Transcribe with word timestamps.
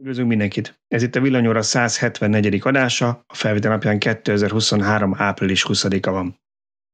Üdvözlünk 0.00 0.28
mindenkit! 0.28 0.80
Ez 0.88 1.02
itt 1.02 1.14
a 1.14 1.20
Villanyóra 1.20 1.62
174. 1.62 2.60
adása, 2.62 3.24
a 3.26 3.34
felvétel 3.34 3.70
napján 3.70 3.98
2023. 3.98 5.14
április 5.16 5.64
20-a 5.68 6.10
van. 6.10 6.40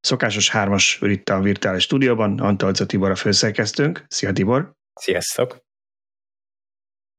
Szokásos 0.01 0.51
hármas 0.51 0.99
ül 1.01 1.11
itt 1.11 1.29
a 1.29 1.41
virtuális 1.41 1.83
stúdióban, 1.83 2.41
Antalca 2.41 2.87
Tibor 2.87 3.11
a 3.11 3.15
főszerkesztőnk. 3.15 4.05
Szia 4.09 4.33
Tibor! 4.33 4.73
Sziasztok! 4.95 5.59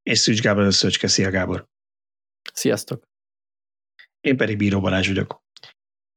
És 0.03 0.19
Szűcs 0.19 0.41
Gábor 0.41 0.63
a 0.63 0.71
Szöcske. 0.71 1.07
Szia 1.07 1.29
Gábor! 1.29 1.65
Sziasztok! 2.53 3.03
Én 4.19 4.37
pedig 4.37 4.57
Bíró 4.57 4.79
Balázs 4.79 5.07
vagyok. 5.07 5.43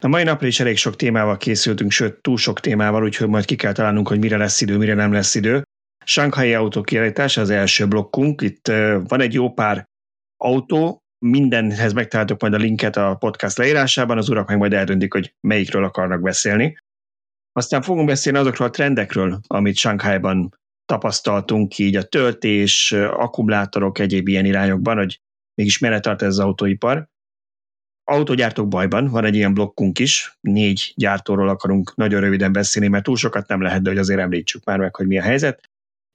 A 0.03 0.09
mai 0.09 0.23
napra 0.23 0.47
is 0.47 0.61
elég 0.61 0.77
sok 0.77 0.97
témával 0.97 1.37
készültünk, 1.37 1.91
sőt 1.91 2.21
túl 2.21 2.37
sok 2.37 2.61
témával, 2.61 3.03
úgyhogy 3.03 3.29
majd 3.29 3.45
ki 3.45 3.57
kell 3.57 3.73
találnunk, 3.73 4.09
hogy 4.09 4.19
mire 4.19 4.37
lesz 4.37 4.61
idő, 4.61 4.77
mire 4.77 4.95
nem 4.95 5.13
lesz 5.13 5.35
idő. 5.35 5.63
Shanghai 6.09 6.55
autó 6.55 6.83
kiállítás 6.83 7.37
az 7.37 7.51
első 7.51 7.89
blokkunk. 7.89 8.43
Itt 8.43 8.67
van 9.09 9.21
egy 9.21 9.35
jó 9.35 9.53
pár 9.53 9.89
autó, 10.37 11.03
mindenhez 11.19 11.93
megtaláltok 11.93 12.41
majd 12.41 12.55
a 12.55 12.57
linket 12.57 12.97
a 12.97 13.15
podcast 13.15 13.59
leírásában, 13.59 14.19
az 14.19 14.29
urak 14.29 14.49
meg 14.49 14.59
majd 14.59 14.73
eldöntik, 14.73 15.13
hogy 15.13 15.35
melyikről 15.41 15.85
akarnak 15.85 16.21
beszélni. 16.21 16.77
Aztán 17.53 17.83
fogunk 17.83 18.07
beszélni 18.07 18.39
azokról 18.39 18.69
a 18.69 18.71
trendekről, 18.71 19.41
amit 19.47 19.77
Shanghai-ban 19.77 20.59
tapasztaltunk, 20.85 21.79
így 21.79 21.97
a 21.97 22.03
töltés, 22.03 22.93
akkumulátorok, 22.93 23.99
egyéb 23.99 24.29
ilyen 24.29 24.45
irányokban, 24.45 24.97
hogy 24.97 25.21
mégis 25.55 25.79
merre 25.79 26.01
tart 26.01 26.23
ez 26.23 26.29
az 26.29 26.39
autóipar. 26.39 27.09
Autógyártók 28.05 28.69
bajban, 28.69 29.09
van 29.09 29.25
egy 29.25 29.35
ilyen 29.35 29.55
blokkunk 29.55 29.99
is, 29.99 30.39
négy 30.41 30.93
gyártóról 30.97 31.49
akarunk 31.49 31.95
nagyon 31.97 32.21
röviden 32.21 32.53
beszélni, 32.53 32.89
mert 32.89 33.05
túl 33.05 33.17
sokat 33.17 33.49
nem 33.49 33.63
lehet, 33.63 33.83
de 33.83 33.89
hogy 33.89 33.99
azért 33.99 34.21
említsük 34.21 34.65
már 34.65 34.79
meg, 34.79 34.97
hogy 34.97 35.07
mi 35.07 35.19
a 35.19 35.23
helyzet 35.23 35.68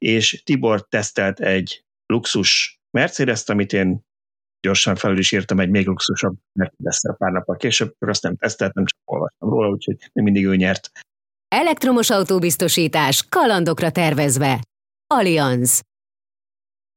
és 0.04 0.42
Tibor 0.46 0.88
tesztelt 0.88 1.40
egy 1.40 1.86
luxus 2.06 2.80
Mercedes-t, 2.92 3.50
amit 3.50 3.74
én 3.74 4.02
gyorsan 4.60 4.96
felül 4.96 5.18
is 5.18 5.32
írtam 5.32 5.60
egy 5.60 5.70
még 5.70 5.86
luxusabb 5.86 6.38
mercedes 6.54 7.18
pár 7.18 7.32
nappal 7.32 7.56
később, 7.56 7.96
azt 8.00 8.24
nem 8.24 8.36
teszteltem, 8.36 8.86
csak 8.86 9.00
olvastam 9.06 9.50
róla, 9.50 9.70
úgyhogy 9.70 9.98
még 10.14 10.24
mindig 10.24 10.46
ő 10.46 10.56
nyert. 10.56 10.92
Elektromos 11.48 12.10
autóbiztosítás 12.10 13.28
kalandokra 13.30 13.92
tervezve. 13.92 14.64
Allianz. 15.08 15.82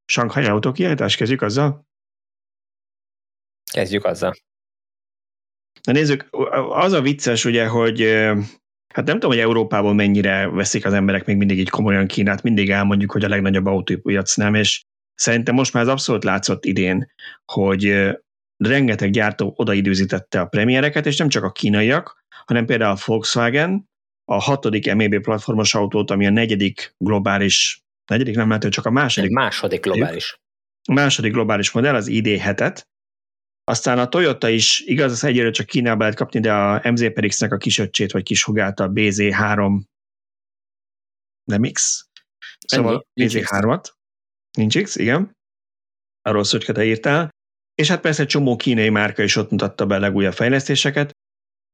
Shanghai 0.05 0.45
autókiállítás, 0.45 1.17
kezdjük 1.17 1.43
azzal? 1.43 1.87
Kezdjük 3.73 4.05
azzal. 4.05 4.35
Na 5.83 5.93
nézzük, 5.93 6.29
az 6.71 6.93
a 6.93 7.01
vicces 7.01 7.45
ugye, 7.45 7.67
hogy 7.67 8.01
Hát 8.97 9.07
nem 9.07 9.15
tudom, 9.15 9.31
hogy 9.31 9.41
Európában 9.45 9.95
mennyire 9.95 10.49
veszik 10.49 10.85
az 10.85 10.93
emberek 10.93 11.25
még 11.25 11.37
mindig 11.37 11.59
így 11.59 11.69
komolyan 11.69 12.07
Kínát, 12.07 12.43
mindig 12.43 12.71
elmondjuk, 12.71 13.13
hogy 13.13 13.25
a 13.25 13.29
legnagyobb 13.29 13.67
autópiac 13.67 14.35
nem, 14.35 14.55
és 14.55 14.83
szerintem 15.15 15.55
most 15.55 15.73
már 15.73 15.83
az 15.83 15.89
abszolút 15.89 16.25
látszott 16.25 16.65
idén, 16.65 17.13
hogy 17.53 18.11
rengeteg 18.57 19.11
gyártó 19.11 19.53
odaidőzítette 19.57 20.41
a 20.41 20.47
premiereket, 20.47 21.07
és 21.07 21.17
nem 21.17 21.29
csak 21.29 21.45
a 21.45 21.53
kínaiak, 21.53 22.25
hanem 22.47 22.67
például 22.67 22.97
a 22.97 22.99
Volkswagen, 23.05 23.89
a 24.25 24.43
hatodik 24.43 24.95
MEB 24.95 25.21
platformos 25.21 25.75
autót, 25.75 26.11
ami 26.11 26.27
a 26.27 26.31
negyedik 26.31 26.95
globális, 26.99 27.81
negyedik 28.11 28.37
nem 28.37 28.49
lehet, 28.49 28.69
csak 28.69 28.87
a 28.87 28.91
második. 28.91 29.31
Egy 29.31 29.37
második 29.37 29.81
globális. 29.81 30.41
Második 30.93 31.33
globális 31.33 31.71
modell, 31.71 31.95
az 31.95 32.09
ID7-et, 32.11 32.83
aztán 33.71 33.99
a 33.99 34.09
Toyota 34.09 34.49
is, 34.49 34.81
igaz, 34.81 35.13
az 35.13 35.25
egyelőre 35.25 35.51
csak 35.51 35.67
Kínába 35.67 36.01
lehet 36.01 36.17
kapni, 36.17 36.41
de 36.41 36.53
a 36.53 36.91
MZ-Perix-nek 36.91 37.53
a 37.53 37.57
kisöccsét, 37.57 38.13
vagy 38.13 38.23
kisugát 38.23 38.81
a 38.81 38.91
BZ3 38.91 39.81
nem 41.45 41.63
X. 41.73 42.09
Szóval 42.67 43.07
BZ3-at. 43.21 43.85
Nincs 44.59 44.83
X, 44.83 44.97
igen. 44.97 45.37
Arról 46.23 46.45
szó, 46.45 46.59
te 46.59 46.85
írtál. 46.85 47.31
És 47.75 47.89
hát 47.89 48.01
persze 48.01 48.23
egy 48.23 48.29
csomó 48.29 48.57
kínai 48.57 48.89
márka 48.89 49.23
is 49.23 49.37
ott 49.37 49.51
mutatta 49.51 49.87
be 49.87 49.95
a 49.95 49.99
legújabb 49.99 50.33
fejlesztéseket, 50.33 51.11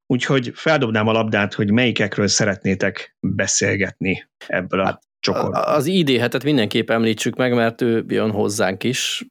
úgyhogy 0.05 0.51
feldobnám 0.55 1.07
a 1.07 1.11
labdát, 1.11 1.53
hogy 1.53 1.71
melyikekről 1.71 2.27
szeretnétek 2.27 3.15
beszélgetni 3.19 4.29
ebből 4.47 4.79
a 4.79 4.85
hát, 4.85 5.03
csokorból. 5.19 5.61
Az 5.61 5.85
ID-hetet 5.85 6.43
mindenképp 6.43 6.89
említsük 6.89 7.35
meg, 7.35 7.53
mert 7.53 7.81
ő 7.81 8.05
jön 8.07 8.31
hozzánk 8.31 8.83
is, 8.83 9.25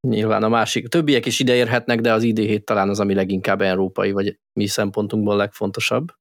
Nyilván 0.00 0.42
a 0.42 0.48
másik, 0.48 0.88
többiek 0.88 1.26
is 1.26 1.40
ide 1.40 1.54
érhetnek, 1.54 2.00
de 2.00 2.12
az 2.12 2.22
ID7 2.26 2.64
talán 2.64 2.88
az, 2.88 3.00
ami 3.00 3.14
leginkább 3.14 3.60
európai, 3.60 4.12
vagy 4.12 4.38
mi 4.52 4.66
szempontunkból 4.66 5.36
legfontosabb. 5.36 6.12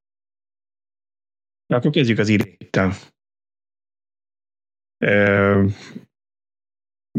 Na, 1.65 1.75
akkor 1.75 1.91
kezdjük 1.91 2.19
az 2.19 2.27
ID7-tel. 2.31 2.93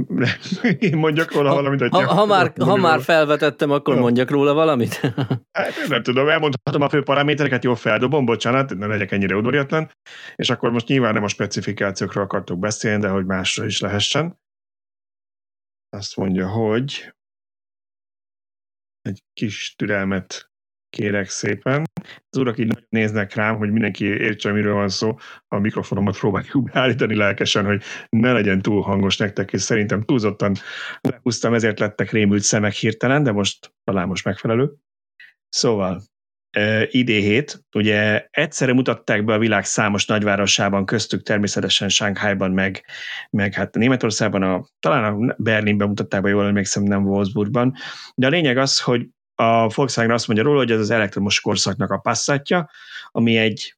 Én 0.78 0.96
mondjak 0.96 1.32
róla 1.32 1.54
valamit, 1.54 1.80
hogy... 1.80 1.90
Ha, 1.90 2.14
ha, 2.14 2.26
már, 2.26 2.52
ha 2.60 2.76
már 2.76 3.00
felvetettem, 3.00 3.70
akkor 3.70 3.94
no. 3.94 4.00
mondjak 4.00 4.30
róla 4.30 4.54
valamit? 4.54 5.00
Hát, 5.52 5.72
nem 5.88 6.02
tudom, 6.02 6.28
elmondhatom 6.28 6.82
a 6.82 6.88
fő 6.88 7.02
paramétereket, 7.02 7.64
jól 7.64 7.76
feldobom, 7.76 8.24
bocsánat, 8.24 8.78
ne 8.78 8.86
legyek 8.86 9.12
ennyire 9.12 9.36
udvariatlan, 9.36 9.90
és 10.36 10.50
akkor 10.50 10.70
most 10.70 10.88
nyilván 10.88 11.14
nem 11.14 11.24
a 11.24 11.28
specifikációkról 11.28 12.24
akartok 12.24 12.58
beszélni, 12.58 13.00
de 13.00 13.08
hogy 13.08 13.24
másra 13.24 13.64
is 13.64 13.80
lehessen. 13.80 14.38
Azt 15.90 16.16
mondja, 16.16 16.48
hogy 16.48 17.14
egy 19.00 19.22
kis 19.32 19.74
türelmet 19.74 20.50
kérek 20.90 21.28
szépen. 21.28 21.84
Az 22.30 22.38
urak 22.38 22.58
így 22.58 22.86
néznek 22.88 23.34
rám, 23.34 23.56
hogy 23.56 23.70
mindenki 23.70 24.04
értse, 24.04 24.52
miről 24.52 24.74
van 24.74 24.88
szó. 24.88 25.16
A 25.48 25.58
mikrofonomat 25.58 26.18
próbáljuk 26.18 26.70
beállítani 26.72 27.14
lelkesen, 27.14 27.64
hogy 27.64 27.82
ne 28.08 28.32
legyen 28.32 28.62
túl 28.62 28.82
hangos 28.82 29.16
nektek, 29.16 29.52
és 29.52 29.62
szerintem 29.62 30.02
túlzottan 30.02 30.54
lehúztam, 31.00 31.54
ezért 31.54 31.78
lettek 31.78 32.10
rémült 32.10 32.42
szemek 32.42 32.72
hirtelen, 32.72 33.22
de 33.22 33.32
most 33.32 33.74
talán 33.84 34.08
most 34.08 34.24
megfelelő. 34.24 34.74
Szóval, 35.48 36.02
ID7, 36.52 37.54
ugye 37.74 38.26
egyszerre 38.30 38.72
mutatták 38.72 39.24
be 39.24 39.32
a 39.32 39.38
világ 39.38 39.64
számos 39.64 40.06
nagyvárosában, 40.06 40.86
köztük 40.86 41.22
természetesen 41.22 41.88
Shanghaiban, 41.88 42.50
meg, 42.50 42.84
meg 43.30 43.54
hát 43.54 43.74
Németországban, 43.74 44.42
a, 44.42 44.66
talán 44.80 45.04
a 45.28 45.34
Berlinben 45.38 45.88
mutatták 45.88 46.22
be, 46.22 46.28
jól 46.28 46.46
emlékszem, 46.46 46.82
nem 46.82 47.06
Wolfsburgban, 47.06 47.74
de 48.14 48.26
a 48.26 48.30
lényeg 48.30 48.56
az, 48.56 48.80
hogy 48.80 49.06
a 49.34 49.68
Volkswagen 49.68 50.10
azt 50.10 50.26
mondja 50.26 50.44
róla, 50.44 50.58
hogy 50.58 50.70
ez 50.70 50.80
az 50.80 50.90
elektromos 50.90 51.40
korszaknak 51.40 51.90
a 51.90 51.98
passzatja, 51.98 52.70
ami 53.10 53.36
egy 53.36 53.74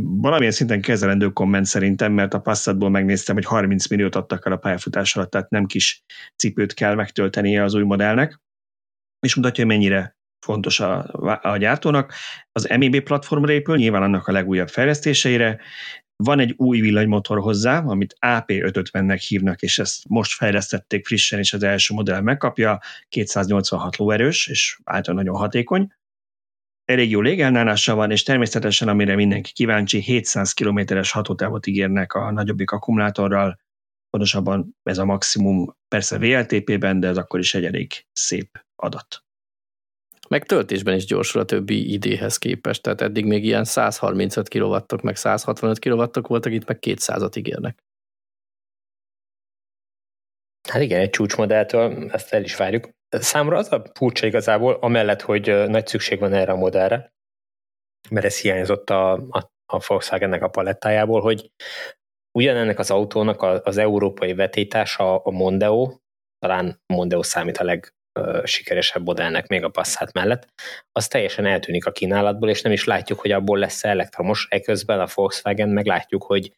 valamilyen 0.00 0.52
szinten 0.52 0.80
kezelendő 0.80 1.28
komment 1.32 1.66
szerintem, 1.66 2.12
mert 2.12 2.34
a 2.34 2.40
Passatból 2.40 2.90
megnéztem, 2.90 3.34
hogy 3.34 3.44
30 3.44 3.86
milliót 3.88 4.14
adtak 4.14 4.46
el 4.46 4.52
a 4.52 4.56
pályafutás 4.56 5.16
alatt, 5.16 5.30
tehát 5.30 5.50
nem 5.50 5.66
kis 5.66 6.02
cipőt 6.36 6.74
kell 6.74 6.94
megtöltenie 6.94 7.62
az 7.62 7.74
új 7.74 7.82
modellnek, 7.82 8.40
és 9.20 9.34
mutatja, 9.34 9.64
hogy 9.64 9.72
mennyire 9.72 10.16
fontos 10.44 10.80
a, 10.80 11.06
a 11.42 11.56
gyártónak. 11.56 12.12
Az 12.52 12.68
MEB 12.78 13.00
platformra 13.00 13.52
épül, 13.52 13.76
nyilván 13.76 14.02
annak 14.02 14.26
a 14.26 14.32
legújabb 14.32 14.68
fejlesztéseire. 14.68 15.60
Van 16.16 16.38
egy 16.38 16.54
új 16.56 16.80
villanymotor 16.80 17.38
hozzá, 17.40 17.78
amit 17.78 18.16
AP550-nek 18.26 19.24
hívnak, 19.28 19.62
és 19.62 19.78
ezt 19.78 20.08
most 20.08 20.34
fejlesztették 20.34 21.06
frissen, 21.06 21.38
és 21.38 21.52
az 21.52 21.62
első 21.62 21.94
modell 21.94 22.20
megkapja, 22.20 22.80
286 23.08 23.96
lóerős, 23.96 24.46
és 24.46 24.78
általában 24.84 25.24
nagyon 25.24 25.40
hatékony. 25.40 25.92
Elég 26.84 27.10
jó 27.10 27.20
légelnálása 27.20 27.94
van, 27.94 28.10
és 28.10 28.22
természetesen, 28.22 28.88
amire 28.88 29.14
mindenki 29.14 29.52
kíváncsi, 29.52 30.00
700 30.00 30.52
kilométeres 30.52 31.10
hatótávot 31.10 31.66
ígérnek 31.66 32.12
a 32.12 32.30
nagyobbik 32.30 32.70
akkumulátorral, 32.70 33.58
pontosabban 34.10 34.76
ez 34.82 34.98
a 34.98 35.04
maximum, 35.04 35.76
persze 35.88 36.18
VLTP-ben, 36.18 37.00
de 37.00 37.08
ez 37.08 37.16
akkor 37.16 37.40
is 37.40 37.54
egy 37.54 37.64
elég 37.64 38.06
szép 38.12 38.64
adat. 38.76 39.24
Meg 40.28 40.44
töltésben 40.44 40.94
is 40.94 41.04
gyorsul 41.04 41.40
a 41.40 41.44
többi 41.44 41.92
idéhez 41.92 42.38
képest, 42.38 42.82
tehát 42.82 43.00
eddig 43.00 43.24
még 43.24 43.44
ilyen 43.44 43.64
135 43.64 44.48
kW, 44.48 44.76
meg 45.02 45.16
165 45.16 45.78
kW 45.78 46.20
voltak, 46.20 46.52
itt 46.52 46.66
meg 46.66 46.78
200-at 46.80 47.36
ígérnek. 47.36 47.78
Hát 50.68 50.82
igen, 50.82 51.00
egy 51.00 51.10
csúcsmodelltől 51.10 52.10
ezt 52.10 52.32
el 52.32 52.42
is 52.42 52.56
várjuk. 52.56 52.88
Számra 53.08 53.56
az 53.56 53.72
a 53.72 53.82
furcsa 53.94 54.26
igazából, 54.26 54.74
amellett, 54.74 55.20
hogy 55.20 55.68
nagy 55.68 55.86
szükség 55.86 56.18
van 56.18 56.32
erre 56.32 56.52
a 56.52 56.56
modellre, 56.56 57.12
mert 58.10 58.26
ez 58.26 58.40
hiányzott 58.40 58.90
a, 58.90 59.12
a, 59.12 59.52
a 59.66 59.84
Volkswagennek 59.86 60.42
a 60.42 60.48
palettájából, 60.48 61.20
hogy 61.20 61.50
ugyanennek 62.38 62.78
az 62.78 62.90
autónak 62.90 63.42
az 63.42 63.76
európai 63.76 64.34
vetétása 64.34 65.16
a 65.16 65.30
Mondeo, 65.30 65.98
talán 66.38 66.82
Mondeo 66.86 67.22
számít 67.22 67.56
a 67.56 67.64
leg, 67.64 67.94
sikeresebb 68.44 69.04
modellnek 69.04 69.46
még 69.46 69.64
a 69.64 69.68
Passat 69.68 70.12
mellett, 70.12 70.48
az 70.92 71.08
teljesen 71.08 71.46
eltűnik 71.46 71.86
a 71.86 71.92
kínálatból, 71.92 72.48
és 72.48 72.62
nem 72.62 72.72
is 72.72 72.84
látjuk, 72.84 73.20
hogy 73.20 73.30
abból 73.30 73.58
lesz 73.58 73.84
elektromos. 73.84 74.46
Eközben 74.50 75.00
a 75.00 75.06
Volkswagen 75.14 75.68
meg 75.68 75.86
látjuk, 75.86 76.22
hogy 76.22 76.52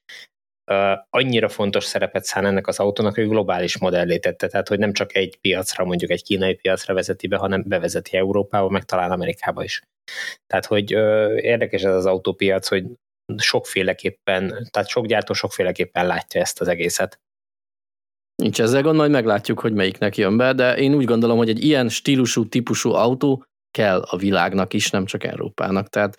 annyira 1.10 1.48
fontos 1.48 1.84
szerepet 1.84 2.24
szán 2.24 2.46
ennek 2.46 2.66
az 2.66 2.78
autónak, 2.78 3.14
hogy 3.14 3.28
globális 3.28 3.78
modellé 3.78 4.18
tette, 4.18 4.46
tehát 4.46 4.68
hogy 4.68 4.78
nem 4.78 4.92
csak 4.92 5.14
egy 5.14 5.38
piacra, 5.40 5.84
mondjuk 5.84 6.10
egy 6.10 6.22
kínai 6.22 6.54
piacra 6.54 6.94
vezeti 6.94 7.26
be, 7.26 7.36
hanem 7.36 7.62
bevezeti 7.66 8.16
Európába, 8.16 8.68
meg 8.68 8.84
talán 8.84 9.10
Amerikába 9.10 9.64
is. 9.64 9.82
Tehát, 10.46 10.66
hogy 10.66 10.94
uh, 10.94 11.36
érdekes 11.36 11.82
ez 11.82 11.94
az 11.94 12.06
autópiac, 12.06 12.68
hogy 12.68 12.84
sokféleképpen, 13.36 14.68
tehát 14.70 14.88
sok 14.88 15.06
gyártó 15.06 15.32
sokféleképpen 15.32 16.06
látja 16.06 16.40
ezt 16.40 16.60
az 16.60 16.68
egészet. 16.68 17.18
Nincs 18.42 18.60
ezzel 18.60 18.82
gond, 18.82 18.96
majd 18.96 19.10
meglátjuk, 19.10 19.60
hogy 19.60 19.72
melyiknek 19.72 20.16
jön 20.16 20.36
be, 20.36 20.52
de 20.52 20.76
én 20.76 20.94
úgy 20.94 21.04
gondolom, 21.04 21.36
hogy 21.36 21.48
egy 21.48 21.64
ilyen 21.64 21.88
stílusú, 21.88 22.48
típusú 22.48 22.92
autó 22.92 23.44
kell 23.70 24.00
a 24.00 24.16
világnak 24.16 24.72
is, 24.72 24.90
nem 24.90 25.04
csak 25.04 25.24
Európának. 25.24 25.88
Tehát 25.88 26.18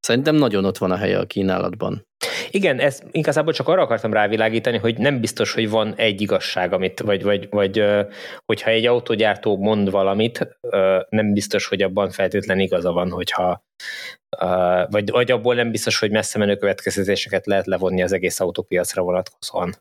szerintem 0.00 0.34
nagyon 0.34 0.64
ott 0.64 0.78
van 0.78 0.90
a 0.90 0.96
helye 0.96 1.18
a 1.18 1.26
kínálatban. 1.26 2.06
Igen, 2.50 2.78
ez 2.78 3.02
igazából 3.10 3.52
csak 3.52 3.68
arra 3.68 3.82
akartam 3.82 4.12
rávilágítani, 4.12 4.78
hogy 4.78 4.98
nem 4.98 5.20
biztos, 5.20 5.52
hogy 5.52 5.70
van 5.70 5.94
egy 5.94 6.20
igazság, 6.20 6.72
amit, 6.72 7.00
vagy, 7.00 7.22
vagy, 7.22 7.48
vagy 7.50 7.84
hogyha 8.44 8.70
egy 8.70 8.86
autógyártó 8.86 9.56
mond 9.56 9.90
valamit, 9.90 10.58
nem 11.08 11.32
biztos, 11.32 11.66
hogy 11.66 11.82
abban 11.82 12.10
feltétlen 12.10 12.60
igaza 12.60 12.92
van, 12.92 13.10
hogyha 13.10 13.64
vagy, 14.88 15.10
vagy 15.10 15.30
abból 15.30 15.54
nem 15.54 15.70
biztos, 15.70 15.98
hogy 15.98 16.10
messze 16.10 16.38
menő 16.38 16.56
következtetéseket 16.56 17.46
lehet 17.46 17.66
levonni 17.66 18.02
az 18.02 18.12
egész 18.12 18.40
autópiacra 18.40 19.02
vonatkozóan. 19.02 19.74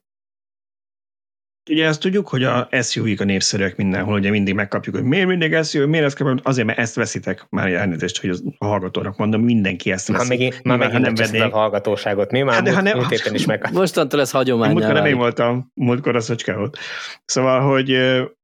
Ugye 1.70 1.86
ezt 1.86 2.00
tudjuk, 2.00 2.28
hogy 2.28 2.44
a 2.44 2.70
SUV-k 2.82 3.22
a 3.22 3.24
népszerűek 3.24 3.76
mindenhol, 3.76 4.20
ugye 4.20 4.30
mindig 4.30 4.54
megkapjuk, 4.54 4.96
hogy 4.96 5.04
miért 5.04 5.28
mindig 5.28 5.64
SUV, 5.64 5.88
miért 5.88 6.06
ezt 6.06 6.16
kell, 6.16 6.36
azért, 6.44 6.68
mert 6.68 6.80
ezt 6.80 6.96
veszitek. 6.96 7.46
Már 7.50 7.74
elnézést, 7.74 8.22
hogy 8.22 8.30
a 8.58 8.66
hallgatónak 8.66 9.18
mondom, 9.18 9.42
mindenki 9.42 9.92
ezt 9.92 10.08
veszi. 10.08 10.20
Már 10.20 10.28
megint, 10.28 10.64
már 10.64 10.78
megint 10.78 11.02
nem 11.02 11.14
vennék. 11.14 11.42
a 11.42 11.58
hallgatóságot, 11.58 12.32
mi 12.32 12.42
már 12.42 12.54
hát, 12.54 12.64
múlt, 12.64 12.76
ha 12.76 12.82
nem, 12.82 12.98
múlt 12.98 13.32
is 13.34 13.46
meg. 13.46 13.70
Mostantól 13.74 14.20
ez 14.20 14.32
hagyomány. 14.32 14.72
Múltkor 14.72 14.94
nem 14.94 15.06
én 15.06 15.18
voltam, 15.18 15.72
múltkor 15.74 16.16
a 16.16 16.20
szöcske 16.20 16.56
volt. 16.56 16.78
Szóval, 17.26 17.62
hogy 17.62 17.98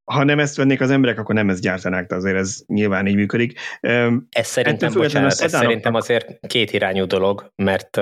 ha 0.04 0.24
nem 0.24 0.40
ezt 0.40 0.56
vennék 0.56 0.82
az 0.82 0.92
emberek, 0.92 1.20
akkor 1.20 1.36
nem 1.36 1.50
ezt 1.50 1.62
gyártanák, 1.62 2.08
de 2.08 2.16
azért 2.16 2.36
ez 2.36 2.58
nyilván 2.68 3.08
így 3.08 3.16
működik. 3.16 3.60
Ez 4.30 4.48
szerintem, 4.48 4.94
bocsánat, 4.94 5.42
ez 5.42 5.52
szerintem 5.52 5.94
azért 5.94 6.48
két 6.48 6.72
irányú 6.72 7.06
dolog, 7.06 7.52
mert 7.56 8.00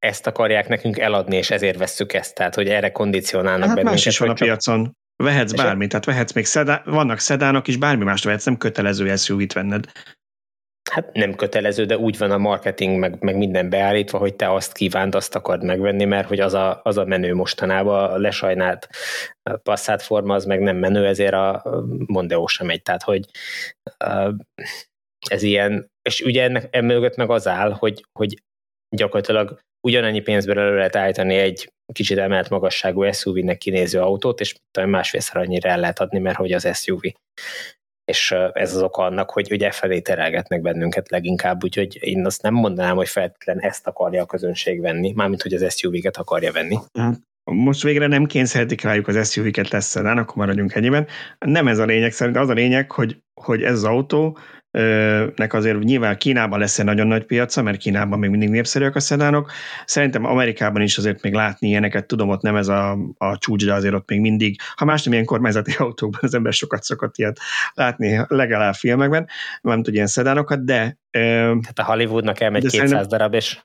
ezt 0.00 0.26
akarják 0.26 0.68
nekünk 0.68 0.98
eladni, 0.98 1.36
és 1.36 1.50
ezért 1.50 1.78
vesszük 1.78 2.12
ezt, 2.12 2.34
tehát 2.34 2.54
hogy 2.54 2.68
erre 2.68 2.92
kondicionálnak 2.92 3.66
hát 3.66 3.74
bennünket. 3.74 3.92
más 3.92 4.06
is 4.06 4.18
van 4.18 4.28
a 4.28 4.34
piacon. 4.34 4.96
Vehetsz 5.16 5.52
bármit, 5.52 5.88
tehát 5.88 6.04
vehetsz 6.04 6.32
még 6.32 6.44
szedá, 6.44 6.82
vannak 6.84 7.18
szedánok 7.18 7.68
is, 7.68 7.76
bármi 7.76 8.04
mást 8.04 8.24
vehetsz, 8.24 8.44
nem 8.44 8.56
kötelező 8.56 9.16
SUV-t 9.16 9.52
venned. 9.52 9.84
Hát 10.90 11.12
nem 11.12 11.34
kötelező, 11.34 11.84
de 11.84 11.98
úgy 11.98 12.18
van 12.18 12.30
a 12.30 12.38
marketing, 12.38 12.98
meg, 12.98 13.22
meg 13.22 13.36
minden 13.36 13.70
beállítva, 13.70 14.18
hogy 14.18 14.34
te 14.34 14.52
azt 14.52 14.72
kívánt, 14.72 15.14
azt 15.14 15.34
akard 15.34 15.64
megvenni, 15.64 16.04
mert 16.04 16.28
hogy 16.28 16.40
az 16.40 16.54
a, 16.54 16.80
az 16.84 16.96
a 16.96 17.04
menő 17.04 17.34
mostanában, 17.34 18.10
a 18.10 18.18
lesajnált 18.18 18.88
passzát 19.62 20.02
forma, 20.02 20.34
az 20.34 20.44
meg 20.44 20.60
nem 20.60 20.76
menő, 20.76 21.06
ezért 21.06 21.32
a 21.32 21.62
Mondeo 22.06 22.46
sem 22.46 22.66
megy. 22.66 22.82
Tehát, 22.82 23.02
hogy 23.02 23.24
ez 25.28 25.42
ilyen, 25.42 25.90
és 26.02 26.20
ugye 26.20 26.42
ennek 26.42 26.68
emögött 26.70 27.16
meg 27.16 27.30
az 27.30 27.48
áll, 27.48 27.72
hogy, 27.72 28.04
hogy 28.12 28.42
gyakorlatilag 28.96 29.60
ugyanannyi 29.80 30.20
pénzből 30.20 30.58
elő 30.58 30.76
lehet 30.76 30.96
állítani 30.96 31.34
egy 31.34 31.72
kicsit 31.92 32.18
emelt 32.18 32.48
magasságú 32.48 33.12
SUV-nek 33.12 33.58
kinéző 33.58 34.00
autót, 34.00 34.40
és 34.40 34.54
talán 34.70 34.90
másfélszer 34.90 35.36
annyira 35.36 35.68
el 35.68 35.80
lehet 35.80 36.00
adni, 36.00 36.18
mert 36.18 36.36
hogy 36.36 36.52
az 36.52 36.78
SUV. 36.78 37.00
És 38.04 38.34
ez 38.52 38.74
az 38.74 38.82
oka 38.82 39.02
annak, 39.02 39.30
hogy 39.30 39.52
ugye 39.52 39.70
felé 39.70 40.00
terelgetnek 40.00 40.60
bennünket 40.60 41.10
leginkább, 41.10 41.64
úgyhogy 41.64 41.98
én 42.00 42.26
azt 42.26 42.42
nem 42.42 42.54
mondanám, 42.54 42.96
hogy 42.96 43.08
feltétlenül 43.08 43.62
ezt 43.62 43.86
akarja 43.86 44.22
a 44.22 44.26
közönség 44.26 44.80
venni, 44.80 45.12
mármint 45.12 45.42
hogy 45.42 45.52
az 45.52 45.76
SUV-ket 45.76 46.16
akarja 46.16 46.52
venni. 46.52 46.78
Hát, 46.98 47.18
most 47.44 47.82
végre 47.82 48.06
nem 48.06 48.26
kényszerítik 48.26 48.80
rájuk 48.80 49.08
az 49.08 49.32
SUV-ket 49.32 49.68
lesz 49.68 49.96
akkor 49.96 50.34
maradjunk 50.34 50.74
ennyiben. 50.74 51.06
Nem 51.38 51.68
ez 51.68 51.78
a 51.78 51.84
lényeg, 51.84 52.12
szerintem 52.12 52.42
az 52.42 52.48
a 52.48 52.52
lényeg, 52.52 52.90
hogy, 52.90 53.16
hogy 53.40 53.62
ez 53.62 53.72
az 53.72 53.84
autó 53.84 54.38
nek 55.34 55.52
azért 55.52 55.78
nyilván 55.78 56.16
Kínában 56.16 56.58
lesz 56.58 56.78
egy 56.78 56.84
nagyon 56.84 57.06
nagy 57.06 57.24
piaca, 57.24 57.62
mert 57.62 57.78
Kínában 57.78 58.18
még 58.18 58.30
mindig 58.30 58.48
népszerűek 58.48 58.94
a 58.94 59.00
szedánok. 59.00 59.52
Szerintem 59.84 60.24
Amerikában 60.24 60.82
is 60.82 60.98
azért 60.98 61.22
még 61.22 61.32
látni 61.32 61.68
ilyeneket, 61.68 62.06
tudom, 62.06 62.28
ott 62.28 62.40
nem 62.40 62.56
ez 62.56 62.68
a, 62.68 62.98
a 63.18 63.38
csúcs, 63.38 63.64
de 63.64 63.74
azért 63.74 63.94
ott 63.94 64.08
még 64.08 64.20
mindig, 64.20 64.60
ha 64.74 64.84
más 64.84 65.02
nem 65.02 65.12
ilyen 65.12 65.24
kormányzati 65.24 65.72
autókban 65.78 66.20
az 66.22 66.34
ember 66.34 66.52
sokat 66.52 66.82
szokott 66.82 67.16
ilyet 67.16 67.38
látni, 67.74 68.24
legalább 68.28 68.74
filmekben, 68.74 69.28
nem 69.60 69.82
tud 69.82 69.94
ilyen 69.94 70.06
szedánokat, 70.06 70.64
de... 70.64 70.98
Tehát 71.10 71.78
a 71.78 71.84
Hollywoodnak 71.84 72.40
elmegy 72.40 72.66
200 72.66 73.06
darab, 73.06 73.34
és 73.34 73.58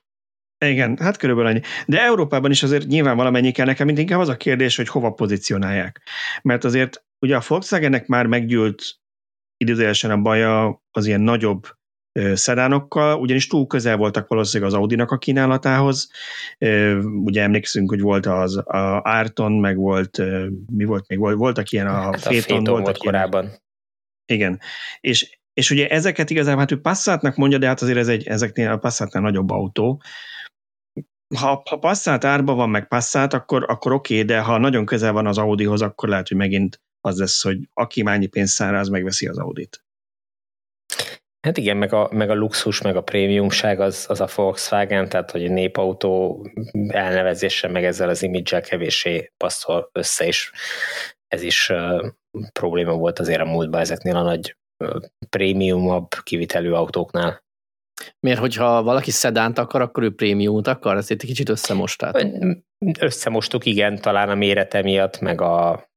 igen, 0.64 0.96
hát 1.00 1.16
körülbelül 1.16 1.50
annyi. 1.50 1.60
De 1.86 2.02
Európában 2.02 2.50
is 2.50 2.62
azért 2.62 2.86
nyilván 2.86 3.16
valamennyi 3.16 3.50
kell 3.50 3.66
nekem, 3.66 3.86
mint 3.86 3.98
inkább 3.98 4.20
az 4.20 4.28
a 4.28 4.36
kérdés, 4.36 4.76
hogy 4.76 4.88
hova 4.88 5.10
pozícionálják. 5.10 6.02
Mert 6.42 6.64
azért 6.64 7.04
ugye 7.18 7.36
a 7.36 7.42
Volkswagennek 7.48 8.06
már 8.06 8.26
meggyűlt 8.26 8.98
idézőjelesen 9.56 10.10
a 10.10 10.16
baja 10.16 10.82
az 10.90 11.06
ilyen 11.06 11.20
nagyobb 11.20 11.66
szedánokkal, 12.32 13.18
ugyanis 13.18 13.46
túl 13.46 13.66
közel 13.66 13.96
voltak 13.96 14.28
valószínűleg 14.28 14.72
az 14.72 14.78
Audinak 14.78 15.10
a 15.10 15.18
kínálatához. 15.18 16.10
Ugye 17.24 17.42
emlékszünk, 17.42 17.90
hogy 17.90 18.00
volt 18.00 18.26
az 18.26 18.56
a 18.56 19.00
Árton, 19.02 19.52
meg 19.52 19.76
volt, 19.76 20.22
mi 20.72 20.84
volt 20.84 21.08
még, 21.08 21.18
voltak 21.18 21.70
ilyen 21.70 21.86
a 21.86 21.92
hát 21.92 22.20
Féton, 22.20 22.64
voltak 22.64 22.84
volt 22.84 22.98
ilyen, 23.02 23.14
korábban. 23.14 23.50
Igen, 24.32 24.60
és, 25.00 25.38
és 25.52 25.70
ugye 25.70 25.88
ezeket 25.88 26.30
igazából, 26.30 26.60
hát 26.60 26.70
ő 26.70 26.80
Passatnak 26.80 27.36
mondja, 27.36 27.58
de 27.58 27.66
hát 27.66 27.82
azért 27.82 27.98
ez 27.98 28.08
egy, 28.08 28.26
ezeknél 28.26 28.70
a 28.70 28.76
Passatnál 28.76 29.22
nagyobb 29.22 29.50
autó, 29.50 30.02
ha, 31.34 31.62
ha 31.70 31.78
Passat 31.78 32.24
árba 32.24 32.54
van, 32.54 32.70
meg 32.70 32.88
Passat, 32.88 33.32
akkor, 33.32 33.64
akkor 33.68 33.92
oké, 33.92 34.14
okay, 34.14 34.26
de 34.26 34.40
ha 34.40 34.58
nagyon 34.58 34.84
közel 34.84 35.12
van 35.12 35.26
az 35.26 35.38
Audihoz, 35.38 35.82
akkor 35.82 36.08
lehet, 36.08 36.28
hogy 36.28 36.36
megint 36.36 36.80
az 37.06 37.18
lesz, 37.18 37.42
hogy 37.42 37.58
aki 37.72 38.02
mennyi 38.02 38.26
pénzt 38.26 38.54
száll, 38.54 38.74
az 38.74 38.88
megveszi 38.88 39.26
az 39.26 39.38
Audit. 39.38 39.84
Hát 41.40 41.56
igen, 41.56 41.76
meg 41.76 41.92
a, 41.92 42.08
meg 42.12 42.30
a 42.30 42.34
luxus, 42.34 42.82
meg 42.82 42.96
a 42.96 43.02
prémiumság 43.02 43.80
az, 43.80 44.04
az 44.08 44.20
a 44.20 44.28
Volkswagen, 44.34 45.08
tehát 45.08 45.30
hogy 45.30 45.44
a 45.44 45.52
népautó 45.52 46.46
elnevezése 46.88 47.68
meg 47.68 47.84
ezzel 47.84 48.08
az 48.08 48.22
imidzsel 48.22 48.60
kevéssé 48.60 49.32
passzol 49.36 49.90
össze, 49.92 50.26
és 50.26 50.50
ez 51.26 51.42
is 51.42 51.68
uh, 51.68 52.06
probléma 52.52 52.94
volt 52.94 53.18
azért 53.18 53.40
a 53.40 53.44
múltban 53.44 53.80
ezeknél 53.80 54.16
a 54.16 54.22
nagy 54.22 54.56
uh, 54.84 55.02
prémiumabb 55.28 56.08
kivitelű 56.22 56.70
autóknál. 56.70 57.44
Miért, 58.20 58.38
hogyha 58.38 58.82
valaki 58.82 59.10
szedánt 59.10 59.58
akar, 59.58 59.80
akkor 59.80 60.02
ő 60.02 60.14
prémiumot 60.14 60.66
akar? 60.66 60.96
Ezt 60.96 61.10
egy 61.10 61.24
kicsit 61.24 61.48
összemostát. 61.48 62.26
Összemostuk, 62.98 63.64
igen, 63.64 64.00
talán 64.00 64.28
a 64.28 64.34
mérete 64.34 64.82
miatt, 64.82 65.20
meg 65.20 65.40
a, 65.40 65.88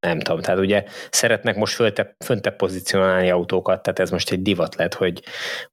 nem 0.00 0.18
tudom, 0.18 0.40
tehát 0.40 0.60
ugye 0.60 0.84
szeretnek 1.10 1.56
most 1.56 1.74
fölte, 1.74 2.16
föntebb 2.24 2.56
pozícionálni 2.56 3.30
autókat, 3.30 3.82
tehát 3.82 3.98
ez 3.98 4.10
most 4.10 4.30
egy 4.30 4.42
divat 4.42 4.74
lett, 4.74 4.94
hogy, 4.94 5.22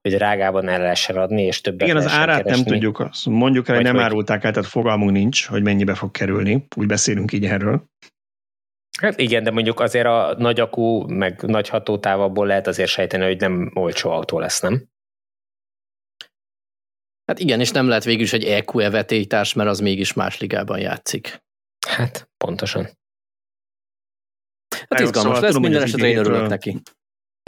hogy 0.01 0.11
drágában 0.11 0.67
el 0.67 0.79
lehessen 0.79 1.17
adni, 1.17 1.41
és 1.41 1.61
többet 1.61 1.87
Igen, 1.87 1.97
az 1.97 2.07
árát 2.07 2.37
keresni. 2.43 2.61
nem 2.61 2.73
tudjuk, 2.73 2.99
azt 2.99 3.25
mondjuk 3.25 3.67
el, 3.67 3.75
hogy 3.75 3.83
nem 3.83 3.95
hogy... 3.95 4.03
árulták 4.03 4.43
el, 4.43 4.51
tehát 4.51 4.69
fogalmunk 4.69 5.11
nincs, 5.11 5.45
hogy 5.45 5.63
mennyibe 5.63 5.93
fog 5.93 6.11
kerülni, 6.11 6.67
úgy 6.75 6.87
beszélünk 6.87 7.31
így 7.31 7.45
erről. 7.45 7.83
Hát 9.01 9.19
igen, 9.19 9.43
de 9.43 9.51
mondjuk 9.51 9.79
azért 9.79 10.05
a 10.05 10.35
nagy 10.37 10.59
akú, 10.59 11.07
meg 11.07 11.41
nagy 11.41 11.69
hatótávabból 11.69 12.47
lehet 12.47 12.67
azért 12.67 12.89
sejteni, 12.89 13.25
hogy 13.25 13.39
nem 13.39 13.71
olcsó 13.73 14.09
autó 14.09 14.39
lesz, 14.39 14.59
nem? 14.59 14.83
Hát 17.25 17.39
igen, 17.39 17.59
és 17.59 17.71
nem 17.71 17.87
lehet 17.87 18.03
végül 18.03 18.23
is 18.23 18.33
egy 18.33 18.43
EQ 18.43 18.89
vetélytárs, 18.89 19.53
mert 19.53 19.69
az 19.69 19.79
mégis 19.79 20.13
más 20.13 20.39
ligában 20.39 20.79
játszik. 20.79 21.43
Hát, 21.87 22.29
pontosan. 22.37 22.89
Hát 24.89 24.99
izgalmas 24.99 25.21
szóval 25.21 25.41
lesz, 25.41 25.49
tudom, 25.49 25.61
minden 25.61 25.81
esetre 25.81 26.07
én 26.07 26.17
örülök 26.17 26.47
neki. 26.47 26.81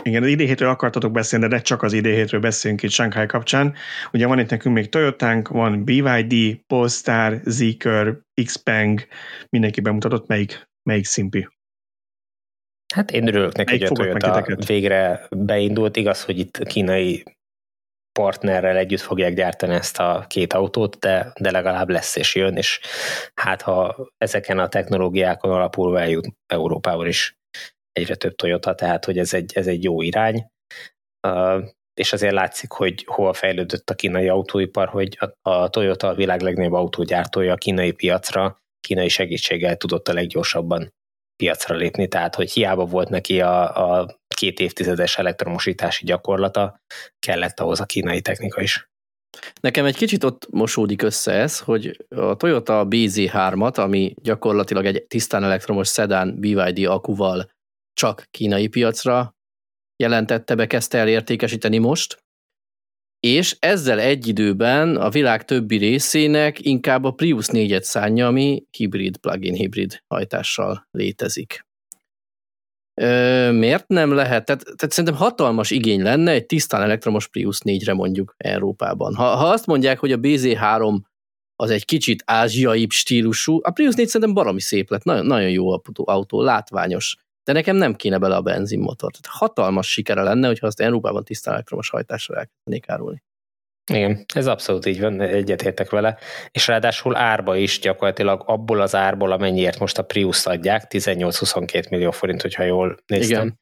Igen, 0.03 0.23
az 0.23 0.29
idéhétről 0.29 0.69
akartatok 0.69 1.11
beszélni, 1.11 1.47
de 1.47 1.61
csak 1.61 1.83
az 1.83 1.93
idéhétről 1.93 2.41
beszélünk 2.41 2.83
itt 2.83 2.91
Shanghai 2.91 3.25
kapcsán. 3.25 3.73
Ugye 4.11 4.27
van 4.27 4.39
itt 4.39 4.49
nekünk 4.49 4.75
még 4.75 4.89
Toyotánk, 4.89 5.47
van 5.47 5.83
BYD, 5.83 6.59
Polestar, 6.67 7.41
Zeekr, 7.43 8.19
Xpeng, 8.45 9.07
mindenki 9.49 9.81
bemutatott, 9.81 10.27
melyik, 10.27 10.69
melyik 10.89 11.05
szimpi. 11.05 11.47
Hát 12.93 13.11
én 13.11 13.27
örülök 13.27 13.55
neki, 13.55 13.71
hogy 13.71 13.83
a 13.83 13.89
Toyota 13.89 14.57
végre 14.65 15.27
beindult. 15.29 15.97
Igaz, 15.97 16.23
hogy 16.23 16.39
itt 16.39 16.63
kínai 16.63 17.23
partnerrel 18.11 18.77
együtt 18.77 18.99
fogják 18.99 19.33
gyártani 19.33 19.73
ezt 19.73 19.99
a 19.99 20.25
két 20.27 20.53
autót, 20.53 20.99
de, 20.99 21.31
de 21.39 21.51
legalább 21.51 21.89
lesz 21.89 22.15
és 22.15 22.35
jön, 22.35 22.55
és 22.55 22.79
hát 23.33 23.61
ha 23.61 24.07
ezeken 24.17 24.59
a 24.59 24.67
technológiákon 24.67 25.51
alapulva 25.51 25.99
eljut 25.99 26.27
Európában 26.47 27.07
is 27.07 27.37
egyre 27.91 28.15
több 28.15 28.35
Toyota, 28.35 28.75
tehát 28.75 29.05
hogy 29.05 29.17
ez 29.17 29.33
egy, 29.33 29.51
ez 29.55 29.67
egy 29.67 29.83
jó 29.83 30.01
irány. 30.01 30.47
Uh, 31.27 31.63
és 31.93 32.13
azért 32.13 32.33
látszik, 32.33 32.71
hogy 32.71 33.03
hova 33.07 33.33
fejlődött 33.33 33.89
a 33.89 33.95
kínai 33.95 34.27
autóipar, 34.27 34.87
hogy 34.87 35.17
a, 35.19 35.49
a 35.49 35.69
Toyota 35.69 36.07
a 36.07 36.13
világ 36.13 36.41
legnagyobb 36.41 36.73
autógyártója 36.73 37.53
a 37.53 37.57
kínai 37.57 37.91
piacra, 37.91 38.61
kínai 38.79 39.09
segítséggel 39.09 39.75
tudott 39.75 40.07
a 40.07 40.13
leggyorsabban 40.13 40.93
piacra 41.35 41.75
lépni, 41.75 42.07
tehát 42.07 42.35
hogy 42.35 42.51
hiába 42.51 42.85
volt 42.85 43.09
neki 43.09 43.41
a, 43.41 43.99
a 43.99 44.18
két 44.39 44.59
évtizedes 44.59 45.17
elektromosítási 45.17 46.05
gyakorlata, 46.05 46.81
kellett 47.19 47.59
ahhoz 47.59 47.79
a 47.79 47.85
kínai 47.85 48.21
technika 48.21 48.61
is. 48.61 48.89
Nekem 49.61 49.85
egy 49.85 49.95
kicsit 49.95 50.23
ott 50.23 50.47
mosódik 50.51 51.01
össze 51.01 51.31
ez, 51.31 51.59
hogy 51.59 52.05
a 52.09 52.35
Toyota 52.35 52.85
BZ3-at, 52.89 53.77
ami 53.77 54.13
gyakorlatilag 54.21 54.85
egy 54.85 55.03
tisztán 55.07 55.43
elektromos 55.43 55.87
szedán 55.87 56.39
BYD 56.39 56.85
akuval 56.85 57.51
csak 57.93 58.27
kínai 58.31 58.67
piacra 58.67 59.35
jelentette 60.03 60.55
be, 60.55 60.67
kezdte 60.67 60.97
el 60.97 61.07
értékesíteni 61.07 61.77
most, 61.77 62.23
és 63.19 63.57
ezzel 63.59 63.99
egy 63.99 64.27
időben 64.27 64.95
a 64.95 65.09
világ 65.09 65.45
többi 65.45 65.77
részének 65.77 66.65
inkább 66.65 67.03
a 67.03 67.11
Prius 67.11 67.45
4-et 67.51 67.81
szánja, 67.81 68.27
ami 68.27 68.63
hibrid, 68.71 69.17
plug-in 69.17 69.53
hibrid 69.53 70.03
hajtással 70.07 70.87
létezik. 70.91 71.67
Ö, 73.01 73.51
miért 73.51 73.87
nem 73.87 74.13
lehet? 74.13 74.45
Tehát, 74.45 74.63
tehát 74.63 74.91
szerintem 74.91 75.19
hatalmas 75.19 75.71
igény 75.71 76.01
lenne 76.01 76.31
egy 76.31 76.45
tisztán 76.45 76.81
elektromos 76.81 77.27
Prius 77.27 77.57
4-re 77.63 77.93
mondjuk 77.93 78.33
Európában. 78.37 79.15
Ha, 79.15 79.35
ha 79.35 79.47
azt 79.47 79.65
mondják, 79.65 79.99
hogy 79.99 80.11
a 80.11 80.17
BZ3 80.17 80.99
az 81.55 81.69
egy 81.69 81.85
kicsit 81.85 82.23
ázsiaibb 82.25 82.89
stílusú, 82.89 83.59
a 83.63 83.71
Prius 83.71 83.95
4 83.95 84.07
szerintem 84.07 84.33
baromi 84.33 84.61
szép 84.61 84.89
lett, 84.89 85.03
nagyon, 85.03 85.25
nagyon 85.25 85.49
jó 85.49 85.71
autó, 85.95 86.41
látványos, 86.41 87.15
de 87.43 87.53
nekem 87.53 87.75
nem 87.75 87.95
kéne 87.95 88.17
bele 88.17 88.35
a 88.35 88.41
benzinmotor. 88.41 89.11
Tehát 89.11 89.37
hatalmas 89.37 89.91
sikere 89.91 90.23
lenne, 90.23 90.47
hogyha 90.47 90.67
azt 90.67 90.79
Európában 90.79 91.23
tisztán 91.23 91.53
elektromos 91.53 91.89
hajtással 91.89 92.35
elkezdenék 92.35 92.89
árulni. 92.89 93.23
Igen, 93.91 94.25
ez 94.33 94.47
abszolút 94.47 94.85
így 94.85 94.99
van, 94.99 95.21
egyetértek 95.21 95.89
vele, 95.89 96.17
és 96.51 96.67
ráadásul 96.67 97.15
árba 97.15 97.55
is 97.55 97.79
gyakorlatilag 97.79 98.43
abból 98.45 98.81
az 98.81 98.95
árból, 98.95 99.31
amennyiért 99.31 99.79
most 99.79 99.97
a 99.97 100.03
Prius 100.03 100.45
adják, 100.45 100.85
18-22 100.89 101.89
millió 101.89 102.11
forint, 102.11 102.41
hogyha 102.41 102.63
jól 102.63 102.97
néztem, 103.05 103.45
Igen. 103.45 103.59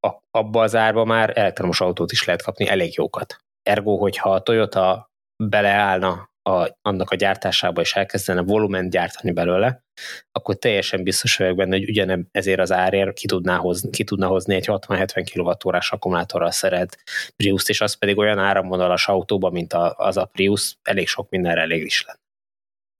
A, 0.00 0.22
abba 0.30 0.62
az 0.62 0.74
árba 0.74 1.04
már 1.04 1.38
elektromos 1.38 1.80
autót 1.80 2.12
is 2.12 2.24
lehet 2.24 2.42
kapni, 2.42 2.68
elég 2.68 2.96
jókat. 2.96 3.36
Ergo, 3.62 3.96
hogyha 3.96 4.30
a 4.30 4.40
Toyota 4.40 5.10
beleállna 5.36 6.32
a, 6.50 6.78
annak 6.82 7.10
a 7.10 7.16
gyártásába 7.16 7.80
és 7.80 7.94
elkezdene 7.94 8.42
volument 8.42 8.90
gyártani 8.90 9.32
belőle, 9.32 9.84
akkor 10.32 10.56
teljesen 10.56 11.02
biztos 11.02 11.36
vagyok 11.36 11.56
benne, 11.56 11.76
hogy 11.76 11.88
ugyan 11.88 12.28
ezért 12.32 12.60
az 12.60 12.72
árért 12.72 13.12
ki 13.12 13.26
tudná 13.26 13.56
hozni, 13.56 13.90
ki 13.90 14.04
tudna 14.04 14.26
hozni 14.26 14.54
egy 14.54 14.64
60-70 14.66 15.30
kWh 15.34 15.78
akkumulátorral 15.90 16.50
szeret 16.50 16.98
Prius-t, 17.36 17.68
és 17.68 17.80
az 17.80 17.94
pedig 17.94 18.18
olyan 18.18 18.38
áramvonalas 18.38 19.08
autóba, 19.08 19.50
mint 19.50 19.72
a, 19.72 19.94
az 19.96 20.16
a 20.16 20.24
Prius, 20.24 20.76
elég 20.82 21.08
sok 21.08 21.30
mindenre 21.30 21.60
elég 21.60 21.84
is 21.84 22.04
lenne. 22.06 22.18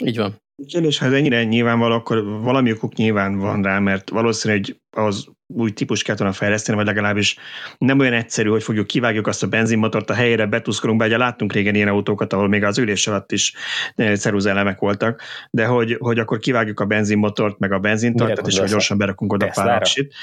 Így 0.05 0.17
van. 0.17 0.44
Igen, 0.57 0.85
és 0.85 0.99
ha 0.99 1.07
ez 1.07 1.13
ennyire 1.13 1.45
nyilvánvaló, 1.45 1.95
akkor 1.95 2.25
valami 2.25 2.73
okuk 2.73 2.95
nyilván 2.95 3.39
van 3.39 3.63
rá, 3.63 3.79
mert 3.79 4.11
valószínűleg 4.11 4.81
az 4.91 5.27
új 5.47 5.71
típus 5.71 6.03
kellett 6.03 6.21
volna 6.21 6.35
fejleszteni, 6.35 6.77
vagy 6.77 6.87
legalábbis 6.87 7.37
nem 7.79 7.99
olyan 7.99 8.13
egyszerű, 8.13 8.49
hogy 8.49 8.63
fogjuk 8.63 8.87
kivágjuk 8.87 9.27
azt 9.27 9.43
a 9.43 9.47
benzinmotort 9.47 10.11
a 10.11 10.15
helyére, 10.15 10.47
betuszkolunk 10.47 10.99
be, 10.99 11.07
ugye 11.07 11.17
láttunk 11.17 11.53
régen 11.53 11.75
ilyen 11.75 11.89
autókat, 11.89 12.33
ahol 12.33 12.49
még 12.49 12.65
az 12.65 12.79
ülés 12.79 13.07
alatt 13.07 13.33
is 13.33 13.55
elemek 13.97 14.79
voltak, 14.79 15.23
de 15.51 15.67
hogy, 15.67 15.97
hogy 16.01 16.19
akkor 16.19 16.39
kivágjuk 16.39 16.81
a 16.81 16.85
benzinmotort, 16.85 17.59
meg 17.59 17.73
a 17.73 17.79
benzintartat, 17.79 18.47
és 18.47 18.59
hogy 18.59 18.69
gyorsan 18.69 18.99
berakunk 18.99 19.33
oda 19.33 19.51
pár 19.55 19.77
aksit. 19.77 20.15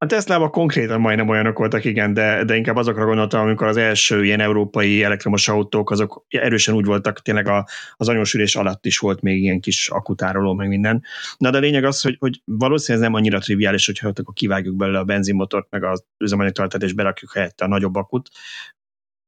A 0.00 0.06
Tesla-ban 0.06 0.50
konkrétan 0.50 1.00
majdnem 1.00 1.28
olyanok 1.28 1.58
voltak, 1.58 1.84
igen, 1.84 2.14
de, 2.14 2.44
de 2.44 2.56
inkább 2.56 2.76
azokra 2.76 3.04
gondoltam, 3.04 3.40
amikor 3.40 3.66
az 3.66 3.76
első 3.76 4.24
ilyen 4.24 4.40
európai 4.40 5.02
elektromos 5.02 5.48
autók, 5.48 5.90
azok 5.90 6.24
erősen 6.28 6.74
úgy 6.74 6.84
voltak, 6.84 7.22
tényleg 7.22 7.48
a, 7.48 7.66
az 7.96 8.08
anyósülés 8.08 8.56
alatt 8.56 8.86
is 8.86 8.98
volt 8.98 9.20
még 9.20 9.42
ilyen 9.42 9.60
kis 9.60 9.88
akutároló, 9.88 10.54
meg 10.54 10.68
minden. 10.68 11.02
Na 11.36 11.50
de 11.50 11.56
a 11.56 11.60
lényeg 11.60 11.84
az, 11.84 12.02
hogy, 12.02 12.16
hogy 12.18 12.40
valószínűleg 12.44 13.04
ez 13.06 13.10
nem 13.10 13.20
annyira 13.20 13.38
triviális, 13.38 13.86
hogyha 13.86 14.08
akkor 14.08 14.34
kivágjuk 14.34 14.76
belőle 14.76 14.98
a 14.98 15.04
benzinmotort, 15.04 15.66
meg 15.70 15.84
az 15.84 16.04
üzemanyagtartát, 16.18 16.82
és 16.82 16.92
berakjuk 16.92 17.32
helyette 17.32 17.64
a 17.64 17.68
nagyobb 17.68 17.94
akut, 17.94 18.30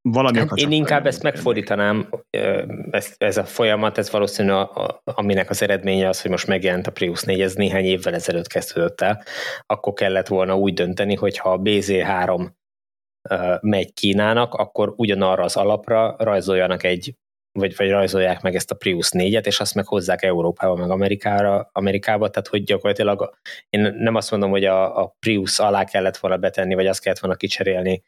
valami 0.03 0.39
hát 0.39 0.51
Én 0.55 0.73
inkább 0.73 1.07
ezt 1.07 1.23
megfordítanám, 1.23 2.09
ez, 2.91 3.15
ez 3.19 3.37
a 3.37 3.45
folyamat, 3.45 3.99
ez 3.99 4.11
valószínű, 4.11 4.51
a, 4.51 4.61
a, 4.61 5.01
aminek 5.05 5.51
az 5.51 5.63
eredménye 5.63 6.09
az, 6.09 6.23
hogy 6.23 6.31
most 6.31 6.47
megjelent 6.47 6.87
a 6.87 6.91
Prius 6.91 7.23
4, 7.23 7.41
ez 7.41 7.55
néhány 7.55 7.85
évvel 7.85 8.15
ezelőtt 8.15 8.47
kezdődött 8.47 9.01
el, 9.01 9.23
akkor 9.67 9.93
kellett 9.93 10.27
volna 10.27 10.57
úgy 10.57 10.75
dönteni, 10.75 11.15
hogy 11.15 11.39
ha 11.39 11.53
a 11.53 11.59
BZ3 11.59 12.49
megy 13.61 13.93
Kínának, 13.93 14.55
akkor 14.55 14.93
ugyanarra 14.97 15.45
az 15.45 15.57
alapra 15.57 16.17
rajzoljanak 16.19 16.83
egy 16.83 17.15
vagy, 17.59 17.77
vagy 17.77 17.91
rajzolják 17.91 18.43
meg 18.43 18.55
ezt 18.55 18.71
a 18.71 18.75
Prius 18.75 19.09
4-et, 19.13 19.47
és 19.47 19.61
azt 19.61 19.75
meg 19.75 19.87
hozzák 19.87 20.23
Európába, 20.23 20.75
meg 20.75 20.91
Amerikára, 20.91 21.71
Amerikába, 21.73 22.29
tehát 22.29 22.49
hogy 22.49 22.65
gyakorlatilag 22.65 23.35
én 23.69 23.81
nem 23.99 24.15
azt 24.15 24.31
mondom, 24.31 24.51
hogy 24.51 24.65
a, 24.65 25.03
a 25.03 25.17
Prius 25.19 25.59
alá 25.59 25.85
kellett 25.85 26.17
volna 26.17 26.37
betenni, 26.37 26.75
vagy 26.75 26.87
azt 26.87 27.01
kellett 27.01 27.19
volna 27.19 27.37
kicserélni 27.37 28.03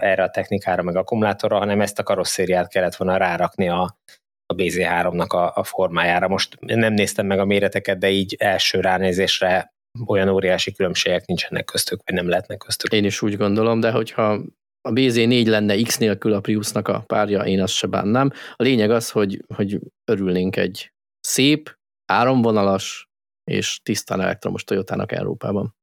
erre 0.00 0.22
a 0.22 0.30
technikára, 0.30 0.82
meg 0.82 0.96
akkumulátorra, 0.96 1.58
hanem 1.58 1.80
ezt 1.80 1.98
a 1.98 2.02
karosszériát 2.02 2.68
kellett 2.68 2.96
volna 2.96 3.16
rárakni 3.16 3.68
a, 3.68 3.98
a 4.46 4.54
BZ3-nak 4.54 5.28
a, 5.28 5.52
a 5.54 5.64
formájára. 5.64 6.28
Most 6.28 6.56
nem 6.60 6.92
néztem 6.92 7.26
meg 7.26 7.38
a 7.38 7.44
méreteket, 7.44 7.98
de 7.98 8.10
így 8.10 8.36
első 8.38 8.80
ránézésre 8.80 9.74
olyan 10.06 10.28
óriási 10.28 10.72
különbségek 10.72 11.26
nincsenek 11.26 11.64
köztük, 11.64 12.00
vagy 12.04 12.14
nem 12.14 12.28
lehetnek 12.28 12.58
köztük. 12.58 12.92
Én 12.92 13.04
is 13.04 13.22
úgy 13.22 13.36
gondolom, 13.36 13.80
de 13.80 13.90
hogyha 13.90 14.40
a 14.80 14.90
BZ4 14.90 15.46
lenne 15.46 15.82
X 15.82 15.98
nélkül 15.98 16.32
a 16.32 16.40
Priusnak 16.40 16.88
a 16.88 17.00
párja, 17.06 17.40
én 17.42 17.62
azt 17.62 17.72
se 17.72 17.86
bánnám. 17.86 18.30
A 18.52 18.62
lényeg 18.62 18.90
az, 18.90 19.10
hogy, 19.10 19.44
hogy 19.54 19.78
örülnénk 20.04 20.56
egy 20.56 20.92
szép, 21.20 21.76
áramvonalas 22.12 23.08
és 23.50 23.80
tisztán 23.82 24.20
elektromos 24.20 24.64
Toyotának 24.64 25.12
Európában. 25.12 25.74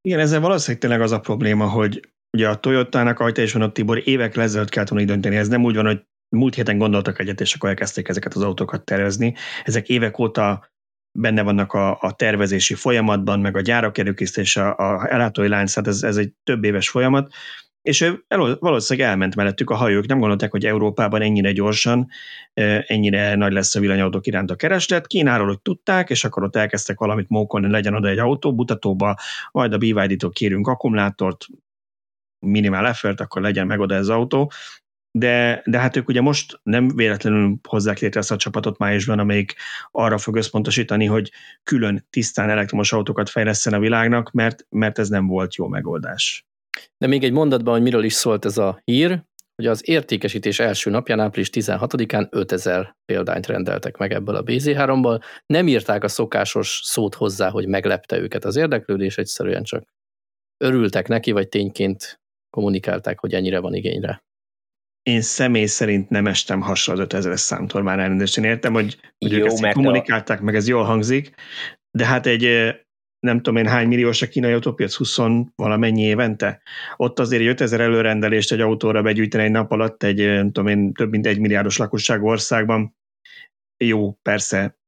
Igen, 0.00 0.18
ezzel 0.18 0.40
valószínűleg 0.40 0.80
tényleg 0.80 1.00
az 1.00 1.12
a 1.12 1.20
probléma, 1.20 1.68
hogy 1.68 2.00
Ugye 2.36 2.48
a 2.48 2.54
Toyota-nak, 2.54 3.20
ahogy 3.20 3.32
te 3.32 3.42
is 3.42 3.52
mondod, 3.52 3.72
Tibor, 3.72 4.02
évek 4.04 4.36
ezelőtt 4.36 4.68
kellett 4.68 4.88
volna 4.88 5.06
dönteni. 5.06 5.36
Ez 5.36 5.48
nem 5.48 5.64
úgy 5.64 5.74
van, 5.74 5.86
hogy 5.86 6.02
múlt 6.28 6.54
héten 6.54 6.78
gondoltak 6.78 7.18
egyet, 7.18 7.40
és 7.40 7.54
akkor 7.54 7.68
elkezdték 7.68 8.08
ezeket 8.08 8.34
az 8.34 8.42
autókat 8.42 8.84
tervezni. 8.84 9.34
Ezek 9.64 9.88
évek 9.88 10.18
óta 10.18 10.68
benne 11.18 11.42
vannak 11.42 11.72
a, 11.72 11.98
a 12.00 12.12
tervezési 12.12 12.74
folyamatban, 12.74 13.40
meg 13.40 13.56
a 13.56 13.60
gyárak 13.60 13.98
előkészítés, 13.98 14.56
a, 14.56 14.76
a 14.76 15.12
ellátói 15.12 15.48
lánc, 15.48 15.72
tehát 15.72 15.88
ez, 15.88 16.02
ez 16.02 16.16
egy 16.16 16.32
több 16.42 16.64
éves 16.64 16.88
folyamat, 16.88 17.32
és 17.82 18.00
ő 18.00 18.24
valószínűleg 18.58 19.08
elment 19.08 19.34
mellettük 19.36 19.70
a 19.70 19.74
hajók, 19.74 20.06
nem 20.06 20.18
gondolták, 20.18 20.50
hogy 20.50 20.66
Európában 20.66 21.22
ennyire 21.22 21.52
gyorsan, 21.52 22.08
ennyire 22.86 23.34
nagy 23.34 23.52
lesz 23.52 23.74
a 23.74 23.80
villanyautók 23.80 24.26
iránt 24.26 24.50
a 24.50 24.56
kereslet. 24.56 25.06
Kínáról, 25.06 25.46
hogy 25.46 25.60
tudták, 25.60 26.10
és 26.10 26.24
akkor 26.24 26.42
ott 26.42 26.56
elkezdtek 26.56 26.98
valamit 26.98 27.28
mókolni, 27.28 27.70
legyen 27.70 27.94
oda 27.94 28.08
egy 28.08 28.18
autó 28.18 28.54
butatóba, 28.54 29.16
majd 29.52 29.72
a 29.72 29.78
BYD-tól 29.78 30.30
kérünk 30.30 30.66
akkumulátort, 30.66 31.46
minimál 32.46 32.86
effort, 32.86 33.20
akkor 33.20 33.42
legyen 33.42 33.66
meg 33.66 33.80
oda 33.80 33.94
ez 33.94 34.00
az 34.00 34.08
autó. 34.08 34.52
De, 35.10 35.62
de 35.64 35.78
hát 35.78 35.96
ők 35.96 36.08
ugye 36.08 36.20
most 36.20 36.60
nem 36.62 36.88
véletlenül 36.88 37.56
hozzák 37.68 37.98
létre 37.98 38.20
ezt 38.20 38.30
a 38.30 38.36
csapatot 38.36 38.78
májusban, 38.78 39.18
amelyik 39.18 39.54
arra 39.90 40.18
fog 40.18 40.36
összpontosítani, 40.36 41.04
hogy 41.04 41.32
külön 41.62 42.06
tisztán 42.10 42.50
elektromos 42.50 42.92
autókat 42.92 43.30
fejleszten 43.30 43.72
a 43.72 43.78
világnak, 43.78 44.30
mert, 44.30 44.66
mert 44.68 44.98
ez 44.98 45.08
nem 45.08 45.26
volt 45.26 45.54
jó 45.54 45.66
megoldás. 45.66 46.46
De 46.98 47.06
még 47.06 47.24
egy 47.24 47.32
mondatban, 47.32 47.74
hogy 47.74 47.82
miről 47.82 48.04
is 48.04 48.12
szólt 48.12 48.44
ez 48.44 48.58
a 48.58 48.80
hír, 48.84 49.24
hogy 49.56 49.66
az 49.66 49.88
értékesítés 49.88 50.58
első 50.58 50.90
napján, 50.90 51.20
április 51.20 51.50
16-án 51.52 52.28
5000 52.30 52.96
példányt 53.04 53.46
rendeltek 53.46 53.96
meg 53.96 54.12
ebből 54.12 54.36
a 54.36 54.42
BZ3-ból. 54.42 55.22
Nem 55.46 55.68
írták 55.68 56.04
a 56.04 56.08
szokásos 56.08 56.80
szót 56.84 57.14
hozzá, 57.14 57.50
hogy 57.50 57.68
meglepte 57.68 58.18
őket 58.18 58.44
az 58.44 58.56
érdeklődés, 58.56 59.18
egyszerűen 59.18 59.62
csak 59.62 59.84
örültek 60.64 61.08
neki, 61.08 61.32
vagy 61.32 61.48
tényként 61.48 62.20
kommunikálták, 62.56 63.18
hogy 63.18 63.34
ennyire 63.34 63.58
van 63.58 63.74
igényre. 63.74 64.24
Én 65.02 65.20
személy 65.20 65.66
szerint 65.66 66.08
nem 66.08 66.26
estem 66.26 66.60
hasra 66.60 66.92
az 66.92 67.00
5000-es 67.02 67.36
számtól 67.36 67.82
már 67.82 67.98
elnézést. 67.98 68.38
Én 68.38 68.44
értem, 68.44 68.72
hogy, 68.72 68.98
hogy 69.18 69.32
Jó, 69.32 69.38
ők 69.38 69.46
ezt 69.46 69.72
kommunikálták, 69.72 70.40
a... 70.40 70.42
meg 70.42 70.54
ez 70.54 70.68
jól 70.68 70.84
hangzik, 70.84 71.34
de 71.90 72.06
hát 72.06 72.26
egy 72.26 72.74
nem 73.26 73.36
tudom 73.36 73.56
én 73.56 73.68
hány 73.68 73.88
milliós 73.88 74.22
a 74.22 74.28
kínai 74.28 74.52
autópiac, 74.52 74.94
20 74.94 75.16
valamennyi 75.54 76.02
évente. 76.02 76.62
Ott 76.96 77.18
azért 77.18 77.42
egy 77.42 77.48
5000 77.48 77.80
előrendelést 77.80 78.52
egy 78.52 78.60
autóra 78.60 79.02
begyűjteni 79.02 79.44
egy 79.44 79.50
nap 79.50 79.70
alatt 79.70 80.02
egy, 80.02 80.18
nem 80.26 80.52
tudom 80.52 80.66
én, 80.66 80.92
több 80.92 81.10
mint 81.10 81.26
egy 81.26 81.38
milliárdos 81.38 81.76
lakosság 81.76 82.22
országban. 82.22 82.96
Jó, 83.84 84.12
persze, 84.12 84.78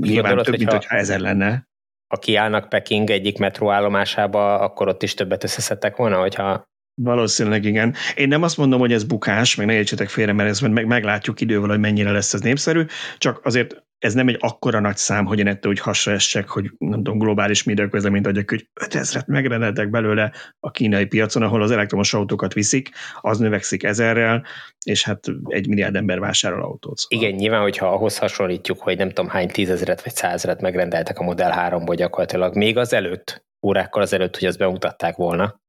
nyilván 0.00 0.42
több, 0.42 0.56
mint 0.56 0.70
hogyha 0.70 0.96
ezer 0.96 1.20
lenne. 1.20 1.68
Ha 2.14 2.18
kiállnak 2.18 2.68
Peking 2.68 3.10
egyik 3.10 3.38
metróállomásába, 3.38 4.58
akkor 4.58 4.88
ott 4.88 5.02
is 5.02 5.14
többet 5.14 5.44
összeszedtek 5.44 5.96
volna, 5.96 6.18
hogyha 6.20 6.69
Valószínűleg 7.02 7.64
igen. 7.64 7.94
Én 8.14 8.28
nem 8.28 8.42
azt 8.42 8.56
mondom, 8.56 8.80
hogy 8.80 8.92
ez 8.92 9.04
bukás, 9.04 9.54
meg 9.54 9.66
ne 9.66 9.72
értsetek 9.72 10.08
félre, 10.08 10.32
mert 10.32 10.48
ezt 10.48 10.68
meg, 10.68 10.86
meglátjuk 10.86 11.40
idővel, 11.40 11.68
hogy 11.68 11.78
mennyire 11.78 12.10
lesz 12.10 12.34
ez 12.34 12.40
népszerű, 12.40 12.84
csak 13.18 13.40
azért 13.44 13.84
ez 13.98 14.14
nem 14.14 14.28
egy 14.28 14.36
akkora 14.40 14.80
nagy 14.80 14.96
szám, 14.96 15.24
hogy 15.24 15.38
én 15.38 15.46
ettől 15.46 15.72
úgy 15.72 15.80
hasra 15.80 16.12
essek, 16.12 16.48
hogy 16.48 16.70
nem 16.78 17.02
tudom, 17.02 17.18
globális 17.18 17.62
média 17.62 17.88
közleményt 17.88 18.26
adjak, 18.26 18.50
hogy 18.50 18.68
5000-et 18.80 19.26
megrendeltek 19.26 19.90
belőle 19.90 20.32
a 20.60 20.70
kínai 20.70 21.04
piacon, 21.04 21.42
ahol 21.42 21.62
az 21.62 21.70
elektromos 21.70 22.14
autókat 22.14 22.52
viszik, 22.52 22.90
az 23.20 23.38
növekszik 23.38 23.82
ezerrel, 23.82 24.46
és 24.84 25.04
hát 25.04 25.24
egy 25.44 25.68
milliárd 25.68 25.96
ember 25.96 26.20
vásárol 26.20 26.62
autót. 26.62 26.98
Szóval. 26.98 27.26
Igen, 27.26 27.38
nyilván, 27.38 27.62
hogyha 27.62 27.92
ahhoz 27.92 28.18
hasonlítjuk, 28.18 28.80
hogy 28.80 28.96
nem 28.96 29.08
tudom 29.08 29.30
hány 29.30 29.48
tízezeret 29.48 30.02
vagy 30.02 30.14
százezeret 30.14 30.60
megrendeltek 30.60 31.18
a 31.18 31.22
Model 31.22 31.70
3-ból 31.70 31.94
gyakorlatilag, 31.96 32.56
még 32.56 32.76
az 32.76 32.92
előtt, 32.92 33.44
órákkal 33.66 34.02
az 34.02 34.12
előtt, 34.12 34.38
hogy 34.38 34.48
azt 34.48 34.58
bemutatták 34.58 35.16
volna, 35.16 35.60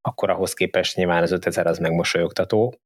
akkor 0.00 0.30
ahhoz 0.30 0.54
képest 0.54 0.96
nyilván 0.96 1.22
az 1.22 1.32
5000 1.32 1.66
az 1.66 1.78
megmosolyogtató, 1.78 2.80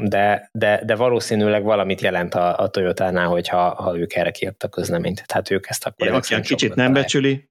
de, 0.00 0.48
de, 0.52 0.84
de 0.84 0.96
valószínűleg 0.96 1.62
valamit 1.62 2.00
jelent 2.00 2.34
a, 2.34 2.58
a 2.58 2.68
Toyota-nál, 2.68 3.26
hogyha 3.26 3.74
ha 3.74 3.98
ők 3.98 4.14
erre 4.14 4.30
kiadtak 4.30 4.70
közleményt. 4.70 5.26
Tehát 5.26 5.50
ők 5.50 5.68
ezt 5.68 5.86
akkor... 5.86 6.06
Ja, 6.06 6.14
aki 6.14 6.40
kicsit 6.40 6.74
nem 6.74 6.92
becsüli. 6.92 7.48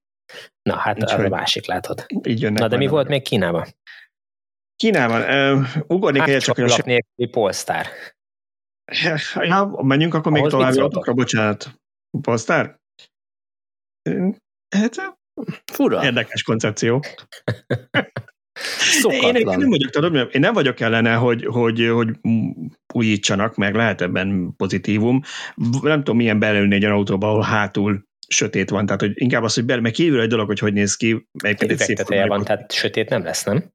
Na 0.62 0.76
hát 0.76 1.04
az 1.04 1.12
a 1.12 1.30
másik, 1.30 1.66
látod. 1.66 2.06
Így 2.24 2.52
Na 2.52 2.68
de 2.68 2.78
mi 2.78 2.88
volt 2.88 3.08
még 3.08 3.22
Kínában? 3.22 3.66
Kínában, 4.76 5.22
uh, 5.22 5.68
ugornék 5.88 6.22
egyet 6.22 6.42
csak, 6.42 6.58
a... 6.58 6.82
nélküli 6.86 7.28
polsztár. 7.32 7.88
Ja, 9.34 9.66
menjünk 9.82 10.14
akkor 10.14 10.32
még 10.32 10.48
tovább 10.48 10.74
bocsánat. 11.16 11.80
Polsztár? 12.22 12.80
Hát, 14.76 15.19
Fura. 15.74 16.04
Érdekes 16.04 16.44
koncepció. 16.44 17.04
Én, 19.10 19.36
én, 19.36 19.46
nem 19.46 19.70
vagyok, 19.70 19.90
tudom, 19.90 20.16
én 20.16 20.40
nem 20.40 20.54
vagyok 20.54 20.80
ellene, 20.80 21.14
hogy, 21.14 21.46
hogy, 21.46 21.88
hogy 21.88 22.08
újítsanak, 22.94 23.56
meg 23.56 23.76
lehet 23.76 24.02
ebben 24.02 24.54
pozitívum. 24.58 25.22
Nem 25.82 25.98
tudom, 25.98 26.18
milyen 26.18 26.40
belülni 26.40 26.76
egy 26.76 26.84
olyan 26.84 26.96
autóba, 26.96 27.30
ahol 27.30 27.42
hátul 27.42 28.08
sötét 28.28 28.70
van, 28.70 28.86
tehát 28.86 29.02
hogy 29.02 29.12
inkább 29.14 29.44
az, 29.44 29.54
hogy 29.54 29.66
belül, 29.66 29.82
meg 29.82 29.92
kívül 29.92 30.22
egy 30.22 30.30
dolog, 30.30 30.48
hogy 30.48 30.60
hogy 30.60 30.74
néz 30.74 30.96
ki. 30.96 31.28
Egy 31.44 31.78
szép 31.78 32.28
van, 32.28 32.44
tehát 32.44 32.72
sötét 32.72 33.10
nem 33.10 33.24
lesz, 33.24 33.44
nem? 33.44 33.72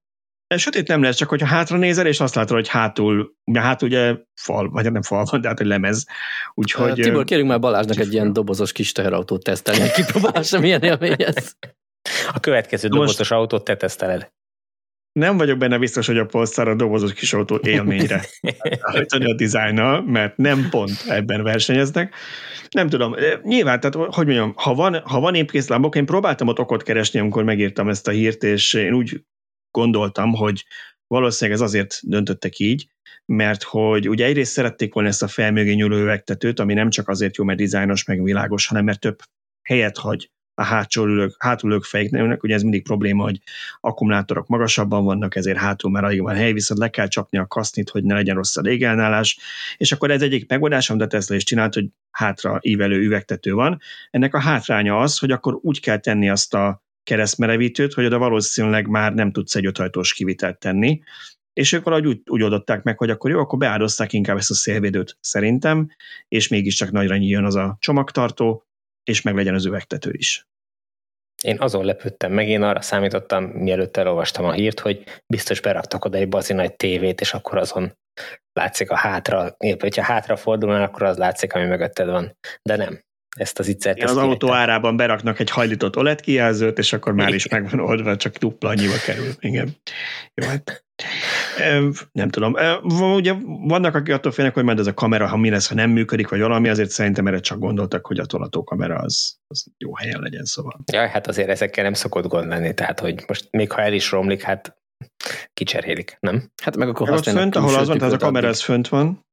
Sötét 0.58 0.88
nem 0.88 1.02
lesz, 1.02 1.16
csak 1.16 1.28
hogyha 1.28 1.46
hátra 1.46 1.76
nézel, 1.76 2.06
és 2.06 2.20
azt 2.20 2.34
látod, 2.34 2.56
hogy 2.56 2.68
hátul, 2.68 3.34
ugye 3.44 3.60
hátul 3.60 3.88
ugye 3.88 4.16
fal, 4.34 4.70
vagy 4.70 4.92
nem 4.92 5.02
fal 5.02 5.24
van, 5.30 5.40
de 5.40 5.48
hát 5.48 5.60
egy 5.60 5.66
lemez. 5.66 6.06
Úgyhogy, 6.54 6.92
Tibor, 6.92 7.24
kérünk 7.24 7.48
már 7.48 7.60
Balázsnak 7.60 7.98
egy 7.98 8.12
ilyen 8.12 8.32
dobozos 8.32 8.72
kis 8.72 8.92
teherautót 8.92 9.44
tesztelni, 9.44 9.80
hogy 9.80 9.90
kipróbálsa, 9.90 10.60
milyen 10.60 10.82
élmény 10.82 11.14
ez. 11.18 11.52
A 12.32 12.40
következő 12.40 12.88
Most 12.88 13.00
dobozos 13.00 13.30
autót 13.30 13.64
te 13.64 13.76
teszteled. 13.76 14.32
Nem 15.12 15.36
vagyok 15.36 15.58
benne 15.58 15.78
biztos, 15.78 16.06
hogy 16.06 16.18
a 16.18 16.24
Polestar 16.24 16.68
a 16.68 16.74
dobozos 16.74 17.12
kis 17.12 17.32
autó 17.32 17.60
élményre 17.62 18.24
hajtani 18.80 19.24
a 19.24 19.34
dizájnnal, 19.34 20.02
mert 20.02 20.36
nem 20.36 20.66
pont 20.70 21.04
ebben 21.08 21.42
versenyeznek. 21.42 22.14
Nem 22.70 22.88
tudom, 22.88 23.14
nyilván, 23.42 23.80
tehát 23.80 24.14
hogy 24.14 24.26
mondjam, 24.26 24.52
ha 24.56 24.74
van, 24.74 25.00
ha 25.04 25.20
van 25.20 25.34
épkészlábok, 25.34 25.96
én 25.96 26.06
próbáltam 26.06 26.48
ott 26.48 26.58
okot 26.58 26.82
keresni, 26.82 27.20
amikor 27.20 27.44
megírtam 27.44 27.88
ezt 27.88 28.08
a 28.08 28.10
hírt, 28.10 28.42
és 28.42 28.74
én 28.74 28.92
úgy 28.92 29.20
gondoltam, 29.74 30.34
hogy 30.34 30.64
valószínűleg 31.06 31.60
ez 31.60 31.66
azért 31.66 32.00
döntöttek 32.02 32.58
így, 32.58 32.88
mert 33.26 33.62
hogy 33.62 34.08
ugye 34.08 34.24
egyrészt 34.24 34.52
szerették 34.52 34.94
volna 34.94 35.08
ezt 35.08 35.22
a 35.22 35.28
felmögé 35.28 35.72
nyúló 35.72 35.96
üvegtetőt, 35.96 36.60
ami 36.60 36.74
nem 36.74 36.90
csak 36.90 37.08
azért 37.08 37.36
jó, 37.36 37.44
mert 37.44 37.58
dizájnos, 37.58 38.04
meg 38.04 38.22
világos, 38.22 38.66
hanem 38.66 38.84
mert 38.84 39.00
több 39.00 39.18
helyet 39.62 39.98
hagy 39.98 40.30
a 40.54 40.62
hátsó 40.62 41.04
ülők, 41.04 41.34
hátulők 41.38 41.84
fejeknek, 41.84 42.42
ugye 42.42 42.54
ez 42.54 42.62
mindig 42.62 42.82
probléma, 42.82 43.22
hogy 43.22 43.40
akkumulátorok 43.80 44.46
magasabban 44.46 45.04
vannak, 45.04 45.36
ezért 45.36 45.58
hátul 45.58 45.90
már 45.90 46.04
alig 46.04 46.22
van 46.22 46.34
hely, 46.34 46.52
viszont 46.52 46.80
le 46.80 46.88
kell 46.88 47.08
csapni 47.08 47.38
a 47.38 47.46
kasznit, 47.46 47.90
hogy 47.90 48.04
ne 48.04 48.14
legyen 48.14 48.34
rossz 48.34 48.56
a 48.56 48.60
légelnálás, 48.60 49.38
és 49.76 49.92
akkor 49.92 50.10
ez 50.10 50.22
egyik 50.22 50.48
megoldás, 50.48 50.90
amit 50.90 51.02
a 51.02 51.06
Tesla 51.06 51.34
is 51.34 51.44
csinált, 51.44 51.74
hogy 51.74 51.86
hátra 52.10 52.58
ívelő 52.62 52.98
üvegtető 52.98 53.52
van. 53.52 53.80
Ennek 54.10 54.34
a 54.34 54.40
hátránya 54.40 54.98
az, 54.98 55.18
hogy 55.18 55.30
akkor 55.30 55.58
úgy 55.62 55.80
kell 55.80 55.98
tenni 55.98 56.30
azt 56.30 56.54
a 56.54 56.83
keresztmerevítőt, 57.04 57.92
hogy 57.92 58.04
oda 58.04 58.18
valószínűleg 58.18 58.86
már 58.86 59.14
nem 59.14 59.32
tudsz 59.32 59.54
egy 59.54 59.66
öthajtós 59.66 60.12
kivitelt 60.12 60.58
tenni, 60.58 61.02
és 61.52 61.72
ők 61.72 61.84
valahogy 61.84 62.06
úgy, 62.06 62.20
úgy 62.26 62.42
oldották 62.42 62.82
meg, 62.82 62.98
hogy 62.98 63.10
akkor 63.10 63.30
jó, 63.30 63.38
akkor 63.38 63.58
beáldozták 63.58 64.12
inkább 64.12 64.36
ezt 64.36 64.50
a 64.50 64.54
szélvédőt 64.54 65.16
szerintem, 65.20 65.90
és 66.28 66.48
mégiscsak 66.48 66.90
nagyra 66.90 67.16
nyíljon 67.16 67.44
az 67.44 67.54
a 67.54 67.76
csomagtartó, 67.80 68.64
és 69.04 69.22
meg 69.22 69.34
legyen 69.34 69.54
az 69.54 69.64
üvegtető 69.64 70.12
is. 70.12 70.46
Én 71.42 71.60
azon 71.60 71.84
lepődtem 71.84 72.32
meg, 72.32 72.48
én 72.48 72.62
arra 72.62 72.80
számítottam, 72.80 73.44
mielőtt 73.44 73.96
elolvastam 73.96 74.44
a 74.44 74.52
hírt, 74.52 74.80
hogy 74.80 75.04
biztos 75.26 75.60
beraktak 75.60 76.04
oda 76.04 76.18
egy 76.18 76.28
bazi 76.28 76.52
nagy 76.52 76.74
tévét, 76.74 77.20
és 77.20 77.34
akkor 77.34 77.58
azon 77.58 77.96
látszik 78.52 78.90
a 78.90 78.96
hátra, 78.96 79.56
hogyha 79.78 80.02
hátra 80.02 80.36
fordulnál, 80.36 80.82
akkor 80.82 81.02
az 81.02 81.16
látszik, 81.16 81.52
ami 81.52 81.64
mögötted 81.64 82.06
van. 82.06 82.36
De 82.62 82.76
nem 82.76 83.02
ezt 83.34 83.58
az 83.58 83.68
iccert. 83.68 84.02
az 84.02 84.16
autó 84.16 84.52
árában 84.52 84.96
beraknak 84.96 85.38
egy 85.38 85.50
hajlított 85.50 85.96
OLED 85.96 86.20
kijelzőt, 86.20 86.78
és 86.78 86.92
akkor 86.92 87.12
már 87.12 87.34
is 87.34 87.48
megvan 87.48 87.80
oldva, 87.80 88.16
csak 88.16 88.36
dupla 88.36 88.68
annyiba 88.68 88.96
kerül. 89.06 89.32
Igen. 89.38 89.76
Jó, 90.34 90.46
hát 90.46 90.84
nem 92.12 92.28
tudom. 92.28 92.54
Ugye 93.14 93.34
vannak, 93.44 93.94
akik 93.94 94.14
attól 94.14 94.32
félnek, 94.32 94.54
hogy 94.54 94.64
majd 94.64 94.78
ez 94.78 94.86
a 94.86 94.94
kamera, 94.94 95.26
ha 95.26 95.36
mi 95.36 95.50
lesz, 95.50 95.68
ha 95.68 95.74
nem 95.74 95.90
működik, 95.90 96.28
vagy 96.28 96.40
valami, 96.40 96.68
azért 96.68 96.90
szerintem 96.90 97.26
erre 97.26 97.40
csak 97.40 97.58
gondoltak, 97.58 98.06
hogy 98.06 98.18
a 98.18 98.24
tolató 98.24 98.64
kamera 98.64 98.96
az, 98.96 99.36
az 99.46 99.66
jó 99.78 99.96
helyen 99.96 100.20
legyen, 100.20 100.44
szóval. 100.44 100.80
Ja, 100.92 101.08
hát 101.08 101.26
azért 101.26 101.48
ezekkel 101.48 101.84
nem 101.84 101.92
szokott 101.92 102.26
gond 102.26 102.48
lenni, 102.48 102.74
tehát 102.74 103.00
hogy 103.00 103.24
most 103.26 103.48
még 103.50 103.72
ha 103.72 103.80
el 103.80 103.92
is 103.92 104.10
romlik, 104.10 104.42
hát 104.42 104.76
kicserélik, 105.52 106.16
nem? 106.20 106.50
Hát 106.62 106.76
meg 106.76 106.88
akkor 106.88 107.08
használnak. 107.08 107.42
Fönt, 107.42 107.56
ahol 107.56 107.74
az 107.74 107.88
van, 107.88 107.98
tehát 107.98 108.14
ez 108.14 108.22
a 108.22 108.24
kamera, 108.24 108.48
ez 108.48 108.62
fönt 108.62 108.88
van, 108.88 109.24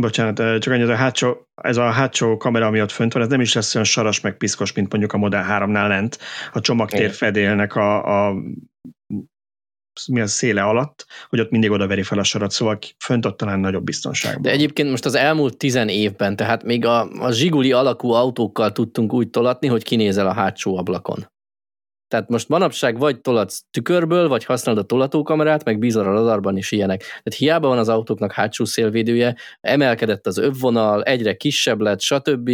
Bocsánat, 0.00 0.60
csak 0.60 0.74
ez 0.74 0.88
a 0.88 0.94
hátsó, 0.94 1.36
ez 1.62 1.76
a 1.76 1.90
hátsó 1.90 2.36
kamera, 2.36 2.66
ami 2.66 2.80
ott 2.80 2.90
fönt 2.90 3.12
van, 3.12 3.22
ez 3.22 3.28
nem 3.28 3.40
is 3.40 3.54
lesz 3.54 3.74
olyan 3.74 3.86
saras 3.86 4.20
meg 4.20 4.36
piszkos, 4.36 4.72
mint 4.72 4.90
mondjuk 4.90 5.12
a 5.12 5.16
Model 5.16 5.46
3-nál 5.48 5.88
lent, 5.88 6.18
a 6.52 6.60
csomagtér 6.60 7.10
fedélnek 7.10 7.74
a, 7.74 8.28
a 8.28 8.34
mi 10.06 10.20
a 10.20 10.26
széle 10.26 10.62
alatt, 10.62 11.06
hogy 11.28 11.40
ott 11.40 11.50
mindig 11.50 11.70
odaveri 11.70 12.02
fel 12.02 12.18
a 12.18 12.22
sarat, 12.22 12.50
szóval 12.50 12.78
fönt 12.98 13.26
ott 13.26 13.36
talán 13.36 13.60
nagyobb 13.60 13.84
biztonság. 13.84 14.40
De 14.40 14.50
egyébként 14.50 14.90
most 14.90 15.04
az 15.04 15.14
elmúlt 15.14 15.56
tizen 15.56 15.88
évben, 15.88 16.36
tehát 16.36 16.64
még 16.64 16.84
a, 16.84 17.10
a 17.10 17.32
zsiguli 17.32 17.72
alakú 17.72 18.10
autókkal 18.10 18.72
tudtunk 18.72 19.12
úgy 19.12 19.30
tolatni, 19.30 19.66
hogy 19.66 19.82
kinézel 19.82 20.26
a 20.26 20.32
hátsó 20.32 20.76
ablakon. 20.76 21.26
Tehát 22.08 22.28
most 22.28 22.48
manapság 22.48 22.98
vagy 22.98 23.20
tolatsz 23.20 23.64
tükörből, 23.70 24.28
vagy 24.28 24.44
használod 24.44 24.82
a 24.82 24.86
tolatókamerát, 24.86 25.64
meg 25.64 25.78
bízol 25.78 26.06
a 26.06 26.12
radarban 26.12 26.56
is 26.56 26.72
ilyenek. 26.72 27.00
Tehát 27.00 27.34
hiába 27.36 27.68
van 27.68 27.78
az 27.78 27.88
autóknak 27.88 28.32
hátsó 28.32 28.64
szélvédője, 28.64 29.36
emelkedett 29.60 30.26
az 30.26 30.38
övvonal, 30.38 31.02
egyre 31.02 31.36
kisebb 31.36 31.80
lett, 31.80 32.00
stb. 32.00 32.50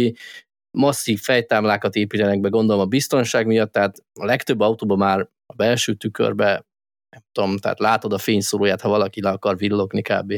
Masszív 0.77 1.19
fejtámlákat 1.19 1.95
építenek 1.95 2.39
be, 2.39 2.49
gondolom 2.49 2.81
a 2.81 2.85
biztonság 2.85 3.45
miatt, 3.45 3.71
tehát 3.71 3.97
a 4.19 4.25
legtöbb 4.25 4.59
autóban 4.59 4.97
már 4.97 5.19
a 5.45 5.53
belső 5.55 5.93
tükörbe, 5.93 6.65
nem 7.09 7.23
tudom, 7.31 7.57
tehát 7.57 7.79
látod 7.79 8.13
a 8.13 8.17
fényszóróját, 8.17 8.81
ha 8.81 8.89
valaki 8.89 9.21
le 9.21 9.29
akar 9.29 9.57
villogni 9.57 10.01
kb. 10.01 10.33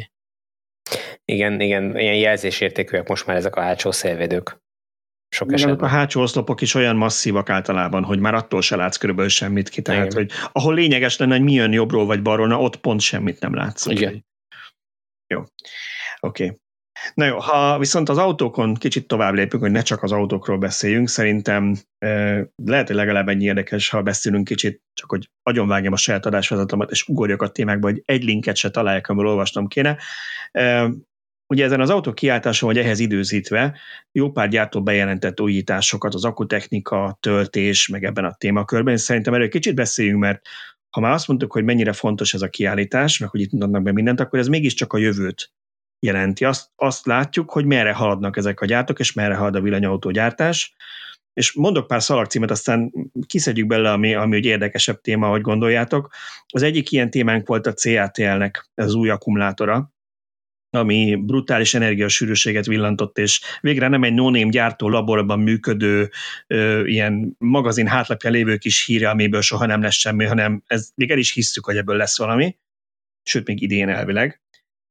Igen, 1.26 1.62
igen, 1.62 1.98
ilyen 1.98 2.16
jelzésértékűek 2.16 3.08
most 3.08 3.26
már 3.26 3.36
ezek 3.36 3.56
a 3.56 3.62
hátsó 3.62 3.92
szélvédők. 3.92 4.58
Sok 5.30 5.54
esetben. 5.54 5.80
A 5.80 5.88
hátsó 5.88 6.22
oszlopok 6.22 6.62
is 6.62 6.74
olyan 6.74 6.96
masszívak 6.96 7.50
általában, 7.50 8.04
hogy 8.04 8.20
már 8.20 8.34
attól 8.34 8.62
se 8.62 8.76
látsz 8.76 8.98
körülbelül 8.98 9.30
semmit 9.30 9.70
ki. 9.70 9.82
Tehát, 9.82 10.06
Igen. 10.06 10.16
hogy 10.16 10.32
ahol 10.52 10.74
lényeges 10.74 11.18
lenne, 11.18 11.36
hogy 11.36 11.44
mi 11.44 11.54
jön 11.54 11.74
jobbról 11.74 12.06
vagy 12.06 12.22
balról, 12.22 12.48
na 12.48 12.60
ott 12.60 12.76
pont 12.76 13.02
semmit 13.02 13.40
nem 13.40 13.56
látsz. 13.56 13.86
Igen. 13.86 14.26
Jó. 15.28 15.40
Oké. 16.20 16.44
Okay. 16.46 16.58
Na 17.14 17.26
jó, 17.26 17.40
ha 17.40 17.78
viszont 17.78 18.10
az 18.10 18.18
autókon 18.18 18.74
kicsit 18.74 19.08
tovább 19.08 19.34
lépünk, 19.34 19.64
hogy 19.64 19.72
ne 19.72 19.82
csak 19.82 20.04
az 20.04 20.12
autókról 20.12 20.58
beszéljünk, 20.58 21.10
szerintem 21.10 21.76
lehet, 22.56 22.88
hogy 22.88 22.96
legalább 22.96 23.28
ennyi 23.28 23.44
érdekes, 23.44 23.90
ha 23.90 24.02
beszélünk 24.02 24.46
kicsit, 24.46 24.82
csak 24.94 25.10
hogy 25.10 25.30
agyonvágjam 25.44 25.94
a 25.94 25.98
saját 25.98 26.26
adásvezatomat, 26.26 26.92
és 26.92 27.08
ugorjak 27.08 27.42
a 27.42 27.50
témákba, 27.50 27.88
hogy 27.88 28.02
egy 28.06 28.24
linket 28.24 28.56
se 28.56 28.70
találjak, 28.70 29.08
amiből 29.08 29.30
olvastam 29.30 29.68
kéne. 29.68 29.98
Ugye 31.48 31.64
ezen 31.64 31.82
az 31.82 31.90
autó 31.90 32.14
kiáltáson, 32.14 32.70
vagy 32.70 32.78
ehhez 32.78 33.00
időzítve, 33.00 33.78
jó 34.12 34.32
pár 34.32 34.50
gyártó 34.50 34.84
bejelentett 34.84 35.42
újításokat, 35.42 36.14
az 36.14 36.26
akutechnika, 36.26 37.18
töltés, 37.20 37.88
meg 37.88 38.04
ebben 38.04 38.26
a 38.26 38.34
témakörben. 38.34 38.94
Én 38.94 39.00
szerintem 39.00 39.34
erről 39.34 39.50
kicsit 39.50 39.76
beszéljünk, 39.76 40.20
mert 40.20 40.42
ha 40.90 41.02
már 41.02 41.12
azt 41.12 41.28
mondtuk, 41.28 41.52
hogy 41.52 41.64
mennyire 41.64 41.94
fontos 41.94 42.34
ez 42.34 42.42
a 42.42 42.50
kiállítás, 42.50 43.18
meg 43.18 43.30
hogy 43.30 43.42
itt 43.42 43.52
mutatnak 43.52 43.84
be 43.84 43.92
mindent, 43.92 44.20
akkor 44.20 44.40
ez 44.40 44.48
mégiscsak 44.48 44.94
a 44.94 44.98
jövőt 44.98 45.52
jelenti. 46.00 46.46
Azt, 46.46 46.70
azt 46.76 47.06
látjuk, 47.06 47.52
hogy 47.52 47.66
merre 47.66 47.94
haladnak 47.94 48.38
ezek 48.38 48.62
a 48.62 48.66
gyártók, 48.66 49.00
és 49.00 49.14
merre 49.14 49.36
halad 49.36 49.56
a 49.56 49.62
villanyautógyártás. 49.62 50.76
És 51.34 51.54
mondok 51.54 51.88
pár 51.88 52.04
szalagcímet, 52.04 52.52
aztán 52.52 52.92
kiszedjük 53.28 53.68
bele, 53.68 53.92
ami, 53.92 54.14
ami 54.14 54.36
egy 54.36 54.46
érdekesebb 54.46 55.02
téma, 55.02 55.28
hogy 55.28 55.42
gondoljátok. 55.42 56.14
Az 56.48 56.62
egyik 56.62 56.92
ilyen 56.92 57.10
témánk 57.10 57.48
volt 57.48 57.68
a 57.68 57.74
CATL-nek 57.74 58.70
az 58.76 58.94
új 58.94 59.10
akkumulátora, 59.10 59.92
ami 60.80 61.16
brutális 61.16 61.74
energiasűrűséget 61.74 62.66
villantott, 62.66 63.18
és 63.18 63.42
végre 63.62 63.88
nem 63.88 64.04
egy 64.04 64.14
no 64.14 64.50
gyártó 64.50 64.90
laborban 64.90 65.40
működő 65.40 66.10
ö, 66.48 66.86
ilyen 66.86 67.36
magazin 67.38 67.88
hátlapja 67.88 68.30
lévő 68.30 68.58
kis 68.58 68.86
híre, 68.86 69.10
amiből 69.10 69.42
soha 69.42 69.66
nem 69.66 69.82
lesz 69.82 69.96
semmi, 69.96 70.26
hanem 70.26 70.64
ez 70.68 70.90
még 70.96 71.12
el 71.12 71.18
is 71.18 71.34
hiszük, 71.34 71.66
hogy 71.66 71.78
ebből 71.78 71.96
lesz 71.96 72.18
valami, 72.18 72.56
sőt, 73.24 73.48
még 73.48 73.62
idén 73.62 73.90
elvileg. 73.90 74.42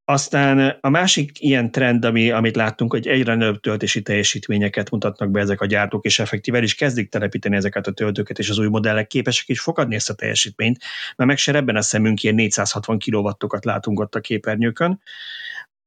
Aztán 0.09 0.79
a 0.81 0.88
másik 0.88 1.40
ilyen 1.40 1.70
trend, 1.70 2.05
ami, 2.05 2.31
amit 2.31 2.57
láttunk, 2.57 2.90
hogy 2.90 3.07
egyre 3.07 3.35
nagyobb 3.35 3.61
töltési 3.61 4.03
teljesítményeket 4.03 4.90
mutatnak 4.90 5.31
be 5.31 5.40
ezek 5.40 5.61
a 5.61 5.66
gyártók, 5.66 6.05
és 6.05 6.18
effektível 6.18 6.62
is 6.62 6.75
kezdik 6.75 7.09
telepíteni 7.09 7.57
ezeket 7.57 7.87
a 7.87 7.92
töltőket, 7.92 8.38
és 8.38 8.51
az 8.51 8.59
új 8.59 8.68
modellek 8.68 9.07
képesek 9.07 9.49
is 9.49 9.61
fogadni 9.61 9.94
ezt 9.94 10.11
a 10.11 10.14
teljesítményt, 10.14 10.79
mert 11.16 11.29
meg 11.31 11.38
se 11.38 11.55
ebben 11.55 11.77
a 11.77 11.83
szemünk 11.83 12.22
ilyen 12.22 12.35
460 12.35 12.99
kW-okat 12.99 13.64
látunk 13.64 14.01
ott 14.01 14.14
a 14.14 14.20
képernyőkön. 14.20 15.01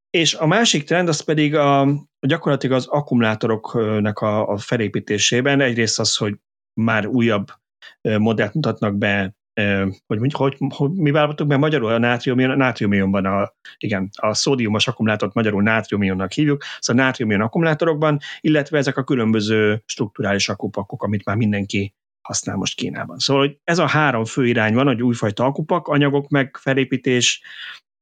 És 0.09 0.33
a 0.33 0.45
másik 0.45 0.83
trend 0.83 1.07
az 1.07 1.21
pedig 1.21 1.55
a, 1.55 1.87
gyakorlatilag 2.19 2.77
az 2.77 2.87
akkumulátoroknak 2.87 4.19
a, 4.19 4.47
a 4.47 4.57
felépítésében. 4.57 5.61
Egyrészt 5.61 5.99
az, 5.99 6.15
hogy 6.15 6.35
már 6.73 7.05
újabb 7.05 7.47
modellt 8.01 8.53
mutatnak 8.53 8.97
be, 8.97 9.33
hogy, 10.07 10.33
hogy, 10.33 10.57
hogy 10.75 10.91
mi 10.91 11.11
vállaltuk 11.11 11.47
be 11.47 11.57
magyarul 11.57 11.91
a 11.91 11.97
nátriumion, 11.97 12.49
a 12.49 12.55
nátriumionban 12.55 13.25
a, 13.25 13.53
igen, 13.77 14.09
a 14.15 14.33
szódiumos 14.33 14.87
akkumulátort 14.87 15.33
magyarul 15.33 15.61
nátriumionnak 15.61 16.31
hívjuk, 16.31 16.63
szóval 16.79 17.03
nátriumion 17.03 17.41
akkumulátorokban, 17.41 18.19
illetve 18.41 18.77
ezek 18.77 18.97
a 18.97 19.03
különböző 19.03 19.81
strukturális 19.85 20.49
akkupakok, 20.49 21.03
amit 21.03 21.25
már 21.25 21.35
mindenki 21.35 21.93
használ 22.21 22.55
most 22.55 22.75
Kínában. 22.75 23.17
Szóval 23.17 23.45
hogy 23.45 23.57
ez 23.63 23.79
a 23.79 23.87
három 23.87 24.25
fő 24.25 24.47
irány 24.47 24.73
van, 24.73 24.85
hogy 24.85 25.03
újfajta 25.03 25.45
akupak, 25.45 25.87
anyagok 25.87 26.29
meg 26.29 26.57
felépítés, 26.61 27.41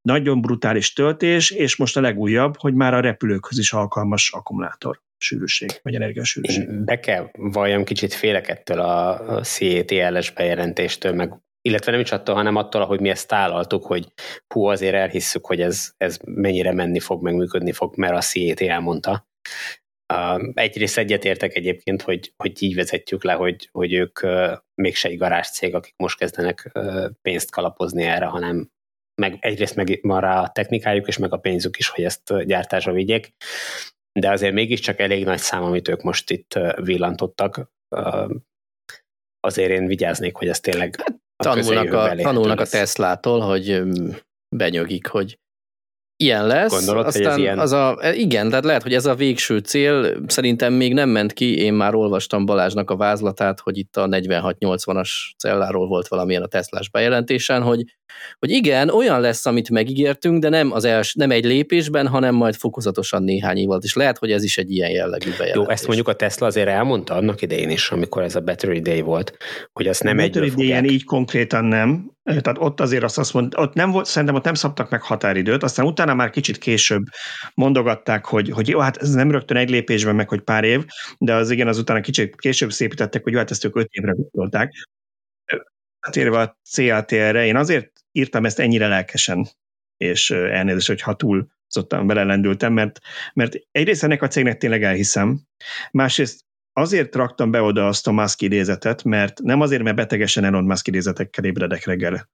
nagyon 0.08 0.42
brutális 0.42 0.94
töltés, 0.94 1.52
és 1.52 1.76
most 1.76 1.98
a 1.98 2.02
legújabb, 2.02 2.58
hogy 2.58 2.74
már 2.74 2.94
a 2.94 3.00
repülőkhöz 3.00 3.58
is 3.58 3.74
alkalmas 3.74 4.32
akkumulátor 4.32 5.02
sűrűség, 5.18 5.70
vagy 5.82 5.96
energiasűrűség. 5.96 6.70
Be 6.70 7.00
kell 7.00 7.30
valljam 7.34 7.84
kicsit 7.84 8.14
félek 8.14 8.48
ettől 8.48 8.80
a 8.80 9.42
CETLS 9.42 10.32
bejelentéstől, 10.32 11.14
meg 11.14 11.34
illetve 11.62 11.92
nem 11.92 12.00
is 12.00 12.12
attól, 12.12 12.36
hanem 12.36 12.56
attól, 12.56 12.86
hogy 12.86 13.00
mi 13.00 13.10
ezt 13.10 13.28
tálaltuk, 13.28 13.86
hogy 13.86 14.08
hú, 14.54 14.66
azért 14.66 14.96
elhisszük, 14.96 15.46
hogy 15.46 15.62
ez, 15.62 15.92
ez 15.98 16.20
mennyire 16.26 16.74
menni 16.74 17.00
fog, 17.00 17.24
meg 17.24 17.36
működni 17.36 17.72
fog, 17.72 17.98
mert 17.98 18.16
a 18.16 18.22
CET 18.22 18.62
elmondta. 18.62 19.28
Uh, 20.14 20.52
egyrészt 20.54 20.98
egyetértek 20.98 21.56
egyébként, 21.56 22.02
hogy, 22.02 22.34
hogy 22.38 22.64
így 22.64 22.76
vezetjük 22.76 23.24
le, 23.24 23.34
hogy, 23.34 23.70
hogy 23.72 23.94
ők 23.94 24.20
uh, 24.24 24.52
mégse 24.82 25.10
egy 25.10 25.18
garázs 25.18 25.48
cég, 25.48 25.76
akik 25.76 25.94
most 25.98 26.18
kezdenek 26.18 26.72
uh, 26.74 27.06
pénzt 27.22 27.52
kalapozni 27.52 28.04
erre, 28.04 28.26
hanem 28.26 28.70
meg 29.22 29.38
egyrészt 29.40 29.76
meg 29.76 30.00
van 30.02 30.22
rá 30.22 30.42
a 30.42 30.50
technikájuk, 30.50 31.08
és 31.08 31.18
meg 31.18 31.34
a 31.34 31.38
pénzük 31.38 31.78
is, 31.78 31.90
hogy 31.90 32.04
ezt 32.04 32.46
gyártásra 32.46 32.92
vigyék, 32.92 33.34
de 34.20 34.32
azért 34.32 34.54
mégiscsak 34.54 35.00
elég 35.00 35.26
nagy 35.26 35.40
szám, 35.40 35.64
amit 35.64 35.88
ők 35.88 36.02
most 36.02 36.32
itt 36.32 36.60
villantottak. 36.82 37.72
Azért 39.40 39.70
én 39.70 39.88
vigyáznék, 39.88 40.36
hogy 40.36 40.48
ez 40.48 40.60
tényleg 40.60 40.96
hát, 40.98 41.20
tanulnak 41.36 41.94
a, 41.94 42.16
tanulnak 42.16 42.60
a 42.60 42.66
Teslától, 42.66 43.40
hogy 43.40 43.84
benyögik, 44.56 45.08
hogy 45.08 45.40
Ilyen 46.24 46.48
lesz. 46.48 46.72
Gondolod, 46.72 47.06
aztán 47.06 47.24
hogy 47.24 47.32
ez 47.32 47.38
ilyen? 47.38 47.60
Az 47.60 47.72
a, 47.72 47.98
e, 48.02 48.14
igen, 48.14 48.50
tehát 48.50 48.64
lehet, 48.64 48.84
hogy 48.84 48.94
ez 48.94 49.06
a 49.06 49.16
végső 49.16 49.58
cél. 49.58 50.18
Szerintem 50.28 50.74
még 50.74 50.94
nem 50.94 51.10
ment 51.10 51.34
ki. 51.34 51.58
Én 51.58 51.74
már 51.74 51.96
olvastam 51.96 52.46
Balázsnak 52.46 52.90
a 52.90 52.96
vázlatát, 52.96 53.60
hogy 53.60 53.78
itt 53.78 53.98
a 53.98 54.08
4680-as 54.08 55.10
celláról 55.38 55.88
volt 55.88 56.08
valamilyen 56.08 56.42
a 56.42 56.48
Teslás 56.48 56.90
bejelentésen, 56.90 57.62
hogy, 57.62 57.84
hogy 58.40 58.50
igen, 58.50 58.90
olyan 58.90 59.22
lesz, 59.22 59.46
amit 59.46 59.70
megígértünk, 59.70 60.42
de 60.42 60.50
nem, 60.50 60.72
az 60.72 60.84
els, 60.84 61.14
nem 61.14 61.32
egy 61.32 61.46
lépésben, 61.46 62.08
hanem 62.08 62.36
majd 62.36 62.56
fokozatosan 62.56 63.24
néhány 63.24 63.58
év 63.58 63.70
alatt. 63.70 63.84
És 63.84 63.96
lehet, 63.96 64.18
hogy 64.18 64.32
ez 64.32 64.44
is 64.44 64.58
egy 64.58 64.72
ilyen 64.72 64.90
jellegű 64.90 65.30
bejelentés. 65.30 65.56
Jó, 65.56 65.70
ezt 65.70 65.86
mondjuk 65.86 66.08
a 66.08 66.14
Tesla 66.14 66.48
azért 66.48 66.68
elmondta 66.68 67.14
annak 67.14 67.42
idején 67.42 67.70
is, 67.70 67.90
amikor 67.90 68.24
ez 68.24 68.36
a 68.36 68.42
Battery 68.42 68.80
Day 68.80 69.02
volt, 69.02 69.38
hogy 69.74 69.88
azt 69.88 70.04
nem 70.04 70.20
egy 70.20 70.32
Battery 70.32 70.50
Day-en 70.50 70.86
így 70.86 71.04
konkrétan 71.04 71.66
nem, 71.66 72.16
tehát 72.28 72.58
ott 72.60 72.80
azért 72.80 73.04
azt, 73.04 73.18
azt 73.18 73.34
mond, 73.34 73.54
ott 73.58 73.74
nem 73.74 73.92
volt, 73.92 74.06
szerintem 74.06 74.38
ott 74.38 74.44
nem 74.44 74.54
szabtak 74.54 74.90
meg 74.90 75.02
határidőt, 75.02 75.64
aztán 75.64 75.86
utána 75.86 76.14
már 76.14 76.30
kicsit 76.30 76.58
később 76.58 77.04
mondogatták, 77.54 78.26
hogy, 78.26 78.50
hogy 78.50 78.68
jó, 78.68 78.80
hát 78.80 78.98
ez 78.98 79.14
nem 79.14 79.32
rögtön 79.32 79.58
egy 79.58 79.70
lépésben, 79.70 80.16
meg 80.16 80.30
hogy 80.30 80.42
pár 80.42 80.64
év, 80.64 80.86
de 81.18 81.34
az 81.34 81.50
igen, 81.52 81.68
az 81.68 81.78
utána 81.78 82.02
kicsit 82.02 82.36
később 82.36 82.72
szépítettek, 82.72 83.24
hogy 83.24 83.32
jó, 83.32 83.38
hát 83.38 83.52
ezt 83.52 83.66
ők 83.66 83.76
öt 83.76 83.88
évre 83.92 84.16
gondolták. 84.32 84.74
Térve 86.10 86.40
a 86.40 86.58
CATR-re, 86.72 87.46
én 87.46 87.56
azért 87.56 87.92
írtam 88.12 88.46
ezt 88.46 88.60
ennyire 88.60 88.88
lelkesen, 88.88 89.48
és 89.98 90.30
elnézést, 90.32 90.88
hogy 90.88 91.02
ha 91.02 91.16
túl 91.16 91.48
szottam, 91.68 92.08
belelendültem, 92.08 92.74
mert, 92.74 93.00
mert 93.34 93.56
egyrészt 93.72 94.04
ennek 94.04 94.22
a 94.22 94.28
cégnek 94.28 94.58
tényleg 94.58 94.84
elhiszem, 94.84 95.42
másrészt 95.92 96.46
azért 96.74 97.16
raktam 97.16 97.52
be 97.52 97.62
oda 97.62 97.88
azt 97.88 98.08
a 98.08 98.12
Musk 98.12 98.42
idézetet, 98.42 99.04
mert 99.04 99.42
nem 99.42 99.62
azért, 99.62 99.84
mert 99.84 99.96
betegesen 99.96 100.44
Elon 100.44 100.64
Musk 100.64 100.88
idézetekkel 100.88 101.46
ébredek 101.46 101.86
reggel 101.86 102.30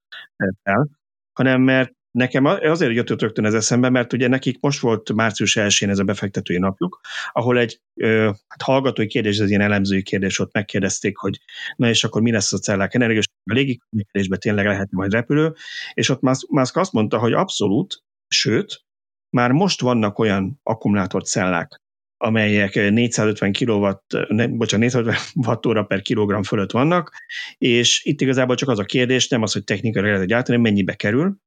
el, 0.62 0.88
hanem 1.32 1.62
mert 1.62 1.92
nekem 2.14 2.44
azért 2.44 2.92
jött 2.92 3.20
rögtön 3.20 3.44
ez 3.44 3.54
eszembe, 3.54 3.88
mert 3.88 4.12
ugye 4.12 4.28
nekik 4.28 4.60
most 4.60 4.80
volt 4.80 5.12
március 5.12 5.56
1-én 5.60 5.90
ez 5.90 5.98
a 5.98 6.04
befektetői 6.04 6.58
napjuk, 6.58 7.00
ahol 7.32 7.58
egy 7.58 7.80
ö, 7.94 8.24
hát 8.24 8.62
hallgatói 8.62 9.06
kérdés, 9.06 9.38
ez 9.38 9.48
ilyen 9.48 9.60
elemzői 9.60 10.02
kérdés, 10.02 10.38
ott 10.38 10.52
megkérdezték, 10.52 11.16
hogy 11.16 11.40
na 11.76 11.88
és 11.88 12.04
akkor 12.04 12.22
mi 12.22 12.30
lesz 12.30 12.52
a 12.52 12.58
cellák 12.58 12.94
energiás, 12.94 13.28
a 13.44 13.52
légiközlekedésben 13.52 14.38
tényleg 14.38 14.66
lehet 14.66 14.90
majd 14.90 15.12
repülő, 15.12 15.54
és 15.94 16.08
ott 16.08 16.20
Musk 16.48 16.76
azt 16.76 16.92
mondta, 16.92 17.18
hogy 17.18 17.32
abszolút, 17.32 18.02
sőt, 18.28 18.84
már 19.30 19.50
most 19.50 19.80
vannak 19.80 20.18
olyan 20.18 20.60
akkumulátorcellák, 20.62 21.80
amelyek 22.16 22.74
450 22.74 23.52
kW, 23.52 23.88
ne, 24.28 24.46
bocsánat, 24.46 24.86
450 24.86 25.16
wattóra 25.46 25.84
per 25.84 26.02
kilogramm 26.02 26.42
fölött 26.42 26.70
vannak, 26.70 27.12
és 27.58 28.04
itt 28.04 28.20
igazából 28.20 28.56
csak 28.56 28.68
az 28.68 28.78
a 28.78 28.84
kérdés, 28.84 29.28
nem 29.28 29.42
az, 29.42 29.52
hogy 29.52 29.64
technikai 29.64 30.02
lehet 30.02 30.26
gyártani, 30.26 30.58
mennyibe 30.58 30.94
kerül, 30.94 31.42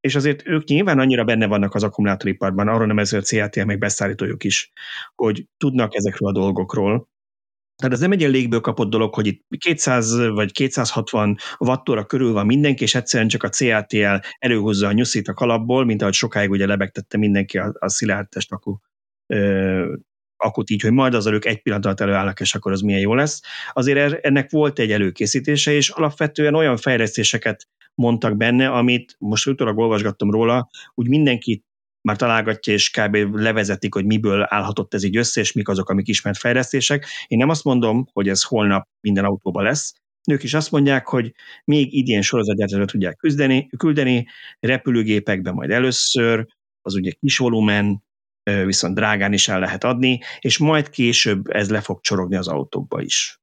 és 0.00 0.14
azért 0.14 0.46
ők 0.46 0.64
nyilván 0.64 0.98
annyira 0.98 1.24
benne 1.24 1.46
vannak 1.46 1.74
az 1.74 1.82
akkumulátoriparban, 1.82 2.68
arról 2.68 2.86
nem 2.86 2.98
ez 2.98 3.12
a 3.12 3.20
CATL 3.20 3.64
meg 3.64 3.78
beszállítójuk 3.78 4.44
is, 4.44 4.72
hogy 5.14 5.46
tudnak 5.56 5.94
ezekről 5.94 6.28
a 6.28 6.32
dolgokról, 6.32 7.08
tehát 7.80 7.94
ez 7.94 8.00
nem 8.00 8.12
egy 8.12 8.20
ilyen 8.20 8.30
légből 8.30 8.60
kapott 8.60 8.90
dolog, 8.90 9.14
hogy 9.14 9.26
itt 9.26 9.44
200 9.58 10.16
vagy 10.28 10.52
260 10.52 11.36
wattóra 11.58 12.04
körül 12.04 12.32
van 12.32 12.46
mindenki, 12.46 12.82
és 12.82 12.94
egyszerűen 12.94 13.28
csak 13.28 13.42
a 13.42 13.48
CATL 13.48 14.26
előhozza 14.38 14.86
a 14.86 14.92
nyuszit 14.92 15.28
a 15.28 15.34
kalapból, 15.34 15.84
mint 15.84 16.02
ahogy 16.02 16.14
sokáig 16.14 16.50
ugye 16.50 16.66
lebegtette 16.66 17.18
mindenki 17.18 17.58
a, 17.58 17.74
a 17.78 17.88
szilárd 17.88 18.28
testakú 18.28 18.80
akut 20.40 20.70
így, 20.70 20.82
hogy 20.82 20.92
majd 20.92 21.14
az 21.14 21.26
ők 21.26 21.44
egy 21.44 21.62
pillanat 21.62 21.84
alatt 21.84 22.00
előállnak, 22.00 22.40
és 22.40 22.54
akkor 22.54 22.72
az 22.72 22.80
milyen 22.80 23.00
jó 23.00 23.14
lesz. 23.14 23.40
Azért 23.72 23.98
er, 23.98 24.18
ennek 24.22 24.50
volt 24.50 24.78
egy 24.78 24.92
előkészítése, 24.92 25.72
és 25.72 25.88
alapvetően 25.88 26.54
olyan 26.54 26.76
fejlesztéseket 26.76 27.68
mondtak 27.94 28.36
benne, 28.36 28.70
amit 28.70 29.16
most 29.18 29.46
utólag 29.46 29.78
olvasgattam 29.78 30.30
róla, 30.30 30.70
úgy 30.94 31.08
mindenki 31.08 31.64
már 32.08 32.16
találgatja, 32.16 32.72
és 32.72 32.90
kb. 32.90 33.16
levezetik, 33.34 33.94
hogy 33.94 34.04
miből 34.04 34.46
állhatott 34.48 34.94
ez 34.94 35.02
így 35.02 35.16
össze, 35.16 35.40
és 35.40 35.52
mik 35.52 35.68
azok, 35.68 35.88
amik 35.88 36.08
ismert 36.08 36.38
fejlesztések. 36.38 37.06
Én 37.26 37.38
nem 37.38 37.48
azt 37.48 37.64
mondom, 37.64 38.06
hogy 38.12 38.28
ez 38.28 38.42
holnap 38.42 38.88
minden 39.00 39.24
autóban 39.24 39.64
lesz, 39.64 39.94
Nők 40.24 40.42
is 40.42 40.54
azt 40.54 40.70
mondják, 40.70 41.06
hogy 41.06 41.34
még 41.64 41.94
idén 41.94 42.22
sorozatgyártásra 42.22 42.84
tudják 42.84 43.16
küzdeni, 43.16 43.68
küldeni, 43.76 44.26
repülőgépekben 44.60 45.54
majd 45.54 45.70
először, 45.70 46.46
az 46.82 46.94
ugye 46.94 47.10
kis 47.10 47.38
volumen, 47.38 48.02
viszont 48.64 48.94
drágán 48.94 49.32
is 49.32 49.48
el 49.48 49.60
lehet 49.60 49.84
adni, 49.84 50.20
és 50.40 50.58
majd 50.58 50.90
később 50.90 51.48
ez 51.50 51.70
le 51.70 51.80
fog 51.80 52.00
csorogni 52.00 52.36
az 52.36 52.48
autókba 52.48 53.00
is. 53.00 53.38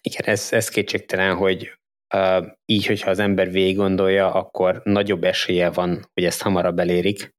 Igen, 0.00 0.24
ez, 0.24 0.52
ez 0.52 0.68
kétségtelen, 0.68 1.36
hogy 1.36 1.78
uh, 2.14 2.46
így, 2.64 2.86
hogyha 2.86 3.10
az 3.10 3.18
ember 3.18 3.50
végig 3.50 3.76
gondolja, 3.76 4.32
akkor 4.32 4.80
nagyobb 4.84 5.24
esélye 5.24 5.70
van, 5.70 6.10
hogy 6.14 6.24
ezt 6.24 6.42
hamarabb 6.42 6.78
elérik, 6.78 7.36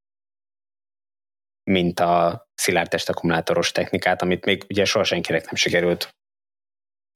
mint 1.64 2.00
a 2.00 2.48
szilárdtest 2.54 3.10
akkumulátoros 3.10 3.72
technikát, 3.72 4.22
amit 4.22 4.46
még 4.46 4.66
ugye 4.70 4.86
soha 4.86 5.04
senkinek 5.04 5.46
nem 5.46 5.56
sikerült 5.56 6.19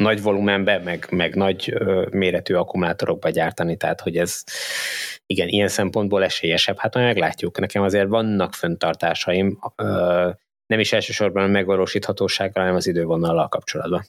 nagy 0.03 0.21
volumenbe, 0.21 0.79
meg, 0.79 1.07
meg 1.09 1.35
nagy 1.35 1.73
méretű 2.11 2.53
akkumulátorokba 2.53 3.29
gyártani, 3.29 3.77
tehát 3.77 4.01
hogy 4.01 4.17
ez 4.17 4.43
igen, 5.25 5.47
ilyen 5.47 5.67
szempontból 5.67 6.23
esélyesebb. 6.23 6.77
Hát 6.77 6.93
majd 6.93 7.05
meglátjuk. 7.05 7.59
Nekem 7.59 7.81
azért 7.83 8.07
vannak 8.07 8.53
föntartásaim, 8.53 9.59
nem 10.65 10.79
is 10.79 10.93
elsősorban 10.93 11.43
a 11.43 11.47
megvalósíthatósággal, 11.47 12.63
hanem 12.63 12.77
az 12.77 12.87
idővonallal 12.87 13.47
kapcsolatban. 13.47 14.03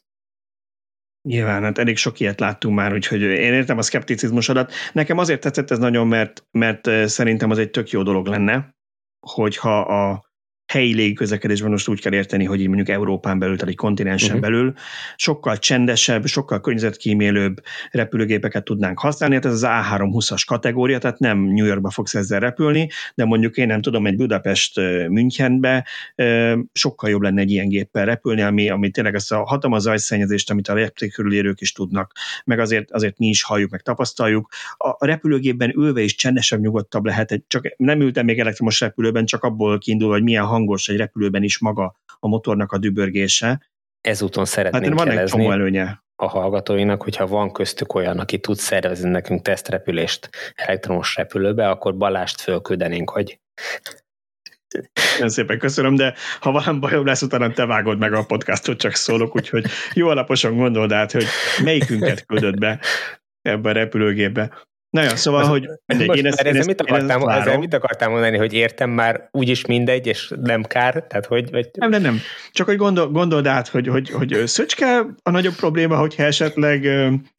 Nyilván, 1.28 1.62
hát 1.62 1.78
elég 1.78 1.96
sok 1.96 2.20
ilyet 2.20 2.40
láttunk 2.40 2.76
már, 2.76 2.92
úgyhogy 2.92 3.20
én 3.20 3.52
értem 3.52 3.78
a 3.78 3.82
szkepticizmusodat. 3.82 4.72
Nekem 4.92 5.18
azért 5.18 5.40
tetszett 5.40 5.70
ez 5.70 5.78
nagyon, 5.78 6.06
mert, 6.06 6.46
mert 6.50 7.08
szerintem 7.08 7.50
az 7.50 7.58
egy 7.58 7.70
tök 7.70 7.90
jó 7.90 8.02
dolog 8.02 8.26
lenne, 8.26 8.74
hogyha 9.26 9.80
a, 9.80 10.24
helyi 10.74 10.94
légiközlekedésben 10.94 11.70
most 11.70 11.88
úgy 11.88 12.00
kell 12.00 12.12
érteni, 12.12 12.44
hogy 12.44 12.60
így 12.60 12.66
mondjuk 12.66 12.88
Európán 12.88 13.38
belül, 13.38 13.54
tehát 13.54 13.70
egy 13.70 13.76
kontinensen 13.76 14.28
uh-huh. 14.28 14.42
belül 14.42 14.72
sokkal 15.16 15.58
csendesebb, 15.58 16.26
sokkal 16.26 16.60
környezetkímélőbb 16.60 17.62
repülőgépeket 17.90 18.64
tudnánk 18.64 18.98
használni. 18.98 19.34
Hát 19.34 19.44
ez 19.44 19.52
az 19.52 19.66
A320-as 19.66 20.42
kategória, 20.46 20.98
tehát 20.98 21.18
nem 21.18 21.38
New 21.38 21.66
Yorkba 21.66 21.90
fogsz 21.90 22.14
ezzel 22.14 22.40
repülni, 22.40 22.88
de 23.14 23.24
mondjuk 23.24 23.56
én 23.56 23.66
nem 23.66 23.82
tudom, 23.82 24.06
egy 24.06 24.16
Budapest 24.16 24.80
Münchenbe 25.08 25.86
sokkal 26.72 27.10
jobb 27.10 27.22
lenne 27.22 27.40
egy 27.40 27.50
ilyen 27.50 27.68
géppel 27.68 28.04
repülni, 28.04 28.42
ami, 28.42 28.70
ami 28.70 28.90
tényleg 28.90 29.14
ezt 29.14 29.32
a 29.32 29.44
hatalmas 29.44 29.82
zajszennyezést, 29.82 30.50
amit 30.50 30.68
a 30.68 30.74
repték 30.74 31.12
körülérők 31.12 31.60
is 31.60 31.72
tudnak, 31.72 32.12
meg 32.44 32.58
azért, 32.58 32.90
azért 32.90 33.18
mi 33.18 33.26
is 33.26 33.42
halljuk, 33.42 33.70
meg 33.70 33.80
tapasztaljuk. 33.80 34.48
A 34.76 35.06
repülőgépben 35.06 35.72
ülve 35.76 36.00
is 36.00 36.14
csendesebb, 36.14 36.60
nyugodtabb 36.60 37.04
lehet, 37.04 37.42
csak 37.46 37.74
nem 37.76 38.00
ültem 38.00 38.24
még 38.24 38.38
elektromos 38.38 38.80
repülőben, 38.80 39.24
csak 39.24 39.42
abból 39.42 39.78
kiindul, 39.78 40.10
hogy 40.10 40.22
milyen 40.22 40.44
hangos 40.64 40.88
egy 40.88 40.96
repülőben 40.96 41.42
is 41.42 41.58
maga 41.58 41.96
a 42.18 42.28
motornak 42.28 42.72
a 42.72 42.78
dübörgése. 42.78 43.70
Ezúton 44.00 44.44
szeretnénk 44.44 44.98
hát, 44.98 45.06
van 45.06 45.18
egy 45.18 45.28
csomó 45.28 45.50
előnye 45.50 46.02
a 46.16 46.26
hallgatóinak, 46.26 47.02
hogyha 47.02 47.26
van 47.26 47.52
köztük 47.52 47.94
olyan, 47.94 48.18
aki 48.18 48.38
tud 48.38 48.56
szervezni 48.56 49.10
nekünk 49.10 49.42
tesztrepülést 49.42 50.30
elektromos 50.54 51.16
repülőbe, 51.16 51.68
akkor 51.68 51.96
Balást 51.96 52.40
fölküldenénk, 52.40 53.10
hogy 53.10 53.38
nagyon 55.12 55.28
szépen 55.28 55.58
köszönöm, 55.58 55.94
de 55.94 56.14
ha 56.40 56.52
valami 56.52 56.78
bajom 56.78 57.06
lesz, 57.06 57.22
utána 57.22 57.52
te 57.52 57.66
vágod 57.66 57.98
meg 57.98 58.12
a 58.12 58.24
podcastot, 58.24 58.78
csak 58.78 58.94
szólok, 58.94 59.36
úgyhogy 59.36 59.66
jó 59.92 60.08
alaposan 60.08 60.56
gondold 60.56 60.92
át, 60.92 61.12
hogy 61.12 61.24
melyikünket 61.64 62.26
küldött 62.26 62.58
be 62.58 62.80
ebbe 63.42 63.70
a 63.70 63.72
repülőgépbe. 63.72 64.52
Na 64.94 65.02
jó, 65.02 65.08
szóval, 65.08 65.44
hogy 65.44 65.68
mindegy, 65.86 66.06
most 66.06 66.18
én 66.18 66.26
ezt, 66.26 66.40
ezzel, 66.40 66.64
mit 66.64 66.80
akartám, 66.80 67.28
ezzel 67.28 67.58
mit 67.58 67.74
akartám 67.74 68.10
mondani, 68.10 68.36
hogy 68.36 68.52
értem 68.52 68.90
már 68.90 69.28
úgyis 69.30 69.66
mindegy, 69.66 70.06
és 70.06 70.32
nem 70.42 70.62
kár? 70.62 71.04
Tehát, 71.08 71.26
hogy, 71.26 71.50
vagy... 71.50 71.70
Nem, 71.72 71.90
nem, 71.90 72.02
nem. 72.02 72.20
Csak 72.52 72.66
hogy 72.66 72.76
gondol, 72.76 73.10
gondold 73.10 73.46
át, 73.46 73.68
hogy, 73.68 73.86
hogy, 73.86 74.10
hogy 74.10 74.42
Szöcske 74.46 75.06
a 75.22 75.30
nagyobb 75.30 75.54
probléma, 75.54 75.96
hogyha 75.96 76.22
esetleg, 76.22 76.88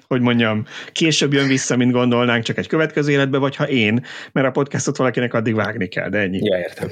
hogy 0.08 0.22
mondjam, 0.22 0.65
később 0.91 1.34
jön 1.34 1.48
vissza, 1.48 1.76
mint 1.76 1.91
gondolnánk, 1.91 2.44
csak 2.44 2.58
egy 2.58 2.68
következő 2.68 3.12
életbe, 3.12 3.38
vagy 3.38 3.56
ha 3.56 3.68
én, 3.68 4.06
mert 4.32 4.48
a 4.48 4.52
podcastot 4.52 4.98
valakinek 4.98 5.34
addig 5.34 5.56
vágni 5.56 5.88
kell, 5.88 6.10
de 6.10 6.18
ennyi. 6.18 6.39
Ja, 6.44 6.58
értem. 6.58 6.89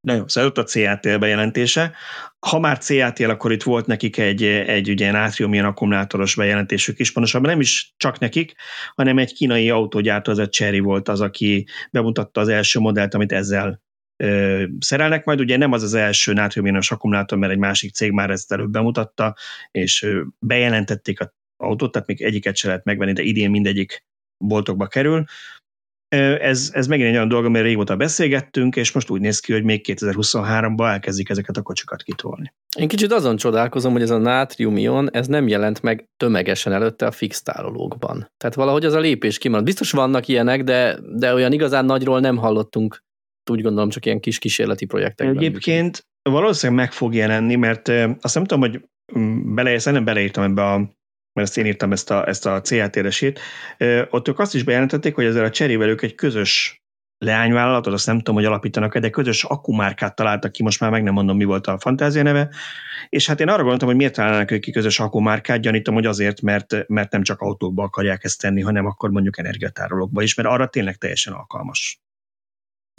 Na 0.00 0.14
jó, 0.14 0.28
szóval 0.28 0.50
ott 0.50 0.58
a 0.58 0.64
CATL 0.64 1.16
bejelentése. 1.16 1.92
Ha 2.38 2.58
már 2.58 2.78
CATL, 2.78 3.30
akkor 3.30 3.52
itt 3.52 3.62
volt 3.62 3.86
nekik 3.86 4.18
egy, 4.18 4.42
egy 4.44 4.90
ugye 4.90 5.10
nátrium 5.10 5.64
akkumulátoros 5.64 6.34
bejelentésük 6.34 6.98
is, 6.98 7.12
pontosabban 7.12 7.50
nem 7.50 7.60
is 7.60 7.94
csak 7.96 8.18
nekik, 8.18 8.54
hanem 8.94 9.18
egy 9.18 9.32
kínai 9.32 9.70
autógyártó, 9.70 10.30
az 10.32 10.38
a 10.38 10.48
Cherry 10.48 10.78
volt 10.78 11.08
az, 11.08 11.20
aki 11.20 11.66
bemutatta 11.90 12.40
az 12.40 12.48
első 12.48 12.78
modellt, 12.78 13.14
amit 13.14 13.32
ezzel 13.32 13.82
ö, 14.16 14.64
szerelnek 14.78 15.24
majd. 15.24 15.40
Ugye 15.40 15.56
nem 15.56 15.72
az 15.72 15.82
az 15.82 15.94
első 15.94 16.32
nátriumionos 16.32 16.90
akkumulátor, 16.90 17.38
mert 17.38 17.52
egy 17.52 17.58
másik 17.58 17.94
cég 17.94 18.10
már 18.12 18.30
ezt 18.30 18.52
előbb 18.52 18.70
bemutatta, 18.70 19.36
és 19.70 20.02
ö, 20.02 20.22
bejelentették 20.38 21.20
az 21.20 21.30
autót, 21.56 21.92
tehát 21.92 22.08
még 22.08 22.22
egyiket 22.22 22.56
se 22.56 22.66
lehet 22.66 22.84
megvenni, 22.84 23.12
de 23.12 23.22
idén 23.22 23.50
mindegyik 23.50 24.04
boltokba 24.38 24.86
kerül. 24.86 25.24
Ez, 26.08 26.70
ez 26.72 26.86
megint 26.86 27.08
egy 27.08 27.14
olyan 27.14 27.28
dolog, 27.28 27.44
amire 27.44 27.62
régóta 27.62 27.96
beszélgettünk, 27.96 28.76
és 28.76 28.92
most 28.92 29.10
úgy 29.10 29.20
néz 29.20 29.40
ki, 29.40 29.52
hogy 29.52 29.64
még 29.64 29.84
2023-ban 29.88 30.88
elkezdik 30.88 31.28
ezeket 31.28 31.56
a 31.56 31.62
kocsikat 31.62 32.02
kitolni. 32.02 32.52
Én 32.78 32.88
kicsit 32.88 33.12
azon 33.12 33.36
csodálkozom, 33.36 33.92
hogy 33.92 34.02
ez 34.02 34.10
a 34.10 34.18
nátrium-ion, 34.18 35.10
ez 35.12 35.26
nem 35.26 35.48
jelent 35.48 35.82
meg 35.82 36.08
tömegesen 36.16 36.72
előtte 36.72 37.06
a 37.06 37.10
fix 37.10 37.42
tárolókban. 37.42 38.30
Tehát 38.36 38.54
valahogy 38.54 38.84
az 38.84 38.92
a 38.92 38.98
lépés 38.98 39.38
kimaradt. 39.38 39.66
Biztos 39.66 39.90
vannak 39.90 40.28
ilyenek, 40.28 40.62
de, 40.62 40.98
de 41.12 41.34
olyan 41.34 41.52
igazán 41.52 41.84
nagyról 41.84 42.20
nem 42.20 42.36
hallottunk, 42.36 43.04
úgy 43.50 43.62
gondolom 43.62 43.88
csak 43.88 44.06
ilyen 44.06 44.20
kis 44.20 44.38
kísérleti 44.38 44.84
projektekben. 44.84 45.36
Egyébként 45.36 46.06
valószínűleg 46.22 46.84
meg 46.84 46.92
fog 46.92 47.14
jelenni, 47.14 47.54
mert 47.54 47.88
azt 48.20 48.34
nem 48.34 48.44
tudom, 48.44 48.60
hogy 48.70 48.80
mm, 49.18 49.54
bele, 49.54 49.80
nem 49.84 50.04
beleírtam 50.04 50.44
ebbe 50.44 50.62
a 50.62 50.90
mert 51.36 51.48
ezt 51.48 51.58
én 51.58 51.66
írtam 51.66 51.92
ezt 51.92 52.10
a, 52.10 52.28
ezt 52.28 52.46
a 52.46 52.60
CAT-resét, 52.60 53.40
ott 54.10 54.28
ők 54.28 54.38
azt 54.38 54.54
is 54.54 54.62
bejelentették, 54.62 55.14
hogy 55.14 55.24
ezzel 55.24 55.44
a 55.44 55.50
cserével 55.50 55.88
ők 55.88 56.02
egy 56.02 56.14
közös 56.14 56.80
leányvállalatot, 57.18 57.92
azt 57.92 58.06
nem 58.06 58.16
tudom, 58.16 58.34
hogy 58.34 58.44
alapítanak 58.44 58.98
de 58.98 59.10
közös 59.10 59.44
akkumárkát 59.44 60.14
találtak 60.14 60.52
ki, 60.52 60.62
most 60.62 60.80
már 60.80 60.90
meg 60.90 61.02
nem 61.02 61.12
mondom, 61.12 61.36
mi 61.36 61.44
volt 61.44 61.66
a 61.66 61.78
fantázia 61.78 62.22
neve, 62.22 62.48
és 63.08 63.26
hát 63.26 63.40
én 63.40 63.48
arra 63.48 63.60
gondoltam, 63.60 63.88
hogy 63.88 63.96
miért 63.96 64.14
találnak 64.14 64.50
ők 64.50 64.60
ki 64.60 64.70
közös 64.70 65.00
akkumárkát, 65.00 65.60
gyanítom, 65.60 65.94
hogy 65.94 66.06
azért, 66.06 66.42
mert, 66.42 66.88
mert 66.88 67.12
nem 67.12 67.22
csak 67.22 67.40
autókba 67.40 67.82
akarják 67.82 68.24
ezt 68.24 68.40
tenni, 68.40 68.60
hanem 68.60 68.86
akkor 68.86 69.10
mondjuk 69.10 69.38
energiatárolókba 69.38 70.22
is, 70.22 70.34
mert 70.34 70.48
arra 70.48 70.66
tényleg 70.66 70.96
teljesen 70.96 71.32
alkalmas. 71.32 72.00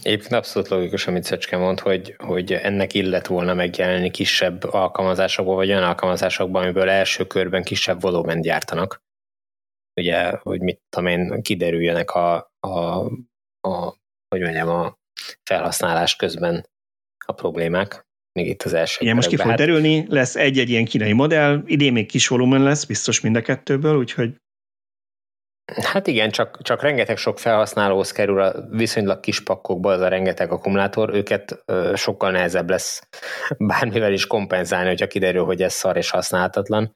Egyébként 0.03 0.33
abszolút 0.33 0.67
logikus, 0.67 1.07
amit 1.07 1.23
Szöcske 1.23 1.57
mond, 1.57 1.79
hogy, 1.79 2.15
hogy 2.17 2.53
ennek 2.53 2.93
illet 2.93 3.27
volna 3.27 3.53
megjelenni 3.53 4.11
kisebb 4.11 4.63
alkalmazásokból, 4.63 5.55
vagy 5.55 5.69
olyan 5.69 5.83
alkalmazásokban, 5.83 6.63
amiből 6.63 6.89
első 6.89 7.27
körben 7.27 7.63
kisebb 7.63 8.01
volumen 8.01 8.41
gyártanak. 8.41 9.03
Ugye, 10.01 10.29
hogy 10.29 10.61
mit 10.61 10.81
tudom 10.89 11.07
én, 11.07 11.41
kiderüljenek 11.41 12.11
a, 12.11 12.51
a, 12.59 13.05
a 13.67 13.95
hogy 14.29 14.41
mondjam, 14.41 14.69
a 14.69 14.97
felhasználás 15.43 16.15
közben 16.15 16.67
a 17.25 17.31
problémák, 17.31 18.05
még 18.31 18.47
itt 18.47 18.63
az 18.63 18.73
első. 18.73 18.97
Igen, 19.01 19.15
most 19.15 19.29
ki 19.29 19.35
fog 19.35 19.49
hát... 19.49 19.57
derülni, 19.57 20.05
lesz 20.09 20.35
egy-egy 20.35 20.69
ilyen 20.69 20.85
kínai 20.85 21.13
modell, 21.13 21.63
idén 21.65 21.93
még 21.93 22.07
kis 22.07 22.27
volumen 22.27 22.63
lesz, 22.63 22.85
biztos 22.85 23.21
mind 23.21 23.35
a 23.35 23.41
kettőből, 23.41 23.97
úgyhogy 23.97 24.35
Hát 25.75 26.07
igen, 26.07 26.31
csak, 26.31 26.61
csak 26.61 26.81
rengeteg 26.81 27.17
sok 27.17 27.39
felhasználóhoz 27.39 28.11
kerül 28.11 28.41
a 28.41 28.67
viszonylag 28.69 29.19
kis 29.19 29.43
pakkokba 29.43 29.91
az 29.91 30.01
a 30.01 30.07
rengeteg 30.07 30.51
akkumulátor, 30.51 31.13
őket 31.13 31.63
ö, 31.65 31.93
sokkal 31.95 32.31
nehezebb 32.31 32.69
lesz 32.69 33.07
bármivel 33.57 34.13
is 34.13 34.27
kompenzálni, 34.27 34.87
hogyha 34.87 35.07
kiderül, 35.07 35.45
hogy 35.45 35.61
ez 35.61 35.73
szar 35.73 35.97
és 35.97 36.09
használhatatlan, 36.09 36.95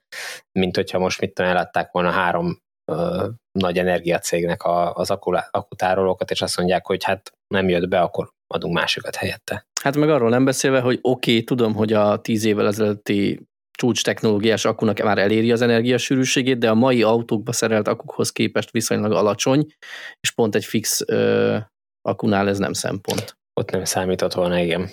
mint 0.52 0.76
hogyha 0.76 0.98
most 0.98 1.20
mit 1.20 1.34
tudom, 1.34 1.50
eladták 1.50 1.90
volna 1.90 2.10
három 2.10 2.58
ö, 2.92 3.26
nagy 3.58 3.78
energiacégnek 3.78 4.62
a, 4.62 4.94
az 4.94 5.10
akutárolókat, 5.50 6.30
és 6.30 6.42
azt 6.42 6.56
mondják, 6.56 6.86
hogy 6.86 7.04
hát 7.04 7.32
nem 7.46 7.68
jött 7.68 7.88
be, 7.88 8.00
akkor 8.00 8.30
adunk 8.54 8.74
másikat 8.74 9.16
helyette. 9.16 9.66
Hát 9.82 9.96
meg 9.96 10.10
arról 10.10 10.28
nem 10.28 10.44
beszélve, 10.44 10.80
hogy 10.80 10.98
oké, 11.02 11.30
okay, 11.30 11.44
tudom, 11.44 11.74
hogy 11.74 11.92
a 11.92 12.20
tíz 12.20 12.44
évvel 12.44 12.66
ezelőtti 12.66 13.40
csúcs 13.82 14.02
technológiás 14.02 14.64
akkunak 14.64 15.02
már 15.02 15.18
eléri 15.18 15.52
az 15.52 15.60
energiasűrűségét, 15.60 16.58
de 16.58 16.70
a 16.70 16.74
mai 16.74 17.02
autókba 17.02 17.52
szerelt 17.52 17.88
akukhoz 17.88 18.30
képest 18.30 18.70
viszonylag 18.70 19.12
alacsony, 19.12 19.66
és 20.20 20.30
pont 20.30 20.54
egy 20.54 20.64
fix 20.64 21.02
ö, 21.06 21.56
akkunál 22.00 22.48
ez 22.48 22.58
nem 22.58 22.72
szempont. 22.72 23.36
Ott 23.60 23.70
nem 23.70 23.84
számított 23.84 24.32
volna, 24.32 24.58
igen. 24.58 24.90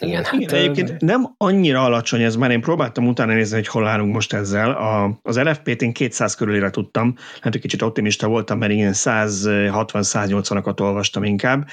Igen, 0.00 0.24
hát, 0.24 0.40
igen 0.40 0.54
egyébként 0.54 1.00
nem 1.00 1.34
annyira 1.36 1.84
alacsony 1.84 2.22
ez, 2.22 2.36
mert 2.36 2.52
én 2.52 2.60
próbáltam 2.60 3.08
utána 3.08 3.32
nézni, 3.32 3.56
hogy 3.56 3.68
hol 3.68 3.86
állunk 3.86 4.14
most 4.14 4.32
ezzel. 4.32 4.70
A, 4.70 5.18
az 5.22 5.38
LFP-t 5.38 5.82
én 5.82 5.92
200 5.92 6.34
körülére 6.34 6.70
tudtam, 6.70 7.14
hát 7.40 7.54
egy 7.54 7.60
kicsit 7.60 7.82
optimista 7.82 8.28
voltam, 8.28 8.58
mert 8.58 8.72
én 8.72 8.90
160-180-akat 8.92 10.80
olvastam 10.80 11.24
inkább, 11.24 11.68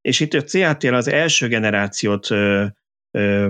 és 0.00 0.20
itt 0.20 0.34
a 0.34 0.42
CAT-l 0.42 0.94
az 0.94 1.08
első 1.08 1.48
generációt 1.48 2.30
ö, 2.30 2.64
ö, 3.10 3.48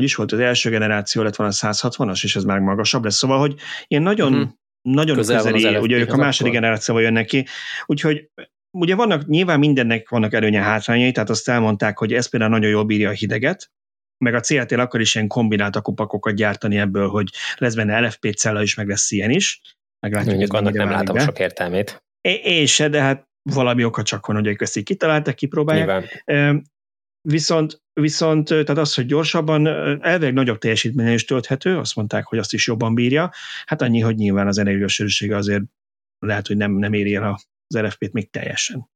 hogy 0.00 0.08
is 0.08 0.14
volt, 0.14 0.32
az 0.32 0.38
első 0.38 0.70
generáció 0.70 1.22
lett 1.22 1.36
volna 1.36 1.52
160-as, 1.56 2.24
és 2.24 2.36
ez 2.36 2.44
már 2.44 2.58
magasabb 2.58 3.04
lesz. 3.04 3.16
Szóval, 3.16 3.38
hogy 3.38 3.54
ilyen 3.86 4.02
nagyon, 4.02 4.32
uh-huh. 4.32 4.50
nagyon 4.82 5.16
Közel 5.16 5.42
közeli, 5.42 5.76
ugye 5.76 5.96
ők 5.96 6.12
a 6.12 6.16
második 6.16 6.52
generációval 6.52 7.02
jönnek 7.02 7.26
ki, 7.26 7.46
úgyhogy 7.86 8.30
ugye 8.78 8.94
vannak, 8.94 9.26
nyilván 9.26 9.58
mindennek 9.58 10.08
vannak 10.08 10.32
előnye 10.32 10.62
hátrányai, 10.62 11.12
tehát 11.12 11.30
azt 11.30 11.48
elmondták, 11.48 11.98
hogy 11.98 12.12
ez 12.12 12.28
például 12.28 12.52
nagyon 12.52 12.70
jól 12.70 12.84
bírja 12.84 13.08
a 13.08 13.12
hideget, 13.12 13.70
meg 14.24 14.34
a 14.34 14.40
CLT 14.40 14.72
akkor 14.72 15.00
is 15.00 15.14
ilyen 15.14 15.28
kombinált 15.28 15.76
akupakokat 15.76 16.34
gyártani 16.34 16.78
ebből, 16.78 17.08
hogy 17.08 17.28
lesz 17.56 17.74
benne 17.74 18.00
LFP 18.00 18.34
cella 18.34 18.62
is, 18.62 18.74
meg 18.74 18.88
lesz 18.88 19.10
ilyen 19.10 19.30
is. 19.30 19.60
Meglátjuk, 20.00 20.34
Mondjuk 20.34 20.52
annak 20.52 20.72
nem 20.72 20.90
látom 20.90 21.16
be. 21.16 21.22
sok 21.22 21.38
értelmét. 21.38 22.04
É- 22.20 22.44
én 22.44 22.66
se, 22.66 22.88
de 22.88 23.00
hát 23.00 23.28
valami 23.42 23.84
oka 23.84 24.02
csak 24.02 24.26
van, 24.26 24.36
hogy 24.36 24.46
ők 24.46 24.60
ezt 24.60 24.76
így 24.76 24.84
kitaláltak, 24.84 25.34
kipróbálják. 25.34 26.22
Nyilván. 26.24 26.64
Viszont, 27.28 27.82
viszont 28.00 28.48
tehát 28.48 28.78
az, 28.78 28.94
hogy 28.94 29.06
gyorsabban, 29.06 29.66
elvileg 30.02 30.34
nagyobb 30.34 30.58
teljesítményen 30.58 31.12
is 31.12 31.24
tölthető, 31.24 31.78
azt 31.78 31.96
mondták, 31.96 32.26
hogy 32.26 32.38
azt 32.38 32.52
is 32.52 32.66
jobban 32.66 32.94
bírja. 32.94 33.32
Hát 33.64 33.82
annyi, 33.82 34.00
hogy 34.00 34.16
nyilván 34.16 34.46
az 34.46 34.58
energiasűrűsége 34.58 35.36
azért 35.36 35.62
lehet, 36.18 36.46
hogy 36.46 36.56
nem, 36.56 36.72
nem 36.72 36.92
éri 36.92 37.14
el 37.14 37.38
az 37.66 37.80
LFP-t 37.80 38.12
még 38.12 38.30
teljesen. 38.30 38.88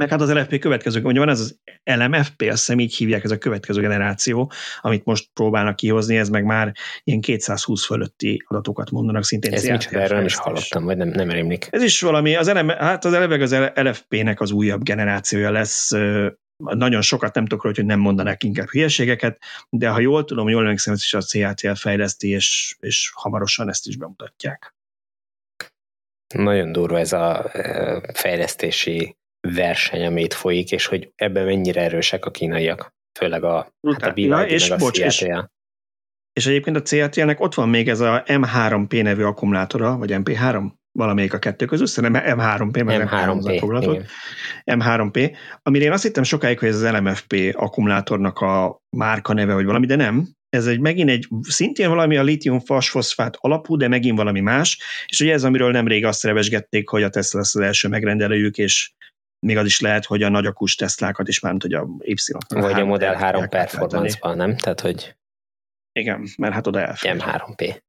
Meg 0.00 0.08
hát 0.08 0.20
az 0.20 0.32
LFP 0.32 0.58
következő, 0.58 1.02
ugye 1.02 1.18
van 1.18 1.28
ez 1.28 1.40
az 1.40 1.60
LMFP, 1.84 2.42
azt 2.42 2.58
hiszem 2.58 2.78
így 2.78 2.94
hívják, 2.94 3.24
ez 3.24 3.30
a 3.30 3.38
következő 3.38 3.80
generáció, 3.80 4.52
amit 4.80 5.04
most 5.04 5.30
próbálnak 5.32 5.76
kihozni, 5.76 6.16
ez 6.16 6.28
meg 6.28 6.44
már 6.44 6.72
ilyen 7.04 7.20
220 7.20 7.86
fölötti 7.86 8.44
adatokat 8.46 8.90
mondanak 8.90 9.24
szintén. 9.24 9.52
Ez 9.52 9.64
micsoda, 9.64 10.00
erről 10.00 10.16
nem 10.16 10.26
is 10.26 10.36
hallottam, 10.36 10.84
vagy 10.84 10.96
nem, 10.96 11.08
nem 11.08 11.30
rémlik. 11.30 11.68
Ez 11.70 11.82
is 11.82 12.00
valami, 12.00 12.36
az, 12.36 12.52
LM, 12.52 12.68
hát 12.68 13.04
az 13.04 13.12
eleve 13.12 13.42
az 13.42 13.56
LFP-nek 13.74 14.40
az 14.40 14.50
újabb 14.50 14.82
generációja 14.82 15.50
lesz, 15.50 15.92
nagyon 16.56 17.02
sokat 17.02 17.34
nem 17.34 17.46
tudok 17.46 17.74
hogy 17.74 17.84
nem 17.84 18.00
mondanák 18.00 18.42
inkább 18.42 18.68
hülyeségeket, 18.68 19.42
de 19.70 19.88
ha 19.88 20.00
jól 20.00 20.24
tudom, 20.24 20.48
jól 20.48 20.62
emlékszem, 20.62 20.94
ez 20.94 21.02
is 21.02 21.14
a 21.14 21.20
CATL 21.20 21.72
fejleszti, 21.72 22.28
és, 22.28 22.76
és 22.80 23.10
hamarosan 23.14 23.68
ezt 23.68 23.86
is 23.86 23.96
bemutatják. 23.96 24.74
Nagyon 26.34 26.72
durva 26.72 26.98
ez 26.98 27.12
a 27.12 27.50
fejlesztési 28.12 29.16
verseny, 29.40 30.06
amit 30.06 30.34
folyik, 30.34 30.70
és 30.70 30.86
hogy 30.86 31.12
ebben 31.14 31.44
mennyire 31.44 31.80
erősek 31.80 32.24
a 32.24 32.30
kínaiak, 32.30 32.94
főleg 33.18 33.44
a, 33.44 33.72
hát 33.92 34.02
a 34.02 34.12
BYD 34.12 34.50
és, 34.50 34.68
meg 34.68 34.78
a 34.78 34.84
bocs, 34.84 34.98
és, 34.98 35.26
és 36.32 36.46
egyébként 36.46 36.76
a 36.76 36.82
CATL-nek 36.82 37.40
ott 37.40 37.54
van 37.54 37.68
még 37.68 37.88
ez 37.88 38.00
a 38.00 38.22
M3P 38.22 39.02
nevű 39.02 39.22
akkumulátora, 39.22 39.96
vagy 39.96 40.10
MP3? 40.12 40.70
Valamelyik 40.96 41.32
a 41.32 41.38
kettő 41.38 41.64
közül, 41.64 41.86
szerintem 41.86 42.38
M3P, 42.38 42.84
mert 42.84 43.10
M3P, 43.10 43.56
foglaltott. 43.60 44.06
M3P, 44.64 45.36
amire 45.62 45.84
én 45.84 45.92
azt 45.92 46.02
hittem 46.02 46.22
sokáig, 46.22 46.58
hogy 46.58 46.68
ez 46.68 46.82
az 46.82 46.90
LMFP 46.92 47.52
akkumulátornak 47.52 48.38
a 48.38 48.80
márka 48.96 49.32
neve, 49.32 49.54
vagy 49.54 49.64
valami, 49.64 49.86
de 49.86 49.96
nem. 49.96 50.28
Ez 50.48 50.66
egy 50.66 50.80
megint 50.80 51.10
egy, 51.10 51.28
szintén 51.40 51.88
valami 51.88 52.16
a 52.16 52.22
litium 52.22 52.60
fasfoszfát 52.60 53.36
alapú, 53.40 53.76
de 53.76 53.88
megint 53.88 54.16
valami 54.16 54.40
más, 54.40 54.80
és 55.06 55.20
ugye 55.20 55.32
ez, 55.32 55.44
amiről 55.44 55.70
nemrég 55.70 56.04
azt 56.04 56.24
revesgették, 56.24 56.88
hogy 56.88 57.02
a 57.02 57.08
Tesla 57.08 57.38
lesz 57.38 57.54
az 57.54 57.60
első 57.60 57.88
megrendelőjük, 57.88 58.58
és 58.58 58.92
még 59.46 59.56
az 59.56 59.66
is 59.66 59.80
lehet, 59.80 60.04
hogy 60.04 60.22
a 60.22 60.28
nagyakus 60.28 60.74
Teslákat 60.74 61.28
is, 61.28 61.40
már 61.40 61.54
hogy 61.58 61.74
a 61.74 61.88
Y. 61.98 62.14
Vagy 62.48 62.80
a 62.80 62.84
Model 62.84 63.14
3 63.14 63.48
Performance-ban, 63.48 64.36
nem? 64.36 64.56
Tehát, 64.56 64.80
hogy 64.80 65.16
igen, 65.92 66.28
mert 66.38 66.54
hát 66.54 66.66
oda 66.66 66.80
elfér. 66.80 67.16
M3P. 67.18 67.80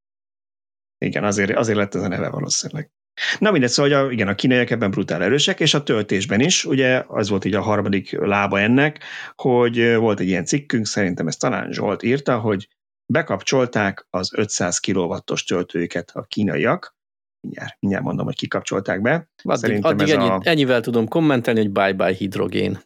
Igen, 0.97 1.23
azért, 1.23 1.55
azért 1.57 1.77
lett 1.77 1.95
ez 1.95 2.01
a 2.01 2.07
neve 2.07 2.29
valószínűleg. 2.29 2.91
Na 3.39 3.51
mindegy, 3.51 3.69
szóval 3.69 4.05
a, 4.05 4.11
igen, 4.11 4.27
a 4.27 4.35
kínaiak 4.35 4.69
ebben 4.69 4.91
brutál 4.91 5.23
erősek, 5.23 5.59
és 5.59 5.73
a 5.73 5.83
töltésben 5.83 6.39
is, 6.39 6.65
ugye 6.65 7.03
az 7.07 7.29
volt 7.29 7.45
így 7.45 7.53
a 7.53 7.61
harmadik 7.61 8.11
lába 8.11 8.59
ennek, 8.59 9.03
hogy 9.35 9.95
volt 9.95 10.19
egy 10.19 10.27
ilyen 10.27 10.45
cikkünk, 10.45 10.85
szerintem 10.85 11.27
ezt 11.27 11.39
talán 11.39 11.71
Zsolt 11.71 12.03
írta, 12.03 12.39
hogy 12.39 12.67
bekapcsolták 13.13 14.07
az 14.09 14.29
500 14.33 14.79
kW-os 14.79 15.43
töltőiket 15.43 16.11
a 16.13 16.23
kínaiak, 16.23 16.95
mindjárt, 17.39 17.77
mindjárt 17.79 18.05
mondom, 18.05 18.25
hogy 18.25 18.35
kikapcsolták 18.35 19.01
be. 19.01 19.29
Addig, 19.43 19.59
Szerintem 19.59 19.91
addig 19.91 20.07
ez 20.07 20.15
ennyi, 20.15 20.29
a... 20.29 20.39
ennyivel 20.43 20.81
tudom 20.81 21.07
kommentelni, 21.07 21.59
hogy 21.59 21.71
bye-bye 21.71 22.13
hidrogén. 22.13 22.79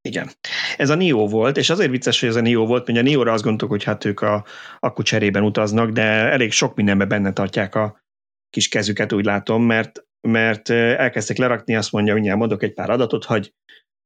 Igen. 0.00 0.30
Ez 0.76 0.90
a 0.90 0.94
NIO 0.94 1.28
volt, 1.28 1.56
és 1.56 1.70
azért 1.70 1.90
vicces, 1.90 2.20
hogy 2.20 2.28
ez 2.28 2.36
a 2.36 2.40
NIO 2.40 2.66
volt, 2.66 2.86
mert 2.86 2.98
a 2.98 3.02
NIO-ra 3.02 3.32
azt 3.32 3.42
gondoltuk, 3.42 3.70
hogy 3.70 3.84
hát 3.84 4.04
ők 4.04 4.20
a 4.20 4.44
akku 4.78 5.02
cserében 5.02 5.42
utaznak, 5.42 5.90
de 5.90 6.02
elég 6.02 6.52
sok 6.52 6.74
mindenbe 6.74 7.04
benne 7.04 7.32
tartják 7.32 7.74
a 7.74 8.04
kis 8.50 8.68
kezüket, 8.68 9.12
úgy 9.12 9.24
látom, 9.24 9.62
mert, 9.62 10.04
mert 10.20 10.70
elkezdtek 10.70 11.36
lerakni, 11.36 11.76
azt 11.76 11.92
mondja, 11.92 12.14
mindjárt 12.14 12.38
mondok 12.38 12.62
egy 12.62 12.74
pár 12.74 12.90
adatot, 12.90 13.24
hogy, 13.24 13.54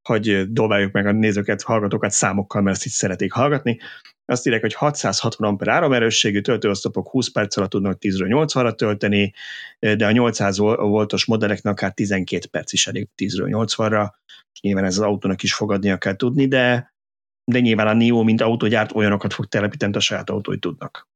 hogy 0.09 0.53
dobáljuk 0.53 0.93
meg 0.93 1.07
a 1.07 1.13
nézőket, 1.13 1.63
hallgatókat 1.63 2.11
számokkal, 2.11 2.63
mert 2.63 2.77
ezt 2.77 2.87
így 2.87 2.93
szeretik 2.93 3.33
hallgatni. 3.33 3.79
Azt 4.25 4.47
írják, 4.47 4.63
hogy 4.63 4.75
660 4.75 5.49
amper 5.49 5.69
áramerősségű 5.69 6.41
töltőosztopok 6.41 7.09
20 7.09 7.31
perc 7.31 7.57
alatt 7.57 7.71
tudnak 7.71 7.99
10-ről 8.01 8.47
80-ra 8.47 8.75
tölteni, 8.75 9.33
de 9.79 10.07
a 10.07 10.11
800 10.11 10.59
voltos 10.59 11.25
modelleknek 11.25 11.73
akár 11.73 11.93
12 11.93 12.47
perc 12.51 12.73
is 12.73 12.87
elég 12.87 13.09
10-ről 13.17 13.69
80-ra. 13.77 14.11
Nyilván 14.61 14.85
ez 14.85 14.99
az 14.99 15.05
autónak 15.05 15.43
is 15.43 15.55
fogadnia 15.55 15.99
kell 15.99 16.17
tudni, 16.17 16.47
de, 16.47 16.95
de 17.45 17.61
nyilván 17.61 17.87
a 17.87 17.93
NIO, 17.93 18.23
mint 18.23 18.41
autógyárt, 18.41 18.95
olyanokat 18.95 19.33
fog 19.33 19.47
telepíteni, 19.47 19.97
a 19.97 20.01
saját 20.01 20.31
autói 20.31 20.59
tudnak. 20.59 21.10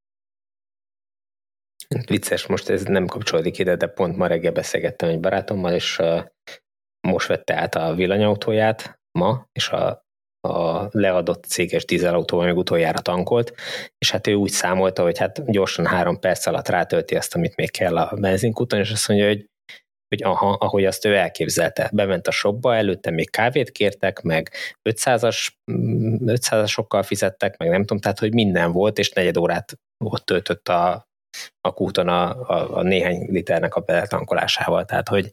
Vicces, 2.07 2.47
most 2.47 2.69
ez 2.69 2.83
nem 2.83 3.07
kapcsolódik 3.07 3.59
ide, 3.59 3.77
de 3.77 3.87
pont 3.87 4.17
ma 4.17 4.27
reggel 4.27 4.53
beszélgettem 4.53 5.09
egy 5.09 5.21
barátommal, 5.21 5.73
és 5.73 6.01
most 7.09 7.27
vette 7.29 7.55
át 7.55 7.75
a 7.75 7.95
villanyautóját 7.95 9.01
ma, 9.19 9.49
és 9.53 9.69
a 9.69 10.05
a 10.49 10.89
leadott 10.91 11.45
céges 11.45 11.85
dízelautó, 11.85 12.41
meg 12.41 12.57
utoljára 12.57 12.99
tankolt, 13.01 13.55
és 13.99 14.11
hát 14.11 14.27
ő 14.27 14.35
úgy 14.35 14.51
számolta, 14.51 15.03
hogy 15.03 15.19
hát 15.19 15.51
gyorsan 15.51 15.87
három 15.87 16.21
perc 16.21 16.47
alatt 16.47 16.69
rátölti 16.69 17.17
azt, 17.17 17.35
amit 17.35 17.57
még 17.57 17.71
kell 17.71 17.97
a 17.97 18.17
benzinkúton, 18.21 18.79
és 18.79 18.91
azt 18.91 19.09
mondja, 19.09 19.27
hogy 19.27 19.47
hogy 20.09 20.23
aha, 20.23 20.53
ahogy 20.61 20.85
azt 20.85 21.05
ő 21.05 21.15
elképzelte. 21.15 21.91
Bement 21.93 22.27
a 22.27 22.31
shopba, 22.31 22.75
előtte 22.75 23.11
még 23.11 23.31
kávét 23.31 23.71
kértek, 23.71 24.21
meg 24.21 24.51
500-as, 24.91 25.49
500-asokkal 25.73 26.99
mm, 26.99 27.01
fizettek, 27.01 27.57
meg 27.57 27.69
nem 27.69 27.81
tudom, 27.81 27.99
tehát 27.99 28.19
hogy 28.19 28.35
minden 28.35 28.73
volt, 28.73 28.99
és 28.99 29.11
negyed 29.11 29.37
órát 29.37 29.79
ott 30.05 30.25
töltött 30.25 30.69
a, 30.69 31.09
a 31.61 31.73
kúton 31.73 32.09
a, 32.09 32.31
a, 32.31 32.77
a 32.77 32.83
néhány 32.83 33.27
liternek 33.31 33.75
a 33.75 33.81
beletankolásával, 33.81 34.85
tehát 34.85 35.09
hogy 35.09 35.33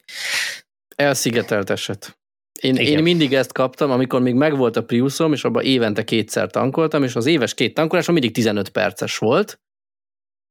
Elszigetelt 0.95 1.69
eset. 1.69 2.19
Én, 2.61 2.75
én 2.75 3.03
mindig 3.03 3.33
ezt 3.33 3.51
kaptam, 3.51 3.91
amikor 3.91 4.21
még 4.21 4.33
megvolt 4.33 4.75
a 4.75 4.83
Priusom, 4.83 5.33
és 5.33 5.43
abban 5.43 5.63
évente 5.63 6.03
kétszer 6.03 6.49
tankoltam, 6.49 7.03
és 7.03 7.15
az 7.15 7.25
éves 7.25 7.53
két 7.53 7.73
tankolásom 7.73 8.13
mindig 8.13 8.33
15 8.33 8.69
perces 8.69 9.17
volt, 9.17 9.59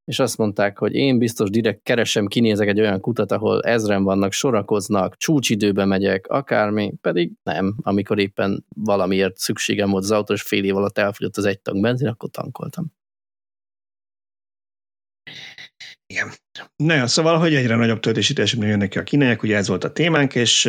és 0.05 0.19
azt 0.19 0.39
mondták, 0.39 0.79
hogy 0.79 0.95
én 0.95 1.19
biztos 1.19 1.51
direkt 1.51 1.83
keresem, 1.83 2.27
kinézek 2.27 2.69
egy 2.69 2.81
olyan 2.81 3.01
kutat, 3.01 3.33
ahol 3.33 3.63
ezren 3.63 4.05
vannak, 4.05 4.33
sorakoznak, 4.33 5.17
csúcsidőbe 5.17 5.85
megyek, 5.85 6.27
akármi, 6.27 6.93
pedig 7.01 7.33
nem, 7.43 7.77
amikor 7.83 8.19
éppen 8.19 8.65
valamiért 8.77 9.37
szükségem 9.37 9.91
volt 9.91 10.03
az 10.05 10.11
autó, 10.11 10.35
és 10.35 10.43
fél 10.43 10.65
év 10.65 10.77
alatt 10.77 10.99
elfogyott 10.99 11.37
az 11.37 11.45
egy 11.45 11.61
tank 11.61 11.81
benzin, 11.81 12.09
akkor 12.09 12.31
tankoltam. 12.31 12.93
Igen. 16.11 16.31
Na, 16.77 17.07
szóval, 17.07 17.39
hogy 17.39 17.55
egyre 17.55 17.77
nagyobb 17.77 18.01
töltési 18.01 18.33
teljesítmény 18.33 18.69
jönnek 18.69 18.89
ki 18.89 18.99
a 18.99 19.03
kínaiak, 19.03 19.43
ugye 19.43 19.57
ez 19.57 19.69
volt 19.69 19.85
a 19.85 19.93
témánk, 19.93 20.35
és, 20.35 20.65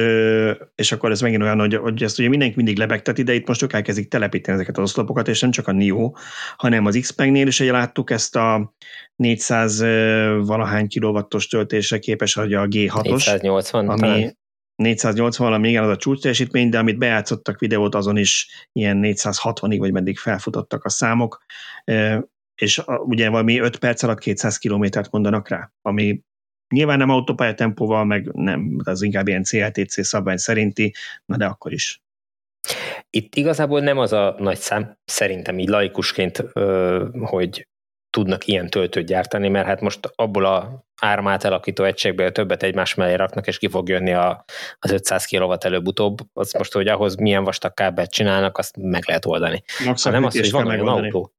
és 0.75 0.91
akkor 0.91 1.11
ez 1.11 1.21
megint 1.21 1.41
olyan, 1.41 1.59
hogy, 1.59 1.75
hogy 1.75 2.03
ezt 2.03 2.19
ugye 2.19 2.29
mindenki 2.29 2.53
mindig 2.55 2.77
lebegteti, 2.77 3.23
de 3.23 3.33
itt 3.33 3.47
most 3.47 3.61
ők 3.61 3.73
elkezdik 3.73 4.09
telepíteni 4.09 4.57
ezeket 4.57 4.77
az 4.77 4.83
oszlopokat, 4.83 5.27
és 5.27 5.39
nem 5.39 5.51
csak 5.51 5.67
a 5.67 5.71
NIO, 5.71 6.11
hanem 6.57 6.85
az 6.85 6.97
x 7.01 7.15
nél 7.15 7.47
is 7.47 7.59
ugye 7.59 7.71
láttuk 7.71 8.11
ezt 8.11 8.35
a 8.35 8.73
400 9.15 9.79
valahány 10.45 10.87
kilowattos 10.87 11.47
töltésre 11.47 11.99
képes, 11.99 12.33
hogy 12.33 12.53
a 12.53 12.65
G6-os. 12.67 13.25
480 13.25 13.89
ami, 13.89 13.99
talán. 13.99 14.37
480 14.75 15.47
valami, 15.47 15.69
igen, 15.69 15.83
az 15.83 15.89
a 15.89 15.95
csúcs 15.95 16.21
teljesítmény, 16.21 16.69
de 16.69 16.79
amit 16.79 16.97
bejátszottak 16.97 17.59
videót, 17.59 17.95
azon 17.95 18.17
is 18.17 18.47
ilyen 18.71 18.99
460-ig, 19.03 19.75
vagy 19.79 19.91
meddig 19.91 20.17
felfutottak 20.17 20.83
a 20.83 20.89
számok 20.89 21.43
és 22.61 22.77
a, 22.77 22.97
ugye 22.97 23.29
valami 23.29 23.59
5 23.59 23.77
perc 23.77 24.03
alatt 24.03 24.19
200 24.19 24.57
kilométert 24.57 25.11
mondanak 25.11 25.49
rá, 25.49 25.71
ami 25.81 26.21
nyilván 26.69 26.97
nem 26.97 27.09
autópálya 27.09 27.53
tempóval, 27.53 28.05
meg 28.05 28.29
nem, 28.33 28.77
az 28.83 29.01
inkább 29.01 29.27
ilyen 29.27 29.43
CLTC 29.43 30.05
szabvány 30.05 30.37
szerinti, 30.37 30.93
na 31.25 31.37
de 31.37 31.45
akkor 31.45 31.73
is. 31.73 32.01
Itt 33.09 33.35
igazából 33.35 33.79
nem 33.79 33.97
az 33.97 34.13
a 34.13 34.35
nagy 34.39 34.57
szám, 34.57 34.97
szerintem 35.05 35.59
így 35.59 35.67
laikusként, 35.67 36.43
hogy 37.19 37.67
tudnak 38.09 38.47
ilyen 38.47 38.69
töltőt 38.69 39.05
gyártani, 39.05 39.49
mert 39.49 39.65
hát 39.65 39.81
most 39.81 40.11
abból 40.15 40.45
a 40.45 40.85
áramát 41.01 41.43
elakító 41.43 41.83
egységből 41.83 42.31
többet 42.31 42.63
egymás 42.63 42.95
mellé 42.95 43.13
raknak, 43.13 43.47
és 43.47 43.57
ki 43.57 43.67
fog 43.67 43.89
jönni 43.89 44.13
a, 44.13 44.45
az 44.79 44.91
500 44.91 45.25
kW 45.25 45.53
előbb-utóbb. 45.59 46.17
Az 46.33 46.53
most, 46.53 46.73
hogy 46.73 46.87
ahhoz 46.87 47.15
milyen 47.15 47.43
vastag 47.43 47.73
kábelt 47.73 48.11
csinálnak, 48.11 48.57
azt 48.57 48.75
meg 48.77 49.03
lehet 49.07 49.25
oldani. 49.25 49.63
Max 49.85 50.03
nem 50.03 50.23
az, 50.23 50.39
hogy 50.39 50.51
van 50.51 50.67
olyan 50.67 50.87
autó, 50.87 51.33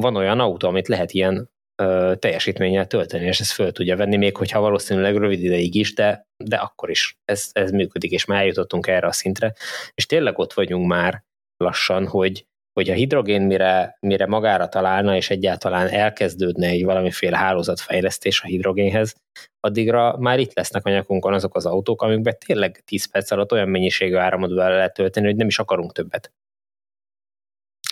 van 0.00 0.16
olyan 0.16 0.40
autó, 0.40 0.68
amit 0.68 0.88
lehet 0.88 1.12
ilyen 1.12 1.50
ö, 1.82 2.12
teljesítménnyel 2.18 2.86
tölteni, 2.86 3.26
és 3.26 3.40
ezt 3.40 3.52
föl 3.52 3.72
tudja 3.72 3.96
venni, 3.96 4.16
még 4.16 4.36
hogyha 4.36 4.60
valószínűleg 4.60 5.16
rövid 5.16 5.42
ideig 5.42 5.74
is, 5.74 5.94
de, 5.94 6.26
de 6.44 6.56
akkor 6.56 6.90
is 6.90 7.18
ez, 7.24 7.48
ez 7.52 7.70
működik, 7.70 8.10
és 8.10 8.24
már 8.24 8.40
eljutottunk 8.40 8.86
erre 8.86 9.06
a 9.06 9.12
szintre, 9.12 9.52
és 9.94 10.06
tényleg 10.06 10.38
ott 10.38 10.52
vagyunk 10.52 10.86
már 10.86 11.24
lassan, 11.56 12.06
hogy, 12.06 12.46
hogy 12.72 12.90
a 12.90 12.94
hidrogén 12.94 13.42
mire, 13.42 13.96
mire 14.00 14.26
magára 14.26 14.68
találna, 14.68 15.16
és 15.16 15.30
egyáltalán 15.30 15.88
elkezdődne 15.88 16.66
egy 16.66 16.84
valamiféle 16.84 17.36
hálózatfejlesztés 17.36 18.40
a 18.42 18.46
hidrogénhez, 18.46 19.14
addigra 19.60 20.16
már 20.16 20.38
itt 20.38 20.54
lesznek 20.54 20.86
a 20.86 20.90
nyakunkon 20.90 21.34
azok 21.34 21.56
az 21.56 21.66
autók, 21.66 22.02
amikben 22.02 22.36
tényleg 22.46 22.82
10 22.84 23.10
perc 23.10 23.30
alatt 23.30 23.52
olyan 23.52 23.68
mennyiségű 23.68 24.14
áramot 24.14 24.54
vele 24.54 24.74
lehet 24.74 24.94
tölteni, 24.94 25.26
hogy 25.26 25.36
nem 25.36 25.46
is 25.46 25.58
akarunk 25.58 25.92
többet. 25.92 26.32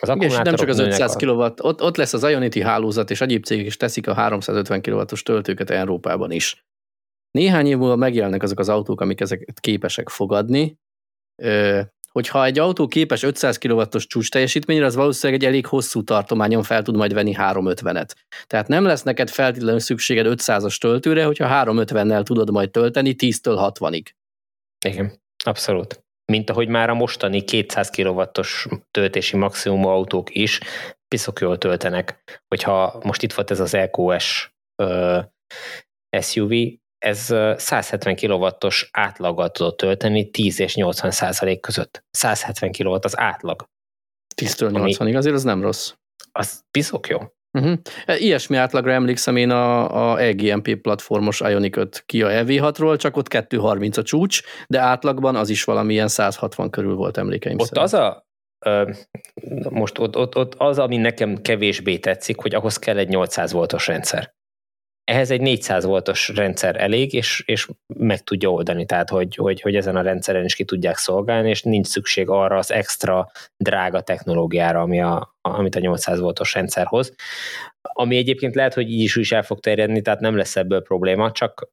Az 0.00 0.16
és 0.18 0.36
nem 0.36 0.54
csak 0.54 0.68
az 0.68 0.78
500 0.78 1.14
a... 1.14 1.18
kW, 1.18 1.40
ott, 1.40 1.82
ott 1.82 1.96
lesz 1.96 2.12
az 2.12 2.22
Ionity 2.22 2.60
hálózat, 2.60 3.10
és 3.10 3.20
egyéb 3.20 3.44
cégek 3.44 3.66
is 3.66 3.76
teszik 3.76 4.08
a 4.08 4.14
350 4.14 4.82
kW-os 4.82 5.22
töltőket 5.22 5.70
Európában 5.70 6.30
is. 6.30 6.66
Néhány 7.30 7.66
év 7.66 7.76
múlva 7.76 7.96
megjelennek 7.96 8.42
azok 8.42 8.58
az 8.58 8.68
autók, 8.68 9.00
amik 9.00 9.20
ezeket 9.20 9.60
képesek 9.60 10.08
fogadni. 10.08 10.78
Hogyha 12.12 12.44
egy 12.44 12.58
autó 12.58 12.86
képes 12.86 13.22
500 13.22 13.58
kW-os 13.58 14.06
csúcs 14.06 14.30
teljesítményre, 14.30 14.84
az 14.84 14.94
valószínűleg 14.94 15.42
egy 15.42 15.48
elég 15.48 15.66
hosszú 15.66 16.02
tartományon 16.02 16.62
fel 16.62 16.82
tud 16.82 16.96
majd 16.96 17.12
venni 17.12 17.34
350-et. 17.38 18.10
Tehát 18.46 18.68
nem 18.68 18.84
lesz 18.84 19.02
neked 19.02 19.28
feltétlenül 19.28 19.80
szükséged 19.80 20.26
500-as 20.28 20.78
töltőre, 20.78 21.24
hogyha 21.24 21.64
350-nel 21.64 22.22
tudod 22.22 22.50
majd 22.50 22.70
tölteni 22.70 23.14
10-től 23.18 23.72
60-ig. 23.78 24.04
Igen, 24.86 25.20
abszolút 25.44 26.07
mint 26.32 26.50
ahogy 26.50 26.68
már 26.68 26.90
a 26.90 26.94
mostani 26.94 27.44
200 27.44 27.90
kW-os 27.90 28.66
töltési 28.90 29.36
maximum 29.36 29.84
autók 29.84 30.34
is 30.34 30.60
piszok 31.08 31.40
jól 31.40 31.58
töltenek. 31.58 32.22
Hogyha 32.48 33.00
most 33.04 33.22
itt 33.22 33.32
volt 33.32 33.50
ez 33.50 33.60
az 33.60 33.74
EQS 33.74 34.54
uh, 34.82 35.24
SUV, 36.20 36.52
ez 36.98 37.34
170 37.56 38.16
kW-os 38.16 38.88
átlaggal 38.92 39.50
tudott 39.50 39.76
tölteni 39.76 40.30
10 40.30 40.60
és 40.60 40.74
80 40.74 41.10
százalék 41.10 41.60
között. 41.60 42.04
170 42.10 42.72
kW 42.72 42.92
az 43.00 43.18
átlag. 43.18 43.68
10-től 44.36 44.70
80-ig, 44.72 45.16
azért 45.16 45.34
az 45.34 45.42
nem 45.42 45.62
rossz. 45.62 45.92
Az 46.32 46.64
piszok 46.70 47.08
jó. 47.08 47.18
Uh-huh. 47.58 48.22
Ilyesmi 48.22 48.56
átlagra 48.56 48.92
emlékszem 48.92 49.36
én 49.36 49.50
a, 49.50 50.12
a 50.12 50.20
EGMP 50.20 50.74
platformos 50.74 51.40
Ionic 51.40 51.76
5 51.76 52.02
Kia 52.06 52.26
EV6-ról, 52.30 52.98
csak 52.98 53.16
ott 53.16 53.28
230 53.28 53.96
a 53.96 54.02
csúcs, 54.02 54.42
de 54.66 54.80
átlagban 54.80 55.36
az 55.36 55.48
is 55.48 55.64
valamilyen 55.64 56.08
160 56.08 56.70
körül 56.70 56.94
volt 56.94 57.16
emlékeim 57.16 57.58
Ott 57.58 57.66
szerint. 57.66 57.84
az 57.84 57.94
a, 57.94 58.26
most 59.70 59.98
ott, 59.98 60.16
ott, 60.16 60.36
ott 60.36 60.54
az, 60.54 60.78
ami 60.78 60.96
nekem 60.96 61.36
kevésbé 61.42 61.98
tetszik, 61.98 62.40
hogy 62.40 62.54
ahhoz 62.54 62.78
kell 62.78 62.96
egy 62.96 63.08
800 63.08 63.52
voltos 63.52 63.86
rendszer 63.86 64.36
ehhez 65.08 65.30
egy 65.30 65.40
400 65.40 65.84
voltos 65.84 66.28
rendszer 66.28 66.76
elég, 66.76 67.12
és, 67.12 67.42
és 67.46 67.68
meg 67.86 68.24
tudja 68.24 68.50
oldani, 68.50 68.86
tehát 68.86 69.08
hogy, 69.08 69.36
hogy, 69.36 69.60
hogy 69.60 69.76
ezen 69.76 69.96
a 69.96 70.02
rendszeren 70.02 70.44
is 70.44 70.54
ki 70.54 70.64
tudják 70.64 70.96
szolgálni, 70.96 71.48
és 71.48 71.62
nincs 71.62 71.86
szükség 71.86 72.28
arra 72.28 72.56
az 72.56 72.72
extra 72.72 73.30
drága 73.56 74.00
technológiára, 74.00 74.80
ami 74.80 75.00
a, 75.00 75.36
amit 75.40 75.74
a 75.74 75.78
800 75.80 76.20
voltos 76.20 76.54
rendszer 76.54 76.86
hoz. 76.86 77.14
Ami 77.82 78.16
egyébként 78.16 78.54
lehet, 78.54 78.74
hogy 78.74 78.90
így 78.90 79.00
is, 79.00 79.16
is 79.16 79.32
el 79.32 79.42
fog 79.42 79.60
terjedni, 79.60 80.02
tehát 80.02 80.20
nem 80.20 80.36
lesz 80.36 80.56
ebből 80.56 80.82
probléma, 80.82 81.32
csak 81.32 81.68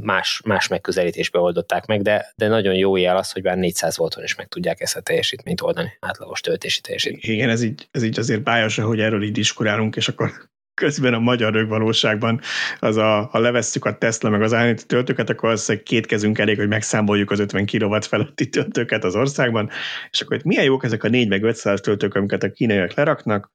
más, 0.00 0.40
más 0.44 0.68
megközelítésbe 0.68 1.38
oldották 1.38 1.86
meg, 1.86 2.02
de, 2.02 2.32
de 2.36 2.48
nagyon 2.48 2.74
jó 2.74 2.96
jel 2.96 3.16
az, 3.16 3.32
hogy 3.32 3.42
már 3.42 3.56
400 3.56 3.96
volton 3.96 4.22
is 4.22 4.34
meg 4.34 4.48
tudják 4.48 4.80
ezt 4.80 4.96
a 4.96 5.00
teljesítményt 5.00 5.60
oldani, 5.60 5.92
átlagos 6.00 6.40
töltési 6.40 6.80
teljesítményt. 6.80 7.24
Igen, 7.24 7.48
ez 7.48 7.62
így, 7.62 7.88
ez 7.90 8.02
így 8.02 8.18
azért 8.18 8.42
bájos, 8.42 8.76
hogy 8.76 9.00
erről 9.00 9.22
így 9.22 9.32
diskurálunk, 9.32 9.96
és 9.96 10.08
akkor 10.08 10.50
közben 10.82 11.14
a 11.14 11.18
magyar 11.18 11.52
rögvalóságban 11.52 12.40
az 12.78 12.96
a, 12.96 13.28
ha 13.30 13.38
levesszük 13.38 13.84
a 13.84 13.98
Tesla 13.98 14.30
meg 14.30 14.42
az 14.42 14.52
állíti 14.52 14.86
töltőket, 14.86 15.30
akkor 15.30 15.50
az 15.50 15.80
két 15.84 16.06
kezünk 16.06 16.38
elég, 16.38 16.56
hogy 16.56 16.68
megszámoljuk 16.68 17.30
az 17.30 17.38
50 17.38 17.66
kW 17.66 18.00
feletti 18.00 18.48
töltőket 18.48 19.04
az 19.04 19.16
országban, 19.16 19.70
és 20.10 20.20
akkor 20.20 20.36
itt 20.36 20.42
milyen 20.42 20.64
jók 20.64 20.84
ezek 20.84 21.04
a 21.04 21.08
4 21.08 21.28
meg 21.28 21.42
500 21.42 21.80
töltők, 21.80 22.14
amiket 22.14 22.42
a 22.42 22.50
kínaiak 22.50 22.94
leraknak. 22.94 23.52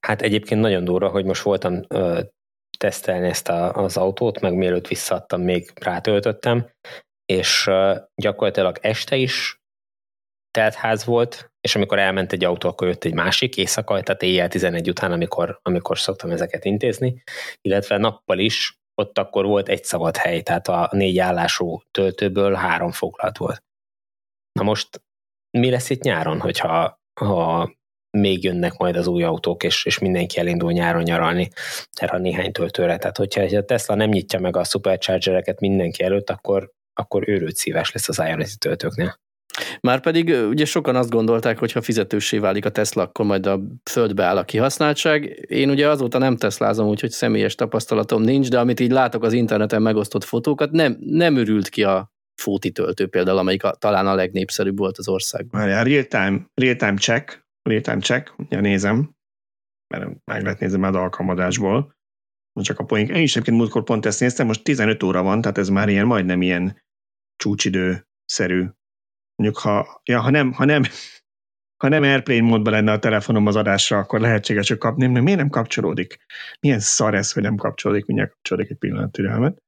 Hát 0.00 0.22
egyébként 0.22 0.60
nagyon 0.60 0.84
durva, 0.84 1.08
hogy 1.08 1.24
most 1.24 1.42
voltam 1.42 1.84
ö, 1.88 2.20
tesztelni 2.78 3.28
ezt 3.28 3.48
a, 3.48 3.72
az 3.72 3.96
autót, 3.96 4.40
meg 4.40 4.54
mielőtt 4.54 4.88
visszaadtam, 4.88 5.42
még 5.42 5.70
rátöltöttem, 5.74 6.70
és 7.24 7.70
gyakorlatilag 8.14 8.78
este 8.80 9.16
is 9.16 9.60
teltház 10.50 11.04
volt, 11.04 11.52
és 11.68 11.76
amikor 11.76 11.98
elment 11.98 12.32
egy 12.32 12.44
autó, 12.44 12.68
akkor 12.68 12.86
jött 12.88 13.04
egy 13.04 13.14
másik 13.14 13.56
éjszaka, 13.56 14.00
tehát 14.02 14.22
éjjel 14.22 14.48
11 14.48 14.88
után, 14.88 15.12
amikor, 15.12 15.58
amikor 15.62 15.98
szoktam 15.98 16.30
ezeket 16.30 16.64
intézni, 16.64 17.22
illetve 17.60 17.96
nappal 17.96 18.38
is, 18.38 18.78
ott 18.94 19.18
akkor 19.18 19.44
volt 19.44 19.68
egy 19.68 19.84
szabad 19.84 20.16
hely, 20.16 20.42
tehát 20.42 20.68
a 20.68 20.88
négy 20.92 21.18
állású 21.18 21.80
töltőből 21.90 22.54
három 22.54 22.92
foglalt 22.92 23.36
volt. 23.36 23.62
Na 24.52 24.62
most 24.62 25.02
mi 25.58 25.70
lesz 25.70 25.90
itt 25.90 26.02
nyáron, 26.02 26.40
hogyha 26.40 27.00
ha 27.20 27.70
még 28.10 28.44
jönnek 28.44 28.76
majd 28.76 28.96
az 28.96 29.06
új 29.06 29.22
autók, 29.22 29.62
és, 29.62 29.84
és 29.84 29.98
mindenki 29.98 30.38
elindul 30.38 30.72
nyáron 30.72 31.02
nyaralni 31.02 31.50
erre 31.92 32.16
a 32.16 32.18
néhány 32.18 32.52
töltőre. 32.52 32.96
Tehát, 32.98 33.16
hogyha 33.16 33.56
a 33.56 33.64
Tesla 33.64 33.94
nem 33.94 34.10
nyitja 34.10 34.40
meg 34.40 34.56
a 34.56 34.64
superchargereket 34.64 35.60
mindenki 35.60 36.02
előtt, 36.02 36.30
akkor, 36.30 36.72
akkor 36.92 37.28
őrült 37.28 37.56
szívás 37.56 37.92
lesz 37.92 38.08
az 38.08 38.18
Ionity 38.18 38.54
töltőknél. 38.58 39.18
Márpedig 39.80 40.28
ugye 40.48 40.64
sokan 40.64 40.96
azt 40.96 41.10
gondolták, 41.10 41.58
hogy 41.58 41.72
ha 41.72 41.82
fizetősé 41.82 42.38
válik 42.38 42.64
a 42.64 42.70
Tesla, 42.70 43.02
akkor 43.02 43.26
majd 43.26 43.46
a 43.46 43.60
földbe 43.90 44.24
áll 44.24 44.36
a 44.36 44.44
kihasználtság. 44.44 45.46
Én 45.48 45.70
ugye 45.70 45.88
azóta 45.88 46.18
nem 46.18 46.36
Teslázom, 46.36 46.88
úgyhogy 46.88 47.10
személyes 47.10 47.54
tapasztalatom 47.54 48.22
nincs, 48.22 48.48
de 48.48 48.58
amit 48.58 48.80
így 48.80 48.90
látok 48.90 49.24
az 49.24 49.32
interneten 49.32 49.82
megosztott 49.82 50.24
fotókat, 50.24 50.70
nem, 50.70 50.96
nem 51.00 51.36
örült 51.36 51.68
ki 51.68 51.82
a 51.82 52.12
fóti 52.42 52.70
töltő 52.70 53.06
például, 53.06 53.38
amelyik 53.38 53.64
a, 53.64 53.70
talán 53.70 54.06
a 54.06 54.14
legnépszerűbb 54.14 54.78
volt 54.78 54.98
az 54.98 55.08
országban. 55.08 55.60
Várjál, 55.60 55.84
real-time, 55.84 56.46
real-time 56.54 56.96
check, 56.96 57.46
real-time 57.62 58.00
check, 58.00 58.34
ugye 58.36 58.60
nézem, 58.60 59.16
mert 59.94 60.10
meg 60.24 60.42
lehet 60.42 60.60
nézni 60.60 60.78
már 60.78 60.90
az 60.90 60.96
alkalmazásból, 60.96 61.96
csak 62.62 62.78
a 62.78 62.84
poink. 62.84 63.08
Én 63.08 63.22
is 63.22 63.32
egyébként 63.32 63.56
múltkor 63.56 63.84
pont 63.84 64.06
ezt 64.06 64.20
néztem, 64.20 64.46
most 64.46 64.64
15 64.64 65.02
óra 65.02 65.22
van, 65.22 65.40
tehát 65.40 65.58
ez 65.58 65.68
már 65.68 65.88
ilyen 65.88 66.06
majdnem 66.06 66.42
ilyen 66.42 66.82
csúcsidő-szerű. 67.36 68.66
Mondjuk, 69.42 69.62
ha, 69.62 70.00
ja, 70.04 70.20
ha 70.20 70.30
nem, 70.30 70.52
ha 70.52 70.64
nem, 70.64 70.82
ha 71.82 71.88
nem 71.88 72.02
Airplane 72.02 72.42
módban 72.42 72.72
lenne 72.72 72.92
a 72.92 72.98
telefonom 72.98 73.46
az 73.46 73.56
adásra, 73.56 73.98
akkor 73.98 74.20
lehetséges, 74.20 74.68
hogy 74.68 74.78
kapném, 74.78 75.12
de 75.12 75.20
miért 75.20 75.38
nem 75.38 75.48
kapcsolódik? 75.48 76.18
Milyen 76.60 76.80
szar 76.80 77.14
ez, 77.14 77.32
hogy 77.32 77.42
nem 77.42 77.56
kapcsolódik, 77.56 78.06
mindjárt 78.06 78.32
kapcsolódik 78.32 78.70
egy 78.70 78.76
pillanat 78.76 79.12
türelmet. 79.12 79.62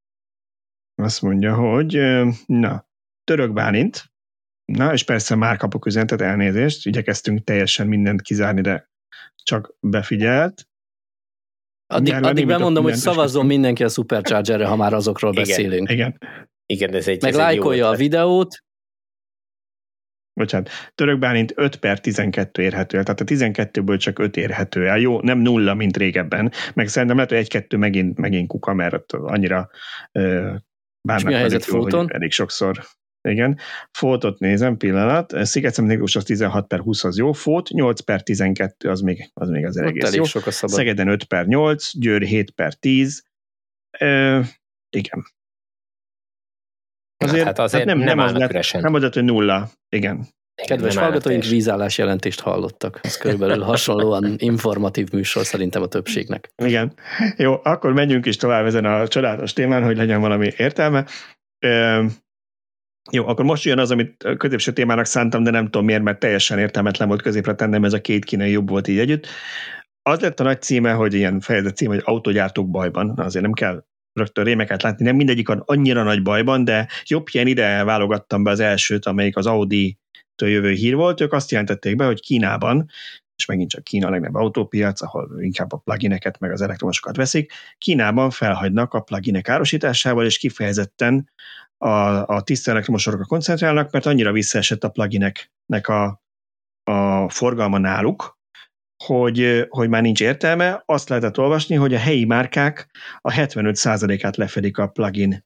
Azt 0.94 1.22
mondja, 1.22 1.54
hogy 1.54 2.00
na, 2.46 2.88
Török 3.24 3.52
Bálint, 3.52 4.10
na, 4.64 4.92
és 4.92 5.04
persze 5.04 5.34
már 5.34 5.56
kapok 5.56 5.86
üzenetet, 5.86 6.20
elnézést, 6.20 6.86
igyekeztünk 6.86 7.44
teljesen 7.44 7.86
mindent 7.86 8.22
kizárni, 8.22 8.60
de 8.60 8.90
csak 9.42 9.74
befigyelt. 9.80 10.68
Addig, 11.86 12.14
addig 12.14 12.46
bemondom, 12.46 12.82
hogy 12.82 12.94
szavazzon 12.94 13.46
mindenki 13.46 13.84
a 13.84 13.88
Superchargerre, 13.88 14.66
ha 14.66 14.76
már 14.76 14.92
azokról 14.92 15.32
igen, 15.32 15.44
beszélünk. 15.44 15.90
Igen. 15.90 16.18
Igen, 16.66 16.94
ez 16.94 17.08
egy 17.08 17.22
Meg 17.22 17.34
lájkolja 17.34 17.88
a 17.88 17.94
videót. 17.94 18.64
Bocsánat, 20.40 20.70
Török 20.94 21.18
Bálint 21.18 21.52
5 21.56 21.76
per 21.76 22.00
12 22.00 22.62
érhető 22.62 22.96
el, 22.96 23.02
tehát 23.04 23.20
a 23.20 23.24
12-ből 23.24 23.98
csak 23.98 24.18
5 24.18 24.36
érhető 24.36 24.88
el. 24.88 24.98
Jó, 24.98 25.20
nem 25.20 25.38
nulla, 25.38 25.74
mint 25.74 25.96
régebben, 25.96 26.52
meg 26.74 26.88
szerintem 26.88 27.16
lehet, 27.16 27.32
hogy 27.32 27.40
egy-kettő 27.40 27.76
megint, 27.76 28.18
megint 28.18 28.48
kuka, 28.48 28.74
mert 28.74 29.12
annyira 29.12 29.70
bármilyen 31.02 31.24
mi 31.24 31.34
a 31.34 31.38
helyzet 31.38 31.64
Fóton? 31.64 32.12
Elég 32.12 32.32
sokszor. 32.32 32.84
Igen. 33.28 33.58
Fótot 33.90 34.38
nézem, 34.38 34.76
pillanat. 34.76 35.46
Sziget 35.46 35.80
Miklós 35.80 36.16
az 36.16 36.24
16 36.24 36.66
per 36.66 36.78
20 36.78 37.04
az 37.04 37.18
jó, 37.18 37.32
Fót 37.32 37.68
8 37.68 38.00
per 38.00 38.22
12 38.22 38.88
az 38.88 39.00
még 39.00 39.30
az, 39.34 39.48
még 39.48 39.66
az 39.66 39.76
egész 39.76 40.14
jó. 40.14 40.24
Sok 40.24 40.46
a 40.46 40.50
szabad. 40.50 40.76
Szegeden 40.76 41.08
5 41.08 41.24
per 41.24 41.46
8, 41.46 41.98
Győr 41.98 42.22
7 42.22 42.50
per 42.50 42.74
10. 42.74 43.24
E, 43.90 44.44
igen. 44.90 45.24
Azért, 47.24 47.44
hát 47.44 47.58
azért 47.58 47.84
nem, 47.84 47.98
nem, 47.98 48.06
nem, 48.06 48.18
az, 48.18 48.32
nem 48.72 48.94
az, 48.94 49.12
hogy 49.12 49.24
nulla. 49.24 49.70
Igen. 49.88 50.26
Kedves 50.66 50.96
hallgatóink, 50.96 51.44
vízállás 51.44 51.98
jelentést 51.98 52.40
hallottak. 52.40 53.00
Ez 53.02 53.16
körülbelül 53.16 53.62
hasonlóan 53.62 54.34
informatív 54.36 55.08
műsor 55.12 55.44
szerintem 55.44 55.82
a 55.82 55.86
többségnek. 55.86 56.52
Igen. 56.62 56.92
Jó, 57.36 57.60
akkor 57.62 57.92
menjünk 57.92 58.26
is 58.26 58.36
tovább 58.36 58.66
ezen 58.66 58.84
a 58.84 59.08
csodálatos 59.08 59.52
témán, 59.52 59.84
hogy 59.84 59.96
legyen 59.96 60.20
valami 60.20 60.52
értelme. 60.56 61.06
Ö, 61.66 62.04
jó, 63.10 63.26
akkor 63.26 63.44
most 63.44 63.64
jön 63.64 63.78
az, 63.78 63.90
amit 63.90 64.26
középső 64.36 64.72
témának 64.72 65.04
szántam, 65.04 65.42
de 65.42 65.50
nem 65.50 65.64
tudom 65.64 65.84
miért, 65.84 66.02
mert 66.02 66.18
teljesen 66.18 66.58
értelmetlen 66.58 67.08
volt 67.08 67.22
középre 67.22 67.54
tennem, 67.54 67.84
ez 67.84 67.92
a 67.92 68.00
két 68.00 68.24
kínai 68.24 68.50
jobb 68.50 68.68
volt 68.68 68.88
így 68.88 68.98
együtt. 68.98 69.26
Az 70.02 70.20
lett 70.20 70.40
a 70.40 70.44
nagy 70.44 70.62
címe, 70.62 70.92
hogy 70.92 71.14
ilyen 71.14 71.40
fejezet 71.40 71.76
címe, 71.76 71.94
hogy 71.94 72.02
autógyártók 72.04 72.70
bajban. 72.70 73.12
Na, 73.16 73.24
azért 73.24 73.44
nem 73.44 73.52
kell 73.52 73.84
rögtön 74.12 74.44
rémeket 74.44 74.82
látni, 74.82 75.04
nem 75.04 75.16
mindegyik 75.16 75.48
annyira 75.48 76.02
nagy 76.02 76.22
bajban, 76.22 76.64
de 76.64 76.88
jobb 77.04 77.26
ilyen 77.32 77.46
ide 77.46 77.84
válogattam 77.84 78.42
be 78.42 78.50
az 78.50 78.60
elsőt, 78.60 79.06
amelyik 79.06 79.36
az 79.36 79.46
Audi 79.46 79.98
jövő 80.36 80.72
hír 80.72 80.94
volt, 80.94 81.20
ők 81.20 81.32
azt 81.32 81.50
jelentették 81.50 81.96
be, 81.96 82.04
hogy 82.04 82.20
Kínában, 82.20 82.90
és 83.36 83.46
megint 83.46 83.70
csak 83.70 83.84
Kína 83.84 84.06
a 84.06 84.10
legnagyobb 84.10 84.34
autópiac, 84.34 85.02
ahol 85.02 85.42
inkább 85.42 85.72
a 85.72 85.76
plugineket 85.76 86.38
meg 86.38 86.52
az 86.52 86.60
elektromosokat 86.60 87.16
veszik, 87.16 87.52
Kínában 87.78 88.30
felhagynak 88.30 88.94
a 88.94 89.00
pluginek 89.00 89.48
árosításával, 89.48 90.24
és 90.24 90.38
kifejezetten 90.38 91.30
a, 91.78 91.88
a 92.26 92.40
tiszta 92.42 92.70
elektromosokra 92.70 93.24
koncentrálnak, 93.24 93.90
mert 93.90 94.06
annyira 94.06 94.32
visszaesett 94.32 94.84
a 94.84 94.88
plugineknek 94.88 95.88
a, 95.88 96.22
a 96.84 97.28
forgalma 97.28 97.78
náluk, 97.78 98.39
hogy, 99.04 99.66
hogy 99.68 99.88
már 99.88 100.02
nincs 100.02 100.20
értelme. 100.20 100.82
Azt 100.86 101.08
lehetett 101.08 101.38
olvasni, 101.38 101.74
hogy 101.74 101.94
a 101.94 101.98
helyi 101.98 102.24
márkák 102.24 102.90
a 103.20 103.32
75%-át 103.32 104.36
lefedik 104.36 104.78
a 104.78 104.86
plugin 104.86 105.44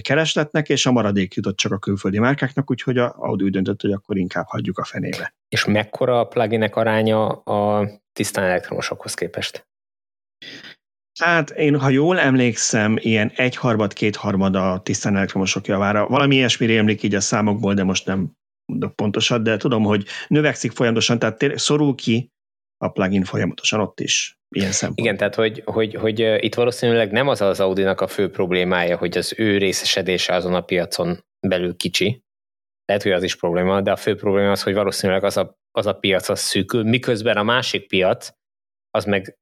keresletnek, 0.00 0.68
és 0.68 0.86
a 0.86 0.92
maradék 0.92 1.34
jutott 1.34 1.56
csak 1.56 1.72
a 1.72 1.78
külföldi 1.78 2.18
márkáknak, 2.18 2.70
úgyhogy 2.70 2.98
a 2.98 3.14
Audi 3.18 3.44
úgy 3.44 3.50
döntött, 3.50 3.80
hogy 3.80 3.92
akkor 3.92 4.16
inkább 4.16 4.46
hagyjuk 4.46 4.78
a 4.78 4.84
fenébe. 4.84 5.34
És 5.48 5.64
mekkora 5.64 6.20
a 6.20 6.24
pluginek 6.24 6.76
aránya 6.76 7.26
a 7.28 7.88
tisztán 8.12 8.44
elektromosokhoz 8.44 9.14
képest? 9.14 9.66
Hát 11.20 11.50
én, 11.50 11.78
ha 11.78 11.88
jól 11.88 12.18
emlékszem, 12.18 12.96
ilyen 13.00 13.32
egyharmad, 13.34 13.92
kétharmad 13.92 14.54
a 14.54 14.80
tisztán 14.82 15.16
elektromosok 15.16 15.66
javára. 15.66 16.06
Valami 16.06 16.34
ilyesmire 16.34 16.78
emlék 16.78 17.02
így 17.02 17.14
a 17.14 17.20
számokból, 17.20 17.74
de 17.74 17.84
most 17.84 18.06
nem 18.06 18.32
mondok 18.72 18.96
pontosat, 18.96 19.42
de 19.42 19.56
tudom, 19.56 19.82
hogy 19.82 20.06
növekszik 20.28 20.72
folyamatosan, 20.72 21.18
tehát 21.18 21.58
szorul 21.58 21.94
ki 21.94 22.32
a 22.78 22.88
plugin 22.88 23.24
folyamatosan 23.24 23.80
ott 23.80 24.00
is 24.00 24.38
ilyen 24.48 24.72
szempont. 24.72 24.98
Igen, 24.98 25.16
tehát 25.16 25.34
hogy, 25.34 25.62
hogy, 25.64 25.94
hogy 25.94 26.18
itt 26.44 26.54
valószínűleg 26.54 27.10
nem 27.10 27.28
az 27.28 27.40
az 27.40 27.60
Audi-nak 27.60 28.00
a 28.00 28.06
fő 28.06 28.30
problémája, 28.30 28.96
hogy 28.96 29.18
az 29.18 29.34
ő 29.36 29.58
részesedése 29.58 30.34
azon 30.34 30.54
a 30.54 30.60
piacon 30.60 31.24
belül 31.46 31.76
kicsi, 31.76 32.22
lehet, 32.84 33.02
hogy 33.02 33.12
az 33.12 33.22
is 33.22 33.36
probléma, 33.36 33.80
de 33.80 33.92
a 33.92 33.96
fő 33.96 34.14
probléma 34.14 34.50
az, 34.50 34.62
hogy 34.62 34.74
valószínűleg 34.74 35.24
az 35.24 35.36
a, 35.36 35.58
az 35.70 35.86
a 35.86 35.92
piac 35.92 36.28
az 36.28 36.40
szűkül, 36.40 36.82
miközben 36.82 37.36
a 37.36 37.42
másik 37.42 37.88
piac 37.88 38.30
az 38.90 39.04
meg 39.04 39.38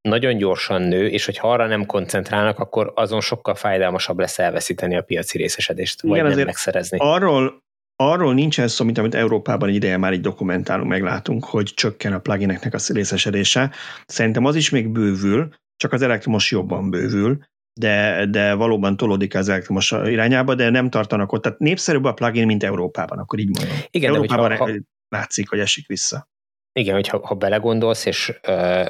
nagyon 0.00 0.36
gyorsan 0.36 0.82
nő, 0.82 1.08
és 1.08 1.24
hogy 1.24 1.38
ha 1.38 1.52
arra 1.52 1.66
nem 1.66 1.86
koncentrálnak, 1.86 2.58
akkor 2.58 2.92
azon 2.94 3.20
sokkal 3.20 3.54
fájdalmasabb 3.54 4.18
lesz 4.18 4.38
elveszíteni 4.38 4.96
a 4.96 5.02
piaci 5.02 5.38
részesedést, 5.38 6.02
vagy 6.02 6.18
Igen, 6.18 6.30
nem 6.30 6.44
megszerezni. 6.44 6.98
Arról, 7.00 7.64
arról 7.96 8.34
nincsen 8.34 8.68
szó, 8.68 8.84
mint 8.84 8.98
amit 8.98 9.14
Európában 9.14 9.68
egy 9.68 9.74
ideje 9.74 9.96
már 9.96 10.12
egy 10.12 10.20
dokumentálunk, 10.20 10.88
meglátunk, 10.88 11.44
hogy 11.44 11.64
csökken 11.64 12.12
a 12.12 12.18
plugineknek 12.18 12.74
a 12.74 12.78
részesedése. 12.88 13.70
Szerintem 14.06 14.44
az 14.44 14.54
is 14.54 14.70
még 14.70 14.88
bővül, 14.88 15.54
csak 15.76 15.92
az 15.92 16.02
elektromos 16.02 16.50
jobban 16.50 16.90
bővül, 16.90 17.44
de, 17.80 18.26
de 18.26 18.54
valóban 18.54 18.96
tolódik 18.96 19.34
az 19.34 19.48
elektromos 19.48 19.90
irányába, 19.90 20.54
de 20.54 20.70
nem 20.70 20.90
tartanak 20.90 21.32
ott. 21.32 21.42
Tehát 21.42 21.58
népszerűbb 21.58 22.04
a 22.04 22.12
plugin, 22.12 22.46
mint 22.46 22.62
Európában, 22.62 23.18
akkor 23.18 23.38
így 23.38 23.58
mondom. 23.58 23.76
Igen, 23.90 24.14
Európában 24.14 24.48
de 24.48 24.56
hogyha, 24.56 24.72
ha, 24.72 24.80
látszik, 25.08 25.48
hogy 25.48 25.58
esik 25.58 25.86
vissza. 25.86 26.28
Igen, 26.72 26.94
hogyha 26.94 27.26
ha 27.26 27.34
belegondolsz, 27.34 28.06
és 28.06 28.38
uh, 28.48 28.86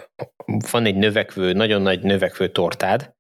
van 0.71 0.85
egy 0.85 0.97
növekvő, 0.97 1.53
nagyon 1.53 1.83
nagy 1.83 2.03
növekvő 2.03 2.49
tortád, 2.49 3.15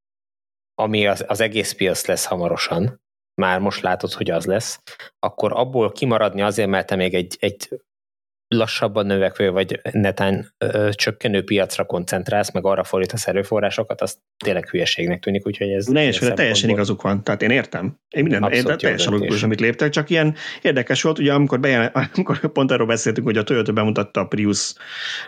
ami 0.74 1.06
az, 1.06 1.24
az 1.28 1.40
egész 1.40 1.72
piac 1.72 2.06
lesz 2.06 2.24
hamarosan, 2.24 3.00
már 3.40 3.58
most 3.60 3.82
látod, 3.82 4.12
hogy 4.12 4.30
az 4.30 4.44
lesz, 4.44 4.80
akkor 5.18 5.52
abból 5.52 5.92
kimaradni 5.92 6.42
azért, 6.42 6.68
mert 6.68 6.86
te 6.86 6.96
még 6.96 7.14
egy, 7.14 7.36
egy 7.40 7.68
lassabban 8.48 9.06
növekvő, 9.06 9.50
vagy 9.50 9.80
netán 9.92 10.54
ö, 10.58 10.88
csökkenő 10.92 11.44
piacra 11.44 11.84
koncentrálsz, 11.84 12.52
meg 12.52 12.64
arra 12.64 12.84
fordítasz 12.84 13.26
erőforrásokat, 13.26 14.00
az 14.00 14.18
tényleg 14.44 14.68
hülyeségnek 14.68 15.20
tűnik, 15.20 15.46
úgyhogy 15.46 15.68
ez... 15.68 15.86
Ne 15.86 16.06
és 16.06 16.18
teljesen 16.18 16.70
igazuk 16.70 17.02
van, 17.02 17.22
tehát 17.22 17.42
én 17.42 17.50
értem. 17.50 18.00
Én 18.08 18.22
minden, 18.22 18.42
Abszolút 18.42 18.70
én, 18.70 18.78
teljesen 18.78 19.12
logikus, 19.12 19.42
amit 19.42 19.60
léptek, 19.60 19.90
csak 19.90 20.10
ilyen 20.10 20.34
érdekes 20.62 21.02
volt, 21.02 21.18
ugye 21.18 21.32
amikor, 21.32 21.60
bejel, 21.60 21.92
amikor 22.14 22.52
pont 22.52 22.70
arról 22.70 22.86
beszéltünk, 22.86 23.26
hogy 23.26 23.36
a 23.36 23.42
Toyota 23.42 23.72
bemutatta 23.72 24.20
a 24.20 24.26
Prius 24.26 24.74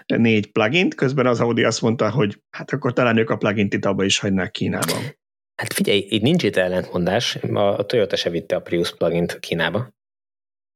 4 0.06 0.52
plugint, 0.52 0.94
közben 0.94 1.26
az 1.26 1.40
Audi 1.40 1.64
azt 1.64 1.82
mondta, 1.82 2.10
hogy 2.10 2.40
hát 2.50 2.72
akkor 2.72 2.92
talán 2.92 3.16
ők 3.16 3.30
a 3.30 3.36
plugint 3.36 3.74
itt 3.74 3.84
abba 3.84 4.04
is 4.04 4.18
hagynák 4.18 4.50
Kínában. 4.50 5.16
Hát 5.62 5.72
figyelj, 5.72 6.06
itt 6.08 6.22
nincs 6.22 6.42
itt 6.42 6.56
ellentmondás, 6.56 7.36
a 7.52 7.86
Toyota 7.86 8.16
se 8.16 8.30
vitte 8.30 8.56
a 8.56 8.60
Prius 8.60 8.96
plugint 8.96 9.38
Kínába. 9.38 9.88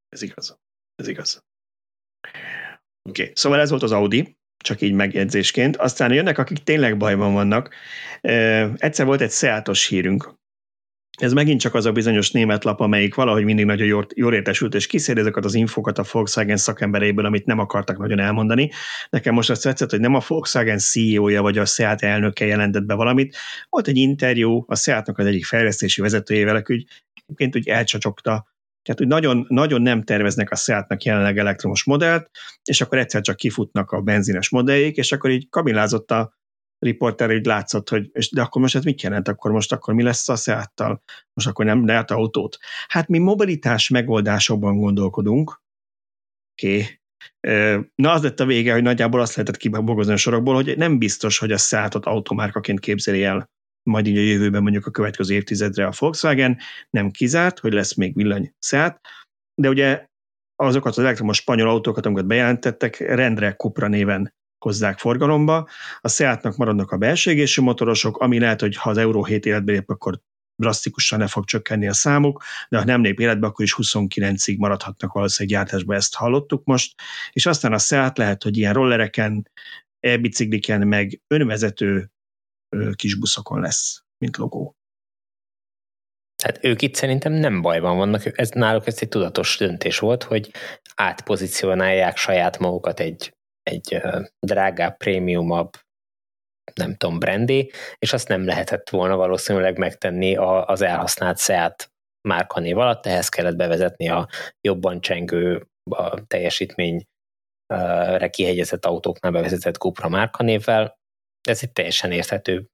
Ez 0.08 0.22
igaz. 0.22 0.58
Ez 0.94 1.08
igaz. 1.08 1.44
Oké, 3.08 3.22
okay. 3.22 3.32
szóval 3.34 3.60
ez 3.60 3.70
volt 3.70 3.82
az 3.82 3.92
Audi. 3.92 4.36
csak 4.64 4.80
így 4.80 4.92
megjegyzésként. 4.92 5.76
Aztán 5.76 6.12
jönnek, 6.12 6.38
akik 6.38 6.62
tényleg 6.62 6.96
bajban 6.96 7.32
vannak. 7.32 7.74
Egyszer 8.76 9.06
volt 9.06 9.20
egy 9.20 9.30
Seatos 9.30 9.86
hírünk, 9.86 10.34
ez 11.22 11.32
megint 11.32 11.60
csak 11.60 11.74
az 11.74 11.86
a 11.86 11.92
bizonyos 11.92 12.30
német 12.30 12.64
lap, 12.64 12.80
amelyik 12.80 13.14
valahogy 13.14 13.44
mindig 13.44 13.64
nagyon 13.64 13.86
jól, 13.86 14.06
jól 14.14 14.34
értesült, 14.34 14.74
és 14.74 14.86
kiszér 14.86 15.18
ezeket 15.18 15.44
az 15.44 15.54
infokat 15.54 15.98
a 15.98 16.04
Volkswagen 16.12 16.56
szakembereiből, 16.56 17.24
amit 17.24 17.46
nem 17.46 17.58
akartak 17.58 17.98
nagyon 17.98 18.18
elmondani. 18.18 18.70
Nekem 19.10 19.34
most 19.34 19.50
azt 19.50 19.62
tetszett, 19.62 19.90
hogy 19.90 20.00
nem 20.00 20.14
a 20.14 20.22
Volkswagen 20.26 20.78
CEO-ja 20.78 21.42
vagy 21.42 21.58
a 21.58 21.64
Seat 21.64 22.02
elnöke 22.02 22.44
jelentett 22.44 22.84
be 22.84 22.94
valamit. 22.94 23.36
Volt 23.68 23.88
egy 23.88 23.96
interjú 23.96 24.64
a 24.66 24.76
Seatnak 24.76 25.18
az 25.18 25.26
egyik 25.26 25.44
fejlesztési 25.44 26.00
vezetőjével, 26.00 26.56
aki 26.56 26.72
úgy, 26.72 26.86
egyébként 27.14 27.56
úgy 27.56 27.68
elcsacsogta 27.68 28.50
tehát 28.82 29.00
úgy 29.00 29.06
nagyon, 29.06 29.46
nagyon 29.48 29.82
nem 29.82 30.02
terveznek 30.02 30.50
a 30.50 30.56
Seatnak 30.56 31.02
jelenleg 31.02 31.38
elektromos 31.38 31.84
modellt, 31.84 32.30
és 32.64 32.80
akkor 32.80 32.98
egyszer 32.98 33.20
csak 33.20 33.36
kifutnak 33.36 33.90
a 33.90 34.00
benzines 34.00 34.50
modelljék, 34.50 34.96
és 34.96 35.12
akkor 35.12 35.30
így 35.30 35.48
kabilázott 35.48 36.10
a 36.10 36.32
riporter, 36.82 37.30
hogy 37.30 37.44
látszott, 37.44 37.88
hogy 37.88 38.10
és 38.12 38.30
de 38.30 38.42
akkor 38.42 38.60
most 38.60 38.74
ez 38.74 38.84
mit 38.84 39.02
jelent? 39.02 39.28
Akkor 39.28 39.50
most 39.50 39.72
akkor 39.72 39.94
mi 39.94 40.02
lesz 40.02 40.28
a 40.28 40.36
Seattal? 40.36 41.02
Most 41.32 41.48
akkor 41.48 41.64
nem 41.64 41.86
lehet 41.86 42.10
autót? 42.10 42.58
Hát 42.88 43.08
mi 43.08 43.18
mobilitás 43.18 43.88
megoldásokban 43.88 44.76
gondolkodunk, 44.76 45.62
oké, 46.52 46.74
okay. 46.74 47.90
Na, 47.94 48.12
az 48.12 48.22
lett 48.22 48.40
a 48.40 48.46
vége, 48.46 48.72
hogy 48.72 48.82
nagyjából 48.82 49.20
azt 49.20 49.36
lehetett 49.36 49.56
kibogozni 49.56 50.12
a 50.12 50.16
sorokból, 50.16 50.54
hogy 50.54 50.76
nem 50.76 50.98
biztos, 50.98 51.38
hogy 51.38 51.52
a 51.52 51.56
Seatot 51.56 52.06
automárkaként 52.06 52.80
képzeli 52.80 53.24
el 53.24 53.50
majd 53.82 54.06
így 54.06 54.16
a 54.16 54.20
jövőben 54.20 54.62
mondjuk 54.62 54.86
a 54.86 54.90
következő 54.90 55.34
évtizedre 55.34 55.86
a 55.86 55.92
Volkswagen, 55.98 56.58
nem 56.90 57.10
kizárt, 57.10 57.58
hogy 57.58 57.72
lesz 57.72 57.94
még 57.94 58.14
villany 58.14 58.54
Seat, 58.58 59.00
de 59.54 59.68
ugye 59.68 60.06
azokat 60.56 60.92
az 60.92 60.98
elektromos 60.98 61.36
spanyol 61.36 61.68
autókat, 61.68 62.06
amiket 62.06 62.26
bejelentettek, 62.26 62.98
rendre 62.98 63.54
Cupra 63.54 63.88
néven 63.88 64.34
hozzák 64.62 64.98
forgalomba. 64.98 65.68
A 66.00 66.08
Seatnak 66.08 66.56
maradnak 66.56 66.90
a 66.90 66.96
belső 66.96 67.46
motorosok, 67.60 68.18
ami 68.18 68.38
lehet, 68.38 68.60
hogy 68.60 68.76
ha 68.76 68.90
az 68.90 68.96
Euró 68.96 69.24
7 69.24 69.46
életbe 69.46 69.72
lép, 69.72 69.90
akkor 69.90 70.20
drasztikusan 70.56 71.18
le 71.18 71.26
fog 71.26 71.44
csökkenni 71.44 71.88
a 71.88 71.92
számuk, 71.92 72.42
de 72.68 72.78
ha 72.78 72.84
nem 72.84 73.02
lép 73.02 73.20
életbe, 73.20 73.46
akkor 73.46 73.64
is 73.64 73.74
29-ig 73.78 74.58
maradhatnak 74.58 75.12
valószínűleg 75.12 75.58
gyártásba, 75.58 75.94
ezt 75.94 76.14
hallottuk 76.14 76.64
most, 76.64 76.94
és 77.32 77.46
aztán 77.46 77.72
a 77.72 77.78
Seat 77.78 78.18
lehet, 78.18 78.42
hogy 78.42 78.56
ilyen 78.56 78.72
rollereken, 78.72 79.50
e-bicikliken, 80.00 80.86
meg 80.86 81.20
önvezető 81.26 82.10
kis 82.94 83.14
buszokon 83.14 83.60
lesz, 83.60 84.02
mint 84.18 84.36
logó. 84.36 84.76
Tehát 86.42 86.64
ők 86.64 86.82
itt 86.82 86.94
szerintem 86.94 87.32
nem 87.32 87.60
bajban 87.60 87.96
vannak, 87.96 88.38
ez, 88.38 88.50
náluk 88.50 88.86
ez 88.86 88.98
egy 89.00 89.08
tudatos 89.08 89.56
döntés 89.56 89.98
volt, 89.98 90.22
hogy 90.22 90.50
átpozícionálják 90.94 92.16
saját 92.16 92.58
magukat 92.58 93.00
egy 93.00 93.34
egy 93.62 94.02
drágább, 94.40 94.96
prémiumabb, 94.96 95.70
nem 96.74 96.94
tudom, 96.96 97.18
brandé, 97.18 97.70
és 97.98 98.12
azt 98.12 98.28
nem 98.28 98.44
lehetett 98.44 98.90
volna 98.90 99.16
valószínűleg 99.16 99.78
megtenni 99.78 100.36
az 100.36 100.82
elhasznált 100.82 101.38
Seat 101.38 101.92
márkanév 102.28 102.78
alatt, 102.78 103.06
ehhez 103.06 103.28
kellett 103.28 103.56
bevezetni 103.56 104.08
a 104.08 104.28
jobban 104.60 105.00
csengő 105.00 105.66
a 105.90 106.26
teljesítményre 106.26 107.06
kihegyezett 108.30 108.86
autóknál 108.86 109.32
bevezetett 109.32 109.76
Cupra 109.76 110.08
márkanévvel, 110.08 111.00
ez 111.42 111.58
egy 111.62 111.72
teljesen 111.72 112.12
érthető 112.12 112.66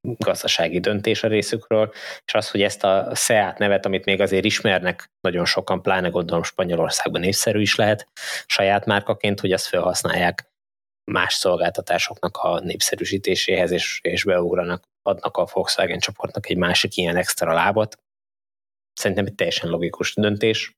gazdasági 0.00 0.80
döntés 0.80 1.22
a 1.22 1.28
részükről, 1.28 1.92
és 2.24 2.34
az, 2.34 2.50
hogy 2.50 2.62
ezt 2.62 2.84
a 2.84 3.14
SEAT 3.14 3.58
nevet, 3.58 3.86
amit 3.86 4.04
még 4.04 4.20
azért 4.20 4.44
ismernek 4.44 5.10
nagyon 5.20 5.44
sokan, 5.44 5.82
pláne 5.82 6.08
gondolom 6.08 6.42
Spanyolországban 6.42 7.20
népszerű 7.20 7.60
is 7.60 7.74
lehet 7.74 8.08
saját 8.46 8.86
márkaként, 8.86 9.40
hogy 9.40 9.52
azt 9.52 9.66
felhasználják 9.66 10.50
más 11.12 11.34
szolgáltatásoknak 11.34 12.36
a 12.36 12.60
népszerűsítéséhez, 12.60 13.70
és, 13.70 14.00
és 14.02 14.24
beugranak, 14.24 14.84
adnak 15.02 15.36
a 15.36 15.46
Volkswagen 15.52 15.98
csoportnak 15.98 16.48
egy 16.48 16.56
másik 16.56 16.96
ilyen 16.96 17.16
extra 17.16 17.52
lábat. 17.52 17.98
Szerintem 18.92 19.26
egy 19.26 19.34
teljesen 19.34 19.70
logikus 19.70 20.14
döntés. 20.14 20.76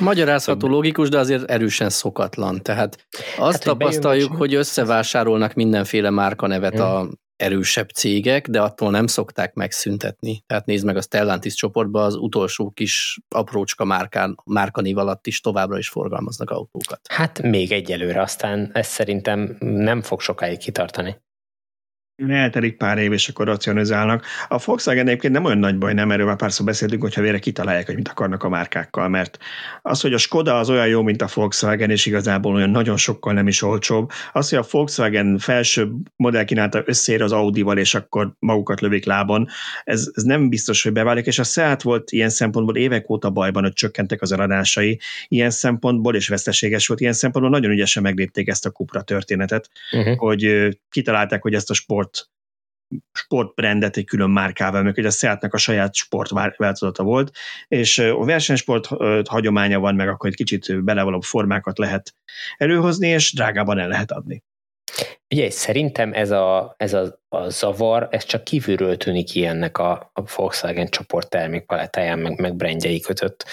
Magyarázható 0.00 0.68
logikus, 0.68 1.08
de 1.08 1.18
azért 1.18 1.50
erősen 1.50 1.90
szokatlan. 1.90 2.62
Tehát 2.62 3.06
azt 3.38 3.52
hát, 3.52 3.62
tapasztaljuk, 3.62 4.36
hogy 4.36 4.54
összevásárolnak 4.54 5.54
mindenféle 5.54 6.10
márkanevet 6.10 6.72
hmm. 6.72 6.82
a 6.82 7.08
erősebb 7.36 7.88
cégek, 7.88 8.48
de 8.48 8.60
attól 8.60 8.90
nem 8.90 9.06
szokták 9.06 9.54
megszüntetni. 9.54 10.42
Tehát 10.46 10.66
nézd 10.66 10.84
meg 10.84 10.96
a 10.96 11.00
Stellantis 11.00 11.54
csoportban 11.54 12.04
az 12.04 12.14
utolsó 12.14 12.70
kis 12.70 13.20
aprócska 13.28 13.84
márkán, 13.84 14.36
márkanév 14.44 14.98
alatt 14.98 15.26
is 15.26 15.40
továbbra 15.40 15.78
is 15.78 15.88
forgalmaznak 15.88 16.50
autókat. 16.50 17.00
Hát 17.08 17.42
még 17.42 17.72
egyelőre, 17.72 18.22
aztán 18.22 18.70
ez 18.72 18.86
szerintem 18.86 19.56
nem 19.58 20.02
fog 20.02 20.20
sokáig 20.20 20.58
kitartani 20.58 21.20
eltelik 22.30 22.76
pár 22.76 22.98
év, 22.98 23.12
és 23.12 23.28
akkor 23.28 23.46
racionalizálnak. 23.46 24.24
A 24.48 24.62
Volkswagen 24.64 25.06
egyébként 25.06 25.32
nem 25.32 25.44
olyan 25.44 25.58
nagy 25.58 25.78
baj, 25.78 25.94
nem 25.94 26.10
erről 26.10 26.26
már 26.26 26.36
párszor 26.36 26.66
beszéltünk, 26.66 27.02
hogyha 27.02 27.20
végre 27.20 27.38
kitalálják, 27.38 27.86
hogy 27.86 27.94
mit 27.94 28.08
akarnak 28.08 28.42
a 28.42 28.48
márkákkal, 28.48 29.08
mert 29.08 29.38
az, 29.82 30.00
hogy 30.00 30.12
a 30.12 30.18
Skoda 30.18 30.58
az 30.58 30.70
olyan 30.70 30.86
jó, 30.86 31.02
mint 31.02 31.22
a 31.22 31.28
Volkswagen, 31.34 31.90
és 31.90 32.06
igazából 32.06 32.54
olyan 32.54 32.70
nagyon 32.70 32.96
sokkal 32.96 33.32
nem 33.32 33.46
is 33.46 33.62
olcsóbb, 33.62 34.10
az, 34.32 34.48
hogy 34.48 34.58
a 34.58 34.66
Volkswagen 34.70 35.38
felső 35.38 35.92
modell 36.16 36.44
kínálta 36.44 36.82
összér 36.84 37.22
az 37.22 37.32
Audi-val, 37.32 37.78
és 37.78 37.94
akkor 37.94 38.32
magukat 38.38 38.80
lövik 38.80 39.04
lábon, 39.04 39.48
ez, 39.84 40.10
ez 40.14 40.22
nem 40.22 40.48
biztos, 40.48 40.82
hogy 40.82 40.92
beválik, 40.92 41.26
és 41.26 41.38
a 41.38 41.44
Seat 41.44 41.82
volt 41.82 42.10
ilyen 42.10 42.28
szempontból 42.28 42.76
évek 42.76 43.10
óta 43.10 43.30
bajban, 43.30 43.62
hogy 43.62 43.72
csökkentek 43.72 44.22
az 44.22 44.32
eladásai, 44.32 45.00
ilyen 45.28 45.50
szempontból, 45.50 46.14
és 46.14 46.28
veszteséges 46.28 46.86
volt, 46.86 47.00
ilyen 47.00 47.12
szempontból 47.12 47.58
nagyon 47.58 47.70
ügyesen 47.70 48.02
meglépték 48.02 48.48
ezt 48.48 48.66
a 48.66 48.70
Cupra 48.70 49.02
történetet, 49.02 49.70
uh-huh. 49.92 50.16
hogy 50.16 50.68
kitalálták, 50.90 51.42
hogy 51.42 51.54
ezt 51.54 51.70
a 51.70 51.74
sport 51.74 52.11
sportbrandet 53.12 53.96
egy 53.96 54.04
külön 54.04 54.30
márkával, 54.30 54.82
mert 54.82 54.98
ugye 54.98 55.06
a 55.06 55.10
Seatnak 55.10 55.54
a 55.54 55.58
saját 55.58 55.94
sportváltozata 55.94 57.02
volt, 57.02 57.36
és 57.68 57.98
a 57.98 58.24
versenysport 58.24 58.86
hagyománya 59.28 59.78
van, 59.78 59.94
meg 59.94 60.08
akkor 60.08 60.28
egy 60.28 60.36
kicsit 60.36 60.84
belevalóbb 60.84 61.22
formákat 61.22 61.78
lehet 61.78 62.14
előhozni, 62.56 63.08
és 63.08 63.32
drágában 63.32 63.78
el 63.78 63.88
lehet 63.88 64.10
adni. 64.10 64.42
Ugye, 65.34 65.50
szerintem 65.50 66.12
ez 66.12 66.30
a, 66.30 66.74
ez 66.76 66.92
a, 66.94 67.20
a 67.28 67.48
zavar, 67.48 68.08
ez 68.10 68.24
csak 68.24 68.44
kívülről 68.44 68.96
tűnik 68.96 69.26
ki 69.26 69.44
ennek 69.44 69.78
a, 69.78 70.10
a 70.12 70.22
Volkswagen 70.36 70.88
csoport 70.88 71.30
termékpalettáján, 71.30 72.18
meg, 72.18 72.40
meg 72.40 72.56
brandjei 72.56 73.00
kötött. 73.00 73.44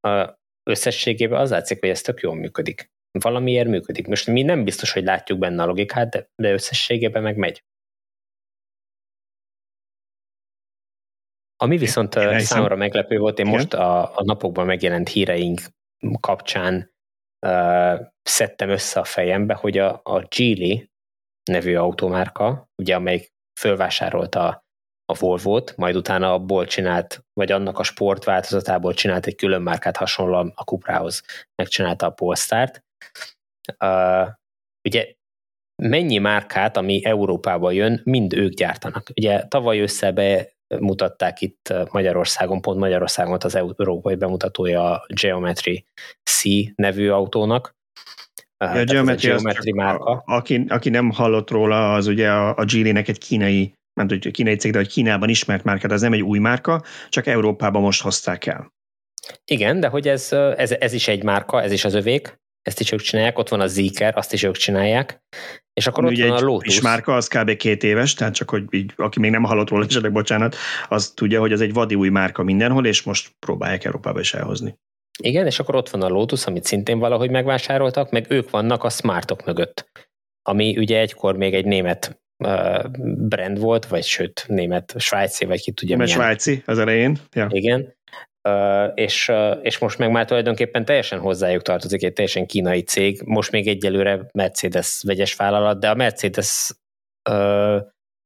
A 0.00 0.40
összességében 0.70 1.40
az 1.40 1.50
látszik, 1.50 1.80
hogy 1.80 1.88
ez 1.88 2.00
tök 2.00 2.20
jól 2.20 2.34
működik. 2.34 2.90
Valamiért 3.18 3.68
működik. 3.68 4.06
Most 4.06 4.26
mi 4.26 4.42
nem 4.42 4.64
biztos, 4.64 4.92
hogy 4.92 5.04
látjuk 5.04 5.38
benne 5.38 5.62
a 5.62 5.66
logikát, 5.66 6.08
de, 6.08 6.28
de 6.42 6.52
összességében 6.52 7.22
meg 7.22 7.36
megy. 7.36 7.62
Ami 11.62 11.76
viszont 11.76 12.14
én 12.14 12.40
számomra 12.40 12.76
meglepő 12.76 13.18
volt, 13.18 13.38
én 13.38 13.46
Igen? 13.46 13.58
most 13.58 13.74
a, 13.74 14.16
a 14.16 14.24
napokban 14.24 14.66
megjelent 14.66 15.08
híreink 15.08 15.60
kapcsán 16.20 16.92
uh, 17.46 18.00
szedtem 18.22 18.68
össze 18.68 19.00
a 19.00 19.04
fejembe, 19.04 19.54
hogy 19.54 19.78
a, 19.78 20.00
a 20.04 20.26
Geely 20.36 20.90
nevű 21.50 21.76
automárka, 21.76 22.70
ugye 22.76 22.94
amelyik 22.94 23.32
fölvásárolta 23.60 24.64
a 25.04 25.14
Volvo-t, 25.18 25.76
majd 25.76 25.96
utána 25.96 26.32
abból 26.32 26.66
csinált, 26.66 27.24
vagy 27.32 27.52
annak 27.52 27.78
a 27.78 27.82
sportváltozatából 27.82 28.94
csinált 28.94 29.26
egy 29.26 29.34
külön 29.34 29.62
márkát 29.62 29.96
hasonlóan 29.96 30.52
a 30.54 30.62
Cuprához, 30.62 31.22
megcsinálta 31.54 32.06
a 32.06 32.10
Polestart. 32.10 32.84
Uh, 33.84 34.28
ugye 34.88 35.14
mennyi 35.82 36.18
márkát, 36.18 36.76
ami 36.76 37.04
Európába 37.04 37.70
jön, 37.70 38.00
mind 38.04 38.32
ők 38.32 38.52
gyártanak. 38.52 39.10
Ugye 39.16 39.46
tavaly 39.48 39.80
össze 39.80 40.12
be 40.12 40.52
mutatták 40.80 41.40
itt 41.40 41.72
Magyarországon, 41.90 42.60
pont 42.60 42.78
Magyarországon 42.78 43.30
volt 43.30 43.44
az 43.44 43.54
európai 43.54 44.14
bemutatója 44.14 44.90
a 44.90 45.06
Geometry 45.20 45.84
C 46.24 46.42
nevű 46.74 47.08
autónak. 47.08 47.74
Ja, 48.58 48.70
a 48.70 48.84
Geometry, 48.84 49.30
a 49.30 49.34
Geometry 49.34 49.72
márka. 49.72 50.04
A, 50.04 50.22
aki, 50.26 50.64
aki 50.68 50.88
nem 50.88 51.10
hallott 51.10 51.50
róla, 51.50 51.94
az 51.94 52.06
ugye 52.06 52.30
a, 52.30 52.56
a 52.56 52.64
Geely-nek 52.64 53.08
egy 53.08 53.18
kínai 53.18 53.74
nem 53.94 54.06
tudjuk, 54.06 54.22
hogy 54.22 54.32
kínai 54.32 54.56
cég, 54.56 54.72
de 54.72 54.78
hogy 54.78 54.88
Kínában 54.88 55.28
ismert 55.28 55.64
márka, 55.64 55.86
de 55.86 55.94
ez 55.94 56.00
nem 56.00 56.12
egy 56.12 56.22
új 56.22 56.38
márka, 56.38 56.82
csak 57.08 57.26
Európában 57.26 57.82
most 57.82 58.02
hozták 58.02 58.46
el. 58.46 58.72
Igen, 59.44 59.80
de 59.80 59.88
hogy 59.88 60.08
ez, 60.08 60.32
ez, 60.32 60.70
ez 60.70 60.92
is 60.92 61.08
egy 61.08 61.22
márka, 61.22 61.62
ez 61.62 61.72
is 61.72 61.84
az 61.84 61.94
övék, 61.94 62.40
ezt 62.62 62.80
is 62.80 62.92
ők 62.92 63.00
csinálják, 63.00 63.38
ott 63.38 63.48
van 63.48 63.60
a 63.60 63.66
Zeker, 63.66 64.16
azt 64.16 64.32
is 64.32 64.42
ők 64.42 64.56
csinálják, 64.56 65.22
és 65.72 65.86
akkor 65.86 66.04
Ami 66.04 66.22
ott 66.22 66.28
van 66.28 66.38
a 66.38 66.44
Lotus. 66.44 66.74
És 66.74 66.80
márka 66.80 67.14
az 67.14 67.28
kb. 67.28 67.56
két 67.56 67.82
éves, 67.82 68.14
tehát 68.14 68.34
csak 68.34 68.50
hogy 68.50 68.64
így, 68.70 68.92
aki 68.96 69.20
még 69.20 69.30
nem 69.30 69.42
hallott 69.44 69.68
róla 69.68 69.84
esetleg, 69.84 70.12
bocsánat, 70.12 70.56
az 70.88 71.10
tudja, 71.10 71.40
hogy 71.40 71.52
az 71.52 71.60
egy 71.60 71.72
vadi 71.72 71.94
új 71.94 72.08
márka 72.08 72.42
mindenhol, 72.42 72.86
és 72.86 73.02
most 73.02 73.32
próbálják 73.38 73.84
Európába 73.84 74.20
is 74.20 74.34
elhozni. 74.34 74.76
Igen, 75.22 75.46
és 75.46 75.58
akkor 75.58 75.74
ott 75.74 75.88
van 75.88 76.02
a 76.02 76.08
Lotus, 76.08 76.46
amit 76.46 76.64
szintén 76.64 76.98
valahogy 76.98 77.30
megvásároltak, 77.30 78.10
meg 78.10 78.26
ők 78.28 78.50
vannak 78.50 78.84
a 78.84 78.90
Smartok 78.90 79.44
mögött, 79.44 79.90
ami 80.42 80.78
ugye 80.78 80.98
egykor 80.98 81.36
még 81.36 81.54
egy 81.54 81.64
német 81.64 82.20
uh, 82.44 82.84
brand 83.28 83.58
volt, 83.58 83.86
vagy 83.86 84.04
sőt, 84.04 84.44
német, 84.48 84.94
svájci, 84.98 85.44
vagy 85.44 85.60
ki 85.60 85.72
tudja 85.72 85.96
Német 85.96 86.12
svájci 86.12 86.62
az 86.66 86.78
elején. 86.78 87.18
Ja. 87.32 87.48
Igen, 87.50 87.94
és, 88.94 89.32
és 89.62 89.78
most 89.78 89.98
meg 89.98 90.10
már 90.10 90.24
tulajdonképpen 90.24 90.84
teljesen 90.84 91.18
hozzájuk 91.18 91.62
tartozik 91.62 92.02
egy 92.02 92.12
teljesen 92.12 92.46
kínai 92.46 92.82
cég, 92.82 93.22
most 93.24 93.50
még 93.50 93.68
egyelőre 93.68 94.26
Mercedes 94.32 95.02
vegyes 95.06 95.34
vállalat, 95.34 95.80
de 95.80 95.90
a 95.90 95.94
Mercedes 95.94 96.70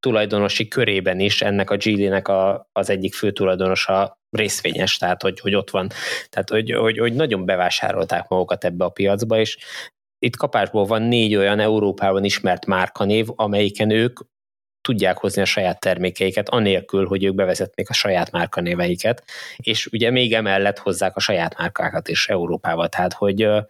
tulajdonosi 0.01 0.69
körében 0.69 1.21
is 1.21 1.43
ennek 1.43 1.71
a 1.71 1.77
Geely-nek 1.77 2.29
a, 2.29 2.69
az 2.73 2.91
egyik 2.91 3.15
fő 3.15 3.33
tulajdonosa 3.33 4.21
részvényes, 4.31 4.97
tehát 4.97 5.23
hogy, 5.23 5.41
hogy 5.41 5.55
ott 5.55 5.71
van, 5.71 5.89
tehát 6.29 6.51
hogy, 6.51 6.71
hogy, 6.71 6.99
hogy 6.99 7.15
nagyon 7.15 7.45
bevásárolták 7.45 8.29
magukat 8.29 8.65
ebbe 8.65 8.85
a 8.85 8.89
piacba, 8.89 9.39
és 9.39 9.59
itt 10.19 10.37
kapásból 10.37 10.85
van 10.85 11.03
négy 11.03 11.37
olyan 11.37 11.61
Európában 11.61 12.25
ismert 12.25 12.67
márkanév, 12.67 13.27
amelyiken 13.35 13.91
ők 13.91 14.21
tudják 14.87 15.19
hozni 15.19 15.43
a 15.43 15.45
saját 15.45 15.81
termékeiket, 15.81 16.49
anélkül, 16.49 17.07
hogy 17.07 17.25
ők 17.25 17.35
bevezetnék 17.35 17.89
a 17.89 17.93
saját 17.93 18.31
márkanéveiket, 18.31 19.25
és 19.57 19.87
ugye 19.87 20.11
még 20.11 20.33
emellett 20.33 20.79
hozzák 20.79 21.17
a 21.17 21.21
saját 21.21 21.59
márkákat 21.59 22.09
is 22.09 22.29
Európába, 22.29 22.89
tehát 22.89 23.13
hogy 23.13 23.43
ö, 23.43 23.61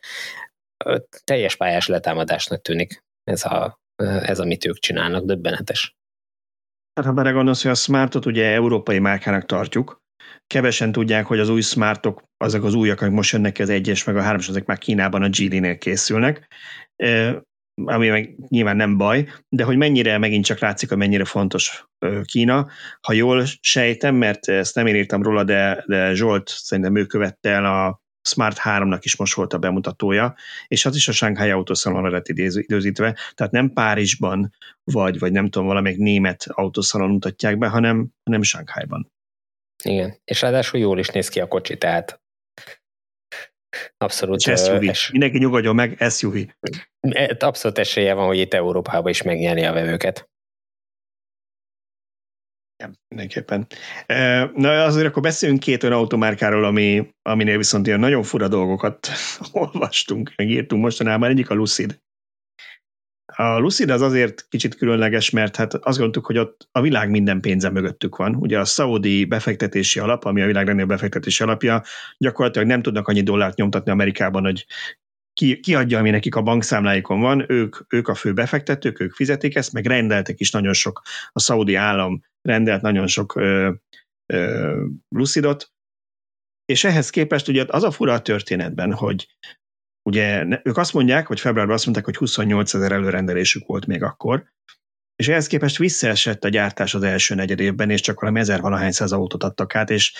ö, 0.84 0.96
teljes 1.24 1.56
pályás 1.56 1.86
letámadásnak 1.86 2.62
tűnik 2.62 3.04
ez, 3.24 3.44
a, 3.44 3.80
ez, 4.22 4.40
amit 4.40 4.66
ők 4.66 4.78
csinálnak, 4.78 5.24
döbbenetes. 5.24 5.96
Hát 6.94 7.04
ha 7.04 7.12
belegondolsz, 7.12 7.62
hogy 7.62 7.70
a 7.70 7.74
Smartot 7.74 8.26
ugye 8.26 8.52
európai 8.52 8.98
márkának 8.98 9.46
tartjuk, 9.46 10.00
kevesen 10.46 10.92
tudják, 10.92 11.26
hogy 11.26 11.38
az 11.38 11.48
új 11.48 11.60
Smartok, 11.60 12.22
azok 12.36 12.64
az 12.64 12.74
újak, 12.74 13.00
amik 13.00 13.14
most 13.14 13.32
jönnek 13.32 13.58
az 13.58 13.68
egyes 13.68 14.04
meg 14.04 14.16
a 14.16 14.22
hármas, 14.22 14.48
azok 14.48 14.66
már 14.66 14.78
Kínában 14.78 15.22
a 15.22 15.28
Geely-nél 15.28 15.78
készülnek, 15.78 16.48
ami 17.84 18.08
meg 18.08 18.34
nyilván 18.48 18.76
nem 18.76 18.96
baj, 18.96 19.28
de 19.48 19.64
hogy 19.64 19.76
mennyire 19.76 20.18
megint 20.18 20.44
csak 20.44 20.58
látszik, 20.58 20.88
hogy 20.88 20.98
mennyire 20.98 21.24
fontos 21.24 21.86
Kína. 22.24 22.68
Ha 23.00 23.12
jól 23.12 23.44
sejtem, 23.60 24.14
mert 24.14 24.48
ezt 24.48 24.74
nem 24.74 24.86
én 24.86 24.94
írtam 24.94 25.22
róla, 25.22 25.44
de, 25.44 25.84
de 25.86 26.14
Zsolt 26.14 26.48
szerintem 26.48 26.96
ő 26.96 27.04
követte 27.04 27.50
el 27.50 27.64
a 27.64 28.04
Smart 28.28 28.58
3-nak 28.64 28.98
is 29.00 29.16
most 29.16 29.34
volt 29.34 29.52
a 29.52 29.58
bemutatója, 29.58 30.34
és 30.66 30.84
az 30.84 30.96
is 30.96 31.08
a 31.08 31.12
Shanghai 31.12 31.50
Autosalonra 31.50 32.10
lett 32.10 32.28
időzítve, 32.28 33.16
tehát 33.34 33.52
nem 33.52 33.72
Párizsban, 33.72 34.54
vagy, 34.84 35.18
vagy 35.18 35.32
nem 35.32 35.48
tudom, 35.48 35.66
valamelyik 35.66 35.98
német 35.98 36.44
autószalon 36.48 37.10
mutatják 37.10 37.58
be, 37.58 37.68
hanem, 37.68 38.08
hanem 38.24 38.42
Shanghaiban. 38.42 39.12
Igen, 39.84 40.20
és 40.24 40.40
ráadásul 40.40 40.80
jól 40.80 40.98
is 40.98 41.08
néz 41.08 41.28
ki 41.28 41.40
a 41.40 41.48
kocsi, 41.48 41.78
tehát 41.78 42.20
abszolút... 43.98 44.46
És 44.46 44.60
SUV. 44.60 44.88
Es... 44.88 45.10
Mindenki 45.10 45.38
nyugodjon 45.38 45.74
meg, 45.74 46.10
SUV. 46.10 46.36
E, 47.00 47.36
abszolút 47.38 47.78
esélye 47.78 48.14
van, 48.14 48.26
hogy 48.26 48.38
itt 48.38 48.54
Európában 48.54 49.10
is 49.10 49.22
megnyerni 49.22 49.64
a 49.64 49.72
vevőket. 49.72 50.28
Igen, 52.78 52.98
mindenképpen. 53.08 53.66
Na 54.54 54.84
azért 54.84 55.06
akkor 55.06 55.22
beszéljünk 55.22 55.60
két 55.60 55.82
olyan 55.82 55.98
automárkáról, 55.98 56.64
ami, 56.64 57.14
aminél 57.22 57.56
viszont 57.56 57.86
ilyen 57.86 58.00
nagyon 58.00 58.22
fura 58.22 58.48
dolgokat 58.48 59.08
olvastunk, 59.52 60.32
megírtunk 60.36 60.82
mostanában. 60.82 61.30
Egyik 61.30 61.50
a 61.50 61.54
Lucid. 61.54 62.00
A 63.34 63.58
Lucid 63.58 63.90
az 63.90 64.00
azért 64.00 64.46
kicsit 64.48 64.74
különleges, 64.74 65.30
mert 65.30 65.56
hát 65.56 65.74
azt 65.74 65.98
gondoltuk, 65.98 66.26
hogy 66.26 66.38
ott 66.38 66.68
a 66.72 66.80
világ 66.80 67.10
minden 67.10 67.40
pénze 67.40 67.70
mögöttük 67.70 68.16
van. 68.16 68.34
Ugye 68.34 68.58
a 68.58 68.64
szaudi 68.64 69.24
befektetési 69.24 69.98
alap, 69.98 70.24
ami 70.24 70.42
a 70.42 70.46
világ 70.46 70.66
legnagyobb 70.66 70.90
befektetési 70.90 71.42
alapja, 71.42 71.82
gyakorlatilag 72.18 72.68
nem 72.68 72.82
tudnak 72.82 73.08
annyi 73.08 73.22
dollárt 73.22 73.56
nyomtatni 73.56 73.90
Amerikában, 73.90 74.42
hogy 74.42 74.66
ki, 75.32 75.60
kiadja, 75.60 75.98
ami 75.98 76.10
nekik 76.10 76.34
a 76.34 76.42
bankszámláikon 76.42 77.20
van, 77.20 77.44
ők, 77.48 77.76
ők 77.88 78.08
a 78.08 78.14
fő 78.14 78.32
befektetők, 78.32 79.00
ők 79.00 79.12
fizetik 79.12 79.56
ezt, 79.56 79.72
meg 79.72 79.86
rendeltek 79.86 80.40
is 80.40 80.50
nagyon 80.50 80.72
sok, 80.72 81.02
a 81.32 81.40
szaudi 81.40 81.74
állam 81.74 82.22
rendelt 82.42 82.82
nagyon 82.82 83.06
sok 83.06 83.36
ö, 83.36 83.72
ö, 84.26 84.84
lucidot, 85.08 85.70
és 86.64 86.84
ehhez 86.84 87.10
képest 87.10 87.48
ugye 87.48 87.64
az 87.68 87.82
a 87.82 87.90
fura 87.90 88.12
a 88.12 88.22
történetben, 88.22 88.92
hogy 88.92 89.26
ugye 90.06 90.46
ők 90.62 90.76
azt 90.76 90.92
mondják, 90.92 91.26
hogy 91.26 91.40
februárban 91.40 91.74
azt 91.74 91.84
mondták, 91.84 92.04
hogy 92.04 92.16
28 92.16 92.74
ezer 92.74 92.92
előrendelésük 92.92 93.66
volt 93.66 93.86
még 93.86 94.02
akkor, 94.02 94.44
és 95.16 95.28
ehhez 95.28 95.46
képest 95.46 95.78
visszaesett 95.78 96.44
a 96.44 96.48
gyártás 96.48 96.94
az 96.94 97.02
első 97.02 97.34
negyed 97.34 97.60
évben, 97.60 97.90
és 97.90 98.00
csak 98.00 98.20
valami 98.20 98.38
ezer 98.38 98.60
valahány 98.60 98.90
száz 98.90 99.12
autót 99.12 99.42
adtak 99.42 99.74
át, 99.74 99.90
és 99.90 100.12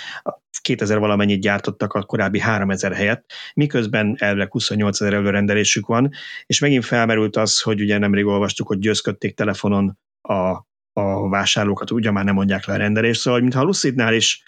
2000 0.61 0.99
valamennyit 0.99 1.41
gyártottak 1.41 1.93
a 1.93 2.03
korábbi 2.03 2.41
3000 2.41 2.93
helyett, 2.93 3.33
miközben 3.55 4.17
elvileg 4.19 4.51
28 4.51 5.01
ezer 5.01 5.13
előrendelésük 5.13 5.87
van, 5.87 6.11
és 6.47 6.59
megint 6.59 6.85
felmerült 6.85 7.37
az, 7.37 7.61
hogy 7.61 7.81
ugye 7.81 7.99
nemrég 7.99 8.27
olvastuk, 8.27 8.67
hogy 8.67 8.79
győzködték 8.79 9.37
telefonon 9.37 9.99
a, 10.21 10.67
a 10.93 11.29
vásárlókat, 11.29 11.91
ugye 11.91 12.11
már 12.11 12.25
nem 12.25 12.35
mondják 12.35 12.67
le 12.67 12.75
a 12.75 12.77
rendelést, 12.77 13.21
szóval 13.21 13.41
mintha 13.41 13.61
a 13.61 13.65
Lucidnál 13.65 14.15
is 14.15 14.43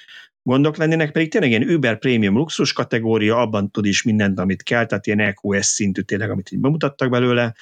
gondok 0.49 0.77
lennének, 0.77 1.13
pedig 1.13 1.31
tényleg 1.31 1.51
ilyen 1.51 1.71
Uber 1.71 1.99
Premium 1.99 2.37
luxus 2.37 2.73
kategória, 2.73 3.37
abban 3.37 3.71
tud 3.71 3.85
is 3.85 4.03
mindent, 4.03 4.39
amit 4.39 4.63
kell, 4.63 4.87
tehát 4.87 5.07
ilyen 5.07 5.21
EQS 5.21 5.67
szintű 5.67 6.01
tényleg, 6.01 6.31
amit 6.31 6.53
így 6.53 6.61
bemutattak 6.61 7.11
belőle, 7.11 7.55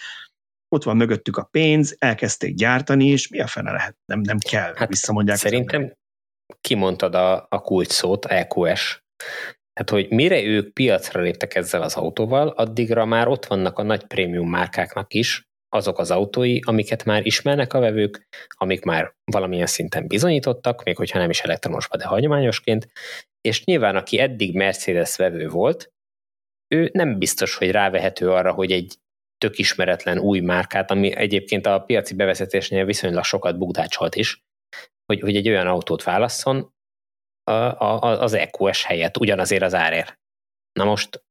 ott 0.69 0.83
van 0.85 0.97
mögöttük 0.97 1.37
a 1.37 1.49
pénz, 1.51 1.97
elkezdték 1.99 2.55
gyártani, 2.55 3.07
és 3.07 3.29
mi 3.29 3.41
a 3.41 3.47
fene 3.47 3.71
lehet? 3.71 3.97
Nem, 4.05 4.21
nem 4.21 4.39
kell, 4.39 4.73
hát 4.75 4.89
visszamondják. 4.89 5.37
Szerintem 5.37 5.93
kimondtad 6.61 7.15
a, 7.15 7.47
a 7.49 7.61
kulcs 7.61 7.91
szót, 7.91 8.25
EQS. 8.25 9.05
Hát, 9.75 9.91
hogy 9.91 10.11
mire 10.11 10.43
ők 10.43 10.73
piacra 10.73 11.21
léptek 11.21 11.55
ezzel 11.55 11.83
az 11.83 11.95
autóval, 11.95 12.49
addigra 12.49 13.05
már 13.05 13.29
ott 13.29 13.47
vannak 13.47 13.79
a 13.79 13.83
nagy 13.83 14.07
prémium 14.07 14.49
márkáknak 14.49 15.15
is 15.15 15.46
azok 15.69 15.99
az 15.99 16.11
autói, 16.11 16.59
amiket 16.63 17.05
már 17.05 17.27
ismernek 17.27 17.73
a 17.73 17.79
vevők, 17.79 18.27
amik 18.49 18.85
már 18.85 19.15
valamilyen 19.25 19.67
szinten 19.67 20.07
bizonyítottak, 20.07 20.83
még 20.83 20.97
hogyha 20.97 21.19
nem 21.19 21.31
is 21.31 21.41
elektromosba, 21.41 21.97
de 21.97 22.05
hagyományosként, 22.05 22.89
és 23.41 23.65
nyilván 23.65 23.97
aki 23.97 24.19
eddig 24.19 24.55
Mercedes 24.55 25.17
vevő 25.17 25.49
volt, 25.49 25.93
ő 26.75 26.91
nem 26.93 27.19
biztos, 27.19 27.55
hogy 27.55 27.71
rávehető 27.71 28.31
arra, 28.31 28.53
hogy 28.53 28.73
egy 28.73 28.95
tök 29.39 29.59
ismeretlen 29.59 30.19
új 30.19 30.41
márkát, 30.41 30.91
ami 30.91 31.15
egyébként 31.15 31.67
a 31.67 31.81
piaci 31.81 32.15
bevezetésnél 32.15 32.85
viszonylag 32.85 33.25
sokat 33.25 33.59
bukdácsolt 33.59 34.15
is, 34.15 34.45
hogy, 35.07 35.21
hogy 35.21 35.37
egy 35.37 35.49
olyan 35.49 35.67
autót 35.67 36.03
válasszon 36.03 36.75
a, 37.43 37.53
a, 37.53 38.23
az 38.23 38.33
EQS 38.33 38.85
helyett, 38.85 39.19
ugyanazért 39.19 39.63
az 39.63 39.75
árért. 39.75 40.19
Na 40.73 40.85
most 40.85 41.25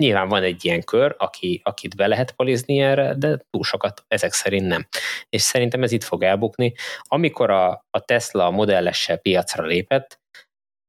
nyilván 0.00 0.28
van 0.28 0.42
egy 0.42 0.64
ilyen 0.64 0.82
kör, 0.82 1.14
aki, 1.18 1.60
akit 1.64 1.96
be 1.96 2.06
lehet 2.06 2.32
polizni 2.32 2.80
erre, 2.80 3.14
de 3.14 3.36
túl 3.50 3.64
sokat 3.64 4.04
ezek 4.08 4.32
szerint 4.32 4.66
nem. 4.66 4.86
És 5.28 5.42
szerintem 5.42 5.82
ez 5.82 5.92
itt 5.92 6.04
fog 6.04 6.22
elbukni. 6.22 6.74
Amikor 7.02 7.50
a, 7.50 7.70
a 7.90 8.00
Tesla 8.04 8.50
modellessel 8.50 9.16
piacra 9.16 9.64
lépett, 9.64 10.20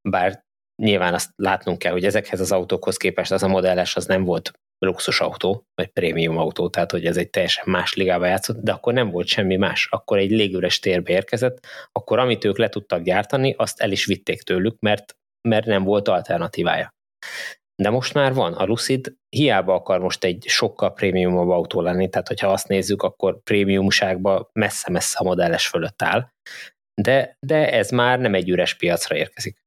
bár 0.10 0.46
nyilván 0.84 1.14
azt 1.14 1.32
látnunk 1.36 1.80
kell, 1.80 1.92
hogy 1.92 2.06
ezekhez 2.06 2.40
az 2.40 2.52
autókhoz 2.52 2.98
képest 2.98 3.32
az 3.32 3.44
a 3.44 3.48
modelles 3.48 3.96
az 3.96 4.06
nem 4.06 4.24
volt 4.24 4.52
luxus 4.80 5.22
autó, 5.22 5.66
vagy 5.76 5.88
prémium 5.88 6.38
autó, 6.38 6.70
tehát 6.70 6.92
hogy 6.92 7.06
ez 7.06 7.18
egy 7.18 7.30
teljesen 7.30 7.64
más 7.68 7.94
ligába 7.94 8.26
játszott, 8.26 8.58
de 8.58 8.72
akkor 8.72 8.94
nem 8.94 9.10
volt 9.10 9.28
semmi 9.28 9.56
más. 9.56 9.88
Akkor 9.92 10.18
egy 10.18 10.32
légüres 10.32 10.80
térbe 10.80 11.12
érkezett, 11.12 11.66
akkor 11.92 12.20
amit 12.20 12.46
ők 12.46 12.58
le 12.58 12.70
tudtak 12.70 13.02
gyártani, 13.02 13.54
azt 13.58 13.80
el 13.80 13.92
is 13.92 14.06
vitték 14.06 14.42
tőlük, 14.42 14.80
mert, 14.80 15.18
mert 15.50 15.66
nem 15.66 15.84
volt 15.84 16.08
alternatívája. 16.08 16.96
De 17.82 17.90
most 17.90 18.14
már 18.14 18.34
van. 18.34 18.54
A 18.54 18.66
Lucid 18.66 19.18
hiába 19.30 19.74
akar 19.74 20.00
most 20.00 20.24
egy 20.24 20.44
sokkal 20.48 20.94
prémiumabb 20.94 21.50
autó 21.50 21.82
lenni, 21.82 22.10
tehát 22.10 22.28
hogyha 22.28 22.52
azt 22.52 22.68
nézzük, 22.68 23.02
akkor 23.02 23.42
prémiumságban 23.44 24.50
messze-messze 24.54 25.18
a 25.20 25.24
modelles 25.24 25.68
fölött 25.68 26.02
áll, 26.02 26.30
de, 27.02 27.38
de 27.40 27.72
ez 27.72 27.90
már 27.90 28.20
nem 28.20 28.34
egy 28.34 28.50
üres 28.50 28.76
piacra 28.76 29.16
érkezik. 29.16 29.66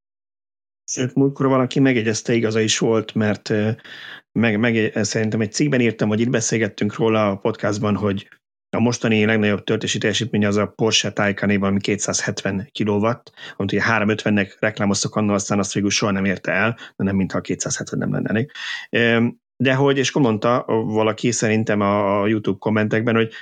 Múltkor 1.15 1.47
valaki 1.47 1.81
megjegyezte, 1.81 2.33
igaza 2.33 2.61
is 2.61 2.79
volt, 2.79 3.15
mert 3.15 3.53
meg, 4.39 4.59
meg 4.59 4.93
szerintem 4.95 5.41
egy 5.41 5.53
cikkben 5.53 5.81
írtam, 5.81 6.09
hogy 6.09 6.21
itt 6.21 6.31
beszélgettünk 6.31 6.97
róla 6.97 7.31
a 7.31 7.37
podcastban, 7.37 7.97
hogy 7.97 8.29
a 8.71 8.81
mostani 8.81 9.25
legnagyobb 9.25 9.65
töltési 9.65 9.99
teljesítmény 9.99 10.47
az 10.47 10.57
a 10.57 10.67
Porsche 10.67 11.11
Taycan 11.11 11.63
ami 11.63 11.81
270 11.81 12.71
kW, 12.79 13.05
amit 13.57 13.73
ugye 13.73 13.83
350-nek 13.89 14.57
reklámoztak 14.59 15.15
annól, 15.15 15.35
aztán 15.35 15.59
azt 15.59 15.73
végül 15.73 15.91
soha 15.91 16.13
nem 16.13 16.25
érte 16.25 16.53
el, 16.53 16.77
de 16.97 17.05
nem 17.05 17.17
mintha 17.17 17.39
a 17.39 17.41
270 17.41 17.99
nem 17.99 18.13
lenne 18.13 18.29
elég. 18.29 18.51
De 19.57 19.75
hogy, 19.75 19.99
és 19.99 20.13
mondta 20.13 20.65
valaki 20.67 21.31
szerintem 21.31 21.81
a 21.81 22.27
YouTube 22.27 22.59
kommentekben, 22.59 23.15
hogy 23.15 23.33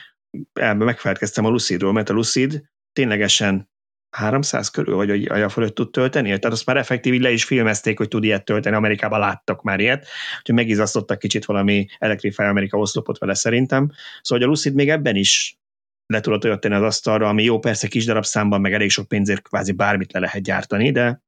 megfelelkeztem 0.76 1.44
a 1.44 1.48
Lucidról, 1.48 1.92
mert 1.92 2.10
a 2.10 2.12
Lucid 2.12 2.62
ténylegesen 2.92 3.68
300 4.10 4.68
körül, 4.68 4.94
vagy 4.94 5.08
hogy 5.08 5.42
a 5.42 5.48
fölött 5.48 5.74
tud 5.74 5.90
tölteni? 5.90 6.26
Tehát 6.26 6.44
azt 6.44 6.66
már 6.66 6.76
effektív 6.76 7.20
le 7.20 7.30
is 7.30 7.44
filmezték, 7.44 7.98
hogy 7.98 8.08
tud 8.08 8.24
ilyet 8.24 8.44
tölteni, 8.44 8.76
Amerikában 8.76 9.18
láttak 9.18 9.62
már 9.62 9.80
ilyet, 9.80 10.06
úgyhogy 10.38 10.54
megizasztottak 10.54 11.18
kicsit 11.18 11.44
valami 11.44 11.86
Electrify 11.98 12.42
Amerika 12.42 12.78
oszlopot 12.78 13.18
vele 13.18 13.34
szerintem. 13.34 13.90
Szóval 14.22 14.44
a 14.44 14.48
Lucid 14.48 14.74
még 14.74 14.90
ebben 14.90 15.16
is 15.16 15.58
le 16.06 16.20
tudott 16.20 16.44
olyat 16.44 16.60
tenni 16.60 16.74
az 16.74 16.82
asztalra, 16.82 17.28
ami 17.28 17.42
jó, 17.42 17.58
persze 17.58 17.88
kis 17.88 18.04
darabszámban, 18.04 18.60
meg 18.60 18.72
elég 18.72 18.90
sok 18.90 19.08
pénzért 19.08 19.42
kvázi 19.42 19.72
bármit 19.72 20.12
le 20.12 20.20
lehet 20.20 20.42
gyártani, 20.42 20.90
de 20.90 21.22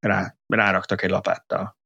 rá, 0.00 0.36
ráraktak 0.46 1.02
egy 1.02 1.10
lapáttal. 1.10 1.77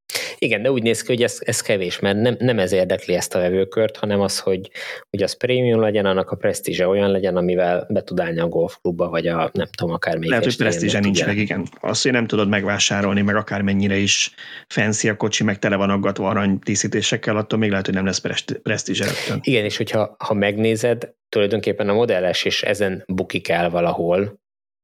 Igen, 0.43 0.63
de 0.63 0.71
úgy 0.71 0.83
néz 0.83 1.03
ki, 1.03 1.13
hogy 1.13 1.23
ez, 1.23 1.39
ez 1.41 1.61
kevés, 1.61 1.99
mert 1.99 2.21
nem, 2.21 2.37
nem 2.39 2.59
ez 2.59 2.73
érdekli 2.73 3.15
ezt 3.15 3.35
a 3.35 3.39
vevőkört, 3.39 3.97
hanem 3.97 4.21
az, 4.21 4.39
hogy, 4.39 4.71
hogy 5.11 5.23
az 5.23 5.37
prémium 5.37 5.81
legyen, 5.81 6.07
annak 6.07 6.31
a 6.31 6.37
presztízse 6.37 6.87
olyan 6.87 7.11
legyen, 7.11 7.37
amivel 7.37 7.87
be 7.89 8.03
tud 8.03 8.21
állni 8.21 8.41
a 8.41 8.49
golfklubba, 8.49 9.09
vagy 9.09 9.27
a 9.27 9.51
nem 9.53 9.69
tudom, 9.77 9.95
akár 9.95 10.19
még 10.19 10.29
Lehet, 10.29 10.45
hogy 10.45 10.57
presztízse 10.57 10.99
nincs 10.99 11.27
meg, 11.27 11.37
igen. 11.37 11.67
Azt, 11.81 12.03
hogy 12.03 12.13
nem 12.13 12.27
tudod 12.27 12.49
megvásárolni, 12.49 13.21
meg 13.21 13.37
akármennyire 13.37 13.97
is 13.97 14.35
fancy 14.69 15.09
a 15.09 15.17
kocsi, 15.17 15.45
meg 15.45 15.59
tele 15.59 15.77
van 15.77 15.91
aggatva 15.91 16.29
arany 16.29 16.59
díszítésekkel, 16.65 17.37
attól 17.37 17.59
még 17.59 17.71
lehet, 17.71 17.87
hogy 17.87 17.95
nem 17.95 18.05
lesz 18.05 18.23
presztízse 18.63 19.05
rögtön. 19.05 19.41
Igen, 19.43 19.65
és 19.65 19.77
hogyha 19.77 20.17
ha 20.19 20.35
megnézed, 20.35 21.13
tulajdonképpen 21.29 21.89
a 21.89 21.95
modelles 21.95 22.45
is 22.45 22.63
ezen 22.63 23.05
bukik 23.07 23.49
el 23.49 23.71
valahol, 23.71 24.41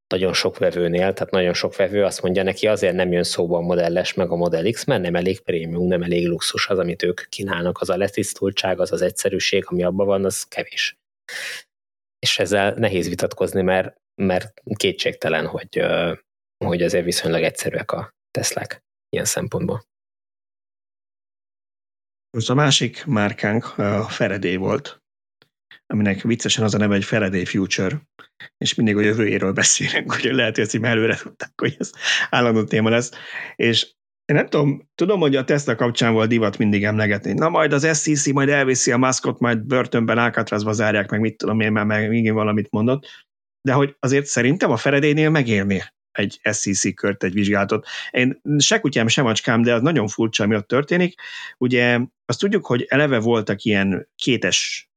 nagyon 0.09 0.33
sok 0.33 0.57
vevőnél, 0.57 1.13
tehát 1.13 1.31
nagyon 1.31 1.53
sok 1.53 1.75
vevő 1.75 2.03
azt 2.03 2.21
mondja 2.21 2.43
neki, 2.43 2.67
azért 2.67 2.95
nem 2.95 3.11
jön 3.11 3.23
szóba 3.23 3.57
a 3.57 3.61
modelles 3.61 4.13
meg 4.13 4.29
a 4.31 4.35
Model 4.35 4.71
X, 4.71 4.85
mert 4.85 5.01
nem 5.01 5.15
elég 5.15 5.39
prémium, 5.39 5.87
nem 5.87 6.01
elég 6.01 6.27
luxus 6.27 6.67
az, 6.67 6.79
amit 6.79 7.03
ők 7.03 7.21
kínálnak, 7.29 7.81
az 7.81 7.89
a 7.89 7.97
letisztultság, 7.97 8.79
az 8.79 8.91
az 8.91 9.01
egyszerűség, 9.01 9.63
ami 9.67 9.83
abban 9.83 10.05
van, 10.05 10.25
az 10.25 10.43
kevés. 10.43 10.97
És 12.19 12.39
ezzel 12.39 12.73
nehéz 12.73 13.07
vitatkozni, 13.07 13.61
mert, 13.61 14.01
mert 14.15 14.61
kétségtelen, 14.75 15.45
hogy, 15.47 15.85
hogy 16.65 16.81
azért 16.81 17.05
viszonylag 17.05 17.43
egyszerűek 17.43 17.91
a 17.91 18.13
Teslák 18.31 18.83
ilyen 19.09 19.25
szempontból. 19.25 19.87
Most 22.37 22.49
a 22.49 22.53
másik 22.53 23.05
márkánk 23.05 23.77
a 23.77 24.03
Faraday 24.03 24.55
volt, 24.55 25.01
aminek 25.93 26.21
viccesen 26.21 26.63
az 26.63 26.73
a 26.73 26.77
neve, 26.77 26.95
egy 26.95 27.03
Faraday 27.03 27.45
Future, 27.45 28.01
és 28.57 28.73
mindig 28.73 28.97
a 28.97 29.01
jövőjéről 29.01 29.51
beszélünk, 29.51 30.11
hogy 30.13 30.31
lehet, 30.31 30.55
hogy 30.55 30.63
ezt 30.63 30.83
előre 30.83 31.15
tudták, 31.15 31.51
hogy 31.55 31.75
ez 31.79 31.91
állandó 32.29 32.63
téma 32.63 32.89
lesz, 32.89 33.11
és 33.55 33.87
én 34.25 34.35
nem 34.35 34.47
tudom, 34.47 34.89
tudom, 34.95 35.19
hogy 35.19 35.35
a 35.35 35.43
Tesla 35.43 35.75
kapcsán 35.75 36.13
volt 36.13 36.29
divat 36.29 36.57
mindig 36.57 36.83
emlegetni. 36.83 37.33
Na 37.33 37.49
majd 37.49 37.73
az 37.73 37.97
SCC 37.97 38.31
majd 38.31 38.49
elviszi 38.49 38.91
a 38.91 38.97
maszkot, 38.97 39.39
majd 39.39 39.59
börtönben 39.59 40.17
Alcatrazba 40.17 40.71
zárják, 40.71 41.09
meg 41.09 41.19
mit 41.19 41.37
tudom 41.37 41.59
én, 41.59 41.71
mert 41.71 41.87
meg 41.87 42.09
még 42.09 42.33
valamit 42.33 42.71
mondott. 42.71 43.05
De 43.61 43.73
hogy 43.73 43.95
azért 43.99 44.25
szerintem 44.25 44.71
a 44.71 44.77
Feredénél 44.77 45.29
megélni 45.29 45.83
egy 46.11 46.39
SCC 46.51 46.93
kört, 46.93 47.23
egy 47.23 47.33
vizsgálatot. 47.33 47.87
Én 48.11 48.41
se 48.57 48.79
kutyám, 48.79 49.07
se 49.07 49.21
macskám, 49.21 49.61
de 49.61 49.73
az 49.73 49.81
nagyon 49.81 50.07
furcsa, 50.07 50.43
ami 50.43 50.55
ott 50.55 50.67
történik. 50.67 51.21
Ugye 51.57 51.99
azt 52.25 52.39
tudjuk, 52.39 52.65
hogy 52.65 52.85
eleve 52.89 53.19
voltak 53.19 53.63
ilyen 53.63 54.09
kétes 54.15 54.88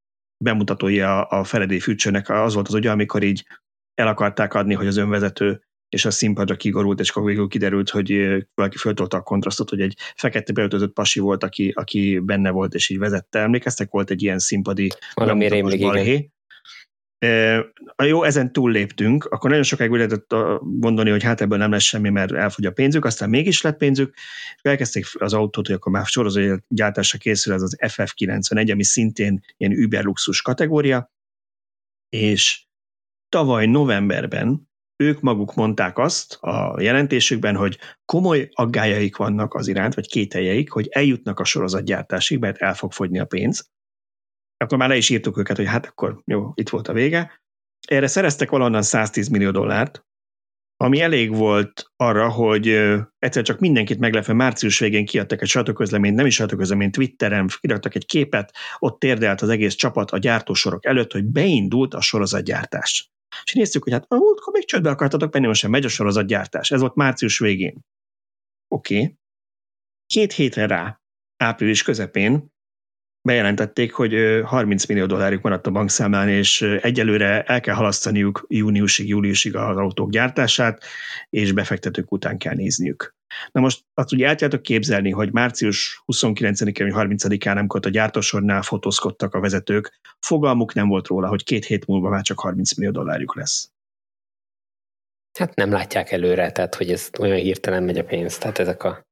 bemutatója 0.43 1.23
a 1.23 1.43
Faraday 1.43 1.79
future 1.79 2.23
az 2.25 2.53
volt 2.53 2.67
az 2.67 2.73
ugye, 2.73 2.91
amikor 2.91 3.23
így 3.23 3.45
el 3.93 4.07
akarták 4.07 4.53
adni, 4.53 4.73
hogy 4.73 4.87
az 4.87 4.97
önvezető 4.97 5.61
és 5.89 6.05
a 6.05 6.11
színpadra 6.11 6.55
kigorult, 6.55 6.99
és 6.99 7.09
akkor 7.09 7.23
végül 7.23 7.47
kiderült, 7.47 7.89
hogy 7.89 8.27
valaki 8.53 8.77
föltolta 8.77 9.17
a 9.17 9.21
kontrasztot, 9.21 9.69
hogy 9.69 9.81
egy 9.81 9.97
fekete 10.15 10.53
beöltözött 10.53 10.93
pasi 10.93 11.19
volt, 11.19 11.43
aki, 11.43 11.71
aki 11.75 12.19
benne 12.19 12.49
volt, 12.49 12.73
és 12.73 12.89
így 12.89 12.97
vezette. 12.97 13.39
Emlékeztek, 13.39 13.91
volt 13.91 14.09
egy 14.09 14.21
ilyen 14.21 14.39
színpadi 14.39 14.91
Valami 15.13 15.47
rémlik, 15.47 15.79
igen. 15.79 16.32
A 17.95 18.03
jó, 18.03 18.23
ezen 18.23 18.53
túlléptünk, 18.53 19.25
akkor 19.25 19.49
nagyon 19.49 19.65
sokáig 19.65 19.91
úgy 19.91 19.97
lehetett 19.97 20.35
mondani, 20.61 21.09
hogy 21.09 21.23
hát 21.23 21.41
ebből 21.41 21.57
nem 21.57 21.71
lesz 21.71 21.83
semmi, 21.83 22.09
mert 22.09 22.31
elfogy 22.31 22.65
a 22.65 22.71
pénzük, 22.71 23.05
aztán 23.05 23.29
mégis 23.29 23.61
lett 23.61 23.77
pénzük, 23.77 24.13
és 24.55 24.61
elkezdték 24.61 25.05
az 25.13 25.33
autót, 25.33 25.67
hogy 25.67 25.75
akkor 25.75 25.91
már 25.91 26.05
sorozat 26.05 26.63
gyártásra 26.67 27.17
készül 27.17 27.53
ez 27.53 27.61
az 27.61 27.77
FF91, 27.79 28.71
ami 28.71 28.83
szintén 28.83 29.43
ilyen 29.57 29.71
überluxus 29.71 30.41
kategória, 30.41 31.11
és 32.09 32.65
tavaly 33.29 33.65
novemberben 33.65 34.71
ők 34.95 35.21
maguk 35.21 35.55
mondták 35.55 35.97
azt 35.97 36.33
a 36.33 36.81
jelentésükben, 36.81 37.55
hogy 37.55 37.77
komoly 38.05 38.49
aggájaik 38.51 39.15
vannak 39.15 39.53
az 39.53 39.67
iránt, 39.67 39.93
vagy 39.93 40.07
kételjeik, 40.07 40.71
hogy 40.71 40.87
eljutnak 40.91 41.39
a 41.39 41.43
sorozatgyártásig, 41.43 42.39
mert 42.39 42.57
el 42.57 42.73
fog 42.73 42.91
fogyni 42.91 43.19
a 43.19 43.25
pénz, 43.25 43.71
akkor 44.63 44.77
már 44.77 44.89
le 44.89 44.95
is 44.95 45.09
írtuk 45.09 45.37
őket, 45.37 45.57
hogy 45.57 45.67
hát 45.67 45.85
akkor 45.85 46.21
jó, 46.25 46.51
itt 46.55 46.69
volt 46.69 46.87
a 46.87 46.93
vége. 46.93 47.41
Erre 47.87 48.07
szereztek 48.07 48.49
valahonnan 48.49 48.81
110 48.81 49.27
millió 49.27 49.51
dollárt, 49.51 50.05
ami 50.77 51.01
elég 51.01 51.35
volt 51.35 51.91
arra, 51.95 52.29
hogy 52.29 52.67
egyszer 53.19 53.43
csak 53.43 53.59
mindenkit 53.59 53.99
meglepve 53.99 54.33
március 54.33 54.79
végén 54.79 55.05
kiadtak 55.05 55.41
egy 55.41 55.47
sajtóközleményt, 55.47 56.15
nem 56.15 56.25
is 56.25 56.35
sajtóközleményt, 56.35 56.91
Twitteren 56.91 57.49
kiadtak 57.59 57.95
egy 57.95 58.05
képet, 58.05 58.53
ott 58.79 58.99
térdelt 58.99 59.41
az 59.41 59.49
egész 59.49 59.73
csapat 59.73 60.11
a 60.11 60.17
gyártósorok 60.17 60.85
előtt, 60.85 61.11
hogy 61.11 61.23
beindult 61.23 61.93
a 61.93 62.01
sorozatgyártás. 62.01 63.11
És 63.43 63.53
néztük, 63.53 63.83
hogy 63.83 63.93
hát 63.93 64.05
a 64.07 64.15
múltkor 64.15 64.53
még 64.53 64.65
csődbe 64.65 64.89
akartatok 64.89 65.33
menni, 65.33 65.47
most 65.47 65.59
sem 65.59 65.71
megy 65.71 65.85
a 65.85 65.89
sorozatgyártás. 65.89 66.71
Ez 66.71 66.79
volt 66.79 66.95
március 66.95 67.39
végén. 67.39 67.79
Oké. 68.67 68.95
Okay. 68.95 69.17
Két 70.05 70.33
hétre 70.33 70.67
rá, 70.67 71.01
április 71.37 71.83
közepén 71.83 72.52
bejelentették, 73.27 73.93
hogy 73.93 74.41
30 74.45 74.85
millió 74.85 75.05
dollárjuk 75.05 75.41
maradt 75.41 75.67
a 75.67 75.71
bankszámlán, 75.71 76.29
és 76.29 76.61
egyelőre 76.61 77.43
el 77.43 77.61
kell 77.61 77.75
halasztaniuk 77.75 78.45
júniusig, 78.49 79.07
júliusig 79.07 79.55
az 79.55 79.77
autók 79.77 80.09
gyártását, 80.09 80.83
és 81.29 81.51
befektetők 81.51 82.11
után 82.11 82.37
kell 82.37 82.55
nézniük. 82.55 83.15
Na 83.51 83.61
most 83.61 83.83
azt 83.93 84.13
ugye 84.13 84.25
el 84.25 84.31
tudjátok 84.31 84.61
képzelni, 84.61 85.11
hogy 85.11 85.31
március 85.31 86.03
29-én 86.05 86.91
vagy 86.91 87.07
30-án, 87.07 87.57
amikor 87.57 87.79
a 87.83 87.89
gyártósornál 87.89 88.61
fotózkodtak 88.61 89.33
a 89.33 89.39
vezetők, 89.39 89.99
fogalmuk 90.19 90.73
nem 90.73 90.87
volt 90.87 91.07
róla, 91.07 91.27
hogy 91.27 91.43
két 91.43 91.65
hét 91.65 91.85
múlva 91.85 92.09
már 92.09 92.21
csak 92.21 92.39
30 92.39 92.73
millió 92.73 92.91
dollárjuk 92.91 93.35
lesz. 93.35 93.71
Hát 95.39 95.55
nem 95.55 95.71
látják 95.71 96.11
előre, 96.11 96.51
tehát 96.51 96.75
hogy 96.75 96.91
ez 96.91 97.09
olyan 97.19 97.37
hirtelen 97.37 97.83
megy 97.83 97.97
a 97.97 98.03
pénz, 98.03 98.37
tehát 98.37 98.59
ezek 98.59 98.83
a 98.83 99.03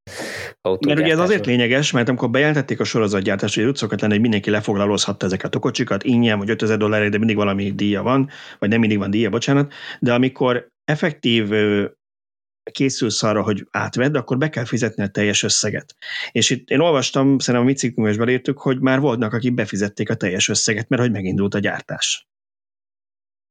Mert 0.62 1.00
ugye 1.00 1.12
ez 1.12 1.20
azért 1.20 1.46
lényeges, 1.46 1.92
mert 1.92 2.10
amikor 2.10 2.30
bejelentették 2.30 2.80
a 2.80 2.84
sorozatgyártást, 2.84 3.56
hogy 3.56 3.64
úgy 3.64 3.76
szokott 3.76 4.02
lenni, 4.02 4.14
hogy 4.14 4.22
mindenki 4.22 4.50
lefoglalózhatta 4.50 5.26
ezeket 5.26 5.56
a 5.56 5.60
kocsikat, 5.60 6.04
ingyen, 6.04 6.38
vagy 6.38 6.50
5000 6.50 6.78
dollárért, 6.78 7.12
de 7.12 7.18
mindig 7.18 7.36
valami 7.36 7.72
díja 7.72 8.04
van, 8.04 8.30
vagy 8.60 8.70
nem 8.70 8.80
mindig 8.80 8.98
van 8.98 9.12
díja, 9.12 9.30
bocsánat, 9.30 9.74
de 10.00 10.14
amikor 10.14 10.68
effektív 10.84 11.50
készülsz 12.72 13.24
arra, 13.24 13.44
hogy 13.44 13.68
átvedd, 13.72 14.16
akkor 14.16 14.38
be 14.38 14.50
kell 14.50 14.66
fizetni 14.66 15.04
a 15.04 15.08
teljes 15.08 15.44
összeget. 15.44 15.96
És 16.32 16.50
itt 16.50 16.70
én 16.70 16.80
olvastam, 16.80 17.40
szerintem 17.40 17.70
a 17.70 17.72
mi 17.72 17.78
cikkünkben 17.78 18.30
is 18.30 18.42
hogy 18.56 18.80
már 18.80 19.00
voltak, 19.00 19.34
akik 19.34 19.54
befizették 19.54 20.10
a 20.10 20.16
teljes 20.16 20.50
összeget, 20.50 20.90
mert 20.90 21.02
hogy 21.02 21.12
megindult 21.12 21.54
a 21.54 21.60
gyártás 21.60 22.31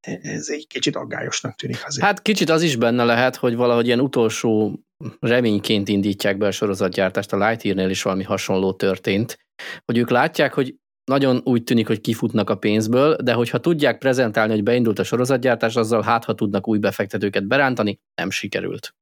ez 0.01 0.49
egy 0.49 0.67
kicsit 0.67 0.97
aggályosnak 0.97 1.55
tűnik 1.55 1.87
azért. 1.87 2.07
Hát 2.07 2.23
kicsit 2.23 2.51
az 2.51 2.63
is 2.63 2.77
benne 2.77 3.05
lehet, 3.05 3.37
hogy 3.37 3.57
valahogy 3.57 3.87
ilyen 3.87 4.01
utolsó 4.01 4.81
reményként 5.21 5.89
indítják 5.89 6.39
be 6.39 6.47
a 6.47 6.51
sorozatgyártást. 6.51 7.33
A 7.33 7.49
Lightyear-nél 7.49 7.91
is 7.91 8.03
valami 8.03 8.23
hasonló 8.23 8.73
történt, 8.73 9.39
hogy 9.85 9.99
ők 9.99 10.11
látják, 10.11 10.55
hogy 10.55 10.75
nagyon 11.05 11.41
úgy 11.45 11.65
tűnik, 11.65 11.87
hogy 11.87 12.01
kifutnak 12.01 12.51
a 12.51 12.57
pénzből, 12.57 13.17
de 13.17 13.33
hogyha 13.33 13.59
tudják 13.59 13.99
prezentálni, 13.99 14.53
hogy 14.53 14.63
beindult 14.63 14.99
a 14.99 15.05
sorozatgyártás, 15.05 15.77
azzal 15.77 16.03
hát, 16.03 16.25
ha 16.25 16.35
tudnak 16.35 16.69
új 16.69 16.79
befektetőket 16.79 17.47
berántani, 17.47 18.01
nem 18.15 18.31
sikerült. 18.31 18.95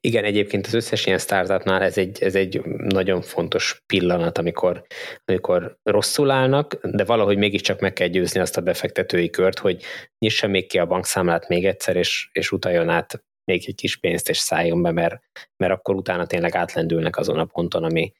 Igen, 0.00 0.24
egyébként 0.24 0.66
az 0.66 0.74
összes 0.74 1.06
ilyen 1.06 1.18
startupnál 1.18 1.82
ez 1.82 1.98
egy, 1.98 2.22
ez 2.22 2.34
egy 2.34 2.60
nagyon 2.76 3.22
fontos 3.22 3.82
pillanat, 3.86 4.38
amikor, 4.38 4.86
amikor 5.24 5.78
rosszul 5.82 6.30
állnak, 6.30 6.74
de 6.82 7.04
valahogy 7.04 7.38
mégiscsak 7.38 7.80
meg 7.80 7.92
kell 7.92 8.06
győzni 8.06 8.40
azt 8.40 8.56
a 8.56 8.60
befektetői 8.60 9.30
kört, 9.30 9.58
hogy 9.58 9.82
nyissa 10.18 10.46
még 10.46 10.66
ki 10.66 10.78
a 10.78 10.86
bankszámlát 10.86 11.48
még 11.48 11.66
egyszer, 11.66 11.96
és, 11.96 12.28
és 12.32 12.52
utaljon 12.52 12.88
át 12.88 13.24
még 13.44 13.64
egy 13.66 13.74
kis 13.74 13.96
pénzt, 13.96 14.28
és 14.28 14.38
szálljon 14.38 14.82
be, 14.82 14.90
mert, 14.90 15.20
mert 15.56 15.72
akkor 15.72 15.94
utána 15.94 16.26
tényleg 16.26 16.54
átlendülnek 16.54 17.16
azon 17.16 17.38
a 17.38 17.44
ponton, 17.44 17.84
ami, 17.84 18.12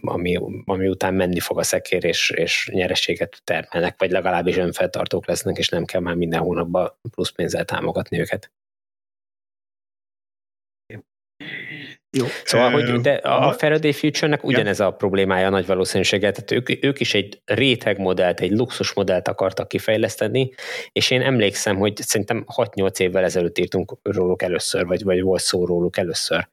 ami, 0.00 0.38
ami 0.64 0.88
után 0.88 1.14
menni 1.14 1.40
fog 1.40 1.58
a 1.58 1.62
szekér, 1.62 2.04
és, 2.04 2.30
és 2.30 2.70
nyerességet 2.72 3.40
termelnek, 3.44 3.94
vagy 3.98 4.10
legalábbis 4.10 4.56
önfeltartók 4.56 5.26
lesznek, 5.26 5.58
és 5.58 5.68
nem 5.68 5.84
kell 5.84 6.00
már 6.00 6.14
minden 6.14 6.40
hónapban 6.40 6.98
plusz 7.10 7.30
pénzzel 7.30 7.64
támogatni 7.64 8.20
őket. 8.20 8.52
Jó. 12.10 12.26
Szóval, 12.44 12.70
hogy 12.70 13.00
de 13.00 13.12
a 13.12 13.52
Faraday 13.52 13.92
Future-nek 13.92 14.44
ugyanez 14.44 14.80
a 14.80 14.90
problémája 14.90 15.48
nagy 15.48 15.66
valószínűséggel, 15.66 16.32
tehát 16.32 16.50
ők, 16.50 16.84
ők 16.84 17.00
is 17.00 17.14
egy 17.14 17.40
réteg 17.44 17.98
modellt, 17.98 18.40
egy 18.40 18.50
luxus 18.50 18.92
modellt 18.92 19.28
akartak 19.28 19.68
kifejleszteni, 19.68 20.50
és 20.92 21.10
én 21.10 21.22
emlékszem, 21.22 21.76
hogy 21.76 21.96
szerintem 21.96 22.44
6-8 22.56 22.98
évvel 22.98 23.24
ezelőtt 23.24 23.58
írtunk 23.58 23.96
róluk 24.02 24.42
először, 24.42 24.86
vagy, 24.86 25.02
vagy 25.02 25.22
volt 25.22 25.40
szó 25.40 25.66
róluk 25.66 25.96
először. 25.96 26.48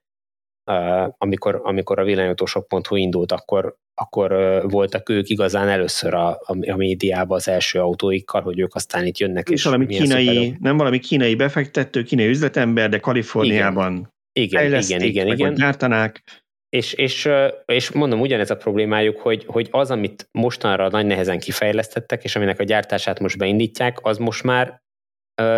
Uh, 0.71 1.13
amikor, 1.17 1.61
amikor 1.63 1.99
a 1.99 2.03
villanyautósok.hu 2.03 2.95
indult, 2.95 3.31
akkor, 3.31 3.75
akkor 3.93 4.31
uh, 4.31 4.71
voltak 4.71 5.09
ők 5.09 5.29
igazán 5.29 5.67
először 5.67 6.13
a, 6.13 6.29
a, 6.29 6.71
a 6.71 6.75
médiában 6.75 7.37
az 7.37 7.47
első 7.47 7.79
autóikkal, 7.79 8.41
hogy 8.41 8.59
ők 8.59 8.75
aztán 8.75 9.05
itt 9.05 9.17
jönnek. 9.17 9.49
És 9.49 9.63
valami 9.63 9.85
kínai, 9.85 10.55
nem 10.59 10.77
valami 10.77 10.99
kínai 10.99 11.35
befektető, 11.35 12.03
kínai 12.03 12.27
üzletember, 12.27 12.89
de 12.89 12.99
Kaliforniában 12.99 13.91
Igen 13.91 14.13
igen, 14.39 14.73
igen, 14.73 15.01
igen, 15.01 15.27
igen. 15.27 15.53
gyártanák. 15.53 16.23
És, 16.69 16.93
és, 16.93 17.29
és 17.65 17.91
mondom, 17.91 18.21
ugyanez 18.21 18.49
a 18.49 18.57
problémájuk, 18.57 19.19
hogy, 19.19 19.43
hogy 19.47 19.67
az, 19.71 19.91
amit 19.91 20.29
mostanra 20.31 20.89
nagy 20.89 21.05
nehezen 21.05 21.39
kifejlesztettek, 21.39 22.23
és 22.23 22.35
aminek 22.35 22.59
a 22.59 22.63
gyártását 22.63 23.19
most 23.19 23.37
beindítják, 23.37 23.97
az 24.01 24.17
most 24.17 24.43
már 24.43 24.81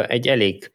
egy 0.07 0.27
elég 0.27 0.71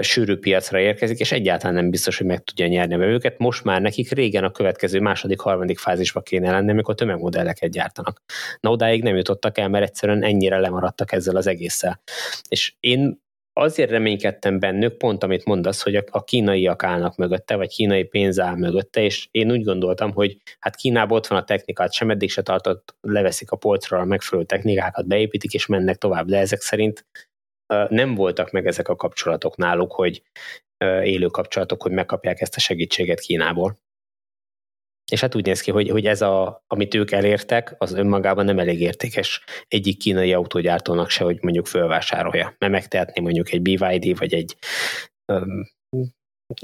sűrű 0.00 0.36
piacra 0.36 0.78
érkezik, 0.78 1.18
és 1.18 1.32
egyáltalán 1.32 1.74
nem 1.74 1.90
biztos, 1.90 2.18
hogy 2.18 2.26
meg 2.26 2.44
tudja 2.44 2.66
nyerni 2.66 2.94
a 2.94 2.98
vevőket. 2.98 3.38
Most 3.38 3.64
már 3.64 3.80
nekik 3.80 4.10
régen 4.10 4.44
a 4.44 4.50
következő 4.50 5.00
második, 5.00 5.40
harmadik 5.40 5.78
fázisba 5.78 6.20
kéne 6.20 6.50
lenni, 6.50 6.70
amikor 6.70 6.94
tömegmodelleket 6.94 7.70
gyártanak. 7.70 8.22
Na 8.60 8.70
odáig 8.70 9.02
nem 9.02 9.16
jutottak 9.16 9.58
el, 9.58 9.68
mert 9.68 9.84
egyszerűen 9.84 10.22
ennyire 10.22 10.58
lemaradtak 10.58 11.12
ezzel 11.12 11.36
az 11.36 11.46
egésszel. 11.46 12.00
És 12.48 12.74
én 12.80 13.22
azért 13.56 13.90
reménykedtem 13.90 14.58
bennük, 14.58 14.96
pont 14.96 15.22
amit 15.22 15.44
mondasz, 15.44 15.82
hogy 15.82 16.04
a 16.10 16.24
kínaiak 16.24 16.82
állnak 16.82 17.16
mögötte, 17.16 17.56
vagy 17.56 17.68
kínai 17.68 18.04
pénz 18.04 18.38
áll 18.38 18.56
mögötte, 18.56 19.00
és 19.00 19.28
én 19.30 19.50
úgy 19.50 19.64
gondoltam, 19.64 20.12
hogy 20.12 20.36
hát 20.58 20.76
Kínában 20.76 21.16
ott 21.16 21.26
van 21.26 21.38
a 21.38 21.44
technikát, 21.44 21.92
sem 21.92 22.10
eddig 22.10 22.30
se 22.30 22.42
tartott, 22.42 22.96
leveszik 23.00 23.50
a 23.50 23.56
polcról 23.56 24.00
a 24.00 24.04
megfelelő 24.04 24.46
technikákat, 24.46 25.06
beépítik, 25.06 25.54
és 25.54 25.66
mennek 25.66 25.96
tovább, 25.96 26.26
de 26.26 26.38
ezek 26.38 26.60
szerint 26.60 27.06
nem 27.88 28.14
voltak 28.14 28.50
meg 28.50 28.66
ezek 28.66 28.88
a 28.88 28.96
kapcsolatok 28.96 29.56
náluk, 29.56 29.92
hogy 29.92 30.22
élő 31.02 31.26
kapcsolatok, 31.26 31.82
hogy 31.82 31.92
megkapják 31.92 32.40
ezt 32.40 32.56
a 32.56 32.60
segítséget 32.60 33.20
Kínából. 33.20 33.78
És 35.12 35.20
hát 35.20 35.34
úgy 35.34 35.46
néz 35.46 35.60
ki, 35.60 35.70
hogy, 35.70 35.90
hogy 35.90 36.06
ez, 36.06 36.22
a, 36.22 36.64
amit 36.66 36.94
ők 36.94 37.10
elértek, 37.10 37.74
az 37.78 37.92
önmagában 37.92 38.44
nem 38.44 38.58
elég 38.58 38.80
értékes 38.80 39.44
egyik 39.68 39.98
kínai 39.98 40.32
autógyártónak 40.32 41.10
se, 41.10 41.24
hogy 41.24 41.38
mondjuk 41.42 41.66
fölvásárolja. 41.66 42.54
Mert 42.58 42.72
megtehetné 42.72 43.20
mondjuk 43.22 43.52
egy 43.52 43.62
BYD, 43.62 44.18
vagy 44.18 44.34
egy 44.34 44.56
um, 45.32 45.72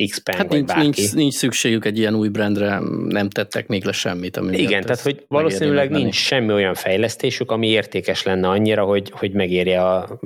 X-Pen, 0.07 0.36
hát 0.36 0.47
vagy 0.47 0.57
nincs, 0.57 0.68
bárki. 0.68 1.01
nincs, 1.01 1.14
nincs 1.14 1.34
szükségük 1.34 1.84
egy 1.84 1.99
ilyen 1.99 2.14
új 2.14 2.28
brandre, 2.28 2.78
nem 3.09 3.28
tettek 3.30 3.66
még 3.66 3.84
le 3.84 3.93
semmit. 3.93 4.36
Ami 4.36 4.59
Igen, 4.59 4.82
tehát 4.82 5.01
hogy 5.01 5.24
valószínűleg 5.28 5.91
nincs 5.91 6.14
semmi 6.14 6.53
olyan 6.53 6.74
fejlesztésük, 6.74 7.51
ami 7.51 7.66
értékes 7.68 8.22
lenne 8.22 8.49
annyira, 8.49 8.84
hogy, 8.84 9.11
hogy 9.11 9.32
megérje 9.32 9.82
a, 9.82 10.18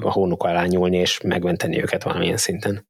a 0.00 0.12
hónuk 0.12 0.42
alá 0.42 0.64
nyúlni 0.64 0.96
és 0.96 1.20
megmenteni 1.20 1.82
őket 1.82 2.02
valamilyen 2.02 2.36
szinten. 2.36 2.86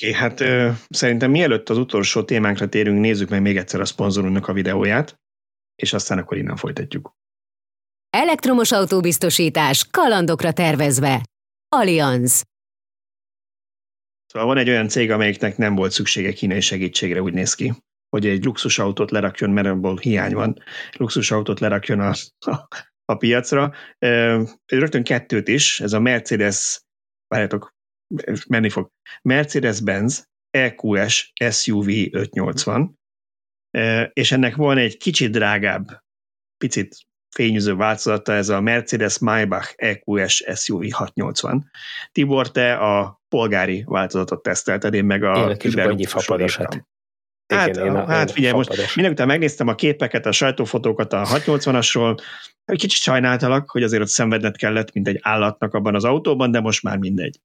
Okay, 0.00 0.12
hát 0.12 0.40
ö, 0.40 0.70
szerintem 0.88 1.30
mielőtt 1.30 1.68
az 1.68 1.78
utolsó 1.78 2.22
témánkra 2.22 2.68
térünk, 2.68 3.00
nézzük 3.00 3.28
meg 3.28 3.42
még 3.42 3.56
egyszer 3.56 3.80
a 3.80 3.84
szponzorunknak 3.84 4.48
a 4.48 4.52
videóját, 4.52 5.20
és 5.74 5.92
aztán 5.92 6.18
akkor 6.18 6.36
innen 6.36 6.56
folytatjuk. 6.56 7.16
Elektromos 8.10 8.72
autóbiztosítás 8.72 9.86
kalandokra 9.90 10.52
tervezve. 10.52 11.22
Allianz. 11.68 12.42
Szóval 14.26 14.48
van 14.48 14.56
egy 14.58 14.68
olyan 14.68 14.88
cég, 14.88 15.10
amelyiknek 15.10 15.56
nem 15.56 15.74
volt 15.74 15.92
szüksége 15.92 16.32
kínai 16.32 16.60
segítségre, 16.60 17.22
úgy 17.22 17.32
néz 17.32 17.54
ki, 17.54 17.72
hogy 18.08 18.26
egy 18.26 18.44
luxusautót 18.44 19.10
lerakjon, 19.10 19.50
mert 19.50 19.66
abból 19.66 19.96
hiány 19.96 20.34
van, 20.34 20.62
luxusautót 20.92 21.60
lerakjon 21.60 22.00
a, 22.00 22.14
a, 22.38 22.68
a 23.04 23.14
piacra. 23.14 23.72
Rögtön 24.66 25.02
kettőt 25.02 25.48
is, 25.48 25.80
ez 25.80 25.92
a 25.92 26.00
Mercedes, 26.00 26.80
várjátok, 27.26 27.76
menni 28.48 28.68
fog, 28.68 28.90
Mercedes-Benz 29.22 30.28
EQS 30.50 31.32
SUV 31.50 31.88
580, 32.10 32.98
és 34.12 34.32
ennek 34.32 34.56
van 34.56 34.78
egy 34.78 34.96
kicsit 34.96 35.30
drágább, 35.30 36.02
picit 36.56 36.96
fényűző 37.30 37.74
változata, 37.74 38.32
ez 38.32 38.48
a 38.48 38.60
Mercedes 38.60 39.18
Maybach 39.18 39.74
EQS 39.76 40.44
SUV 40.54 40.90
680. 40.90 41.70
Tibor, 42.12 42.50
te 42.50 42.74
a 42.74 43.20
polgári 43.28 43.84
változatot 43.86 44.42
tesztelted, 44.42 44.94
én 44.94 45.04
meg 45.04 45.22
a 45.22 45.56
kiberfapadosat. 45.56 46.86
Hát, 47.54 47.68
Igen, 47.68 47.96
a, 47.96 48.06
hát 48.06 48.30
figyelj, 48.30 48.52
most 48.52 48.94
mindenután 48.94 49.26
megnéztem 49.26 49.68
a 49.68 49.74
képeket, 49.74 50.26
a 50.26 50.32
sajtófotókat 50.32 51.12
a 51.12 51.24
680-asról, 51.24 52.18
egy 52.64 52.78
kicsit 52.78 53.00
sajnáltalak, 53.00 53.70
hogy 53.70 53.82
azért 53.82 54.02
ott 54.02 54.08
szenvedned 54.08 54.56
kellett, 54.56 54.92
mint 54.92 55.08
egy 55.08 55.18
állatnak 55.22 55.74
abban 55.74 55.94
az 55.94 56.04
autóban, 56.04 56.50
de 56.50 56.60
most 56.60 56.82
már 56.82 56.98
mindegy. 56.98 57.40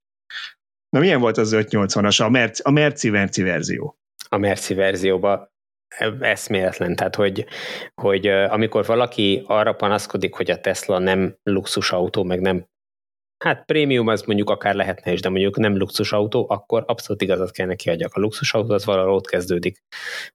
Na 0.94 1.00
milyen 1.00 1.20
volt 1.20 1.38
az 1.38 1.56
580-as, 1.56 2.26
a 2.26 2.30
Merci, 2.30 2.62
a 2.66 2.70
Merci, 2.70 3.10
Merci 3.10 3.42
verzió? 3.42 3.98
A 4.30 4.38
Merci 4.38 4.74
verzióban 4.74 5.50
eszméletlen, 6.20 6.96
tehát 6.96 7.16
hogy, 7.16 7.46
hogy 8.02 8.28
amikor 8.28 8.86
valaki 8.86 9.44
arra 9.48 9.74
panaszkodik, 9.74 10.34
hogy 10.34 10.52
a 10.52 10.60
Tesla 10.60 11.00
nem 11.00 11.36
luxusautó, 11.44 12.24
meg 12.24 12.42
nem 12.42 12.66
hát 13.44 13.66
prémium 13.66 14.08
az 14.08 14.22
mondjuk 14.22 14.50
akár 14.50 14.76
lehetne 14.76 15.12
is, 15.12 15.22
de 15.22 15.30
mondjuk 15.30 15.58
nem 15.58 15.78
luxusautó, 15.78 16.46
akkor 16.50 16.84
abszolút 16.88 17.22
igazat 17.22 17.52
kell 17.52 17.68
neki 17.68 17.90
adjak. 17.90 18.14
A 18.14 18.20
luxusautó 18.20 18.74
az 18.74 18.86
valahol 18.86 19.14
ott 19.14 19.28
kezdődik, 19.28 19.84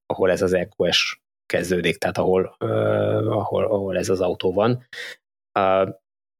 ahol 0.07 0.31
ez 0.31 0.43
az 0.43 0.53
EQS 0.53 1.21
kezdődik, 1.47 1.97
tehát 1.97 2.19
ahol, 2.19 2.57
uh, 2.61 3.37
ahol, 3.37 3.65
ahol 3.65 3.97
ez 3.97 4.09
az 4.09 4.21
autó 4.21 4.53
van. 4.53 4.87
Uh, 5.59 5.89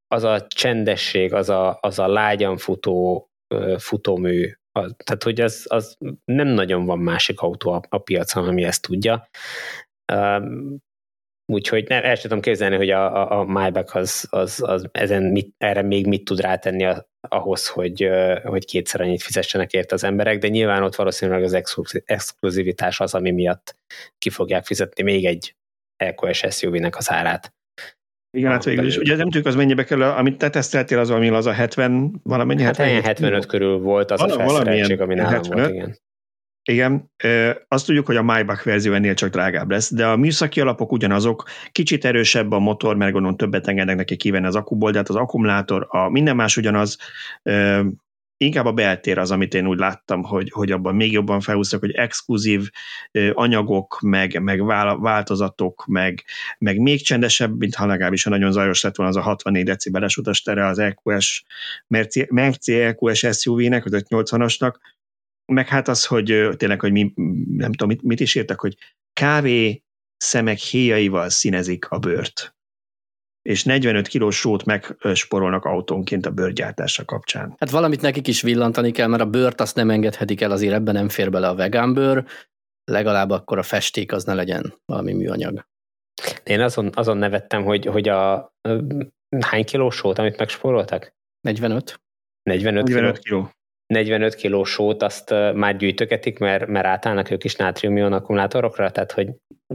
az 0.07 0.23
a 0.23 0.47
csendesség, 0.47 1.35
az 1.35 1.49
a, 1.49 1.79
az 1.81 1.99
a 1.99 2.09
lágyan 2.09 2.57
futó 2.57 3.29
futómű, 3.79 4.53
tehát 4.73 5.23
hogy 5.23 5.41
az, 5.41 5.65
az 5.69 5.97
nem 6.25 6.47
nagyon 6.47 6.85
van 6.85 6.99
másik 6.99 7.41
autó 7.41 7.71
a, 7.71 7.81
a 7.89 7.99
piacon, 7.99 8.49
ami 8.49 8.65
ezt 8.65 8.83
tudja. 8.83 9.29
Úgyhogy 11.53 11.89
nem, 11.89 12.05
el 12.05 12.19
tudom 12.19 12.41
képzelni, 12.41 12.77
hogy 12.77 12.91
a, 12.91 13.15
a, 13.17 13.39
a 13.39 13.45
Maybach 13.45 13.97
az, 13.97 14.27
az, 14.31 14.63
az 14.63 14.89
ezen 14.93 15.23
mit, 15.23 15.55
erre 15.59 15.83
még 15.83 16.07
mit 16.07 16.25
tud 16.25 16.41
rátenni 16.41 16.85
a, 16.85 17.09
ahhoz, 17.21 17.69
hogy, 17.69 18.09
hogy 18.45 18.65
kétszer 18.65 19.01
annyit 19.01 19.23
fizessenek 19.23 19.73
érte 19.73 19.95
az 19.95 20.05
emberek, 20.05 20.39
de 20.39 20.49
nyilván 20.49 20.83
ott 20.83 20.95
valószínűleg 20.95 21.43
az 21.43 21.63
exkluzivitás 22.05 23.01
az, 23.01 23.15
ami 23.15 23.31
miatt 23.31 23.77
ki 24.19 24.31
fogják 24.31 24.65
fizetni 24.65 25.03
még 25.03 25.25
egy 25.25 25.57
EQS 25.97 26.45
SUV-nek 26.51 26.97
az 26.97 27.11
árát. 27.11 27.53
Igen, 28.31 28.51
hát 28.51 28.65
végül 28.65 28.87
is. 28.87 28.97
Ugye 28.97 29.17
nem 29.17 29.25
tudjuk, 29.25 29.47
az 29.47 29.55
mennyibe 29.55 29.85
kerül, 29.85 30.03
amit 30.03 30.39
te 30.39 30.51
teszteltél, 30.51 30.99
az 30.99 31.09
valami 31.09 31.29
az 31.29 31.47
a 31.47 31.53
70, 31.53 32.21
valamennyi? 32.23 32.63
Hát 32.63 32.77
75, 32.77 33.05
75 33.05 33.47
körül 33.47 33.79
volt 33.79 34.11
az 34.11 34.21
Val- 34.21 34.33
a 34.33 34.39
felszereltség, 34.39 35.01
ami 35.01 35.15
nálam 35.15 35.33
75. 35.33 35.59
volt, 35.59 35.75
igen. 35.75 35.97
Igen, 36.69 37.11
azt 37.69 37.87
tudjuk, 37.87 38.07
hogy 38.07 38.17
a 38.17 38.23
Maybach 38.23 38.65
verzió 38.65 38.93
ennél 38.93 39.15
csak 39.15 39.31
drágább 39.31 39.71
lesz, 39.71 39.95
de 39.95 40.07
a 40.07 40.17
műszaki 40.17 40.61
alapok 40.61 40.93
ugyanazok, 40.93 41.45
kicsit 41.73 42.05
erősebb 42.05 42.53
a 42.53 42.59
motor, 42.59 42.97
mert 42.97 43.13
gondolom 43.13 43.37
többet 43.37 43.69
engednek 43.69 43.97
neki 43.97 44.17
kivenni 44.17 44.47
az 44.47 44.57
akuból, 44.57 44.91
de 44.91 44.99
hát 44.99 45.09
az 45.09 45.17
akkumulátor, 45.17 45.87
a 45.89 46.09
minden 46.09 46.37
más 46.37 46.57
ugyanaz, 46.57 46.99
inkább 48.39 48.65
a 48.65 48.73
beltér 48.73 49.19
az, 49.19 49.31
amit 49.31 49.55
én 49.55 49.67
úgy 49.67 49.79
láttam, 49.79 50.23
hogy, 50.23 50.51
hogy 50.51 50.73
abban 50.73 50.95
még 50.95 51.13
jobban 51.13 51.41
felhúztak, 51.41 51.81
hogy 51.81 51.91
exkluzív 51.91 52.71
anyagok, 53.33 54.01
meg, 54.01 54.43
meg 54.43 54.65
változatok, 55.01 55.87
meg, 55.87 56.25
meg 56.59 56.79
még 56.79 57.03
csendesebb, 57.03 57.59
mint 57.59 57.75
ha 57.75 57.87
legalábbis 57.87 58.27
a 58.27 58.31
nagyon 58.31 58.53
zajos 58.53 58.83
lett 58.83 58.97
volna 58.97 59.13
az 59.13 59.19
a 59.19 59.23
64 59.23 59.65
decibeles 59.65 60.17
utastere 60.17 60.67
az 60.67 60.79
EQS, 60.79 61.45
Merci, 61.87 62.27
Merci 62.31 62.81
EQS 62.81 63.27
SUV-nek, 63.33 63.85
az 63.85 64.05
580-asnak, 64.09 64.75
meg 65.47 65.69
hát 65.69 65.89
az, 65.89 66.05
hogy 66.05 66.49
tényleg, 66.57 66.81
hogy 66.81 66.93
mi, 66.93 67.13
nem 67.57 67.73
tudom, 67.73 67.89
mit, 67.89 68.03
mit 68.03 68.21
is 68.21 68.35
írtak, 68.35 68.61
hogy 68.61 68.77
kávé 69.13 69.83
szemek 70.17 70.59
héjaival 70.59 71.29
színezik 71.29 71.89
a 71.89 71.99
bőrt 71.99 72.58
és 73.49 73.65
45 73.65 74.09
kilós 74.09 74.37
sót 74.37 74.65
megsporolnak 74.65 75.65
autónként 75.65 76.27
a 76.27 76.31
bőrgyártása 76.31 77.05
kapcsán. 77.05 77.55
Hát 77.59 77.71
valamit 77.71 78.01
nekik 78.01 78.27
is 78.29 78.43
villantani 78.43 78.91
kell, 78.91 79.07
mert 79.07 79.23
a 79.23 79.31
bőrt 79.31 79.61
azt 79.61 79.77
nem 79.77 79.91
engedhetik 79.91 80.41
el, 80.41 80.51
azért 80.51 80.73
ebben 80.73 80.95
nem 80.95 81.09
fér 81.09 81.31
bele 81.31 81.49
a 81.49 81.55
vegán 81.55 81.95
bőr, 81.95 82.25
legalább 82.85 83.31
akkor 83.31 83.59
a 83.59 83.63
festék 83.63 84.13
az 84.13 84.25
ne 84.25 84.35
legyen 84.35 84.75
valami 84.85 85.13
műanyag. 85.13 85.67
Én 86.45 86.61
azon, 86.61 86.91
azon 86.95 87.17
nevettem, 87.17 87.65
hogy, 87.65 87.87
hogy 87.87 88.09
a 88.09 88.53
hány 89.41 89.65
kilós 89.65 89.97
sót, 89.97 90.19
amit 90.19 90.39
megsporoltak? 90.39 91.15
45. 91.41 92.01
45, 92.43 92.83
45 92.83 93.19
kiló. 93.19 93.23
kiló. 93.23 93.51
45 93.89 94.35
kiló 94.35 94.65
sót 94.65 95.03
azt 95.03 95.35
már 95.55 95.77
gyűjtögetik, 95.77 96.39
mert, 96.39 96.67
mert 96.67 96.87
átállnak 96.87 97.31
ők 97.31 97.45
is 97.45 97.57
nátrium 97.57 98.13
akkumulátorokra, 98.13 98.91
tehát 98.91 99.13
hogy... 99.13 99.29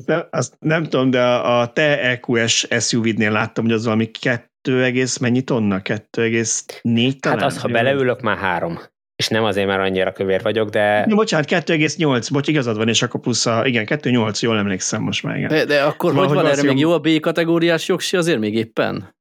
De, 0.06 0.28
azt 0.32 0.56
nem 0.60 0.84
tudom, 0.84 1.10
de 1.10 1.22
a 1.24 1.72
te 1.74 2.00
EQS 2.02 2.68
SUV-nél 2.80 3.32
láttam, 3.32 3.64
hogy 3.64 3.74
az 3.74 3.84
valami 3.84 4.12
2, 4.12 4.92
mennyi 5.20 5.42
tonna? 5.42 5.82
2,4 5.84 7.20
talán? 7.20 7.40
Hát 7.40 7.48
az, 7.48 7.62
ha 7.62 7.68
beleülök, 7.68 8.22
már 8.22 8.38
három. 8.38 8.80
És 9.16 9.28
nem 9.28 9.44
azért, 9.44 9.68
mert 9.68 9.82
annyira 9.82 10.12
kövér 10.12 10.42
vagyok, 10.42 10.70
de... 10.70 11.06
Ja, 11.08 11.16
bocsánat, 11.16 11.50
2,8, 11.50 12.28
bocs, 12.32 12.48
igazad 12.48 12.78
van, 12.78 12.88
és 12.88 13.02
akkor 13.02 13.20
plusz 13.20 13.46
a, 13.46 13.66
igen, 13.66 13.86
2,8, 13.86 14.40
jól 14.40 14.58
emlékszem 14.58 15.02
most 15.02 15.24
már, 15.24 15.38
igen. 15.38 15.48
De, 15.48 15.66
de 15.66 15.82
akkor 15.82 16.10
szóval, 16.10 16.28
hogy 16.28 16.36
van 16.36 16.46
erre 16.46 16.64
még 16.64 16.80
jó 16.80 16.92
a 16.92 17.00
B 17.00 17.20
kategóriás 17.20 17.88
jogsi 17.88 18.18
azért 18.18 18.40
még 18.40 18.56
éppen? 18.56 19.16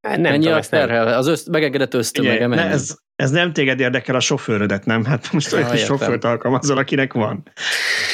Nem 0.00 0.24
Ennyi 0.24 0.44
tudom, 0.44 0.58
a 0.58 0.60
terhel, 0.60 1.04
nem. 1.04 1.18
az 1.18 1.26
össz, 1.26 1.46
megengedett 1.46 1.94
ösztömege 1.94 2.46
ne, 2.46 2.66
ez, 2.66 2.94
ez 3.16 3.30
nem 3.30 3.52
téged 3.52 3.80
érdekel 3.80 4.14
a 4.14 4.20
sofőrödet, 4.20 4.84
nem? 4.84 5.04
Hát 5.04 5.32
most 5.32 5.52
olyan 5.52 5.76
sofőrt 5.76 6.24
alkalmazol, 6.24 6.78
akinek 6.78 7.12
van 7.12 7.42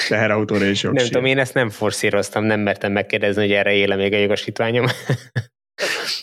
teherautóra 0.08 0.64
is 0.64 0.82
jogsi. 0.82 0.96
Nem 0.96 1.06
tudom, 1.06 1.24
én 1.24 1.38
ezt 1.38 1.54
nem 1.54 1.70
forszíroztam, 1.70 2.44
nem 2.44 2.60
mertem 2.60 2.92
megkérdezni, 2.92 3.42
hogy 3.42 3.52
erre 3.52 3.72
éle 3.72 3.96
még 3.96 4.12
a 4.12 4.16
jogosítványom. 4.16 4.86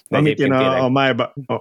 Amit 0.08 0.40
én 0.40 0.52
a, 0.52 0.84
a, 0.84 0.90
Maybach, 0.90 1.38
a, 1.46 1.54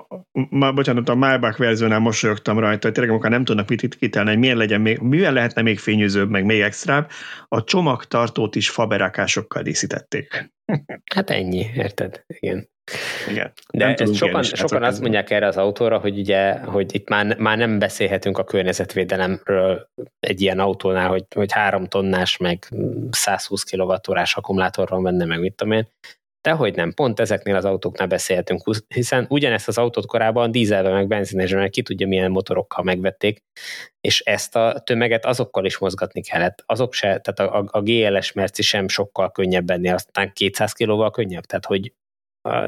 a, 0.66 0.72
bocsánat, 0.72 1.09
a 1.09 1.14
Maybach 1.14 1.59
verziónál 1.59 1.99
mosolyogtam 1.99 2.59
rajta, 2.59 2.86
hogy 2.86 2.93
tényleg 2.93 3.12
amikor 3.12 3.30
nem 3.30 3.45
tudnak 3.45 3.68
mit 3.68 3.97
kitelni, 3.97 4.28
hogy 4.30 4.38
miért 4.38 4.57
legyen 4.57 4.80
még, 4.80 4.99
mivel 4.99 5.32
lehetne 5.32 5.62
még 5.62 5.78
fényűzőbb, 5.78 6.30
meg 6.30 6.45
még 6.45 6.61
extrább, 6.61 7.11
a 7.49 7.64
csomagtartót 7.64 8.57
is 8.57 8.70
faberakásokkal 8.70 9.62
díszítették. 9.62 10.53
Hát 11.14 11.30
ennyi, 11.30 11.66
érted? 11.74 12.24
Igen. 12.26 12.68
Igen. 13.28 13.53
De 13.72 13.95
ezt 13.95 14.14
sokan, 14.14 14.43
sokan 14.43 14.82
azt 14.82 15.01
mondják 15.01 15.30
erre 15.30 15.47
az 15.47 15.57
autóra, 15.57 15.99
hogy 15.99 16.18
ugye, 16.18 16.59
hogy 16.59 16.95
itt 16.95 17.09
már, 17.09 17.38
már 17.38 17.59
nem 17.59 17.78
beszélhetünk 17.78 18.38
a 18.38 18.45
környezetvédelemről 18.45 19.91
egy 20.20 20.41
ilyen 20.41 20.59
autónál, 20.59 21.09
hogy, 21.09 21.24
hogy 21.34 21.53
három 21.53 21.86
tonnás, 21.86 22.36
meg 22.36 22.68
120 23.11 23.62
kWh 23.62 24.22
akkumulátorról 24.34 25.01
menne, 25.01 25.24
meg 25.24 25.41
mit 25.41 25.55
tudom 25.55 25.72
én. 25.72 25.88
Dehogy 26.43 26.74
nem, 26.74 26.93
pont 26.95 27.20
ezeknél 27.20 27.57
az 27.57 27.64
autóknál 27.64 28.07
beszélhetünk, 28.07 28.62
hiszen 28.88 29.26
ugyanezt 29.28 29.68
az 29.68 29.78
autót 29.78 30.07
korábban 30.07 30.51
dízelben 30.51 30.93
meg 30.93 31.07
benzinesben 31.07 31.70
ki 31.70 31.82
tudja 31.82 32.07
milyen 32.07 32.30
motorokkal 32.30 32.84
megvették, 32.84 33.43
és 34.01 34.20
ezt 34.20 34.57
a 34.57 34.80
tömeget 34.84 35.26
azokkal 35.26 35.64
is 35.64 35.78
mozgatni 35.78 36.22
kellett. 36.22 36.62
Azok 36.66 36.93
se, 36.93 37.18
tehát 37.18 37.53
a, 37.55 37.68
a 37.70 37.80
GLS 37.80 38.32
Merci 38.32 38.62
sem 38.62 38.88
sokkal 38.88 39.30
könnyebb 39.30 39.70
ennél, 39.70 39.95
aztán 39.95 40.32
200 40.32 40.72
kilóval 40.72 41.11
könnyebb, 41.11 41.45
tehát 41.45 41.66
hogy 41.66 41.93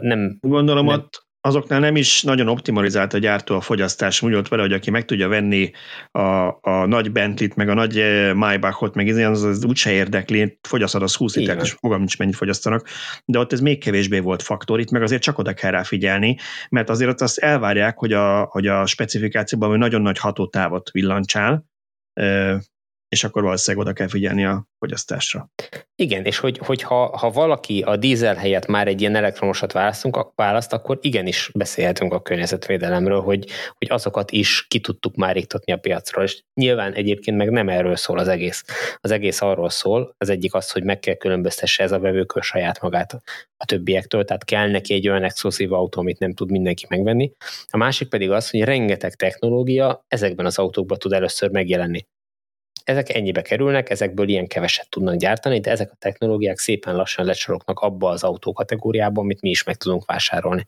nem... 0.00 0.38
Gondolom 0.40 0.86
nem. 0.86 0.94
ott 0.94 1.26
azoknál 1.45 1.80
nem 1.80 1.97
is 1.97 2.22
nagyon 2.22 2.49
optimalizált 2.49 3.12
a 3.12 3.18
gyártó 3.18 3.57
a 3.57 3.61
fogyasztás. 3.61 4.22
Úgy 4.22 4.34
ott 4.34 4.49
vele, 4.49 4.62
hogy 4.62 4.72
aki 4.72 4.90
meg 4.90 5.05
tudja 5.05 5.28
venni 5.28 5.70
a, 6.11 6.20
a 6.61 6.86
nagy 6.86 7.12
Bentley-t, 7.12 7.55
meg 7.55 7.68
a 7.68 7.74
nagy 7.74 7.99
eh, 7.99 8.34
Maybachot, 8.34 8.95
meg 8.95 9.07
izé, 9.07 9.22
az, 9.22 9.43
az 9.43 9.64
úgyse 9.64 9.93
érdekli, 9.93 10.59
fogyasztod 10.61 11.03
az 11.03 11.14
20 11.14 11.36
litert, 11.36 11.62
és 11.62 11.72
fogam 11.72 11.99
nincs 11.99 12.18
mennyit 12.18 12.36
fogyasztanak, 12.36 12.88
de 13.24 13.38
ott 13.38 13.53
ez 13.53 13.61
még 13.61 13.80
kevésbé 13.80 14.18
volt 14.18 14.43
faktor, 14.43 14.80
itt 14.80 14.90
meg 14.90 15.03
azért 15.03 15.22
csak 15.22 15.38
oda 15.38 15.53
kell 15.53 15.70
rá 15.70 15.82
figyelni, 15.82 16.36
mert 16.68 16.90
azért 16.90 17.20
azt 17.20 17.38
elvárják, 17.38 17.99
hogy 17.99 18.12
a, 18.12 18.43
hogy 18.51 18.66
a 18.66 18.86
specifikációban 18.86 19.78
nagyon 19.78 20.03
nagy 20.03 20.18
hatótávot 20.18 20.90
villancsál, 20.90 21.64
és 23.12 23.24
akkor 23.24 23.42
valószínűleg 23.42 23.86
oda 23.86 23.94
kell 23.94 24.08
figyelni 24.08 24.44
a 24.44 24.66
fogyasztásra. 24.78 25.50
Igen, 25.94 26.24
és 26.24 26.38
hogy, 26.38 26.58
hogy 26.58 26.82
ha, 26.82 27.16
ha 27.16 27.30
valaki 27.30 27.82
a 27.82 27.96
dízel 27.96 28.34
helyett 28.34 28.66
már 28.66 28.88
egy 28.88 29.00
ilyen 29.00 29.14
elektromosat 29.14 29.72
választunk, 29.72 30.32
választ, 30.34 30.72
akkor 30.72 30.98
igenis 31.00 31.50
beszélhetünk 31.54 32.12
a 32.12 32.22
környezetvédelemről, 32.22 33.20
hogy, 33.20 33.46
hogy 33.78 33.90
azokat 33.90 34.30
is 34.30 34.66
ki 34.68 34.80
tudtuk 34.80 35.14
már 35.14 35.36
iktatni 35.36 35.72
a 35.72 35.76
piacról, 35.76 36.24
és 36.24 36.42
nyilván 36.54 36.92
egyébként 36.92 37.36
meg 37.36 37.50
nem 37.50 37.68
erről 37.68 37.96
szól 37.96 38.18
az 38.18 38.28
egész. 38.28 38.64
Az 39.00 39.10
egész 39.10 39.40
arról 39.40 39.70
szól, 39.70 40.14
az 40.18 40.28
egyik 40.28 40.54
az, 40.54 40.70
hogy 40.70 40.84
meg 40.84 40.98
kell 40.98 41.14
különböztesse 41.14 41.82
ez 41.82 41.92
a 41.92 41.98
vevőkör 41.98 42.42
saját 42.42 42.80
magát 42.80 43.22
a 43.56 43.64
többiektől, 43.64 44.24
tehát 44.24 44.44
kell 44.44 44.70
neki 44.70 44.94
egy 44.94 45.08
olyan 45.08 45.24
exkluzív 45.24 45.72
autó, 45.72 46.00
amit 46.00 46.18
nem 46.18 46.34
tud 46.34 46.50
mindenki 46.50 46.86
megvenni. 46.88 47.32
A 47.70 47.76
másik 47.76 48.08
pedig 48.08 48.30
az, 48.30 48.50
hogy 48.50 48.60
rengeteg 48.60 49.14
technológia 49.14 50.04
ezekben 50.08 50.46
az 50.46 50.58
autókban 50.58 50.98
tud 50.98 51.12
először 51.12 51.50
megjelenni 51.50 52.06
ezek 52.84 53.14
ennyibe 53.14 53.42
kerülnek, 53.42 53.90
ezekből 53.90 54.28
ilyen 54.28 54.46
keveset 54.46 54.88
tudnak 54.88 55.16
gyártani, 55.16 55.60
de 55.60 55.70
ezek 55.70 55.90
a 55.92 55.96
technológiák 55.98 56.58
szépen 56.58 56.96
lassan 56.96 57.24
lecsorognak 57.24 57.78
abba 57.78 58.08
az 58.08 58.22
autó 58.22 58.52
kategóriába, 58.52 59.20
amit 59.20 59.40
mi 59.40 59.50
is 59.50 59.64
meg 59.64 59.76
tudunk 59.76 60.04
vásárolni. 60.04 60.66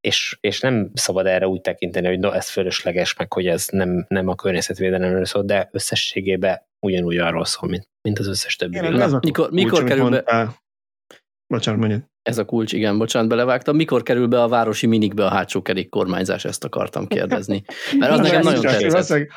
És, 0.00 0.38
és 0.40 0.60
nem 0.60 0.90
szabad 0.94 1.26
erre 1.26 1.48
úgy 1.48 1.60
tekinteni, 1.60 2.06
hogy 2.06 2.18
no, 2.18 2.32
ez 2.32 2.48
fölösleges, 2.48 3.16
meg 3.16 3.32
hogy 3.32 3.46
ez 3.46 3.66
nem, 3.70 4.04
nem 4.08 4.28
a 4.28 4.34
környezetvédelemről 4.34 5.24
szól, 5.24 5.42
de 5.42 5.68
összességében 5.72 6.66
ugyanúgy 6.80 7.16
arról 7.16 7.44
szól, 7.44 7.68
mint, 7.68 7.88
mint 8.02 8.18
az 8.18 8.26
összes 8.26 8.56
többi. 8.56 8.76
Igen, 8.76 9.00
ez 9.00 9.12
a 9.12 9.18
mikor, 9.22 9.50
mikor 9.50 9.84
kerül 9.84 10.10
be... 10.10 10.54
Bocsánat, 11.46 11.80
mondjad. 11.80 12.02
Ez 12.22 12.38
a 12.38 12.44
kulcs, 12.44 12.72
igen, 12.72 12.98
bocsánat, 12.98 13.28
belevágtam. 13.28 13.76
Mikor 13.76 14.02
kerül 14.02 14.26
be 14.26 14.42
a 14.42 14.48
városi 14.48 14.86
minikbe 14.86 15.24
a 15.24 15.28
hátsó 15.28 15.62
kerék 15.62 15.88
kormányzás, 15.88 16.44
ezt 16.44 16.64
akartam 16.64 17.06
kérdezni. 17.06 17.62
Mert 17.98 18.12
az 18.12 18.18
nekem 18.18 18.40
nagyon 18.40 18.62
tetszett. 18.62 19.28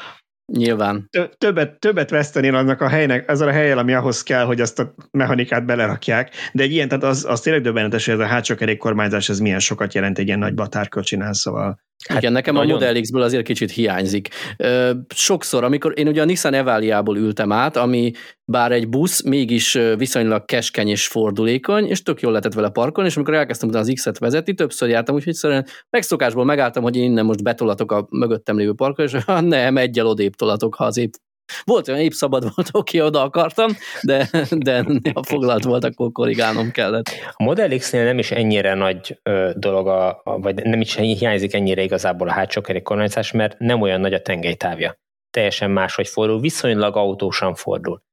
Nyilván. 0.51 1.09
Többet, 1.37 1.79
többet 1.79 2.09
vesztenél 2.09 2.55
annak 2.55 2.81
a 2.81 2.87
helynek, 2.87 3.29
ezzel 3.29 3.47
a 3.47 3.51
helyen, 3.51 3.77
ami 3.77 3.93
ahhoz 3.93 4.23
kell, 4.23 4.45
hogy 4.45 4.61
azt 4.61 4.79
a 4.79 4.93
mechanikát 5.11 5.65
belerakják. 5.65 6.31
De 6.53 6.63
egy 6.63 6.71
ilyen, 6.71 6.87
tehát 6.87 7.03
az, 7.03 7.25
az 7.25 7.41
tényleg 7.41 7.61
döbbenetes, 7.61 8.05
hogy 8.05 8.13
ez 8.13 8.19
a 8.19 8.25
hátsó 8.25 8.55
kormányzás, 8.77 9.29
ez 9.29 9.39
milyen 9.39 9.59
sokat 9.59 9.93
jelent 9.93 10.17
egy 10.17 10.27
ilyen 10.27 10.39
nagy 10.39 10.53
batárkocsinál, 10.53 11.33
szóval 11.33 11.79
Hát 12.07 12.17
Igen, 12.17 12.31
nekem 12.31 12.53
nagyon... 12.53 12.69
a 12.69 12.73
Model 12.73 13.01
X-ből 13.01 13.21
azért 13.21 13.43
kicsit 13.43 13.71
hiányzik. 13.71 14.27
Sokszor, 15.15 15.63
amikor 15.63 15.93
én 15.95 16.07
ugye 16.07 16.21
a 16.21 16.25
Nissan 16.25 16.53
Evalia-ból 16.53 17.17
ültem 17.17 17.51
át, 17.51 17.77
ami 17.77 18.11
bár 18.45 18.71
egy 18.71 18.89
busz, 18.89 19.23
mégis 19.23 19.77
viszonylag 19.97 20.45
keskeny 20.45 20.87
és 20.87 21.07
fordulékony, 21.07 21.87
és 21.87 22.03
tök 22.03 22.21
jól 22.21 22.31
lehetett 22.31 22.53
vele 22.53 22.69
parkolni, 22.69 23.09
és 23.09 23.15
amikor 23.15 23.33
elkezdtem 23.33 23.69
az 23.73 23.91
X-et 23.93 24.17
vezetni, 24.17 24.53
többször 24.53 24.89
jártam, 24.89 25.15
úgyhogy 25.15 25.33
egyszerűen 25.33 25.65
megszokásból 25.89 26.45
megálltam, 26.45 26.83
hogy 26.83 26.95
én 26.95 27.03
innen 27.03 27.25
most 27.25 27.43
betolatok 27.43 27.91
a 27.91 28.07
mögöttem 28.09 28.57
lévő 28.57 28.73
parkol, 28.73 29.05
és 29.05 29.17
nem, 29.41 29.77
egyel 29.77 30.05
odébb 30.05 30.33
tolatok, 30.33 30.75
ha 30.75 30.85
az 30.85 30.97
épp 30.97 31.13
volt 31.63 31.87
olyan 31.87 31.99
épp 31.99 32.11
szabad 32.11 32.51
volt, 32.55 32.69
oké, 32.81 32.99
oda 32.99 33.21
akartam, 33.21 33.71
de, 34.01 34.29
de 34.49 34.85
ha 35.13 35.23
foglalt 35.23 35.63
volt, 35.63 35.83
akkor 35.83 36.11
korrigálnom 36.11 36.71
kellett. 36.71 37.09
A 37.31 37.43
Model 37.43 37.77
X-nél 37.77 38.03
nem 38.03 38.17
is 38.17 38.31
ennyire 38.31 38.73
nagy 38.73 39.19
ö, 39.23 39.51
dolog, 39.55 39.87
a, 39.87 40.21
vagy 40.23 40.55
nem 40.55 40.81
is 40.81 40.95
hiányzik 40.95 41.53
ennyire 41.53 41.81
igazából 41.81 42.27
a 42.27 42.31
hátsó 42.31 42.61
kerékkormányzás, 42.61 43.31
mert 43.31 43.59
nem 43.59 43.81
olyan 43.81 43.99
nagy 43.99 44.13
a 44.13 44.21
tengelytávja. 44.21 44.99
Teljesen 45.29 45.71
máshogy 45.71 46.07
fordul, 46.07 46.39
viszonylag 46.39 46.95
autósan 46.95 47.55
fordul. 47.55 48.03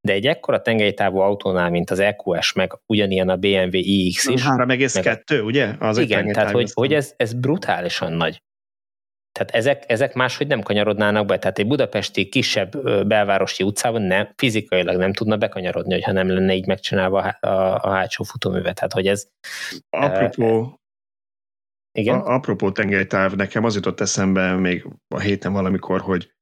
De 0.00 0.12
egy 0.12 0.26
ekkora 0.26 0.62
tengelytávú 0.62 1.18
autónál, 1.18 1.70
mint 1.70 1.90
az 1.90 1.98
EQS, 1.98 2.52
meg 2.52 2.78
ugyanilyen 2.86 3.28
a 3.28 3.36
BMW 3.36 3.68
iX 3.72 4.26
is. 4.26 4.42
3,2, 4.42 5.44
ugye? 5.44 5.74
Az 5.78 5.98
igen, 5.98 6.32
tehát 6.32 6.50
hogy, 6.50 6.70
hogy 6.74 6.94
ez, 6.94 7.12
ez 7.16 7.32
brutálisan 7.32 8.12
nagy. 8.12 8.42
Tehát 9.38 9.54
ezek, 9.54 9.84
ezek 9.86 10.14
máshogy 10.14 10.46
nem 10.46 10.62
kanyarodnának 10.62 11.26
be. 11.26 11.38
Tehát 11.38 11.58
egy 11.58 11.66
budapesti 11.66 12.28
kisebb 12.28 12.82
belvárosi 13.06 13.62
utcában 13.62 14.02
nem, 14.02 14.32
fizikailag 14.36 14.96
nem 14.96 15.12
tudna 15.12 15.36
bekanyarodni, 15.36 15.92
hogyha 15.92 16.12
nem 16.12 16.28
lenne 16.28 16.54
így 16.54 16.66
megcsinálva 16.66 17.22
a, 17.22 17.46
a, 17.46 17.82
a 17.82 17.90
hátsó 17.90 18.24
futóművet. 18.24 18.74
Tehát, 18.74 18.92
hogy 18.92 19.06
ez... 19.06 19.28
Apropó, 19.90 20.80
e, 21.92 22.00
igen? 22.00 22.18
A, 22.18 22.34
apropó 22.34 22.72
tengelytáv, 22.72 23.32
nekem 23.32 23.64
az 23.64 23.74
jutott 23.74 24.00
eszembe 24.00 24.56
még 24.56 24.86
a 25.14 25.18
héten 25.18 25.52
valamikor, 25.52 26.00
hogy 26.00 26.32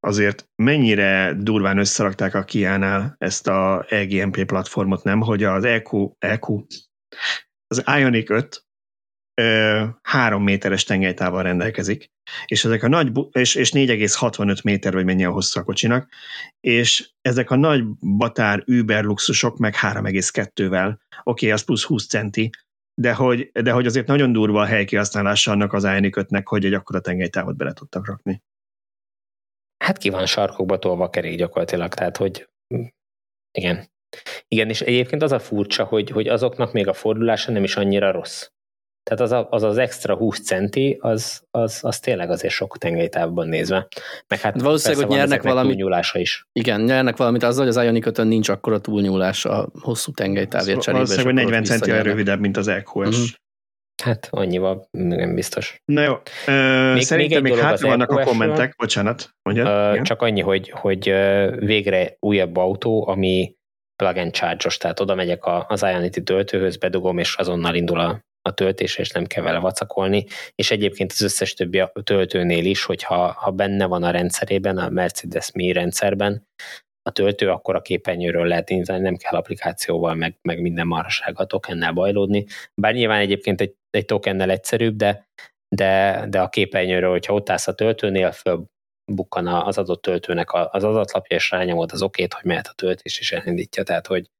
azért 0.00 0.48
mennyire 0.62 1.34
durván 1.38 1.78
összerakták 1.78 2.34
a 2.34 2.44
Kiánál 2.44 3.14
ezt 3.18 3.48
a 3.48 3.84
EGMP 3.88 4.44
platformot, 4.44 5.02
nem? 5.02 5.20
Hogy 5.20 5.42
az 5.42 5.64
EQ, 5.64 6.10
EQ 6.18 6.64
az 7.66 7.84
Ionic 7.98 8.30
5 8.30 8.66
három 10.02 10.42
méteres 10.42 10.84
tengelytával 10.84 11.42
rendelkezik, 11.42 12.10
és 12.46 12.64
ezek 12.64 12.82
a 12.82 12.88
nagy, 12.88 13.12
és, 13.32 13.54
és 13.54 13.70
4,65 13.70 14.62
méter, 14.64 14.92
vagy 14.92 15.04
mennyi 15.04 15.24
a 15.24 15.30
hosszú 15.30 15.60
a 15.60 15.62
kocsinak, 15.62 16.08
és 16.60 17.10
ezek 17.20 17.50
a 17.50 17.56
nagy 17.56 17.84
batár 18.00 18.64
Uber 18.66 19.04
luxusok 19.04 19.58
meg 19.58 19.74
3,2-vel, 19.80 20.86
oké, 20.88 20.98
okay, 21.22 21.50
az 21.50 21.64
plusz 21.64 21.84
20 21.84 22.06
centi, 22.06 22.50
de 22.94 23.14
hogy, 23.14 23.50
de 23.52 23.72
hogy 23.72 23.86
azért 23.86 24.06
nagyon 24.06 24.32
durva 24.32 24.60
a 24.60 24.66
helykihasználása 24.66 25.50
annak 25.50 25.72
az 25.72 25.84
Ionic 25.84 26.46
hogy 26.48 26.64
egy 26.64 26.74
akkora 26.74 27.00
tengelytávot 27.00 27.56
bele 27.56 27.72
tudtak 27.72 28.06
rakni. 28.06 28.42
Hát 29.84 29.98
ki 29.98 30.10
van 30.10 30.26
sarkokba 30.26 30.78
tolva 30.78 31.04
a 31.04 31.10
kerék 31.10 31.36
gyakorlatilag, 31.36 31.94
tehát 31.94 32.16
hogy 32.16 32.48
igen. 33.58 33.90
Igen, 34.48 34.68
és 34.68 34.80
egyébként 34.80 35.22
az 35.22 35.32
a 35.32 35.38
furcsa, 35.38 35.84
hogy, 35.84 36.10
hogy 36.10 36.28
azoknak 36.28 36.72
még 36.72 36.88
a 36.88 36.92
fordulása 36.92 37.52
nem 37.52 37.64
is 37.64 37.76
annyira 37.76 38.10
rossz. 38.10 38.50
Tehát 39.02 39.20
az, 39.20 39.32
a, 39.32 39.46
az 39.50 39.62
az 39.62 39.78
extra 39.78 40.16
20 40.16 40.40
centi, 40.40 40.96
az, 41.00 41.42
az, 41.50 41.78
az 41.82 42.00
tényleg 42.00 42.30
azért 42.30 42.52
sok 42.52 42.78
tengelytávban 42.78 43.48
nézve. 43.48 43.88
Meg 44.28 44.40
hát 44.40 44.60
valószínűleg, 44.60 45.06
hogy 45.06 45.16
nyernek 45.16 45.42
valami 45.42 45.68
túlnyúlása 45.68 46.18
is. 46.18 46.46
Igen, 46.52 46.80
nyernek 46.80 47.16
valamit 47.16 47.42
azzal, 47.42 47.66
hogy 47.66 47.76
az 47.76 47.84
Ionic 47.84 48.18
nincs 48.18 48.48
akkora 48.48 48.80
túlnyúlás 48.80 49.44
a 49.44 49.68
hosszú 49.80 50.12
tengelytávért 50.12 50.80
cserébe. 50.80 51.04
Valószínűleg, 51.04 51.44
hogy 51.44 51.52
40 51.52 51.64
centi 51.64 51.90
rövidebb, 51.90 52.40
mint 52.40 52.56
az 52.56 52.68
EQS. 52.68 52.94
Uh-huh. 52.94 53.12
Mhm. 53.12 53.24
Hát 54.02 54.28
annyival 54.30 54.88
nem 54.90 55.34
biztos. 55.34 55.82
Na 55.84 56.02
jó, 56.02 56.14
még, 56.92 57.02
szerintem 57.02 57.42
még, 57.42 57.52
még 57.52 57.60
hátra 57.60 57.88
vannak 57.88 58.10
a 58.10 58.24
kommentek, 58.24 58.74
bocsánat. 58.76 59.30
Mondjad, 59.42 59.96
uh, 59.96 60.02
csak 60.02 60.22
annyi, 60.22 60.40
hogy, 60.40 60.70
hogy 60.70 61.04
végre 61.58 62.16
újabb 62.18 62.56
autó, 62.56 63.06
ami 63.08 63.54
plug 63.96 64.16
and 64.16 64.32
charge-os, 64.32 64.76
tehát 64.76 65.00
oda 65.00 65.14
megyek 65.14 65.42
az 65.66 65.82
Ionity 65.82 66.22
töltőhöz, 66.22 66.76
bedugom, 66.76 67.18
és 67.18 67.34
azonnal 67.34 67.74
indul 67.74 68.00
a, 68.00 68.20
a 68.42 68.54
töltés, 68.54 68.98
és 68.98 69.10
nem 69.10 69.26
kell 69.26 69.42
vele 69.42 69.58
vacakolni, 69.58 70.24
és 70.54 70.70
egyébként 70.70 71.12
az 71.12 71.22
összes 71.22 71.54
többi 71.54 71.78
a 71.78 71.92
töltőnél 72.04 72.64
is, 72.64 72.84
hogyha 72.84 73.32
ha 73.32 73.50
benne 73.50 73.86
van 73.86 74.02
a 74.02 74.10
rendszerében, 74.10 74.78
a 74.78 74.88
Mercedes 74.88 75.52
Mi 75.52 75.72
rendszerben, 75.72 76.46
a 77.02 77.10
töltő, 77.10 77.50
akkor 77.50 77.74
a 77.74 77.82
képernyőről 77.82 78.46
lehet 78.46 78.70
indítani, 78.70 79.00
nem 79.00 79.16
kell 79.16 79.38
applikációval, 79.38 80.14
meg, 80.14 80.38
meg 80.42 80.60
minden 80.60 80.86
marhasággal 80.86 81.46
tokennel 81.46 81.92
bajlódni. 81.92 82.46
Bár 82.74 82.94
nyilván 82.94 83.20
egyébként 83.20 83.60
egy, 83.60 83.74
egy 83.90 84.04
tokennel 84.04 84.50
egyszerűbb, 84.50 84.96
de, 84.96 85.28
de, 85.76 86.24
de 86.28 86.40
a 86.40 86.48
képernyőről, 86.48 87.10
hogyha 87.10 87.32
ott 87.32 87.50
állsz 87.50 87.68
a 87.68 87.74
töltőnél, 87.74 88.32
fölbukkan 88.32 89.46
az 89.46 89.78
adott 89.78 90.02
töltőnek 90.02 90.52
az 90.52 90.84
adatlapja, 90.84 91.36
és 91.36 91.50
rányomod 91.50 91.92
az 91.92 92.02
okét, 92.02 92.34
hogy 92.34 92.44
mehet 92.44 92.66
a 92.66 92.74
töltés, 92.74 93.18
és 93.18 93.32
elindítja. 93.32 93.82
Tehát, 93.82 94.06
hogy 94.06 94.30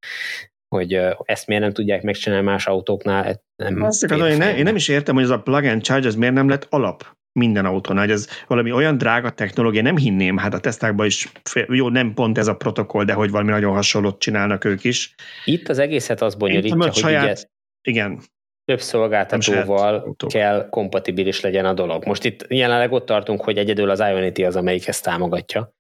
hogy 0.73 1.01
ezt 1.25 1.47
miért 1.47 1.63
nem 1.63 1.73
tudják 1.73 2.03
megcsinálni 2.03 2.45
más 2.45 2.67
autóknál. 2.67 3.43
Nem 3.57 3.83
Azt 3.83 4.03
én, 4.03 4.37
ne, 4.37 4.57
én 4.57 4.63
nem 4.63 4.77
is 4.77 4.89
értem, 4.89 5.15
hogy 5.15 5.25
ez 5.25 5.31
a 5.31 5.41
plug 5.41 5.65
and 5.65 5.83
charge 5.83 6.07
az 6.07 6.15
miért 6.15 6.35
nem 6.35 6.49
lett 6.49 6.67
alap 6.71 7.17
minden 7.33 7.65
autónál, 7.65 8.05
hogy 8.05 8.13
ez 8.13 8.29
valami 8.47 8.73
olyan 8.73 8.99
drága 8.99 9.31
technológia, 9.31 9.83
nem 9.83 9.97
hinném, 9.97 10.37
hát 10.37 10.55
a 10.55 10.59
tesztákban 10.59 11.07
is, 11.07 11.33
jó, 11.69 11.89
nem 11.89 12.15
pont 12.15 12.39
ez 12.39 12.47
a 12.47 12.57
protokoll, 12.57 13.05
de 13.05 13.13
hogy 13.13 13.31
valami 13.31 13.51
nagyon 13.51 13.75
hasonlót 13.75 14.19
csinálnak 14.19 14.65
ők 14.65 14.85
is. 14.85 15.15
Itt 15.45 15.69
az 15.69 15.79
egészet 15.79 16.23
az 16.23 16.35
bonyolítja, 16.35 16.77
hogy 16.77 16.95
saját, 16.95 17.25
ugye 17.25 17.43
igen. 17.83 18.21
több 18.65 18.81
szolgáltatóval 18.81 20.17
kell 20.27 20.69
kompatibilis 20.69 21.41
legyen 21.41 21.65
a 21.65 21.73
dolog. 21.73 22.07
Most 22.07 22.25
itt 22.25 22.47
jelenleg 22.49 22.93
ott 22.93 23.07
tartunk, 23.07 23.41
hogy 23.41 23.59
egyedül 23.59 23.91
az 23.91 24.01
Ionity 24.01 24.45
az, 24.45 24.57
amelyik 24.57 24.89
ezt 24.89 25.05
támogatja, 25.05 25.75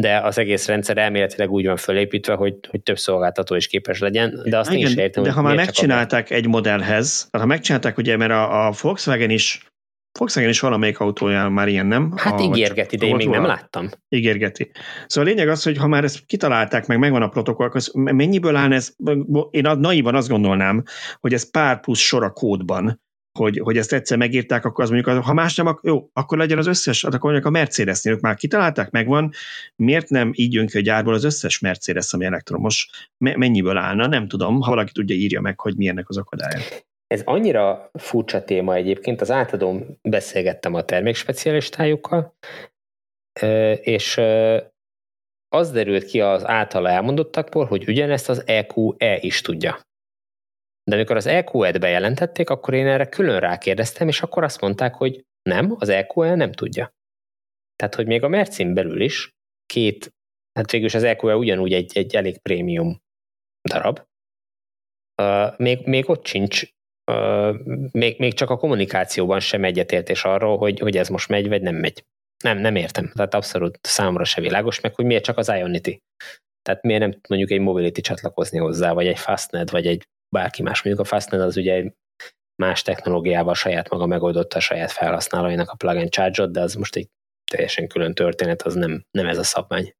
de 0.00 0.18
az 0.18 0.38
egész 0.38 0.66
rendszer 0.66 0.98
elméletileg 0.98 1.50
úgy 1.50 1.66
van 1.66 1.76
fölépítve, 1.76 2.34
hogy, 2.34 2.54
hogy 2.68 2.82
több 2.82 2.98
szolgáltató 2.98 3.54
is 3.54 3.66
képes 3.66 3.98
legyen, 3.98 4.40
de 4.44 4.58
azt 4.58 4.70
Igen, 4.70 4.80
én 4.80 4.86
is 4.86 4.94
értem, 4.94 5.22
De 5.22 5.32
ha 5.32 5.42
már 5.42 5.56
megcsinálták 5.56 6.30
egy 6.30 6.46
modellhez, 6.46 7.28
tehát 7.30 7.46
ha 7.46 7.52
megcsinálták, 7.54 7.98
ugye, 7.98 8.16
mert 8.16 8.30
a, 8.30 8.66
a 8.66 8.72
Volkswagen 8.80 9.30
is 9.30 9.66
Volkswagen 10.18 10.50
is 10.50 10.60
valamelyik 10.60 10.98
autóján 10.98 11.52
már 11.52 11.68
ilyen, 11.68 11.86
nem? 11.86 12.12
Hát 12.16 12.40
a, 12.40 12.42
ígérgeti, 12.42 12.96
de 12.96 13.06
én 13.06 13.16
még 13.16 13.28
nem 13.28 13.44
láttam. 13.44 13.88
Ígérgeti. 14.08 14.70
Szóval 15.06 15.30
a 15.30 15.34
lényeg 15.34 15.48
az, 15.48 15.62
hogy 15.62 15.76
ha 15.76 15.86
már 15.86 16.04
ezt 16.04 16.26
kitalálták, 16.26 16.86
meg 16.86 16.98
megvan 16.98 17.22
a 17.22 17.28
protokoll, 17.28 17.70
az 17.72 17.90
mennyiből 17.92 18.56
áll 18.56 18.72
ez? 18.72 18.94
Én 19.50 19.70
naivan 19.78 20.14
azt 20.14 20.28
gondolnám, 20.28 20.82
hogy 21.20 21.32
ez 21.32 21.50
pár 21.50 21.80
plusz 21.80 21.98
sor 21.98 22.24
a 22.24 22.30
kódban, 22.30 23.00
hogy, 23.36 23.58
hogy 23.58 23.76
ezt 23.76 23.92
egyszer 23.92 24.18
megírták, 24.18 24.64
akkor 24.64 24.84
az 24.84 24.90
mondjuk, 24.90 25.24
ha 25.24 25.32
más 25.32 25.54
nem, 25.54 25.78
jó, 25.82 26.10
akkor 26.12 26.38
legyen 26.38 26.58
az 26.58 26.66
összes, 26.66 27.04
akkor 27.04 27.20
mondjuk 27.20 27.44
a 27.44 27.50
Mercedes-nél, 27.50 28.14
ők 28.14 28.20
már 28.20 28.36
kitalálták, 28.36 28.90
megvan, 28.90 29.32
miért 29.76 30.08
nem 30.08 30.30
így 30.34 30.52
jön 30.52 30.66
ki 30.66 30.78
a 30.78 30.80
gyárból 30.80 31.14
az 31.14 31.24
összes 31.24 31.58
Mercedes, 31.58 32.12
ami 32.12 32.24
elektromos, 32.24 32.90
mennyiből 33.18 33.76
állna, 33.76 34.06
nem 34.06 34.28
tudom, 34.28 34.60
ha 34.60 34.70
valaki 34.70 34.92
tudja, 34.92 35.16
írja 35.16 35.40
meg, 35.40 35.60
hogy 35.60 35.76
milyennek 35.76 36.08
az 36.08 36.16
akadálya. 36.16 36.60
Ez 37.06 37.22
annyira 37.24 37.90
furcsa 37.92 38.44
téma 38.44 38.74
egyébként, 38.74 39.20
az 39.20 39.30
átadom, 39.30 39.98
beszélgettem 40.02 40.74
a 40.74 40.82
termékspecialistájukkal, 40.82 42.34
és 43.80 44.20
az 45.48 45.70
derült 45.70 46.04
ki 46.04 46.20
az 46.20 46.46
általa 46.46 46.88
elmondottakból, 46.88 47.64
hogy 47.64 47.88
ugyanezt 47.88 48.28
az 48.28 48.46
EQE 48.46 49.18
is 49.20 49.40
tudja. 49.40 49.85
De 50.90 50.96
amikor 50.96 51.16
az 51.16 51.26
EQE-t 51.26 51.80
bejelentették, 51.80 52.50
akkor 52.50 52.74
én 52.74 52.86
erre 52.86 53.08
külön 53.08 53.40
rákérdeztem, 53.40 54.08
és 54.08 54.22
akkor 54.22 54.44
azt 54.44 54.60
mondták, 54.60 54.94
hogy 54.94 55.24
nem, 55.42 55.74
az 55.78 55.88
EQE 55.88 56.34
nem 56.34 56.52
tudja. 56.52 56.94
Tehát, 57.76 57.94
hogy 57.94 58.06
még 58.06 58.22
a 58.22 58.28
Mercin 58.28 58.74
belül 58.74 59.00
is 59.00 59.30
két, 59.66 60.14
hát 60.52 60.70
végül 60.70 60.86
is 60.86 60.94
az 60.94 61.02
EQE 61.02 61.36
ugyanúgy 61.36 61.72
egy, 61.72 61.96
egy 61.98 62.16
elég 62.16 62.38
prémium 62.38 63.00
darab, 63.68 64.00
uh, 65.22 65.58
még, 65.58 65.86
még 65.86 66.08
ott 66.08 66.26
sincs 66.26 66.74
még, 67.90 68.18
még 68.18 68.34
csak 68.34 68.50
a 68.50 68.56
kommunikációban 68.56 69.40
sem 69.40 69.64
egyetértés 69.64 70.24
arról, 70.24 70.58
hogy, 70.58 70.78
hogy 70.78 70.96
ez 70.96 71.08
most 71.08 71.28
megy, 71.28 71.48
vagy 71.48 71.62
nem 71.62 71.74
megy. 71.74 72.04
Nem, 72.44 72.58
nem 72.58 72.76
értem. 72.76 73.12
Tehát 73.14 73.34
abszolút 73.34 73.78
számomra 73.82 74.24
se 74.24 74.40
világos, 74.40 74.80
meg 74.80 74.94
hogy 74.94 75.04
miért 75.04 75.24
csak 75.24 75.38
az 75.38 75.48
Ionity. 75.48 75.98
Tehát 76.62 76.82
miért 76.82 77.00
nem 77.00 77.20
mondjuk 77.28 77.50
egy 77.50 77.60
Mobility 77.60 78.00
csatlakozni 78.00 78.58
hozzá, 78.58 78.92
vagy 78.92 79.06
egy 79.06 79.18
Fastnet, 79.18 79.70
vagy 79.70 79.86
egy 79.86 80.08
bárki 80.28 80.62
más. 80.62 80.82
Mondjuk 80.82 81.06
a 81.06 81.08
Fastnet 81.08 81.40
az 81.40 81.56
ugye 81.56 81.72
egy 81.72 81.92
más 82.62 82.82
technológiával 82.82 83.54
saját 83.54 83.90
maga 83.90 84.06
megoldotta 84.06 84.56
a 84.56 84.60
saját 84.60 84.92
felhasználóinak 84.92 85.70
a 85.70 85.74
plug 85.74 85.96
and 85.96 86.10
charge 86.10 86.46
de 86.46 86.60
az 86.60 86.74
most 86.74 86.96
egy 86.96 87.08
teljesen 87.50 87.88
külön 87.88 88.14
történet, 88.14 88.62
az 88.62 88.74
nem, 88.74 89.04
nem 89.10 89.26
ez 89.26 89.38
a 89.38 89.42
szabvány. 89.42 89.94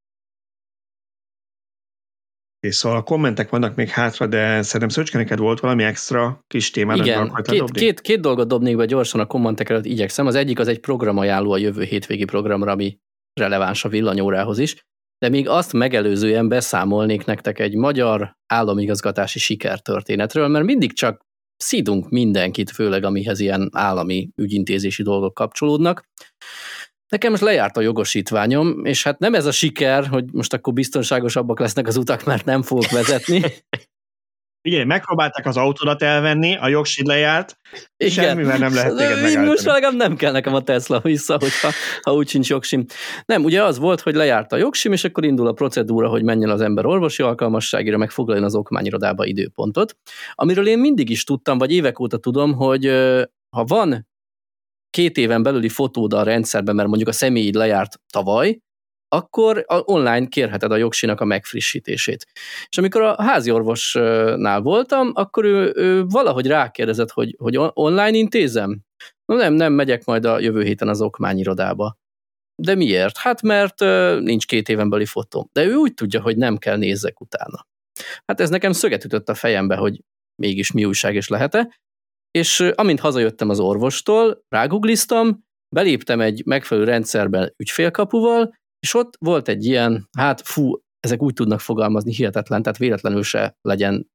És 2.61 2.75
szóval 2.75 2.99
a 2.99 3.03
kommentek 3.03 3.51
vannak 3.51 3.75
még 3.75 3.89
hátra, 3.89 4.27
de 4.27 4.63
szerintem 4.63 4.89
Szöcske, 4.89 5.19
neked 5.19 5.39
volt 5.39 5.61
valami 5.61 5.85
extra 5.85 6.45
kis 6.47 6.71
témád, 6.71 6.97
Igen, 6.97 7.33
két, 7.43 7.59
dobni? 7.59 7.79
Két, 7.79 8.01
két 8.01 8.21
dolgot 8.21 8.49
dobnék 8.49 8.77
be 8.77 8.85
gyorsan 8.85 9.21
a 9.21 9.27
kommentek 9.27 9.69
előtt 9.69 9.85
igyekszem. 9.85 10.27
Az 10.27 10.35
egyik 10.35 10.59
az 10.59 10.69
egy 10.69 10.81
programajánló 10.81 11.51
a 11.53 11.57
jövő 11.57 11.83
hétvégi 11.83 12.25
programra, 12.25 12.73
ami 12.73 12.99
releváns 13.41 13.85
a 13.85 13.89
villanyórához 13.89 14.59
is, 14.59 14.85
de 15.19 15.29
még 15.29 15.49
azt 15.49 15.73
megelőzően 15.73 16.49
beszámolnék 16.49 17.25
nektek 17.25 17.59
egy 17.59 17.75
magyar 17.75 18.37
államigazgatási 18.47 19.39
sikertörténetről, 19.39 20.49
mert 20.49 20.65
mindig 20.65 20.93
csak 20.93 21.25
szídunk 21.57 22.11
mindenkit, 22.11 22.71
főleg 22.71 23.05
amihez 23.05 23.41
ilyen 23.41 23.69
állami 23.73 24.31
ügyintézési 24.37 25.03
dolgok 25.03 25.35
kapcsolódnak. 25.35 26.09
Nekem 27.09 27.31
most 27.31 27.43
lejárt 27.43 27.77
a 27.77 27.81
jogosítványom, 27.81 28.85
és 28.85 29.03
hát 29.03 29.19
nem 29.19 29.35
ez 29.35 29.47
a 29.47 29.51
siker, 29.51 30.07
hogy 30.07 30.25
most 30.33 30.53
akkor 30.53 30.73
biztonságosabbak 30.73 31.61
lesznek 31.61 31.87
az 31.87 31.97
utak, 31.97 32.25
mert 32.25 32.45
nem 32.45 32.63
fogok 32.63 32.91
vezetni. 32.91 33.43
Ugye, 34.67 34.85
megpróbálták 34.85 35.47
az 35.47 35.57
autódat 35.57 36.03
elvenni, 36.03 36.57
a 36.57 36.69
jogsid 36.69 37.07
lejárt, 37.07 37.59
és 37.97 38.13
semmivel 38.13 38.59
nem 38.59 38.75
lehet 38.75 38.97
téged 38.97 39.11
megállítani. 39.23 39.47
Most 39.47 39.65
legalább 39.65 39.97
nem 39.97 40.17
kell 40.17 40.33
nekem 40.33 40.55
a 40.55 40.63
Tesla 40.63 41.01
vissza, 41.01 41.39
hogyha, 41.41 41.71
ha 42.03 42.15
úgy 42.15 42.29
sincs 42.29 42.49
jogsim. 42.49 42.85
Nem, 43.25 43.45
ugye 43.45 43.63
az 43.63 43.79
volt, 43.79 44.01
hogy 44.01 44.15
lejárt 44.15 44.53
a 44.53 44.57
jogsim, 44.57 44.93
és 44.93 45.05
akkor 45.05 45.25
indul 45.25 45.47
a 45.47 45.53
procedúra, 45.53 46.09
hogy 46.09 46.23
menjen 46.23 46.51
az 46.51 46.61
ember 46.61 46.87
orvosi 46.87 47.23
alkalmasságira, 47.23 47.97
meg 47.97 48.11
foglaljon 48.11 48.45
az 48.45 48.55
okmányirodába 48.55 49.25
időpontot. 49.25 49.97
Amiről 50.35 50.67
én 50.67 50.79
mindig 50.79 51.11
is 51.11 51.25
tudtam, 51.25 51.59
vagy 51.59 51.73
évek 51.73 52.01
óta 52.01 52.17
tudom, 52.17 52.55
hogy 52.55 52.87
ha 53.57 53.65
van 53.65 54.07
két 54.91 55.17
éven 55.17 55.43
belüli 55.43 55.69
fotód 55.69 56.13
a 56.13 56.23
rendszerben, 56.23 56.75
mert 56.75 56.89
mondjuk 56.89 57.09
a 57.09 57.13
személyid 57.13 57.55
lejárt 57.55 58.01
tavaly, 58.13 58.59
akkor 59.09 59.65
online 59.69 60.27
kérheted 60.27 60.73
a 60.73 60.77
jogsinak 60.77 61.21
a 61.21 61.25
megfrissítését. 61.25 62.27
És 62.69 62.79
amikor 62.79 63.03
a 63.03 63.23
házi 63.23 63.51
orvosnál 63.51 64.61
voltam, 64.61 65.11
akkor 65.15 65.45
ő, 65.45 65.73
ő 65.77 66.05
valahogy 66.05 66.47
rákérdezett, 66.47 67.11
hogy, 67.11 67.35
hogy 67.39 67.57
online 67.73 68.17
intézem? 68.17 68.81
Na 69.25 69.35
nem, 69.35 69.55
nem, 69.55 69.73
megyek 69.73 70.05
majd 70.05 70.25
a 70.25 70.39
jövő 70.39 70.63
héten 70.63 70.89
az 70.89 71.01
okmányirodába. 71.01 71.97
De 72.63 72.75
miért? 72.75 73.17
Hát 73.17 73.43
mert 73.43 73.81
nincs 74.21 74.47
két 74.47 74.69
éven 74.69 74.89
belüli 74.89 75.07
fotó. 75.07 75.49
De 75.53 75.65
ő 75.65 75.75
úgy 75.75 75.95
tudja, 75.95 76.21
hogy 76.21 76.37
nem 76.37 76.57
kell 76.57 76.77
nézzek 76.77 77.21
utána. 77.21 77.67
Hát 78.25 78.41
ez 78.41 78.51
nekem 78.51 78.73
szöget 78.73 79.05
ütött 79.05 79.29
a 79.29 79.35
fejembe, 79.35 79.77
hogy 79.77 80.01
mégis 80.43 80.73
mi 80.73 80.85
újság 80.85 81.15
is 81.15 81.29
lehet-e, 81.29 81.79
és 82.31 82.61
amint 82.75 83.01
hazajöttem 83.01 83.49
az 83.49 83.61
orvostól, 83.61 84.45
rágugliztam, 84.49 85.45
beléptem 85.75 86.21
egy 86.21 86.43
megfelelő 86.45 86.87
rendszerben 86.87 87.55
ügyfélkapuval, 87.57 88.55
és 88.87 88.95
ott 88.95 89.17
volt 89.19 89.49
egy 89.49 89.65
ilyen, 89.65 90.09
hát 90.19 90.41
fú, 90.41 90.73
ezek 91.01 91.23
úgy 91.23 91.35
tudnak 91.35 91.61
fogalmazni, 91.61 92.15
hihetetlen, 92.15 92.63
tehát 92.63 92.79
véletlenül 92.79 93.23
se 93.23 93.57
legyen 93.61 94.11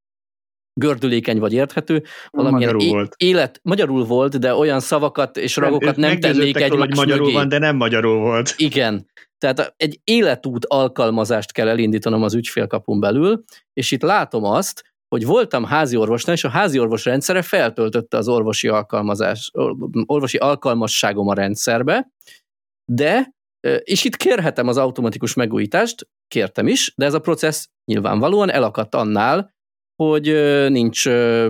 gördülékeny 0.80 1.40
vagy 1.40 1.54
érthető. 1.54 2.04
Valamilyen 2.30 2.60
magyarul 2.60 2.82
é- 2.82 2.92
volt. 2.92 3.14
Élet, 3.18 3.60
magyarul 3.64 4.06
volt, 4.06 4.40
de 4.40 4.56
olyan 4.56 4.80
szavakat 4.80 5.38
és 5.38 5.56
ragokat 5.56 5.96
nem, 5.96 6.10
nem 6.10 6.20
tennék 6.20 6.58
egy 6.58 6.70
hogy 6.70 6.96
magyarul 6.96 7.26
mögé. 7.26 7.34
van, 7.34 7.48
de 7.48 7.58
nem 7.58 7.76
magyarul 7.76 8.20
volt. 8.20 8.54
Igen. 8.58 9.10
Tehát 9.38 9.74
egy 9.78 10.00
életút 10.04 10.66
alkalmazást 10.66 11.52
kell 11.52 11.68
elindítanom 11.68 12.24
az 12.24 12.34
ügyfélkapun 12.34 13.00
belül, 13.00 13.44
és 13.74 13.92
itt 13.92 14.02
látom 14.02 14.44
azt, 14.44 14.84
hogy 15.08 15.26
voltam 15.26 15.64
házi 15.64 15.96
orvosnál, 15.96 16.36
és 16.36 16.44
a 16.44 16.50
házi 16.50 16.80
orvos 16.80 17.06
rendszere 17.06 17.42
feltöltötte 17.42 18.18
az 18.18 18.28
orvosi, 18.28 18.68
alkalmazás, 18.68 19.52
orvosi 20.06 20.38
alkalmasságom 20.38 21.28
a 21.28 21.34
rendszerbe, 21.34 22.12
de, 22.92 23.40
és 23.84 24.04
itt 24.04 24.16
kérhetem 24.16 24.68
az 24.68 24.78
automatikus 24.78 25.34
megújítást, 25.34 26.08
kértem 26.28 26.68
is, 26.68 26.94
de 26.96 27.06
ez 27.06 27.14
a 27.14 27.20
processz 27.20 27.70
nyilvánvalóan 27.92 28.52
elakadt 28.52 28.96
annál, 28.96 29.54
hogy 29.96 30.26
nincs 30.70 31.06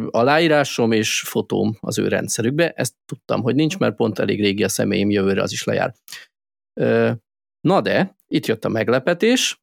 aláírásom 0.09 0.91
és 0.91 1.19
fotóm 1.19 1.77
az 1.79 1.99
ő 1.99 2.07
rendszerükbe. 2.07 2.69
Ezt 2.69 2.93
tudtam, 3.05 3.41
hogy 3.41 3.55
nincs, 3.55 3.77
mert 3.77 3.95
pont 3.95 4.19
elég 4.19 4.41
régi 4.41 4.63
a 4.63 4.69
személyim, 4.69 5.09
jövőre 5.09 5.41
az 5.41 5.51
is 5.51 5.63
lejár. 5.63 5.93
Na 7.67 7.81
de, 7.81 8.15
itt 8.27 8.45
jött 8.45 8.65
a 8.65 8.69
meglepetés, 8.69 9.61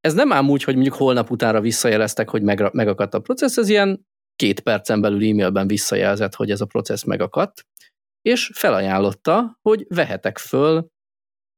ez 0.00 0.14
nem 0.14 0.32
ám 0.32 0.50
úgy, 0.50 0.62
hogy 0.62 0.74
mondjuk 0.74 0.94
holnap 0.94 1.30
utára 1.30 1.60
visszajeleztek, 1.60 2.30
hogy 2.30 2.42
meg, 2.42 2.72
megakadt 2.72 3.14
a 3.14 3.20
processz, 3.20 3.56
ez 3.56 3.68
ilyen 3.68 4.06
két 4.36 4.60
percen 4.60 5.00
belül 5.00 5.28
e-mailben 5.28 5.66
visszajelzett, 5.66 6.34
hogy 6.34 6.50
ez 6.50 6.60
a 6.60 6.66
processz 6.66 7.04
megakadt, 7.04 7.66
és 8.22 8.50
felajánlotta, 8.54 9.58
hogy 9.62 9.86
vehetek 9.88 10.38
föl 10.38 10.88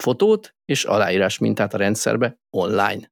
fotót 0.03 0.55
és 0.65 0.85
aláírás 0.85 1.39
mintát 1.39 1.75
a 1.75 1.77
rendszerbe 1.77 2.39
online. 2.57 3.11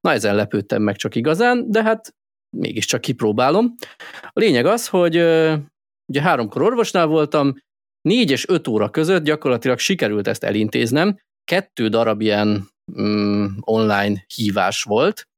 Na 0.00 0.12
ezen 0.12 0.34
lepődtem 0.34 0.82
meg 0.82 0.96
csak 0.96 1.14
igazán, 1.14 1.70
de 1.70 1.82
hát 1.82 2.14
mégiscsak 2.56 3.00
kipróbálom. 3.00 3.74
A 4.22 4.40
lényeg 4.40 4.66
az, 4.66 4.88
hogy 4.88 5.16
ugye 6.06 6.20
háromkor 6.20 6.62
orvosnál 6.62 7.06
voltam, 7.06 7.54
négy 8.00 8.30
és 8.30 8.48
öt 8.48 8.68
óra 8.68 8.90
között 8.90 9.24
gyakorlatilag 9.24 9.78
sikerült 9.78 10.26
ezt 10.26 10.44
elintéznem, 10.44 11.18
kettő 11.44 11.88
darab 11.88 12.20
ilyen 12.20 12.68
mm, 13.00 13.46
online 13.60 14.24
hívás 14.34 14.82
volt, 14.82 15.28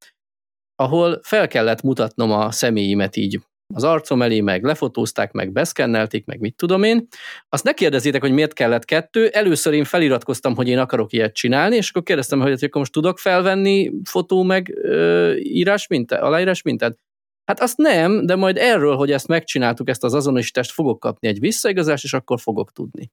ahol 0.74 1.20
fel 1.22 1.48
kellett 1.48 1.82
mutatnom 1.82 2.30
a 2.30 2.50
személyimet 2.50 3.16
így 3.16 3.40
az 3.74 3.84
arcom 3.84 4.22
elé, 4.22 4.40
meg 4.40 4.64
lefotózták, 4.64 5.32
meg 5.32 5.52
beszkennelték, 5.52 6.24
meg 6.24 6.40
mit 6.40 6.56
tudom 6.56 6.82
én. 6.82 7.06
Azt 7.48 7.64
ne 7.64 7.72
kérdezzétek, 7.72 8.20
hogy 8.20 8.32
miért 8.32 8.52
kellett 8.52 8.84
kettő. 8.84 9.28
Először 9.28 9.72
én 9.72 9.84
feliratkoztam, 9.84 10.54
hogy 10.54 10.68
én 10.68 10.78
akarok 10.78 11.12
ilyet 11.12 11.34
csinálni, 11.34 11.76
és 11.76 11.88
akkor 11.88 12.02
kérdeztem, 12.02 12.40
hogy 12.40 12.52
akkor 12.52 12.80
most 12.80 12.92
tudok 12.92 13.18
felvenni 13.18 13.92
fotó 14.04 14.42
meg 14.42 14.78
ö, 14.82 15.34
írás 15.36 15.86
mintát, 15.86 16.22
aláírás 16.22 16.62
mintát? 16.62 16.98
Hát 17.44 17.60
azt 17.60 17.76
nem, 17.76 18.26
de 18.26 18.36
majd 18.36 18.56
erről, 18.56 18.96
hogy 18.96 19.10
ezt 19.10 19.28
megcsináltuk, 19.28 19.88
ezt 19.88 20.04
az 20.04 20.14
azonosítást 20.14 20.70
fogok 20.72 21.00
kapni 21.00 21.28
egy 21.28 21.40
visszaigazást, 21.40 22.04
és 22.04 22.12
akkor 22.12 22.40
fogok 22.40 22.72
tudni. 22.72 23.10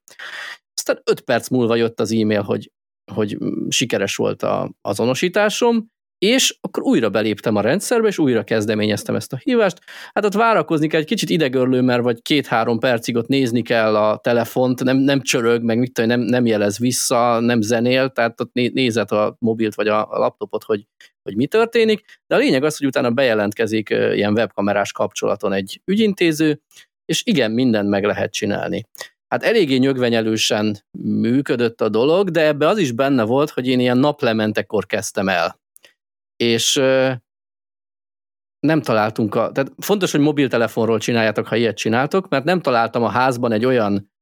Aztán 0.74 1.00
öt 1.04 1.20
perc 1.20 1.48
múlva 1.48 1.76
jött 1.76 2.00
az 2.00 2.12
e-mail, 2.12 2.42
hogy, 2.42 2.70
hogy 3.12 3.38
sikeres 3.68 4.16
volt 4.16 4.42
a 4.42 4.74
azonosításom, 4.80 5.92
és 6.24 6.56
akkor 6.60 6.82
újra 6.82 7.10
beléptem 7.10 7.56
a 7.56 7.60
rendszerbe, 7.60 8.08
és 8.08 8.18
újra 8.18 8.44
kezdeményeztem 8.44 9.14
ezt 9.14 9.32
a 9.32 9.40
hívást. 9.42 9.78
Hát 10.12 10.24
ott 10.24 10.34
várakozni 10.34 10.86
kell, 10.86 11.00
egy 11.00 11.06
kicsit 11.06 11.30
idegörlő, 11.30 11.80
mert 11.80 12.02
vagy 12.02 12.22
két-három 12.22 12.78
percig 12.78 13.16
ott 13.16 13.26
nézni 13.26 13.62
kell 13.62 13.96
a 13.96 14.16
telefont, 14.16 14.84
nem, 14.84 14.96
nem 14.96 15.20
csörög, 15.20 15.62
meg 15.62 15.78
mit 15.78 15.92
tudom, 15.92 16.10
nem, 16.10 16.20
nem 16.20 16.46
jelez 16.46 16.78
vissza, 16.78 17.40
nem 17.40 17.60
zenél, 17.60 18.08
tehát 18.08 18.40
ott 18.40 18.52
nézett 18.52 19.10
a 19.10 19.36
mobilt 19.38 19.74
vagy 19.74 19.88
a 19.88 20.08
laptopot, 20.10 20.64
hogy, 20.64 20.86
hogy 21.22 21.36
mi 21.36 21.46
történik, 21.46 22.04
de 22.26 22.34
a 22.34 22.38
lényeg 22.38 22.64
az, 22.64 22.76
hogy 22.76 22.86
utána 22.86 23.10
bejelentkezik 23.10 23.90
ilyen 23.90 24.32
webkamerás 24.32 24.92
kapcsolaton 24.92 25.52
egy 25.52 25.80
ügyintéző, 25.84 26.60
és 27.04 27.22
igen, 27.24 27.50
mindent 27.50 27.88
meg 27.88 28.04
lehet 28.04 28.32
csinálni. 28.32 28.84
Hát 29.28 29.42
eléggé 29.42 29.76
nyögvenyelősen 29.76 30.78
működött 31.02 31.80
a 31.80 31.88
dolog, 31.88 32.30
de 32.30 32.46
ebbe 32.46 32.68
az 32.68 32.78
is 32.78 32.92
benne 32.92 33.22
volt, 33.22 33.50
hogy 33.50 33.66
én 33.68 33.80
ilyen 33.80 33.98
naplementekor 33.98 34.86
kezdtem 34.86 35.28
el 35.28 35.62
és 36.36 36.82
nem 38.58 38.82
találtunk 38.82 39.34
a, 39.34 39.52
tehát 39.52 39.72
fontos, 39.78 40.10
hogy 40.10 40.20
mobiltelefonról 40.20 40.98
csináljátok, 40.98 41.46
ha 41.46 41.56
ilyet 41.56 41.76
csináltok, 41.76 42.28
mert 42.28 42.44
nem 42.44 42.60
találtam 42.60 43.02
a 43.02 43.08
házban 43.08 43.52
egy 43.52 43.64
olyan 43.64 44.12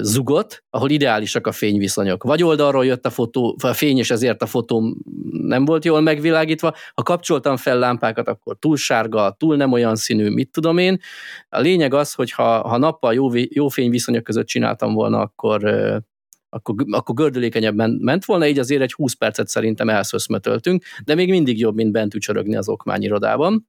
zugot, 0.00 0.64
ahol 0.70 0.90
ideálisak 0.90 1.46
a 1.46 1.52
fényviszonyok. 1.52 2.22
Vagy 2.22 2.42
oldalról 2.42 2.84
jött 2.84 3.06
a 3.06 3.10
fotó, 3.10 3.56
a 3.62 3.72
fény, 3.72 3.98
és 3.98 4.10
ezért 4.10 4.42
a 4.42 4.46
fotóm 4.46 4.96
nem 5.30 5.64
volt 5.64 5.84
jól 5.84 6.00
megvilágítva. 6.00 6.74
Ha 6.94 7.02
kapcsoltam 7.02 7.56
fel 7.56 7.78
lámpákat, 7.78 8.28
akkor 8.28 8.56
túl 8.58 8.76
sárga, 8.76 9.34
túl 9.38 9.56
nem 9.56 9.72
olyan 9.72 9.96
színű, 9.96 10.30
mit 10.30 10.50
tudom 10.50 10.78
én. 10.78 11.00
A 11.48 11.60
lényeg 11.60 11.94
az, 11.94 12.12
hogy 12.12 12.30
ha, 12.30 12.68
ha 12.68 12.78
nappal 12.78 13.14
jó, 13.14 13.28
jó 13.34 13.68
fényviszonyok 13.68 14.22
között 14.22 14.46
csináltam 14.46 14.94
volna, 14.94 15.18
akkor 15.20 15.62
akkor, 16.48 16.74
akkor 16.90 17.14
gördülékenyebben 17.14 17.90
ment 17.90 18.24
volna, 18.24 18.46
így 18.46 18.58
azért 18.58 18.82
egy 18.82 18.92
20 18.92 19.12
percet 19.12 19.48
szerintem 19.48 19.88
elszöszmetöltünk, 19.88 20.84
de 21.04 21.14
még 21.14 21.28
mindig 21.28 21.58
jobb, 21.58 21.74
mint 21.74 21.92
bent 21.92 22.14
ücsörögni 22.14 22.56
az 22.56 22.68
okmányirodában. 22.68 23.68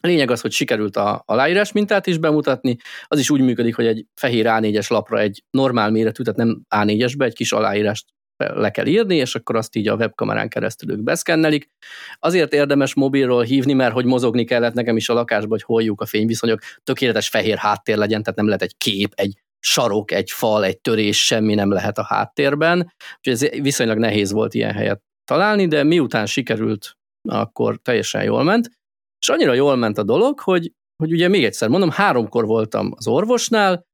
Lényeg 0.00 0.30
az, 0.30 0.40
hogy 0.40 0.52
sikerült 0.52 0.96
a 0.96 1.22
aláírás 1.26 1.72
mintát 1.72 2.06
is 2.06 2.18
bemutatni, 2.18 2.76
az 3.06 3.18
is 3.18 3.30
úgy 3.30 3.40
működik, 3.40 3.74
hogy 3.74 3.86
egy 3.86 4.06
fehér 4.14 4.44
A4-es 4.48 4.90
lapra 4.90 5.18
egy 5.18 5.44
normál 5.50 5.90
méretű, 5.90 6.22
tehát 6.22 6.38
nem 6.38 6.62
A4-esbe 6.76 7.24
egy 7.24 7.34
kis 7.34 7.52
aláírást 7.52 8.06
le 8.36 8.70
kell 8.70 8.86
írni, 8.86 9.16
és 9.16 9.34
akkor 9.34 9.56
azt 9.56 9.76
így 9.76 9.88
a 9.88 9.94
webkamerán 9.94 10.48
keresztül 10.48 10.90
ők 10.90 11.02
beszkennelik. 11.02 11.70
Azért 12.18 12.52
érdemes 12.52 12.94
mobilról 12.94 13.42
hívni, 13.42 13.72
mert 13.72 13.92
hogy 13.92 14.04
mozogni 14.04 14.44
kellett 14.44 14.74
nekem 14.74 14.96
is 14.96 15.08
a 15.08 15.14
lakásba, 15.14 15.48
hogy 15.48 15.62
holjuk 15.62 16.00
a 16.00 16.06
fényviszonyok, 16.06 16.60
tökéletes 16.82 17.28
fehér 17.28 17.56
háttér 17.56 17.96
legyen, 17.96 18.22
tehát 18.22 18.38
nem 18.38 18.46
lehet 18.46 18.62
egy 18.62 18.76
kép, 18.76 19.12
egy 19.14 19.43
sarok, 19.66 20.10
egy 20.10 20.30
fal, 20.30 20.64
egy 20.64 20.80
törés, 20.80 21.24
semmi 21.24 21.54
nem 21.54 21.72
lehet 21.72 21.98
a 21.98 22.04
háttérben, 22.04 22.92
úgyhogy 23.16 23.32
ez 23.32 23.60
viszonylag 23.60 23.98
nehéz 23.98 24.32
volt 24.32 24.54
ilyen 24.54 24.72
helyet 24.72 25.02
találni, 25.24 25.66
de 25.66 25.82
miután 25.82 26.26
sikerült, 26.26 26.96
akkor 27.28 27.78
teljesen 27.82 28.24
jól 28.24 28.42
ment, 28.42 28.70
és 29.18 29.28
annyira 29.28 29.54
jól 29.54 29.76
ment 29.76 29.98
a 29.98 30.02
dolog, 30.02 30.40
hogy, 30.40 30.72
hogy 30.96 31.12
ugye 31.12 31.28
még 31.28 31.44
egyszer 31.44 31.68
mondom, 31.68 31.90
háromkor 31.90 32.46
voltam 32.46 32.92
az 32.96 33.06
orvosnál, 33.06 33.86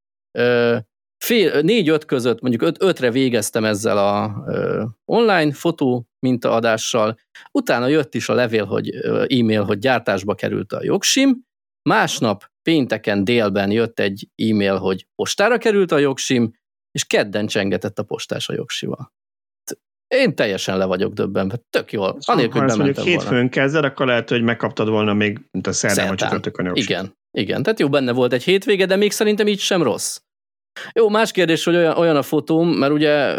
fél, 1.25 1.61
négy-öt 1.61 2.05
között, 2.05 2.41
mondjuk 2.41 2.63
öt, 2.63 2.83
ötre 2.83 3.11
végeztem 3.11 3.65
ezzel 3.65 3.99
a 3.99 4.45
ö, 4.47 4.85
online 5.05 5.53
fotó 5.53 6.07
mintaadással, 6.27 7.19
utána 7.53 7.87
jött 7.87 8.15
is 8.15 8.29
a 8.29 8.35
levél, 8.35 8.65
hogy 8.65 8.91
e-mail, 9.29 9.65
hogy 9.65 9.79
gyártásba 9.79 10.35
került 10.35 10.73
a 10.73 10.83
jogsim, 10.83 11.43
másnap 11.89 12.50
pénteken 12.63 13.25
délben 13.25 13.71
jött 13.71 13.99
egy 13.99 14.29
e-mail, 14.37 14.77
hogy 14.77 15.07
postára 15.15 15.59
került 15.59 15.93
a 15.93 15.99
jogsim, 15.99 16.53
és 16.91 17.05
kedden 17.05 17.47
csengetett 17.47 17.99
a 17.99 18.03
postás 18.03 18.49
a 18.49 18.53
jogsival. 18.53 19.13
Én 20.15 20.35
teljesen 20.35 20.79
le 20.79 20.85
vagyok 20.85 21.13
döbbenve, 21.13 21.61
tök 21.71 21.93
jól. 21.93 22.19
Anélkül, 22.21 22.61
hogy 22.61 22.77
mondjuk 22.77 23.07
hétfőn 23.07 23.49
kezded, 23.49 23.85
akkor 23.85 24.07
lehet, 24.07 24.29
hogy 24.29 24.43
megkaptad 24.43 24.89
volna 24.89 25.15
még, 25.15 25.41
mint 25.51 25.67
a 25.67 25.73
szerdán 25.73 26.09
vagy 26.09 26.17
csütörtökön 26.17 26.67
a 26.67 26.73
Igen, 26.75 27.15
igen. 27.31 27.63
Tehát 27.63 27.81
jó, 27.81 27.89
benne 27.89 28.13
volt 28.13 28.33
egy 28.33 28.43
hétvége, 28.43 28.87
de 28.87 28.97
még 28.97 29.13
szerintem 29.13 29.47
így 29.47 29.59
sem 29.59 29.83
rossz. 29.83 30.21
Jó, 30.93 31.09
más 31.09 31.31
kérdés, 31.31 31.65
hogy 31.65 31.75
olyan, 31.75 31.97
olyan 31.97 32.17
a 32.17 32.23
fotóm, 32.23 32.69
mert 32.69 32.93
ugye 32.93 33.37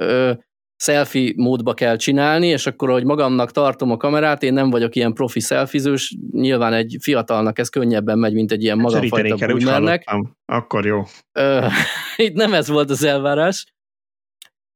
selfie 0.81 1.33
módba 1.35 1.73
kell 1.73 1.95
csinálni, 1.95 2.47
és 2.47 2.67
akkor, 2.67 2.89
hogy 2.89 3.03
magamnak 3.03 3.51
tartom 3.51 3.91
a 3.91 3.97
kamerát, 3.97 4.43
én 4.43 4.53
nem 4.53 4.69
vagyok 4.69 4.95
ilyen 4.95 5.13
profi 5.13 5.39
szelfizős, 5.39 6.15
nyilván 6.31 6.73
egy 6.73 6.97
fiatalnak 7.01 7.59
ez 7.59 7.69
könnyebben 7.69 8.19
megy, 8.19 8.33
mint 8.33 8.51
egy 8.51 8.63
ilyen 8.63 8.79
hát 8.79 8.91
magamfajta 8.91 9.47
boomernek. 9.47 10.15
Akkor 10.45 10.85
jó. 10.85 11.03
Itt 12.25 12.33
nem 12.33 12.53
ez 12.53 12.67
volt 12.67 12.89
az 12.89 13.03
elvárás. 13.03 13.65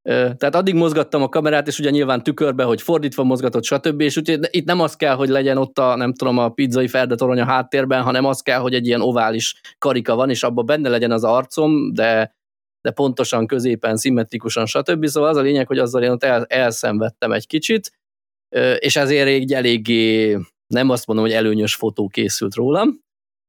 Tehát 0.01 0.55
addig 0.55 0.73
mozgattam 0.73 1.21
a 1.21 1.29
kamerát, 1.29 1.67
és 1.67 1.79
ugye 1.79 1.89
nyilván 1.89 2.23
tükörbe, 2.23 2.63
hogy 2.63 2.81
fordítva 2.81 3.23
mozgatott, 3.23 3.63
stb. 3.63 4.01
És 4.01 4.17
úgyhogy 4.17 4.39
itt 4.49 4.65
nem 4.65 4.79
az 4.79 4.95
kell, 4.95 5.15
hogy 5.15 5.29
legyen 5.29 5.57
ott 5.57 5.79
a, 5.79 5.95
nem 5.95 6.13
tudom, 6.13 6.37
a 6.37 6.49
pizzai 6.49 6.87
ferdetorony 6.87 7.39
a 7.39 7.45
háttérben, 7.45 8.01
hanem 8.01 8.25
az 8.25 8.41
kell, 8.41 8.59
hogy 8.59 8.73
egy 8.73 8.87
ilyen 8.87 9.01
ovális 9.01 9.61
karika 9.77 10.15
van, 10.15 10.29
és 10.29 10.43
abban 10.43 10.65
benne 10.65 10.89
legyen 10.89 11.11
az 11.11 11.23
arcom, 11.23 11.93
de 11.93 12.34
de 12.85 12.91
pontosan 12.91 13.47
középen, 13.47 13.97
szimmetrikusan, 13.97 14.65
stb. 14.65 15.05
Szóval 15.05 15.29
az 15.29 15.37
a 15.37 15.41
lényeg, 15.41 15.67
hogy 15.67 15.77
azzal 15.77 16.03
én 16.03 16.09
ott 16.09 16.23
el, 16.23 16.45
elszenvedtem 16.45 17.31
egy 17.31 17.47
kicsit, 17.47 17.91
és 18.77 18.95
ezért 18.95 19.27
egy 19.27 19.53
eléggé, 19.53 20.37
nem 20.67 20.89
azt 20.89 21.07
mondom, 21.07 21.25
hogy 21.25 21.33
előnyös 21.33 21.75
fotó 21.75 22.07
készült 22.07 22.55
rólam. 22.55 22.99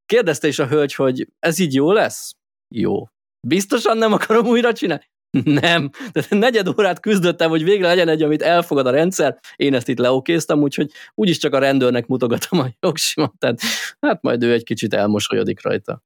Kérdezte 0.06 0.48
is 0.48 0.58
a 0.58 0.66
hölgy, 0.66 0.94
hogy 0.94 1.28
ez 1.38 1.58
így 1.58 1.74
jó 1.74 1.92
lesz? 1.92 2.32
Jó. 2.74 3.06
Biztosan 3.46 3.98
nem 3.98 4.12
akarom 4.12 4.46
újra 4.46 4.72
csinálni? 4.72 5.04
Nem. 5.62 5.90
De 6.12 6.24
negyed 6.28 6.68
órát 6.68 7.00
küzdöttem, 7.00 7.50
hogy 7.50 7.64
végre 7.64 7.86
legyen 7.86 8.08
egy, 8.08 8.22
amit 8.22 8.42
elfogad 8.42 8.86
a 8.86 8.90
rendszer. 8.90 9.38
Én 9.56 9.74
ezt 9.74 9.88
itt 9.88 9.98
leokéztam, 9.98 10.62
úgyhogy 10.62 10.90
úgyis 11.14 11.38
csak 11.38 11.54
a 11.54 11.58
rendőrnek 11.58 12.06
mutogatom 12.06 12.58
a 12.58 12.68
jogsimat. 12.80 13.32
Tehát 13.38 13.60
hát 14.00 14.22
majd 14.22 14.42
ő 14.42 14.52
egy 14.52 14.64
kicsit 14.64 14.94
elmosolyodik 14.94 15.62
rajta 15.62 16.02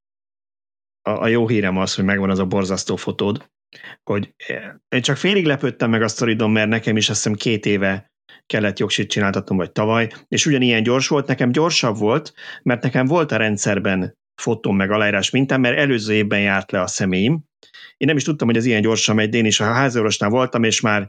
a, 1.03 1.11
a 1.11 1.27
jó 1.27 1.49
hírem 1.49 1.77
az, 1.77 1.95
hogy 1.95 2.05
megvan 2.05 2.31
az 2.31 2.39
a 2.39 2.47
borzasztó 2.47 2.97
fotód, 2.97 3.51
hogy 4.03 4.35
eh, 4.37 4.73
én 4.89 5.03
csak 5.03 5.17
félig 5.17 5.47
lepődtem 5.47 5.91
meg 5.91 6.03
a 6.03 6.09
sztoridon, 6.09 6.51
mert 6.51 6.69
nekem 6.69 6.97
is 6.97 7.09
azt 7.09 7.23
hiszem 7.23 7.37
két 7.37 7.67
éve 7.67 8.11
kellett 8.47 8.79
jogsit 8.79 9.11
csináltatnom, 9.11 9.59
vagy 9.59 9.73
tavaly, 9.73 10.09
és 10.29 10.47
ugyanilyen 10.47 10.83
gyors 10.83 11.09
volt, 11.09 11.27
nekem 11.27 11.53
gyorsabb 11.53 11.97
volt, 11.97 12.33
mert 12.63 12.83
nekem 12.83 13.07
volt 13.07 13.33
a 13.33 13.37
rendszerben 13.37 14.19
fotóm 14.41 14.77
meg 14.77 14.91
aláírás 14.91 15.31
mintám, 15.31 15.61
mert 15.61 15.79
előző 15.79 16.15
évben 16.15 16.41
járt 16.41 16.73
le 16.73 16.81
a 16.81 16.87
személyim. 16.87 17.41
Én 17.97 18.07
nem 18.07 18.17
is 18.17 18.25
tudtam, 18.25 18.47
hogy 18.47 18.57
ez 18.57 18.65
ilyen 18.65 18.83
gyorsan 18.83 19.15
megy, 19.15 19.29
de 19.29 19.37
én 19.37 19.45
is 19.45 19.61
a 19.61 19.65
házorvosnál 19.65 20.31
voltam, 20.31 20.63
és 20.63 20.81
már 20.81 21.09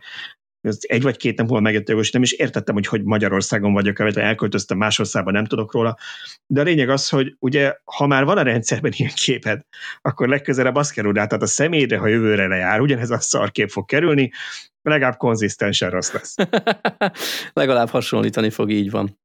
egy 0.81 1.01
vagy 1.01 1.17
két 1.17 1.37
nap 1.37 1.47
múlva 1.47 1.61
megjött 1.61 2.11
nem 2.11 2.21
is 2.21 2.31
értettem, 2.31 2.73
hogy 2.73 2.87
hogy 2.87 3.03
Magyarországon 3.03 3.73
vagyok, 3.73 3.97
vagy 3.97 4.17
elköltöztem 4.17 4.77
más 4.77 4.99
országba, 4.99 5.31
nem 5.31 5.45
tudok 5.45 5.73
róla. 5.73 5.97
De 6.47 6.61
a 6.61 6.63
lényeg 6.63 6.89
az, 6.89 7.09
hogy 7.09 7.35
ugye, 7.39 7.75
ha 7.83 8.07
már 8.07 8.25
van 8.25 8.37
a 8.37 8.41
rendszerben 8.41 8.91
ilyen 8.95 9.11
képed, 9.15 9.61
akkor 10.01 10.27
legközelebb 10.27 10.75
azt 10.75 10.93
kerül 10.93 11.13
rá, 11.13 11.25
tehát 11.25 11.43
a 11.43 11.47
személyre, 11.47 11.97
ha 11.97 12.07
jövőre 12.07 12.47
lejár, 12.47 12.79
ugyanez 12.79 13.09
a 13.09 13.19
szarkép 13.19 13.69
fog 13.69 13.85
kerülni, 13.85 14.31
legalább 14.81 15.17
konzisztensen 15.17 15.89
rossz 15.89 16.11
lesz. 16.11 16.35
legalább 17.53 17.89
hasonlítani 17.89 18.49
fog, 18.49 18.71
így 18.71 18.91
van. 18.91 19.19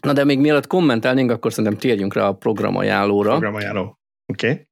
Na 0.00 0.12
de 0.12 0.24
még 0.24 0.38
mielőtt 0.38 0.66
kommentelnénk, 0.66 1.30
akkor 1.30 1.52
szerintem 1.52 1.80
térjünk 1.80 2.14
rá 2.14 2.26
a 2.26 2.34
programajánlóra. 2.34 3.30
Programajánló, 3.30 3.98
oké. 4.32 4.50
Okay. 4.50 4.68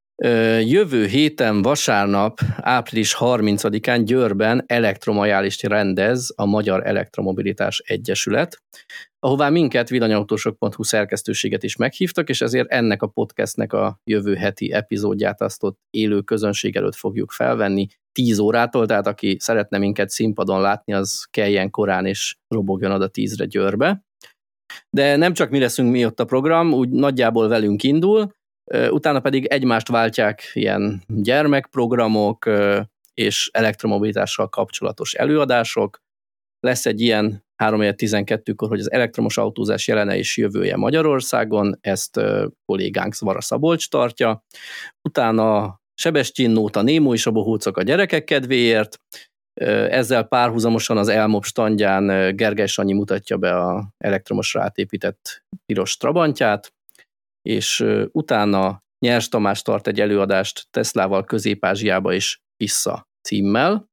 Jövő 0.65 1.07
héten 1.07 1.63
vasárnap, 1.63 2.41
április 2.57 3.17
30-án 3.19 4.03
Győrben 4.05 4.65
elektromajálist 4.67 5.63
rendez 5.63 6.33
a 6.37 6.47
Magyar 6.47 6.87
Elektromobilitás 6.87 7.79
Egyesület, 7.79 8.63
ahová 9.19 9.49
minket 9.49 9.89
villanyautósok.hu 9.89 10.83
szerkesztőséget 10.83 11.63
is 11.63 11.77
meghívtak, 11.77 12.29
és 12.29 12.41
ezért 12.41 12.71
ennek 12.71 13.03
a 13.03 13.07
podcastnek 13.07 13.73
a 13.73 14.01
jövő 14.05 14.35
heti 14.35 14.73
epizódját 14.73 15.41
azt 15.41 15.63
ott 15.63 15.79
élő 15.91 16.21
közönség 16.21 16.77
előtt 16.77 16.97
fogjuk 16.97 17.31
felvenni 17.31 17.87
10 18.13 18.39
órától, 18.39 18.87
tehát 18.87 19.07
aki 19.07 19.37
szeretne 19.41 19.79
minket 19.79 20.11
színpadon 20.11 20.61
látni, 20.61 20.93
az 20.93 21.27
kelljen 21.31 21.71
korán 21.71 22.07
és 22.07 22.37
robogjon 22.49 22.93
oda 22.93 23.11
10-re 23.13 23.45
Győrbe. 23.45 24.03
De 24.91 25.17
nem 25.17 25.33
csak 25.33 25.51
mi 25.51 25.59
leszünk 25.59 25.91
mi 25.91 26.05
ott 26.05 26.21
a 26.21 26.25
program, 26.25 26.73
úgy 26.73 26.89
nagyjából 26.89 27.49
velünk 27.49 27.83
indul, 27.83 28.37
utána 28.91 29.21
pedig 29.21 29.45
egymást 29.45 29.89
váltják 29.89 30.51
ilyen 30.53 31.03
gyermekprogramok 31.07 32.51
és 33.15 33.51
elektromobilitással 33.53 34.49
kapcsolatos 34.49 35.15
előadások. 35.15 36.01
Lesz 36.61 36.87
egy 36.87 37.01
ilyen 37.01 37.47
3.12-kor, 37.65 38.69
hogy 38.69 38.81
az 38.81 38.93
elektromos 38.93 39.39
autózás 39.39 39.89
jelene 39.89 40.17
és 40.17 40.37
jövője 40.37 40.77
Magyarországon, 40.77 41.79
ezt 41.81 42.21
kollégánk 42.65 43.15
Zvara 43.15 43.41
Szabolcs 43.41 43.89
tartja. 43.89 44.45
Utána 45.09 45.81
Sebestyin 45.95 46.51
Nóta 46.51 46.83
Némó 46.83 47.15
és 47.15 47.27
a 47.27 47.31
bohócok 47.31 47.77
a 47.77 47.83
gyerekek 47.83 48.25
kedvéért, 48.25 49.01
ezzel 49.91 50.23
párhuzamosan 50.23 50.97
az 50.97 51.09
Elmob 51.09 51.45
standján 51.45 52.37
Gergely 52.37 52.67
Sanyi 52.67 52.93
mutatja 52.93 53.37
be 53.37 53.57
a 53.57 53.95
elektromosra 53.99 54.63
átépített 54.63 55.45
piros 55.67 55.97
trabantját, 55.97 56.73
és 57.43 57.85
utána 58.13 58.83
Nyers 58.99 59.29
Tamás 59.29 59.63
tart 59.63 59.87
egy 59.87 60.01
előadást 60.01 60.67
Teslával 60.71 61.25
Közép-Ázsiába 61.25 62.13
és 62.13 62.41
vissza 62.57 63.09
címmel. 63.23 63.89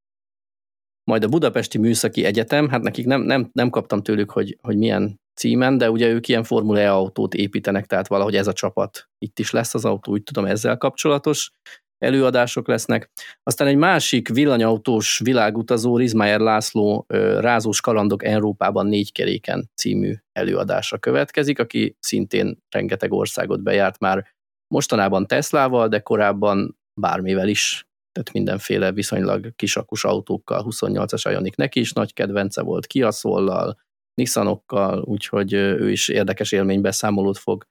Majd 1.04 1.24
a 1.24 1.28
Budapesti 1.28 1.78
Műszaki 1.78 2.26
Egyetem, 2.26 2.70
hát 2.70 2.82
nekik 2.82 3.06
nem, 3.06 3.22
nem, 3.22 3.50
nem 3.52 3.70
kaptam 3.70 4.02
tőlük, 4.02 4.32
hogy, 4.32 4.58
hogy 4.62 4.78
milyen 4.78 5.20
címen, 5.36 5.78
de 5.78 5.92
ugye 5.92 6.08
ők 6.08 6.28
ilyen 6.28 6.44
Formula 6.44 6.80
E 6.80 6.92
autót 6.92 7.34
építenek, 7.34 7.86
tehát 7.86 8.08
valahogy 8.08 8.36
ez 8.36 8.48
a 8.48 8.54
csapat 8.54 9.10
itt 9.18 9.40
is 9.40 9.52
lesz 9.52 9.74
az 9.74 9.86
autó, 9.86 10.12
úgy 10.12 10.24
tudom 10.24 10.46
ezzel 10.46 10.78
kapcsolatos 10.78 11.52
előadások 11.98 12.68
lesznek. 12.68 13.10
Aztán 13.44 13.68
egy 13.68 13.76
másik 13.76 14.28
villanyautós 14.28 15.20
világutazó, 15.24 15.98
Rizmaier 15.98 16.40
László 16.40 17.06
Rázós 17.40 17.82
kalandok 17.82 18.24
Európában 18.24 18.88
négy 18.88 19.12
keréken 19.12 19.70
című 19.76 20.14
előadása 20.32 20.98
következik, 20.98 21.60
aki 21.60 21.96
szintén 22.00 22.58
rengeteg 22.70 23.12
országot 23.12 23.64
bejárt 23.64 24.00
már 24.00 24.34
mostanában 24.74 25.28
Teslával, 25.28 25.88
de 25.88 26.00
korábban 26.00 26.78
bármivel 27.02 27.48
is, 27.48 27.88
tehát 28.12 28.34
mindenféle 28.34 28.92
viszonylag 28.92 29.56
kisakus 29.56 30.04
autókkal, 30.04 30.66
28-as 30.70 31.30
Ioniq 31.32 31.54
neki 31.58 31.80
is 31.80 31.92
nagy 31.94 32.14
kedvence 32.14 32.62
volt, 32.62 32.88
Kia 32.88 33.12
Soul-lal, 33.12 33.80
Nissanokkal, 34.14 35.02
úgyhogy 35.02 35.54
ő 35.54 35.92
is 35.92 36.08
érdekes 36.08 36.52
élménybeszámolót 36.52 37.38
fog 37.38 37.68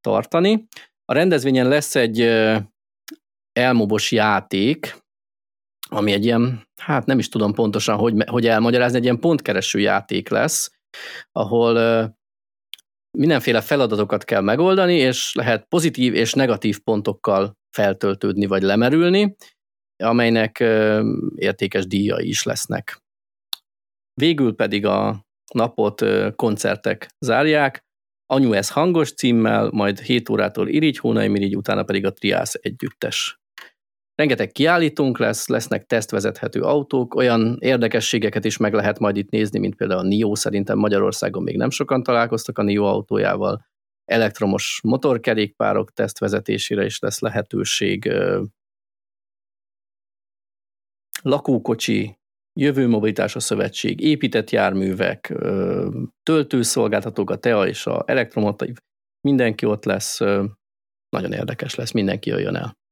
tartani. 0.00 0.66
A 1.04 1.12
rendezvényen 1.12 1.68
lesz 1.68 1.94
egy 1.94 2.18
elmobos 3.54 4.12
játék, 4.12 5.02
ami 5.88 6.12
egy 6.12 6.24
ilyen, 6.24 6.68
hát 6.80 7.06
nem 7.06 7.18
is 7.18 7.28
tudom 7.28 7.52
pontosan, 7.52 7.96
hogy, 7.96 8.14
hogy 8.26 8.46
elmagyarázni, 8.46 8.96
egy 8.96 9.04
ilyen 9.04 9.20
pontkereső 9.20 9.78
játék 9.78 10.28
lesz, 10.28 10.70
ahol 11.32 11.74
mindenféle 13.18 13.60
feladatokat 13.60 14.24
kell 14.24 14.40
megoldani, 14.40 14.94
és 14.94 15.34
lehet 15.34 15.66
pozitív 15.68 16.14
és 16.14 16.32
negatív 16.32 16.78
pontokkal 16.80 17.56
feltöltődni 17.76 18.46
vagy 18.46 18.62
lemerülni, 18.62 19.36
amelynek 20.02 20.58
értékes 21.34 21.86
díjai 21.86 22.28
is 22.28 22.42
lesznek. 22.42 23.02
Végül 24.20 24.54
pedig 24.54 24.86
a 24.86 25.24
napot 25.54 26.04
koncertek 26.36 27.08
zárják, 27.18 27.84
Anyu 28.26 28.52
ez 28.52 28.70
hangos 28.70 29.12
címmel, 29.14 29.70
majd 29.70 30.00
7 30.00 30.28
órától 30.28 30.68
Irigy 30.68 30.98
Hónai 30.98 31.28
Mirigy, 31.28 31.56
utána 31.56 31.82
pedig 31.82 32.06
a 32.06 32.12
Triász 32.12 32.54
együttes. 32.60 33.38
Rengeteg 34.14 34.52
kiállítónk 34.52 35.18
lesz, 35.18 35.48
lesznek 35.48 35.86
tesztvezethető 35.86 36.60
autók, 36.60 37.14
olyan 37.14 37.56
érdekességeket 37.60 38.44
is 38.44 38.56
meg 38.56 38.72
lehet 38.72 38.98
majd 38.98 39.16
itt 39.16 39.30
nézni, 39.30 39.58
mint 39.58 39.74
például 39.74 40.00
a 40.00 40.08
NIO, 40.08 40.34
szerintem 40.34 40.78
Magyarországon 40.78 41.42
még 41.42 41.56
nem 41.56 41.70
sokan 41.70 42.02
találkoztak 42.02 42.58
a 42.58 42.62
NIO 42.62 42.84
autójával, 42.84 43.66
elektromos 44.04 44.80
motorkerékpárok 44.82 45.92
tesztvezetésére 45.92 46.84
is 46.84 46.98
lesz 46.98 47.20
lehetőség, 47.20 48.12
lakókocsi, 51.22 52.18
Jövő 52.60 52.88
Mobilitás 52.88 53.36
a 53.36 53.40
Szövetség, 53.40 54.00
épített 54.00 54.50
járművek, 54.50 55.34
töltőszolgáltatók, 56.22 57.30
a 57.30 57.36
TEA 57.36 57.66
és 57.66 57.86
a 57.86 58.04
elektromotív, 58.06 58.76
mindenki 59.20 59.66
ott 59.66 59.84
lesz, 59.84 60.18
nagyon 61.08 61.32
érdekes 61.32 61.74
lesz, 61.74 61.92
mindenki 61.92 62.30
jöjjön 62.30 62.56
el 62.56 62.82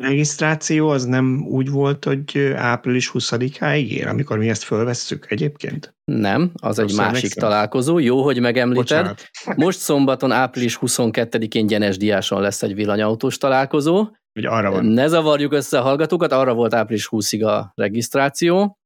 regisztráció 0.00 0.88
az 0.88 1.04
nem 1.04 1.46
úgy 1.48 1.70
volt, 1.70 2.04
hogy 2.04 2.52
április 2.56 3.10
20-áig 3.14 3.88
ér, 3.88 4.06
amikor 4.06 4.38
mi 4.38 4.48
ezt 4.48 4.62
fölvesszük 4.62 5.26
egyébként? 5.30 5.94
Nem, 6.04 6.50
az 6.54 6.78
Rossz 6.78 6.90
egy 6.90 6.96
másik 6.96 7.16
emlékszem. 7.16 7.48
találkozó. 7.48 7.98
Jó, 7.98 8.22
hogy 8.22 8.40
megemlíted. 8.40 8.82
Bocsánat. 8.82 9.30
Most 9.56 9.78
szombaton, 9.78 10.32
április 10.32 10.78
22-én 10.80 11.66
Gyenes 11.66 11.96
Diáson 11.96 12.40
lesz 12.40 12.62
egy 12.62 12.74
villanyautós 12.74 13.38
találkozó. 13.38 14.06
Ugye 14.34 14.48
arra 14.48 14.70
van. 14.70 14.84
Ne 14.84 15.06
zavarjuk 15.06 15.52
össze 15.52 15.78
a 15.78 15.82
hallgatókat, 15.82 16.32
arra 16.32 16.54
volt 16.54 16.74
április 16.74 17.08
20-ig 17.10 17.46
a 17.46 17.72
regisztráció. 17.74 18.78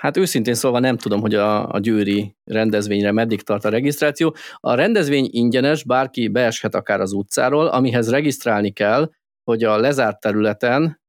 Hát 0.00 0.16
őszintén 0.16 0.54
szólva 0.54 0.78
nem 0.78 0.96
tudom, 0.96 1.20
hogy 1.20 1.34
a, 1.34 1.72
a 1.72 1.78
győri 1.78 2.36
rendezvényre 2.44 3.12
meddig 3.12 3.42
tart 3.42 3.64
a 3.64 3.68
regisztráció. 3.68 4.34
A 4.56 4.74
rendezvény 4.74 5.28
ingyenes, 5.30 5.84
bárki 5.84 6.28
beeshet 6.28 6.74
akár 6.74 7.00
az 7.00 7.12
utcáról, 7.12 7.66
amihez 7.66 8.10
regisztrálni 8.10 8.70
kell, 8.70 9.10
hogy 9.48 9.64
a 9.64 9.78
lezárt 9.78 10.20
területen 10.20 11.00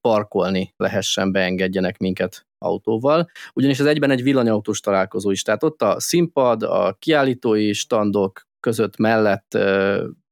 parkolni 0.00 0.74
lehessen, 0.76 1.32
beengedjenek 1.32 1.98
minket 1.98 2.46
autóval, 2.58 3.30
ugyanis 3.54 3.78
ez 3.78 3.86
egyben 3.86 4.10
egy 4.10 4.22
villanyautós 4.22 4.80
találkozó 4.80 5.30
is, 5.30 5.42
tehát 5.42 5.62
ott 5.62 5.82
a 5.82 6.00
színpad, 6.00 6.62
a 6.62 6.96
kiállítói 6.98 7.72
standok 7.72 8.46
között 8.60 8.96
mellett 8.96 9.58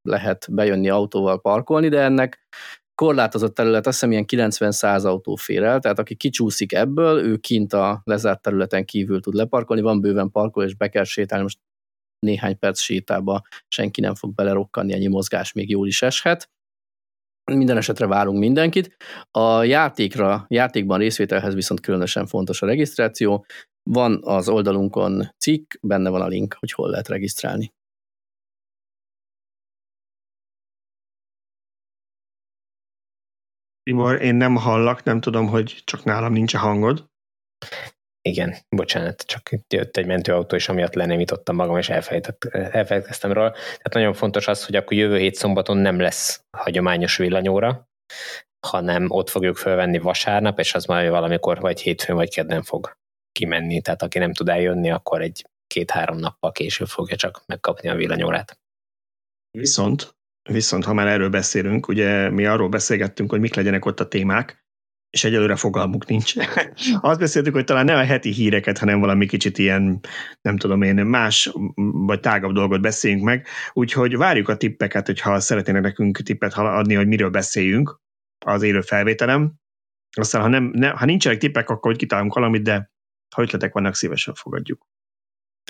lehet 0.03 0.47
bejönni 0.51 0.89
autóval 0.89 1.41
parkolni, 1.41 1.89
de 1.89 2.01
ennek 2.01 2.49
korlátozott 2.95 3.55
terület, 3.55 3.87
azt 3.87 4.01
hiszem 4.01 4.13
ilyen 4.13 4.51
90-100 4.51 5.05
autó 5.05 5.35
fér 5.35 5.63
el, 5.63 5.81
tehát 5.81 5.99
aki 5.99 6.15
kicsúszik 6.15 6.73
ebből, 6.73 7.25
ő 7.25 7.37
kint 7.37 7.73
a 7.73 8.01
lezárt 8.05 8.43
területen 8.43 8.85
kívül 8.85 9.21
tud 9.21 9.35
leparkolni, 9.35 9.83
van 9.83 10.01
bőven 10.01 10.31
parkol, 10.31 10.65
és 10.65 10.75
be 10.75 10.89
kell 10.89 11.05
sétálni, 11.05 11.43
most 11.43 11.59
néhány 12.19 12.59
perc 12.59 12.81
sétába 12.81 13.43
senki 13.69 14.01
nem 14.01 14.15
fog 14.15 14.35
belerokkanni, 14.35 14.93
ennyi 14.93 15.07
mozgás 15.07 15.53
még 15.53 15.71
jól 15.71 15.87
is 15.87 16.03
eshet. 16.03 16.51
Minden 17.57 17.77
esetre 17.77 18.07
várunk 18.07 18.39
mindenkit. 18.39 18.97
A 19.31 19.63
játékra, 19.63 20.45
játékban 20.49 20.99
részvételhez 20.99 21.55
viszont 21.55 21.81
különösen 21.81 22.27
fontos 22.27 22.63
a 22.63 22.67
regisztráció. 22.67 23.45
Van 23.83 24.21
az 24.23 24.49
oldalunkon 24.49 25.35
cikk, 25.39 25.75
benne 25.81 26.11
van 26.11 26.21
a 26.21 26.27
link, 26.27 26.57
hogy 26.59 26.73
hol 26.73 26.91
lehet 26.91 27.09
regisztrálni. 27.09 27.73
Tibor, 33.83 34.23
én 34.23 34.35
nem 34.35 34.57
hallak, 34.57 35.03
nem 35.03 35.21
tudom, 35.21 35.47
hogy 35.47 35.83
csak 35.85 36.05
nálam 36.05 36.33
nincs 36.33 36.55
a 36.55 36.59
hangod. 36.59 37.09
Igen, 38.31 38.57
bocsánat, 38.69 39.23
csak 39.23 39.51
jött 39.69 39.97
egy 39.97 40.07
mentőautó, 40.07 40.57
és 40.57 40.69
amiatt 40.69 40.95
lenémítottam 40.95 41.57
magam, 41.57 41.77
és 41.77 41.89
elfelejtettem 41.89 43.33
róla. 43.33 43.51
Tehát 43.51 43.93
nagyon 43.93 44.15
fontos 44.15 44.47
az, 44.47 44.67
hogy 44.67 44.77
akkor 44.77 44.97
jövő 44.97 45.19
hét 45.19 45.35
szombaton 45.35 45.77
nem 45.77 46.01
lesz 46.01 46.45
hagyományos 46.57 47.17
villanyóra, 47.17 47.89
hanem 48.67 49.11
ott 49.11 49.29
fogjuk 49.29 49.57
felvenni 49.57 49.99
vasárnap, 49.99 50.59
és 50.59 50.75
az 50.75 50.85
majd 50.85 51.11
valamikor 51.11 51.61
vagy 51.61 51.81
hétfőn, 51.81 52.17
vagy 52.17 52.35
kedden 52.35 52.63
fog 52.63 52.97
kimenni. 53.33 53.81
Tehát 53.81 54.03
aki 54.03 54.19
nem 54.19 54.33
tud 54.33 54.49
eljönni, 54.49 54.91
akkor 54.91 55.23
egy 55.23 55.45
két-három 55.67 56.17
nappal 56.17 56.53
később 56.53 56.89
fogja 56.89 57.17
csak 57.17 57.43
megkapni 57.47 57.89
a 57.89 57.95
villanyórát. 57.95 58.59
Viszont, 59.59 60.17
viszont 60.51 60.85
ha 60.85 60.93
már 60.93 61.07
erről 61.07 61.31
beszélünk, 61.31 61.89
ugye 61.89 62.29
mi 62.29 62.47
arról 62.47 62.69
beszélgettünk, 62.69 63.31
hogy 63.31 63.41
mik 63.41 63.55
legyenek 63.55 63.85
ott 63.85 64.01
a 64.01 64.09
témák, 64.09 64.60
és 65.11 65.25
egyelőre 65.25 65.57
fogalmuk 65.57 66.07
nincs. 66.07 66.35
Azt 67.01 67.21
beszéltük, 67.21 67.55
hogy 67.55 67.65
talán 67.65 67.85
nem 67.85 67.97
a 67.97 68.05
heti 68.05 68.31
híreket, 68.31 68.79
hanem 68.79 69.01
valami 69.01 69.27
kicsit 69.27 69.59
ilyen, 69.59 70.01
nem 70.41 70.57
tudom 70.57 70.83
én, 70.83 70.95
más 70.95 71.53
vagy 71.93 72.21
tágabb 72.21 72.53
dolgot 72.53 72.81
beszéljünk 72.81 73.25
meg, 73.25 73.47
úgyhogy 73.73 74.17
várjuk 74.17 74.49
a 74.49 74.57
tippeket, 74.57 75.07
hogyha 75.07 75.41
szeretnének 75.41 75.83
nekünk 75.83 76.21
tippet 76.21 76.55
adni, 76.55 76.95
hogy 76.95 77.07
miről 77.07 77.31
beszéljünk 77.31 78.01
az 78.45 78.63
élő 78.63 78.81
felvételem. 78.81 79.53
Aztán, 80.17 80.43
ha, 80.43 80.49
nem, 80.49 80.71
ne, 80.75 80.89
ha 80.89 81.05
nincsenek 81.05 81.39
tippek, 81.39 81.69
akkor 81.69 81.91
hogy 81.91 82.01
kitalálunk 82.01 82.35
valamit, 82.35 82.63
de 82.63 82.91
ha 83.35 83.43
ötletek 83.43 83.73
vannak, 83.73 83.95
szívesen 83.95 84.35
fogadjuk. 84.35 84.87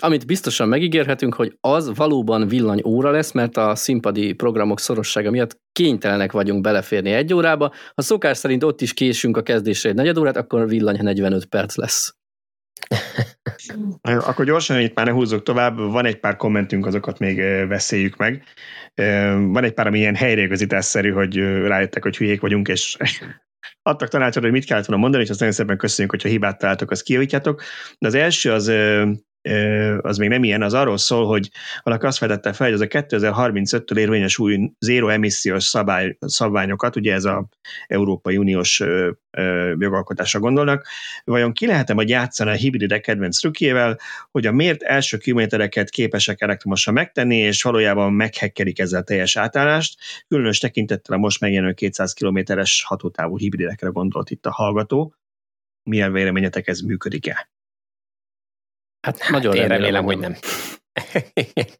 Amit 0.01 0.25
biztosan 0.25 0.67
megígérhetünk, 0.67 1.33
hogy 1.33 1.57
az 1.59 1.95
valóban 1.95 2.47
villany 2.47 2.81
óra 2.85 3.11
lesz, 3.11 3.31
mert 3.31 3.57
a 3.57 3.75
színpadi 3.75 4.33
programok 4.33 4.79
szorossága 4.79 5.31
miatt 5.31 5.59
kénytelenek 5.71 6.31
vagyunk 6.31 6.61
beleférni 6.61 7.11
egy 7.11 7.33
órába. 7.33 7.73
Ha 7.95 8.01
szokás 8.01 8.37
szerint 8.37 8.63
ott 8.63 8.81
is 8.81 8.93
késünk 8.93 9.37
a 9.37 9.43
kezdésre 9.43 9.89
egy 9.89 9.95
negyed 9.95 10.17
órát, 10.17 10.37
akkor 10.37 10.67
villany 10.67 10.99
45 11.01 11.45
perc 11.45 11.75
lesz. 11.75 12.15
Akkor 14.01 14.45
gyorsan, 14.45 14.79
itt 14.79 14.95
már 14.95 15.05
ne 15.05 15.11
húzzuk 15.11 15.43
tovább, 15.43 15.77
van 15.77 16.05
egy 16.05 16.19
pár 16.19 16.35
kommentünk, 16.35 16.85
azokat 16.85 17.19
még 17.19 17.67
beszéljük 17.67 18.15
meg. 18.15 18.43
Van 19.51 19.63
egy 19.63 19.73
pár, 19.73 19.87
ami 19.87 19.99
ilyen 19.99 20.15
helyreigazításszerű, 20.15 21.11
hogy 21.11 21.35
rájöttek, 21.67 22.03
hogy 22.03 22.17
hülyék 22.17 22.41
vagyunk, 22.41 22.67
és 22.67 22.97
adtak 23.89 24.09
tanácsot, 24.09 24.43
hogy 24.43 24.51
mit 24.51 24.65
kellett 24.65 24.85
volna 24.85 25.01
mondani, 25.01 25.23
és 25.23 25.29
azt 25.29 25.39
nagyon 25.39 25.55
szépen 25.55 25.77
köszönjük, 25.77 26.11
hogyha 26.11 26.29
hibát 26.29 26.57
találtok, 26.57 26.91
azt 26.91 27.03
kijavítjátok. 27.03 27.61
De 27.99 28.07
az 28.07 28.13
első 28.13 28.51
az 28.51 28.71
az 30.01 30.17
még 30.17 30.29
nem 30.29 30.43
ilyen, 30.43 30.61
az 30.61 30.73
arról 30.73 30.97
szól, 30.97 31.25
hogy 31.25 31.49
valaki 31.83 32.05
azt 32.05 32.19
vetette 32.19 32.53
fel, 32.53 32.67
hogy 32.67 32.75
az 32.75 32.81
a 32.81 32.87
2035-től 32.87 33.97
érvényes 33.97 34.37
új 34.37 34.71
zéro 34.79 35.07
emissziós 35.07 35.63
szabály, 35.63 36.17
szabványokat, 36.19 36.95
ugye 36.95 37.13
ez 37.13 37.25
a 37.25 37.47
Európai 37.87 38.37
Uniós 38.37 38.83
jogalkotásra 39.77 40.39
gondolnak, 40.39 40.87
vajon 41.23 41.53
ki 41.53 41.65
lehet-e 41.65 41.93
játszani 41.97 42.49
a 42.49 42.53
hibridek 42.53 43.01
kedvenc 43.01 43.39
trükkjével, 43.39 43.97
hogy 44.31 44.45
a 44.45 44.51
mért 44.51 44.81
első 44.81 45.17
kilométereket 45.17 45.89
képesek 45.89 46.41
elektromosan 46.41 46.93
megtenni, 46.93 47.37
és 47.37 47.63
valójában 47.63 48.13
meghekkerik 48.13 48.79
ezzel 48.79 48.99
a 48.99 49.03
teljes 49.03 49.35
átállást, 49.35 49.99
különös 50.27 50.59
tekintettel 50.59 51.15
a 51.15 51.19
most 51.19 51.39
megjelenő 51.39 51.73
200 51.73 52.13
kilométeres 52.13 52.83
hatótávú 52.87 53.37
hibridekre 53.37 53.89
gondolt 53.89 54.29
itt 54.29 54.45
a 54.45 54.51
hallgató. 54.51 55.15
Milyen 55.83 56.11
véleményetek 56.11 56.67
ez 56.67 56.79
működik-e? 56.79 57.49
Hát, 59.01 59.19
hát 59.19 59.31
nagyon 59.31 59.55
én 59.55 59.67
remélem, 59.67 59.79
remélem 59.79 60.03
hogy 60.03 60.17
nem. 60.17 60.35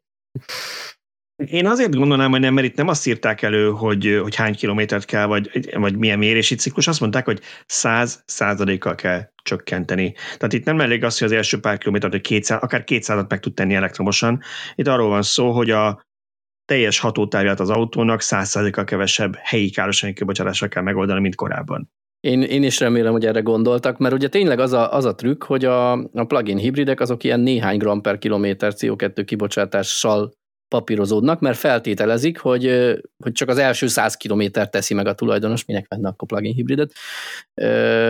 Én 1.46 1.66
azért 1.66 1.94
gondolnám, 1.94 2.30
hogy 2.30 2.40
nem, 2.40 2.54
mert 2.54 2.66
itt 2.66 2.76
nem 2.76 2.88
azt 2.88 3.06
írták 3.06 3.42
elő, 3.42 3.70
hogy, 3.70 4.18
hogy 4.22 4.34
hány 4.34 4.54
kilométert 4.54 5.04
kell, 5.04 5.26
vagy, 5.26 5.74
vagy 5.74 5.96
milyen 5.96 6.18
mérési 6.18 6.54
ciklus, 6.54 6.86
azt 6.86 7.00
mondták, 7.00 7.24
hogy 7.24 7.40
100 7.66 8.22
százalékkal 8.26 8.94
kell 8.94 9.30
csökkenteni. 9.42 10.12
Tehát 10.12 10.52
itt 10.52 10.64
nem 10.64 10.80
elég 10.80 11.04
az, 11.04 11.18
hogy 11.18 11.28
az 11.28 11.34
első 11.34 11.60
pár 11.60 11.78
kilométert, 11.78 12.12
hogy 12.12 12.20
200, 12.20 12.62
akár 12.62 12.82
200-at 12.86 13.28
meg 13.28 13.40
tud 13.40 13.54
tenni 13.54 13.74
elektromosan. 13.74 14.42
Itt 14.74 14.86
arról 14.86 15.08
van 15.08 15.22
szó, 15.22 15.50
hogy 15.52 15.70
a 15.70 16.02
teljes 16.64 16.98
hatótávját 16.98 17.60
az 17.60 17.70
autónak 17.70 18.20
100%-kal 18.22 18.84
kevesebb 18.84 19.36
helyi 19.36 19.70
károsanyag 19.70 20.16
kibocsátással 20.16 20.68
kell 20.68 20.82
megoldani, 20.82 21.20
mint 21.20 21.34
korábban. 21.34 21.90
Én, 22.22 22.42
én 22.42 22.62
is 22.62 22.80
remélem, 22.80 23.12
hogy 23.12 23.26
erre 23.26 23.40
gondoltak, 23.40 23.98
mert 23.98 24.14
ugye 24.14 24.28
tényleg 24.28 24.58
az 24.58 24.72
a, 24.72 24.92
az 24.92 25.04
a 25.04 25.14
trükk, 25.14 25.44
hogy 25.44 25.64
a, 25.64 25.92
a 25.92 26.24
plug-in 26.26 26.56
hibridek 26.56 27.00
azok 27.00 27.24
ilyen 27.24 27.40
néhány 27.40 27.78
gram 27.78 28.00
per 28.00 28.18
kilométer 28.18 28.72
CO2 28.76 29.22
kibocsátással 29.26 30.32
papírozódnak, 30.68 31.40
mert 31.40 31.58
feltételezik, 31.58 32.38
hogy, 32.38 32.64
hogy 33.24 33.32
csak 33.32 33.48
az 33.48 33.58
első 33.58 33.86
100 33.86 34.16
kilométer 34.16 34.68
teszi 34.68 34.94
meg 34.94 35.06
a 35.06 35.14
tulajdonos, 35.14 35.64
minek 35.64 35.86
venne 35.88 36.08
akkor 36.08 36.28
plug-in 36.28 36.54
hibridet, 36.54 36.92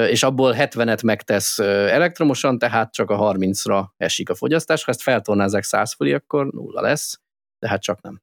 és 0.08 0.22
abból 0.22 0.54
70-et 0.58 1.04
megtesz 1.04 1.58
elektromosan, 1.58 2.58
tehát 2.58 2.92
csak 2.92 3.10
a 3.10 3.32
30-ra 3.32 3.84
esik 3.96 4.30
a 4.30 4.34
fogyasztás. 4.34 4.84
Ha 4.84 4.90
ezt 4.90 5.02
feltornázzák 5.02 5.62
100 5.62 5.94
fölé, 5.94 6.12
akkor 6.12 6.46
nulla 6.46 6.80
lesz, 6.80 7.20
de 7.58 7.68
hát 7.68 7.82
csak 7.82 8.00
nem. 8.00 8.20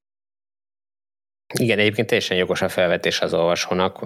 Igen, 1.53 1.79
egyébként 1.79 2.07
teljesen 2.07 2.37
jogos 2.37 2.61
a 2.61 2.69
felvetés 2.69 3.21
az 3.21 3.33
olvasónak, 3.33 3.97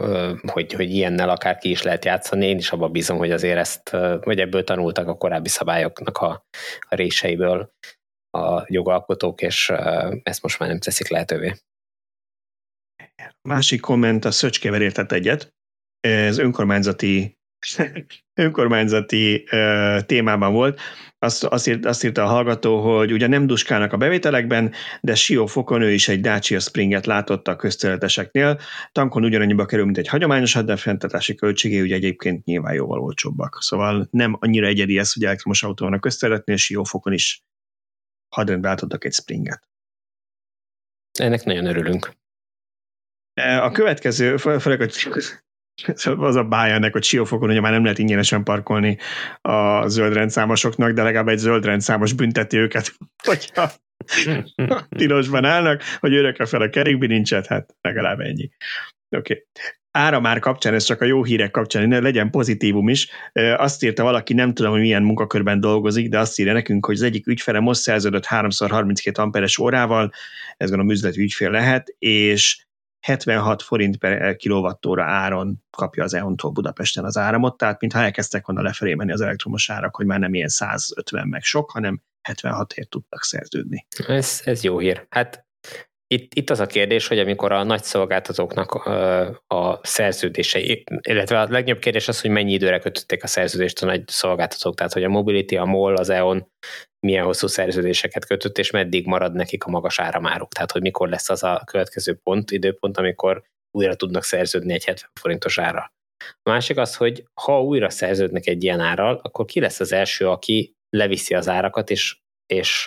hogy, 0.47 0.73
hogy 0.73 0.91
ilyennel 0.91 1.29
akár 1.29 1.57
ki 1.57 1.69
is 1.69 1.81
lehet 1.81 2.05
játszani. 2.05 2.45
Én 2.45 2.57
is 2.57 2.71
abban 2.71 2.91
bízom, 2.91 3.17
hogy 3.17 3.31
azért 3.31 3.57
ezt, 3.57 3.89
vagy 4.19 4.39
ebből 4.39 4.63
tanultak 4.63 5.07
a 5.07 5.17
korábbi 5.17 5.49
szabályoknak 5.49 6.17
a, 6.17 6.45
a 6.79 6.95
réseiből 6.95 7.73
a 8.37 8.63
jogalkotók, 8.67 9.41
és 9.41 9.69
ezt 10.23 10.41
most 10.41 10.59
már 10.59 10.69
nem 10.69 10.79
teszik 10.79 11.07
lehetővé. 11.07 11.53
Másik 13.41 13.81
komment 13.81 14.25
a 14.25 14.31
értett 14.81 15.11
egyet. 15.11 15.53
Ez 15.99 16.37
önkormányzati 16.37 17.37
önkormányzati 18.33 19.47
uh, 19.51 19.99
témában 20.01 20.53
volt. 20.53 20.79
Azt, 21.19 21.43
azt, 21.43 21.67
írt, 21.67 21.85
azt 21.85 22.03
írta 22.03 22.23
a 22.23 22.27
hallgató, 22.27 22.97
hogy 22.97 23.11
ugye 23.11 23.27
nem 23.27 23.47
duskálnak 23.47 23.93
a 23.93 23.97
bevételekben, 23.97 24.73
de 25.01 25.15
siófokon 25.15 25.81
ő 25.81 25.91
is 25.91 26.07
egy 26.07 26.21
Dacia 26.21 26.59
Springet 26.59 27.05
látott 27.05 27.47
a 27.47 27.55
közterületeseknél. 27.55 28.59
Tankon 28.91 29.23
ugyanannyiba 29.23 29.65
kerül, 29.65 29.85
mint 29.85 29.97
egy 29.97 30.07
hagyományos, 30.07 30.53
de 30.53 30.75
fenntartási 30.75 31.35
költségé 31.35 31.81
ugye 31.81 31.95
egyébként 31.95 32.45
nyilván 32.45 32.73
jóval 32.73 32.99
olcsóbbak. 32.99 33.57
Szóval 33.59 34.07
nem 34.11 34.37
annyira 34.39 34.67
egyedi 34.67 34.97
ez, 34.97 35.13
hogy 35.13 35.23
elektromos 35.23 35.63
autó 35.63 35.85
van 35.85 35.93
a 35.93 35.99
közterületnél, 35.99 36.55
siófokon 36.55 37.13
is 37.13 37.43
hadrendbe 38.35 38.69
átadtak 38.69 39.05
egy 39.05 39.13
Springet. 39.13 39.67
Ennek 41.19 41.43
nagyon 41.43 41.65
örülünk. 41.65 42.13
A 43.41 43.71
következő, 43.71 44.37
főleg, 44.37 44.79
hogy 44.79 44.93
az 46.17 46.35
a 46.35 46.43
bája 46.43 46.73
ennek, 46.73 46.91
hogy 46.91 47.03
Siófokon 47.03 47.49
ugye 47.49 47.61
már 47.61 47.71
nem 47.71 47.83
lehet 47.83 47.97
ingyenesen 47.97 48.43
parkolni 48.43 48.97
a 49.41 49.87
zöld 49.87 50.13
rendszámosoknak, 50.13 50.91
de 50.91 51.03
legalább 51.03 51.27
egy 51.27 51.37
zöld 51.37 51.65
rendszámos 51.65 52.13
bünteti 52.13 52.57
őket, 52.57 52.93
hogyha 53.27 53.71
tilosban 54.97 55.45
állnak, 55.45 55.81
hogy 55.99 56.13
örökre 56.13 56.45
fel 56.45 56.61
a 56.61 56.69
kerékbilincset, 56.69 57.47
hát 57.47 57.75
legalább 57.81 58.19
ennyi. 58.19 58.49
Oké. 59.09 59.33
Okay. 59.33 59.45
Ára 59.91 60.19
már 60.19 60.39
kapcsán, 60.39 60.73
ez 60.73 60.83
csak 60.83 61.01
a 61.01 61.05
jó 61.05 61.23
hírek 61.23 61.51
kapcsán, 61.51 61.87
ne 61.87 61.99
legyen 61.99 62.29
pozitívum 62.29 62.89
is. 62.89 63.09
Azt 63.55 63.83
írta 63.83 64.03
valaki, 64.03 64.33
nem 64.33 64.53
tudom, 64.53 64.71
hogy 64.71 64.81
milyen 64.81 65.03
munkakörben 65.03 65.59
dolgozik, 65.59 66.09
de 66.09 66.19
azt 66.19 66.39
írja 66.39 66.53
nekünk, 66.53 66.85
hogy 66.85 66.95
az 66.95 67.01
egyik 67.01 67.27
ügyfele 67.27 67.59
most 67.59 67.81
szerződött 67.81 68.25
3x32 68.25 69.15
amperes 69.15 69.57
órával, 69.57 70.11
ez 70.57 70.69
gondolom 70.69 70.91
üzleti 70.91 71.21
ügyfél 71.21 71.49
lehet, 71.49 71.95
és 71.99 72.65
76 73.03 73.61
forint 73.61 73.97
per 73.97 74.35
kilovattóra 74.35 75.03
áron 75.03 75.63
kapja 75.69 76.03
az 76.03 76.13
EON-tól 76.13 76.51
Budapesten 76.51 77.03
az 77.05 77.17
áramot, 77.17 77.57
tehát 77.57 77.81
mintha 77.81 77.99
elkezdtek 77.99 78.45
volna 78.45 78.61
lefelé 78.61 78.93
menni 78.93 79.11
az 79.11 79.21
elektromos 79.21 79.69
árak, 79.69 79.95
hogy 79.95 80.05
már 80.05 80.19
nem 80.19 80.33
ilyen 80.33 80.47
150 80.47 81.27
meg 81.27 81.43
sok, 81.43 81.71
hanem 81.71 82.01
76ért 82.29 82.89
tudtak 82.89 83.23
szerződni. 83.23 83.85
Ez, 84.07 84.41
ez 84.45 84.63
jó 84.63 84.79
hír. 84.79 85.05
Hát 85.09 85.45
itt, 86.07 86.33
itt 86.33 86.49
az 86.49 86.59
a 86.59 86.65
kérdés, 86.65 87.07
hogy 87.07 87.19
amikor 87.19 87.51
a 87.51 87.63
nagy 87.63 87.83
szolgáltatóknak 87.83 88.73
a 89.47 89.79
szerződései, 89.81 90.83
illetve 91.01 91.39
a 91.39 91.41
legnagyobb 91.41 91.79
kérdés 91.79 92.07
az, 92.07 92.21
hogy 92.21 92.29
mennyi 92.29 92.53
időre 92.53 92.79
kötötték 92.79 93.23
a 93.23 93.27
szerződést 93.27 93.83
a 93.83 93.85
nagy 93.85 94.07
szolgáltatók, 94.07 94.75
tehát 94.75 94.93
hogy 94.93 95.03
a 95.03 95.09
Mobility, 95.09 95.55
a 95.55 95.65
MOL, 95.65 95.95
az 95.95 96.09
EON 96.09 96.51
milyen 97.03 97.25
hosszú 97.25 97.47
szerződéseket 97.47 98.25
kötött, 98.25 98.57
és 98.57 98.71
meddig 98.71 99.05
marad 99.05 99.33
nekik 99.33 99.63
a 99.63 99.69
magas 99.69 99.99
áramáruk, 99.99 100.53
tehát 100.53 100.71
hogy 100.71 100.81
mikor 100.81 101.09
lesz 101.09 101.29
az 101.29 101.43
a 101.43 101.61
következő 101.65 102.19
pont, 102.23 102.51
időpont, 102.51 102.97
amikor 102.97 103.43
újra 103.71 103.95
tudnak 103.95 104.23
szerződni 104.23 104.73
egy 104.73 104.85
70 104.85 105.09
forintos 105.19 105.57
ára. 105.57 105.93
A 106.43 106.49
másik 106.49 106.77
az, 106.77 106.95
hogy 106.95 107.23
ha 107.33 107.63
újra 107.63 107.89
szerződnek 107.89 108.47
egy 108.47 108.63
ilyen 108.63 108.79
árral, 108.79 109.19
akkor 109.23 109.45
ki 109.45 109.59
lesz 109.59 109.79
az 109.79 109.91
első, 109.91 110.29
aki 110.29 110.73
leviszi 110.89 111.33
az 111.33 111.49
árakat, 111.49 111.89
és 111.89 112.21
és 112.45 112.83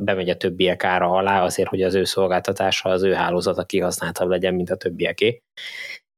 bemegy 0.00 0.28
a 0.28 0.36
többiek 0.36 0.84
ára 0.84 1.10
alá 1.10 1.42
azért, 1.42 1.68
hogy 1.68 1.82
az 1.82 1.94
ő 1.94 2.04
szolgáltatása, 2.04 2.88
az 2.88 3.02
ő 3.02 3.12
hálózata 3.12 3.64
kihasználtabb 3.64 4.28
legyen, 4.28 4.54
mint 4.54 4.70
a 4.70 4.76
többieké. 4.76 5.42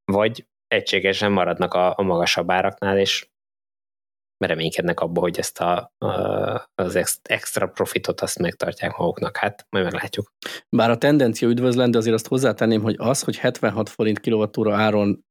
Vagy 0.04 0.46
egységesen 0.66 1.32
maradnak 1.32 1.74
a, 1.74 1.98
a 1.98 2.02
magasabb 2.02 2.50
áraknál, 2.50 2.98
és 2.98 3.26
reménykednek 4.46 5.00
abba, 5.00 5.20
hogy 5.20 5.38
ezt 5.38 5.60
a, 5.60 5.92
az 6.74 7.18
extra 7.22 7.66
profitot 7.66 8.20
azt 8.20 8.38
megtartják 8.38 8.96
maguknak. 8.96 9.36
Hát 9.36 9.66
majd 9.70 9.84
meglátjuk. 9.84 10.32
Bár 10.68 10.90
a 10.90 10.98
tendencia 10.98 11.48
üdvözlendő, 11.48 11.98
azért 11.98 12.14
azt 12.14 12.28
hozzátenném, 12.28 12.82
hogy 12.82 12.94
az, 12.98 13.22
hogy 13.22 13.36
76 13.36 13.88
forint 13.88 14.20
kilovattóra 14.20 14.76
áron 14.76 15.24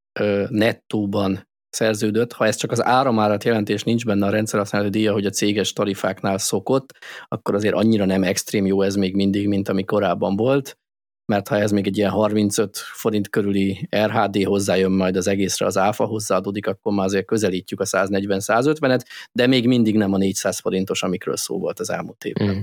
nettóban 0.49 1.49
szerződött, 1.69 2.33
ha 2.33 2.45
ez 2.45 2.55
csak 2.55 2.71
az 2.71 2.83
áramárat 2.83 3.43
jelenti, 3.43 3.73
és 3.73 3.83
nincs 3.83 4.05
benne 4.05 4.25
a 4.25 4.29
rendszerhasználati 4.29 4.89
díja, 4.89 5.13
hogy 5.13 5.25
a 5.25 5.29
céges 5.29 5.73
tarifáknál 5.73 6.37
szokott, 6.37 6.93
akkor 7.27 7.55
azért 7.55 7.75
annyira 7.75 8.05
nem 8.05 8.23
extrém 8.23 8.65
jó 8.65 8.81
ez 8.81 8.95
még 8.95 9.15
mindig, 9.15 9.47
mint 9.47 9.69
ami 9.69 9.83
korábban 9.83 10.35
volt, 10.35 10.77
mert 11.25 11.47
ha 11.47 11.57
ez 11.57 11.71
még 11.71 11.87
egy 11.87 11.97
ilyen 11.97 12.09
35 12.09 12.77
forint 12.77 13.29
körüli 13.29 13.87
RHD 13.95 14.43
hozzájön 14.43 14.91
majd 14.91 15.15
az 15.15 15.27
egészre, 15.27 15.65
az 15.65 15.77
áfa 15.77 16.05
hozzáadódik, 16.05 16.67
akkor 16.67 16.93
már 16.93 17.05
azért 17.05 17.25
közelítjük 17.25 17.79
a 17.79 17.85
140-150-et, 17.85 19.01
de 19.31 19.47
még 19.47 19.67
mindig 19.67 19.95
nem 19.95 20.13
a 20.13 20.17
400 20.17 20.59
forintos, 20.59 21.03
amikről 21.03 21.37
szó 21.37 21.59
volt 21.59 21.79
az 21.79 21.89
elmúlt 21.89 22.23
évben. 22.23 22.55
Mm. 22.55 22.59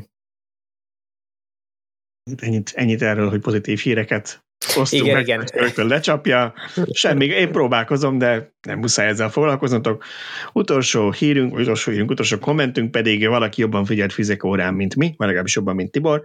Ennyit, 2.36 2.72
ennyit 2.74 3.02
erről, 3.02 3.30
hogy 3.30 3.40
pozitív 3.40 3.78
híreket 3.78 4.43
osztunk 4.76 5.02
igen, 5.02 5.14
meg, 5.14 5.26
igen. 5.26 5.44
rögtön 5.52 5.86
lecsapja. 5.86 6.55
Semmi, 6.90 7.24
én 7.24 7.52
próbálkozom, 7.52 8.18
de 8.18 8.52
nem 8.66 8.78
muszáj 8.78 9.06
ezzel 9.06 9.30
foglalkoznotok. 9.30 10.05
Utolsó 10.52 11.10
hírünk, 11.10 11.55
utolsó 11.55 11.90
hírünk, 11.90 12.10
utolsó 12.10 12.39
kommentünk 12.39 12.90
pedig 12.90 13.28
valaki 13.28 13.60
jobban 13.60 13.85
figyelt 13.85 14.12
fizikórán, 14.12 14.74
mint 14.74 14.97
mi, 14.97 15.06
vagy 15.16 15.26
legalábbis 15.26 15.55
jobban, 15.55 15.74
mint 15.74 15.90
Tibor. 15.90 16.22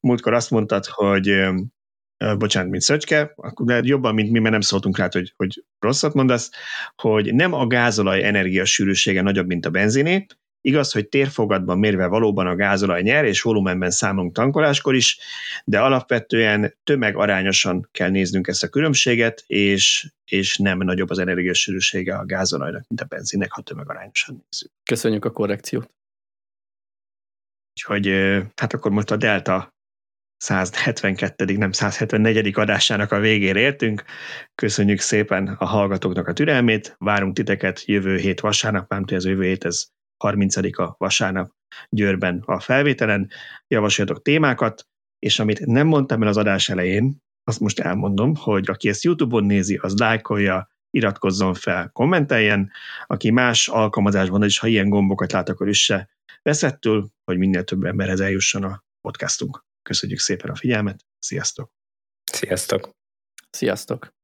Múltkor 0.00 0.32
azt 0.32 0.50
mondtad, 0.50 0.86
hogy 0.86 1.48
bocsánat, 2.38 2.70
mint 2.70 2.82
Szöcske, 2.82 3.34
de 3.62 3.80
jobban, 3.82 4.14
mint 4.14 4.30
mi, 4.30 4.38
mert 4.38 4.52
nem 4.52 4.60
szóltunk 4.60 4.98
rá, 4.98 5.08
hogy, 5.12 5.32
hogy 5.36 5.64
rosszat 5.78 6.14
mondasz, 6.14 6.50
hogy 6.96 7.34
nem 7.34 7.52
a 7.52 7.66
gázolaj 7.66 8.24
energiasűrűsége 8.24 9.22
nagyobb, 9.22 9.46
mint 9.46 9.66
a 9.66 9.70
benziné, 9.70 10.26
Igaz, 10.62 10.92
hogy 10.92 11.08
térfogatban 11.08 11.78
mérve 11.78 12.06
valóban 12.06 12.46
a 12.46 12.54
gázolaj 12.54 13.02
nyer, 13.02 13.24
és 13.24 13.42
volumenben 13.42 13.90
számolunk 13.90 14.34
tankoláskor 14.34 14.94
is, 14.94 15.18
de 15.64 15.80
alapvetően 15.80 16.76
tömegarányosan 16.84 17.88
kell 17.92 18.10
néznünk 18.10 18.46
ezt 18.46 18.62
a 18.62 18.68
különbséget, 18.68 19.44
és, 19.46 20.10
és 20.24 20.56
nem 20.56 20.78
nagyobb 20.78 21.10
az 21.10 21.18
energiasűrűsége 21.18 22.16
a 22.16 22.24
gázolajnak, 22.24 22.84
mint 22.88 23.00
a 23.00 23.04
benzinnek, 23.04 23.52
ha 23.52 23.62
tömegarányosan 23.62 24.44
nézzük. 24.50 24.70
Köszönjük 24.84 25.24
a 25.24 25.30
korrekciót. 25.30 25.90
Úgyhogy 27.72 28.06
hát 28.56 28.72
akkor 28.72 28.90
most 28.90 29.10
a 29.10 29.16
Delta 29.16 29.68
172. 30.40 31.56
nem 31.56 31.72
174. 31.72 32.58
adásának 32.58 33.12
a 33.12 33.18
végére 33.18 33.60
értünk. 33.60 34.04
Köszönjük 34.54 35.00
szépen 35.00 35.48
a 35.48 35.64
hallgatóknak 35.64 36.26
a 36.28 36.32
türelmét, 36.32 36.94
várunk 36.98 37.34
titeket 37.34 37.84
jövő 37.84 38.16
hét 38.16 38.40
vasárnap, 38.40 38.90
nem 38.90 39.04
ez 39.06 39.24
jövő 39.24 39.42
hét, 39.42 39.64
ez 39.64 39.86
30-a 40.24 40.94
vasárnap 40.98 41.52
Győrben 41.88 42.42
a 42.46 42.60
felvételen. 42.60 43.30
Javasoljatok 43.68 44.22
témákat, 44.22 44.86
és 45.18 45.38
amit 45.38 45.66
nem 45.66 45.86
mondtam 45.86 46.22
el 46.22 46.28
az 46.28 46.36
adás 46.36 46.68
elején, 46.68 47.16
azt 47.44 47.60
most 47.60 47.80
elmondom, 47.80 48.34
hogy 48.34 48.70
aki 48.70 48.88
ezt 48.88 49.02
YouTube-on 49.02 49.44
nézi, 49.44 49.76
az 49.82 49.98
lájkolja, 49.98 50.70
iratkozzon 50.90 51.54
fel, 51.54 51.90
kommenteljen, 51.92 52.70
aki 53.06 53.30
más 53.30 53.68
alkalmazásban 53.68 54.44
is, 54.44 54.58
ha 54.58 54.66
ilyen 54.66 54.88
gombokat 54.88 55.32
lát, 55.32 55.48
akkor 55.48 55.68
üsse 55.68 56.08
veszettől, 56.42 57.10
hogy 57.24 57.38
minél 57.38 57.64
több 57.64 57.84
emberhez 57.84 58.20
eljusson 58.20 58.64
a 58.64 58.84
podcastunk. 59.00 59.68
Köszönjük 59.82 60.18
szépen 60.18 60.50
a 60.50 60.54
figyelmet, 60.54 61.04
sziasztok! 61.18 61.72
Sziasztok! 62.32 62.90
Sziasztok! 63.50 64.19